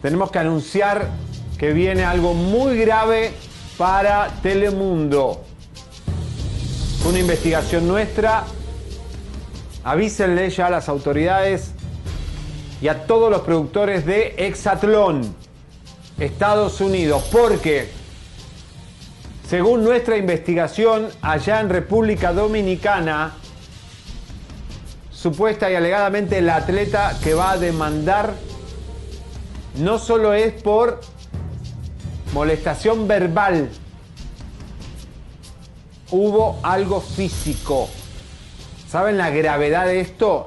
tenemos 0.00 0.30
que 0.30 0.38
anunciar 0.38 1.08
que 1.58 1.72
viene 1.72 2.04
algo 2.04 2.34
muy 2.34 2.78
grave 2.78 3.32
para 3.76 4.28
Telemundo. 4.42 5.44
Una 7.08 7.18
investigación 7.18 7.88
nuestra. 7.88 8.44
Avísenle 9.84 10.50
ya 10.50 10.66
a 10.66 10.70
las 10.70 10.88
autoridades 10.88 11.72
y 12.80 12.88
a 12.88 13.06
todos 13.06 13.30
los 13.30 13.40
productores 13.40 14.04
de 14.04 14.34
Exatlón, 14.36 15.34
Estados 16.18 16.80
Unidos, 16.80 17.24
porque 17.32 17.88
según 19.48 19.82
nuestra 19.82 20.16
investigación 20.16 21.08
allá 21.22 21.60
en 21.60 21.70
República 21.70 22.32
Dominicana, 22.32 23.34
supuesta 25.20 25.68
y 25.70 25.74
alegadamente 25.74 26.40
la 26.40 26.56
atleta 26.56 27.18
que 27.22 27.34
va 27.34 27.52
a 27.52 27.58
demandar 27.58 28.34
no 29.78 29.98
solo 29.98 30.32
es 30.32 30.52
por 30.62 31.00
molestación 32.32 33.08
verbal, 33.08 33.68
hubo 36.10 36.60
algo 36.62 37.00
físico. 37.00 37.88
¿Saben 38.88 39.18
la 39.18 39.30
gravedad 39.30 39.86
de 39.86 40.00
esto? 40.00 40.46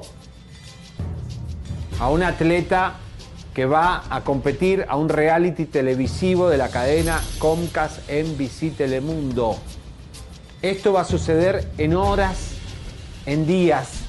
A 2.00 2.08
un 2.08 2.22
atleta 2.22 2.94
que 3.54 3.66
va 3.66 4.04
a 4.08 4.22
competir 4.22 4.86
a 4.88 4.96
un 4.96 5.10
reality 5.10 5.66
televisivo 5.66 6.48
de 6.48 6.56
la 6.56 6.68
cadena 6.68 7.20
Comcast 7.38 8.08
NBC 8.10 8.74
Telemundo. 8.76 9.56
Esto 10.62 10.94
va 10.94 11.02
a 11.02 11.04
suceder 11.04 11.68
en 11.76 11.94
horas, 11.94 12.52
en 13.26 13.46
días, 13.46 14.01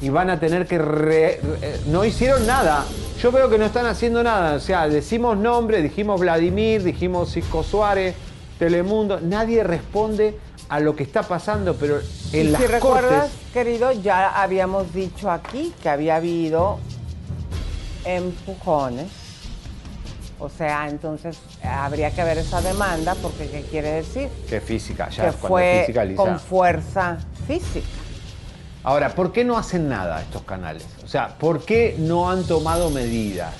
y 0.00 0.08
van 0.08 0.30
a 0.30 0.40
tener 0.40 0.66
que... 0.66 0.78
re- 0.78 1.40
re- 1.42 1.80
no 1.86 2.04
hicieron 2.04 2.46
nada. 2.46 2.84
Yo 3.20 3.30
veo 3.32 3.50
que 3.50 3.58
no 3.58 3.66
están 3.66 3.86
haciendo 3.86 4.22
nada. 4.22 4.54
O 4.54 4.60
sea, 4.60 4.88
decimos 4.88 5.36
nombre, 5.36 5.82
dijimos 5.82 6.20
Vladimir, 6.20 6.82
dijimos 6.82 7.32
Cisco 7.32 7.62
Suárez, 7.62 8.14
Telemundo. 8.58 9.20
Nadie 9.20 9.62
responde 9.62 10.38
a 10.68 10.80
lo 10.80 10.94
que 10.96 11.02
está 11.02 11.22
pasando, 11.22 11.74
pero 11.74 11.98
en 12.32 12.46
y 12.46 12.50
las 12.50 12.60
si 12.60 12.66
recuerdas, 12.66 13.30
querido, 13.52 13.92
ya 13.92 14.40
habíamos 14.42 14.92
dicho 14.94 15.30
aquí 15.30 15.74
que 15.82 15.88
había 15.88 16.16
habido 16.16 16.78
empujones. 18.04 19.08
O 20.38 20.48
sea, 20.48 20.88
entonces 20.88 21.36
habría 21.62 22.10
que 22.12 22.24
ver 22.24 22.38
esa 22.38 22.62
demanda 22.62 23.14
porque 23.20 23.48
¿qué 23.48 23.60
quiere 23.62 23.90
decir? 23.92 24.28
Que 24.48 24.60
física, 24.62 25.10
ya 25.10 25.26
que 25.30 25.36
cuando 25.36 25.48
fue 25.48 25.82
física, 25.86 26.14
con 26.16 26.40
fuerza 26.40 27.18
física. 27.46 27.86
Ahora, 28.82 29.10
¿por 29.14 29.32
qué 29.32 29.44
no 29.44 29.58
hacen 29.58 29.88
nada 29.88 30.22
estos 30.22 30.42
canales? 30.42 30.86
O 31.04 31.08
sea, 31.08 31.36
¿por 31.38 31.64
qué 31.64 31.96
no 31.98 32.30
han 32.30 32.44
tomado 32.44 32.88
medidas? 32.90 33.54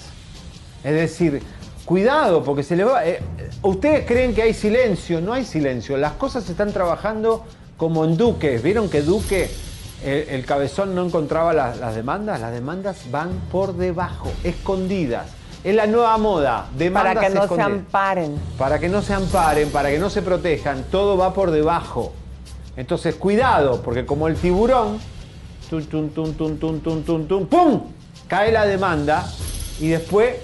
Es 0.82 0.94
decir, 0.94 1.42
cuidado, 1.84 2.42
porque 2.42 2.62
se 2.62 2.74
le 2.76 2.84
va. 2.84 3.04
eh, 3.04 3.22
Ustedes 3.62 4.06
creen 4.06 4.34
que 4.34 4.42
hay 4.42 4.54
silencio, 4.54 5.20
no 5.20 5.34
hay 5.34 5.44
silencio. 5.44 5.96
Las 5.98 6.12
cosas 6.12 6.44
se 6.44 6.52
están 6.52 6.72
trabajando 6.72 7.44
como 7.76 8.04
en 8.06 8.16
Duque. 8.16 8.58
¿Vieron 8.58 8.88
que 8.88 9.02
Duque, 9.02 9.50
el 10.02 10.46
cabezón, 10.46 10.94
no 10.94 11.04
encontraba 11.04 11.52
las, 11.52 11.76
las 11.78 11.94
demandas? 11.94 12.40
Las 12.40 12.52
demandas 12.52 13.10
van 13.10 13.28
por 13.52 13.74
debajo, 13.76 14.32
escondidas. 14.42 15.26
Es 15.62 15.74
la 15.74 15.86
nueva 15.86 16.16
moda. 16.16 16.68
Demandas 16.78 17.14
Para 17.16 17.28
que 17.28 17.34
no 17.34 17.54
se 17.54 17.60
amparen. 17.60 18.40
Para 18.56 18.78
que 18.78 18.88
no 18.88 19.02
se 19.02 19.12
amparen, 19.12 19.68
para 19.70 19.90
que 19.90 19.98
no 19.98 20.08
se 20.08 20.22
protejan, 20.22 20.84
todo 20.90 21.18
va 21.18 21.34
por 21.34 21.50
debajo. 21.50 22.14
Entonces, 22.76 23.14
cuidado, 23.16 23.82
porque 23.82 24.06
como 24.06 24.28
el 24.28 24.36
tiburón, 24.36 24.98
tum, 25.68 25.84
tum, 25.84 26.10
tum, 26.10 26.34
tum, 26.34 26.58
tum, 26.58 26.80
tum, 26.80 27.02
tum, 27.02 27.26
tum, 27.26 27.46
¡pum! 27.46 27.82
Cae 28.28 28.52
la 28.52 28.66
demanda 28.66 29.26
y 29.80 29.88
después 29.88 30.36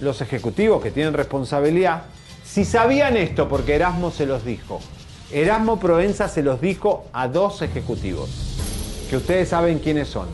los 0.00 0.20
ejecutivos 0.20 0.82
que 0.82 0.90
tienen 0.90 1.14
responsabilidad, 1.14 2.02
si 2.44 2.64
sabían 2.64 3.16
esto, 3.16 3.48
porque 3.48 3.74
Erasmo 3.74 4.10
se 4.10 4.26
los 4.26 4.44
dijo, 4.44 4.80
Erasmo 5.30 5.78
Provenza 5.78 6.28
se 6.28 6.42
los 6.42 6.60
dijo 6.60 7.06
a 7.12 7.28
dos 7.28 7.62
ejecutivos, 7.62 8.30
que 9.10 9.16
ustedes 9.16 9.50
saben 9.50 9.78
quiénes 9.78 10.08
son. 10.08 10.28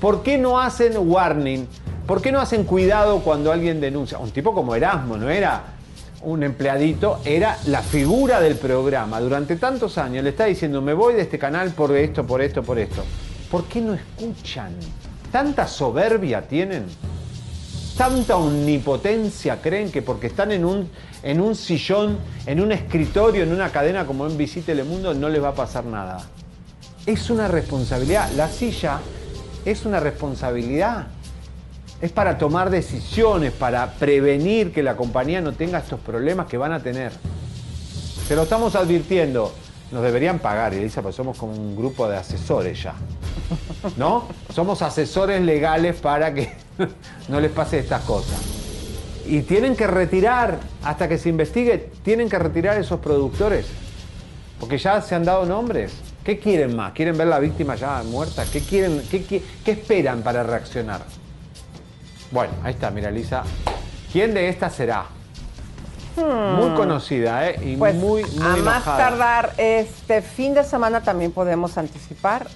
¿Por 0.00 0.22
qué 0.22 0.38
no 0.38 0.60
hacen 0.60 0.94
warning? 0.96 1.66
¿Por 2.06 2.20
qué 2.20 2.30
no 2.30 2.40
hacen 2.40 2.64
cuidado 2.64 3.20
cuando 3.20 3.50
alguien 3.50 3.80
denuncia? 3.80 4.18
Un 4.18 4.30
tipo 4.30 4.52
como 4.54 4.74
Erasmo, 4.74 5.16
no 5.16 5.30
era 5.30 5.73
un 6.24 6.42
empleadito, 6.42 7.20
era 7.24 7.58
la 7.66 7.82
figura 7.82 8.40
del 8.40 8.56
programa. 8.56 9.20
Durante 9.20 9.56
tantos 9.56 9.98
años 9.98 10.24
le 10.24 10.30
está 10.30 10.46
diciendo, 10.46 10.82
me 10.82 10.94
voy 10.94 11.14
de 11.14 11.22
este 11.22 11.38
canal 11.38 11.70
por 11.70 11.94
esto, 11.96 12.26
por 12.26 12.42
esto, 12.42 12.62
por 12.62 12.78
esto. 12.78 13.04
¿Por 13.50 13.64
qué 13.64 13.80
no 13.80 13.94
escuchan? 13.94 14.72
¿Tanta 15.30 15.66
soberbia 15.66 16.42
tienen? 16.42 16.86
¿Tanta 17.96 18.36
omnipotencia 18.36 19.62
creen 19.62 19.92
que 19.92 20.02
porque 20.02 20.26
están 20.26 20.50
en 20.50 20.64
un, 20.64 20.90
en 21.22 21.40
un 21.40 21.54
sillón, 21.54 22.18
en 22.46 22.60
un 22.60 22.72
escritorio, 22.72 23.44
en 23.44 23.52
una 23.52 23.70
cadena 23.70 24.04
como 24.04 24.28
NBC 24.28 24.64
Telemundo, 24.64 25.14
no 25.14 25.28
les 25.28 25.42
va 25.42 25.50
a 25.50 25.54
pasar 25.54 25.84
nada? 25.84 26.18
Es 27.06 27.30
una 27.30 27.46
responsabilidad. 27.46 28.30
La 28.36 28.48
silla 28.48 28.98
es 29.64 29.86
una 29.86 30.00
responsabilidad. 30.00 31.06
Es 32.04 32.12
para 32.12 32.36
tomar 32.36 32.68
decisiones, 32.68 33.50
para 33.54 33.94
prevenir 33.94 34.72
que 34.72 34.82
la 34.82 34.94
compañía 34.94 35.40
no 35.40 35.52
tenga 35.52 35.78
estos 35.78 35.98
problemas 36.00 36.46
que 36.48 36.58
van 36.58 36.74
a 36.74 36.82
tener. 36.82 37.12
Se 38.28 38.36
lo 38.36 38.42
estamos 38.42 38.76
advirtiendo. 38.76 39.50
Nos 39.90 40.02
deberían 40.02 40.38
pagar, 40.38 40.74
Elisa, 40.74 41.00
porque 41.00 41.16
somos 41.16 41.38
como 41.38 41.54
un 41.54 41.74
grupo 41.74 42.06
de 42.06 42.18
asesores 42.18 42.82
ya. 42.82 42.92
¿No? 43.96 44.28
Somos 44.52 44.82
asesores 44.82 45.40
legales 45.40 45.96
para 45.96 46.34
que 46.34 46.52
no 47.28 47.40
les 47.40 47.50
pase 47.50 47.78
estas 47.78 48.02
cosas. 48.02 48.38
Y 49.24 49.40
tienen 49.40 49.74
que 49.74 49.86
retirar, 49.86 50.58
hasta 50.82 51.08
que 51.08 51.16
se 51.16 51.30
investigue, 51.30 51.88
tienen 52.02 52.28
que 52.28 52.38
retirar 52.38 52.78
esos 52.78 53.00
productores. 53.00 53.64
Porque 54.60 54.76
ya 54.76 55.00
se 55.00 55.14
han 55.14 55.24
dado 55.24 55.46
nombres. 55.46 55.94
¿Qué 56.22 56.38
quieren 56.38 56.76
más? 56.76 56.92
¿Quieren 56.92 57.16
ver 57.16 57.28
la 57.28 57.38
víctima 57.38 57.76
ya 57.76 58.02
muerta? 58.02 58.44
¿Qué, 58.52 58.60
quieren, 58.60 59.00
qué 59.08 59.42
esperan 59.64 60.20
para 60.20 60.42
reaccionar? 60.42 61.00
Bueno, 62.34 62.52
ahí 62.64 62.72
está, 62.74 62.90
mira, 62.90 63.12
Lisa. 63.12 63.44
¿Quién 64.12 64.34
de 64.34 64.48
estas 64.48 64.74
será? 64.74 65.04
Muy 66.16 66.70
conocida, 66.74 67.48
¿eh? 67.48 67.60
Y 67.64 67.76
Hmm. 67.76 67.78
Pues 67.78 67.94
muy, 67.94 68.24
muy 68.24 68.42
a 68.42 68.48
más 68.48 68.58
enojada. 68.58 68.96
tardar 68.98 69.52
este 69.56 70.20
fin 70.20 70.52
de 70.52 70.64
semana 70.64 71.00
también 71.00 71.30
podemos 71.30 71.78
anticipar, 71.78 72.48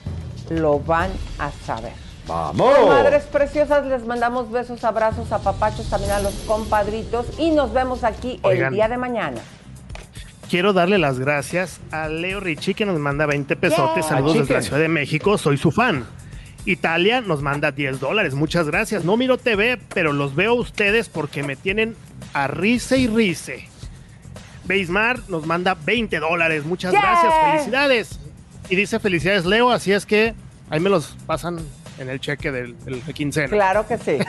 lo 0.51 0.81
van 0.81 1.13
a 1.39 1.53
saber. 1.65 1.93
¡Vamos! 2.27 2.75
Madres 2.89 3.23
preciosas, 3.25 3.87
les 3.87 4.05
mandamos 4.05 4.51
besos, 4.51 4.83
abrazos, 4.83 5.31
apapachos 5.31 5.89
también 5.89 6.11
a 6.11 6.19
los 6.19 6.35
compadritos 6.47 7.27
y 7.39 7.53
nos 7.53 7.73
vemos 7.73 8.03
aquí 8.03 8.41
Oigan. 8.43 8.67
el 8.69 8.75
día 8.75 8.89
de 8.89 8.97
mañana. 8.99 9.41
Quiero 10.51 10.73
darle 10.73 10.99
las 10.99 11.21
gracias 11.21 11.81
a 11.93 12.09
Leo 12.09 12.41
Ricci 12.41 12.75
que 12.75 12.85
nos 12.85 12.99
manda 12.99 13.27
20 13.27 13.55
pesotes. 13.55 14.07
Yeah. 14.07 14.17
Saludos 14.17 14.37
A 14.37 14.41
desde 14.41 14.55
la. 14.55 14.63
Ciudad 14.63 14.81
de 14.81 14.89
México, 14.89 15.39
soy 15.39 15.57
su 15.57 15.71
fan. 15.71 16.05
Italia 16.71 17.21
nos 17.21 17.43
manda 17.43 17.73
10 17.73 17.99
dólares, 18.01 18.35
muchas 18.35 18.67
gracias. 18.67 19.05
No 19.05 19.17
miro 19.17 19.39
TV, 19.39 19.79
pero 19.95 20.13
los 20.13 20.35
veo 20.35 20.51
a 20.53 20.55
ustedes 20.61 21.09
porque 21.09 21.43
me 21.43 21.57
tienen 21.57 21.97
a 22.35 22.47
rice 22.47 22.99
y 22.99 23.07
rice. 23.07 23.69
Beismar 24.65 25.21
nos 25.29 25.47
manda 25.47 25.75
20 25.75 26.19
dólares, 26.21 26.65
muchas 26.65 26.93
Yeah. 26.93 27.01
gracias, 27.01 27.33
felicidades. 27.53 28.21
Y 28.69 28.77
dice 28.77 29.01
felicidades 29.01 29.47
Leo, 29.47 29.71
así 29.71 29.93
es 29.93 30.05
que 30.05 30.35
ahí 30.69 30.79
me 30.81 30.91
los 30.91 31.17
pasan 31.27 31.59
en 31.99 32.11
el 32.11 32.21
cheque 32.21 32.53
del, 32.53 32.79
del 32.85 33.05
de 33.05 33.15
quincena. 33.15 33.49
Claro 33.49 33.87
que 33.87 33.97
sí. 33.99 34.19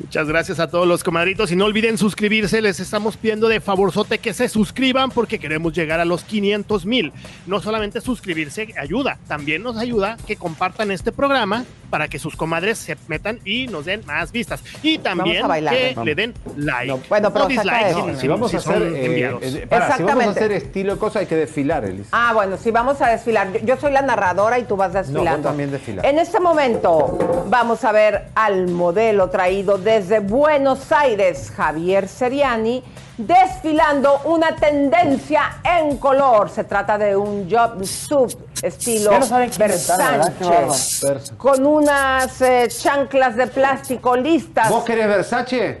Muchas 0.00 0.28
gracias 0.28 0.60
a 0.60 0.68
todos 0.68 0.86
los 0.86 1.02
comadritos 1.02 1.50
y 1.50 1.56
no 1.56 1.64
olviden 1.64 1.98
suscribirse, 1.98 2.62
les 2.62 2.78
estamos 2.78 3.16
pidiendo 3.16 3.48
de 3.48 3.60
favorzote 3.60 4.18
que 4.18 4.32
se 4.32 4.48
suscriban 4.48 5.10
porque 5.10 5.40
queremos 5.40 5.72
llegar 5.72 5.98
a 5.98 6.04
los 6.04 6.22
500 6.22 6.86
mil. 6.86 7.12
No 7.48 7.60
solamente 7.60 8.00
suscribirse 8.00 8.72
ayuda, 8.80 9.18
también 9.26 9.64
nos 9.64 9.76
ayuda 9.76 10.16
que 10.24 10.36
compartan 10.36 10.92
este 10.92 11.10
programa 11.10 11.64
para 11.90 12.08
que 12.08 12.18
sus 12.18 12.36
comadres 12.36 12.78
se 12.78 12.96
metan 13.08 13.40
y 13.44 13.66
nos 13.66 13.84
den 13.86 14.02
más 14.06 14.30
vistas. 14.32 14.62
Y 14.82 14.98
también 14.98 15.36
Vamos 15.36 15.44
a 15.44 15.48
bailar, 15.48 15.74
que 15.74 15.88
vamos. 15.94 16.04
le 16.06 16.14
den 16.14 16.34
like. 16.56 16.94
bueno, 17.08 17.32
pero 17.32 17.44
no 17.44 17.48
dislike, 17.48 17.86
eso. 17.88 18.08
si- 18.14 18.20
Si 18.20 18.28
vamos 18.28 18.54
a 18.54 18.60
si 18.60 18.68
hacer, 18.70 18.82
eh, 18.82 19.04
enviados. 19.06 19.42
eh, 19.42 19.66
para, 19.68 19.96
si 19.96 20.02
vamos 20.02 20.24
a 20.24 20.28
Exactamente. 20.28 20.40
hacer 20.40 20.52
estilo 20.52 20.92
de 20.94 20.98
cosas 20.98 21.20
hay 21.20 21.26
que 21.26 21.36
desfilar, 21.36 21.84
Elisa. 21.84 22.08
Ah, 22.12 22.32
bueno, 22.34 22.56
si 22.56 22.70
vamos 22.70 23.00
a 23.00 23.08
desfilar. 23.08 23.52
Yo, 23.52 23.60
yo 23.60 23.76
soy 23.76 23.92
la 23.92 24.02
narradora 24.02 24.58
y 24.58 24.64
tú 24.64 24.76
vas 24.76 24.92
desfilando. 24.92 25.30
No, 25.30 25.36
vos 25.36 25.42
también 25.46 25.70
desfilas. 25.70 26.04
En 26.04 26.18
este 26.18 26.40
momento 26.40 27.44
vamos 27.48 27.84
a 27.84 27.92
ver 27.92 28.24
al 28.34 28.68
modelo 28.68 29.30
traído 29.30 29.78
desde 29.78 30.20
Buenos 30.20 30.92
Aires, 30.92 31.52
Javier 31.56 32.08
Seriani, 32.08 32.82
desfilando 33.18 34.20
una 34.24 34.54
tendencia 34.56 35.58
en 35.64 35.98
color. 35.98 36.48
Se 36.50 36.64
trata 36.64 36.96
de 36.96 37.16
un 37.16 37.48
jumpsuit 37.50 38.38
estilo 38.62 39.10
Versace, 39.58 41.34
con 41.36 41.66
unas 41.66 42.40
eh, 42.40 42.68
chanclas 42.68 43.36
de 43.36 43.46
plástico 43.48 44.16
listas. 44.16 44.70
¿Vos 44.70 44.84
querés 44.84 45.08
Versace? 45.08 45.80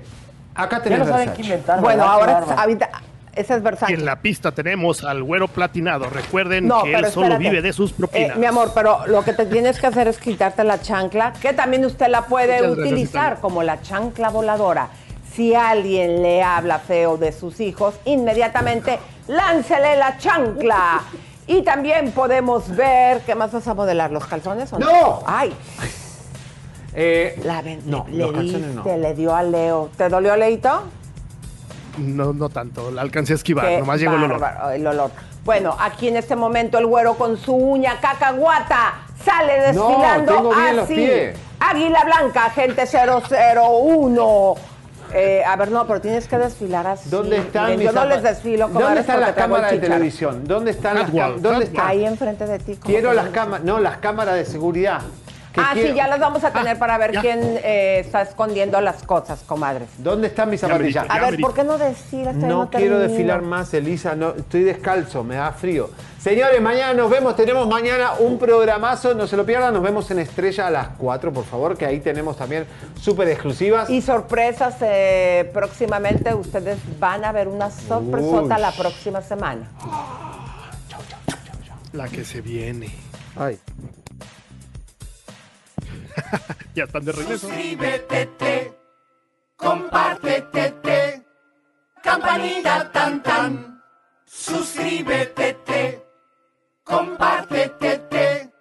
Acá 0.54 0.82
tenés 0.82 0.98
no 1.00 1.04
Versace. 1.06 1.42
inventar, 1.42 1.80
Bueno, 1.80 2.02
ahora 2.04 2.44
ahorita, 2.56 2.90
ese 3.34 3.54
es 3.54 3.62
Versace. 3.62 3.94
En 3.94 4.04
la 4.04 4.16
pista 4.20 4.50
tenemos 4.50 5.04
al 5.04 5.22
güero 5.22 5.46
platinado. 5.46 6.10
Recuerden 6.10 6.66
No, 6.66 6.82
que 6.82 6.94
él 6.94 7.06
solo 7.06 7.26
espérate. 7.26 7.44
vive 7.50 7.62
de 7.62 7.72
sus 7.72 7.92
propinas. 7.92 8.36
Eh, 8.36 8.40
mi 8.40 8.46
amor, 8.46 8.72
pero 8.74 9.06
lo 9.06 9.22
que 9.22 9.32
te 9.32 9.46
tienes 9.46 9.78
que 9.78 9.86
hacer 9.86 10.08
es 10.08 10.18
quitarte 10.18 10.64
la 10.64 10.80
chancla, 10.80 11.32
que 11.40 11.52
también 11.52 11.84
usted 11.84 12.08
la 12.08 12.22
puede 12.22 12.66
Muchas 12.66 12.84
utilizar 12.84 13.38
como 13.40 13.62
la 13.62 13.80
chancla 13.80 14.30
voladora. 14.30 14.88
Si 15.38 15.54
alguien 15.54 16.20
le 16.20 16.42
habla 16.42 16.80
feo 16.80 17.16
de 17.16 17.30
sus 17.30 17.60
hijos, 17.60 17.94
inmediatamente 18.06 18.98
láncele 19.28 19.94
la 19.94 20.18
chancla. 20.18 21.00
Y 21.46 21.62
también 21.62 22.10
podemos 22.10 22.74
ver, 22.74 23.20
¿qué 23.20 23.36
más 23.36 23.52
vas 23.52 23.68
a 23.68 23.72
modelar? 23.74 24.10
¿Los 24.10 24.26
calzones 24.26 24.72
o 24.72 24.80
no? 24.80 24.86
¡No! 24.90 25.22
¡Ay! 25.28 25.54
Eh, 26.92 27.40
La 27.44 27.62
no, 27.84 28.04
le 28.10 28.18
los 28.18 28.32
calzones 28.32 28.74
no. 28.74 28.82
diste, 28.82 28.98
le 28.98 29.14
dio 29.14 29.32
a 29.32 29.44
Leo. 29.44 29.90
¿Te 29.96 30.08
dolió, 30.08 30.34
Leito? 30.36 30.82
No, 31.98 32.32
no 32.32 32.48
tanto. 32.48 32.90
La 32.90 33.02
alcancé 33.02 33.34
a 33.34 33.36
esquivar. 33.36 33.64
Qué 33.68 33.78
Nomás 33.78 34.00
llegó 34.00 34.16
el 34.16 34.24
olor. 34.24 34.42
el 34.74 34.84
olor. 34.88 35.12
Bueno, 35.44 35.76
aquí 35.78 36.08
en 36.08 36.16
este 36.16 36.34
momento 36.34 36.78
el 36.78 36.86
güero 36.86 37.14
con 37.14 37.36
su 37.36 37.54
uña 37.54 38.00
cacahuata 38.00 39.02
sale 39.24 39.72
No, 39.72 39.86
desfilando 39.88 40.34
tengo 40.34 40.50
bien 40.52 40.74
los 40.76 40.84
así. 40.86 40.94
pies. 40.96 41.36
Águila 41.60 42.02
Blanca, 42.04 42.50
gente 42.50 42.82
001. 42.86 44.54
Eh, 45.14 45.42
a 45.44 45.56
ver, 45.56 45.70
no, 45.70 45.86
pero 45.86 46.00
tienes 46.00 46.28
que 46.28 46.36
desfilar 46.38 46.86
así. 46.86 47.08
¿Dónde 47.08 47.38
están 47.38 47.64
Miren, 47.64 47.78
mis 47.78 47.86
Yo 47.88 47.92
no 47.92 48.04
les 48.06 48.22
desfilo, 48.22 48.66
¿Dónde 48.66 48.80
comadres, 48.80 49.00
está 49.00 49.16
la 49.16 49.34
cámara 49.34 49.70
de 49.70 49.78
televisión? 49.78 50.44
¿Dónde 50.46 50.70
están 50.72 50.96
las 50.96 51.10
cámaras? 51.10 51.42
¿Dónde 51.42 51.64
están? 51.64 51.86
Ahí 51.86 52.04
enfrente 52.04 52.46
de 52.46 52.58
ti. 52.58 52.76
¿cómo 52.76 52.92
Quiero 52.92 53.12
las 53.14 53.28
cámaras, 53.30 53.64
no, 53.64 53.78
las 53.78 53.98
cámaras 53.98 54.34
de 54.34 54.44
seguridad. 54.44 55.00
Ah, 55.60 55.70
quiero- 55.74 55.88
sí, 55.90 55.94
ya 55.96 56.08
las 56.08 56.20
vamos 56.20 56.44
a 56.44 56.52
tener 56.52 56.78
para 56.78 56.98
ver 56.98 57.12
ya. 57.12 57.20
quién 57.20 57.40
eh, 57.62 58.00
está 58.00 58.22
escondiendo 58.22 58.80
las 58.80 59.02
cosas, 59.02 59.40
comadres. 59.46 59.88
¿Dónde 59.98 60.28
están 60.28 60.50
mis 60.50 60.60
Ya 60.60 60.68
me 60.68 60.74
zapatillas? 60.74 61.06
A 61.08 61.20
ver, 61.30 61.40
¿por 61.40 61.54
qué 61.54 61.64
no 61.64 61.78
desfilas? 61.78 62.34
Todavía 62.34 62.56
No 62.56 62.70
quiero 62.70 62.96
termino. 62.96 62.98
desfilar 62.98 63.42
más, 63.42 63.72
Elisa. 63.74 64.14
No, 64.14 64.30
estoy 64.36 64.62
descalzo, 64.62 65.24
me 65.24 65.36
da 65.36 65.52
frío. 65.52 65.90
Señores, 66.18 66.60
mañana 66.60 66.94
nos 66.94 67.10
vemos. 67.10 67.36
Tenemos 67.36 67.66
mañana 67.68 68.12
un 68.18 68.38
programazo. 68.38 69.14
No 69.14 69.26
se 69.26 69.36
lo 69.36 69.46
pierdan. 69.46 69.72
Nos 69.72 69.82
vemos 69.82 70.10
en 70.10 70.18
Estrella 70.18 70.66
a 70.66 70.70
las 70.70 70.88
4, 70.98 71.32
por 71.32 71.44
favor, 71.44 71.76
que 71.76 71.86
ahí 71.86 72.00
tenemos 72.00 72.36
también 72.36 72.66
súper 73.00 73.28
exclusivas. 73.28 73.88
Y 73.88 74.02
sorpresas 74.02 74.74
eh, 74.80 75.48
próximamente. 75.54 76.34
Ustedes 76.34 76.78
van 76.98 77.24
a 77.24 77.32
ver 77.32 77.48
una 77.48 77.70
sorpresota 77.70 78.56
Uy. 78.56 78.60
la 78.60 78.72
próxima 78.72 79.22
semana. 79.22 79.68
La 81.92 82.06
que 82.08 82.22
se 82.24 82.40
viene. 82.42 82.90
Ay. 83.36 83.58
Ya 86.74 86.84
están 86.84 87.04
de 87.04 87.12
regreso. 87.12 87.48
Suscríbete, 87.48 88.72
compártete, 89.56 91.24
campanita 92.02 92.92
tan 92.92 93.22
tan. 93.22 93.82
Suscríbete, 94.24 96.02
compártete, 96.84 98.52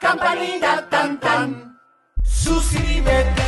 campanita 0.00 0.88
tan 0.90 1.20
tan. 1.20 1.78
Suscríbete, 2.22 3.47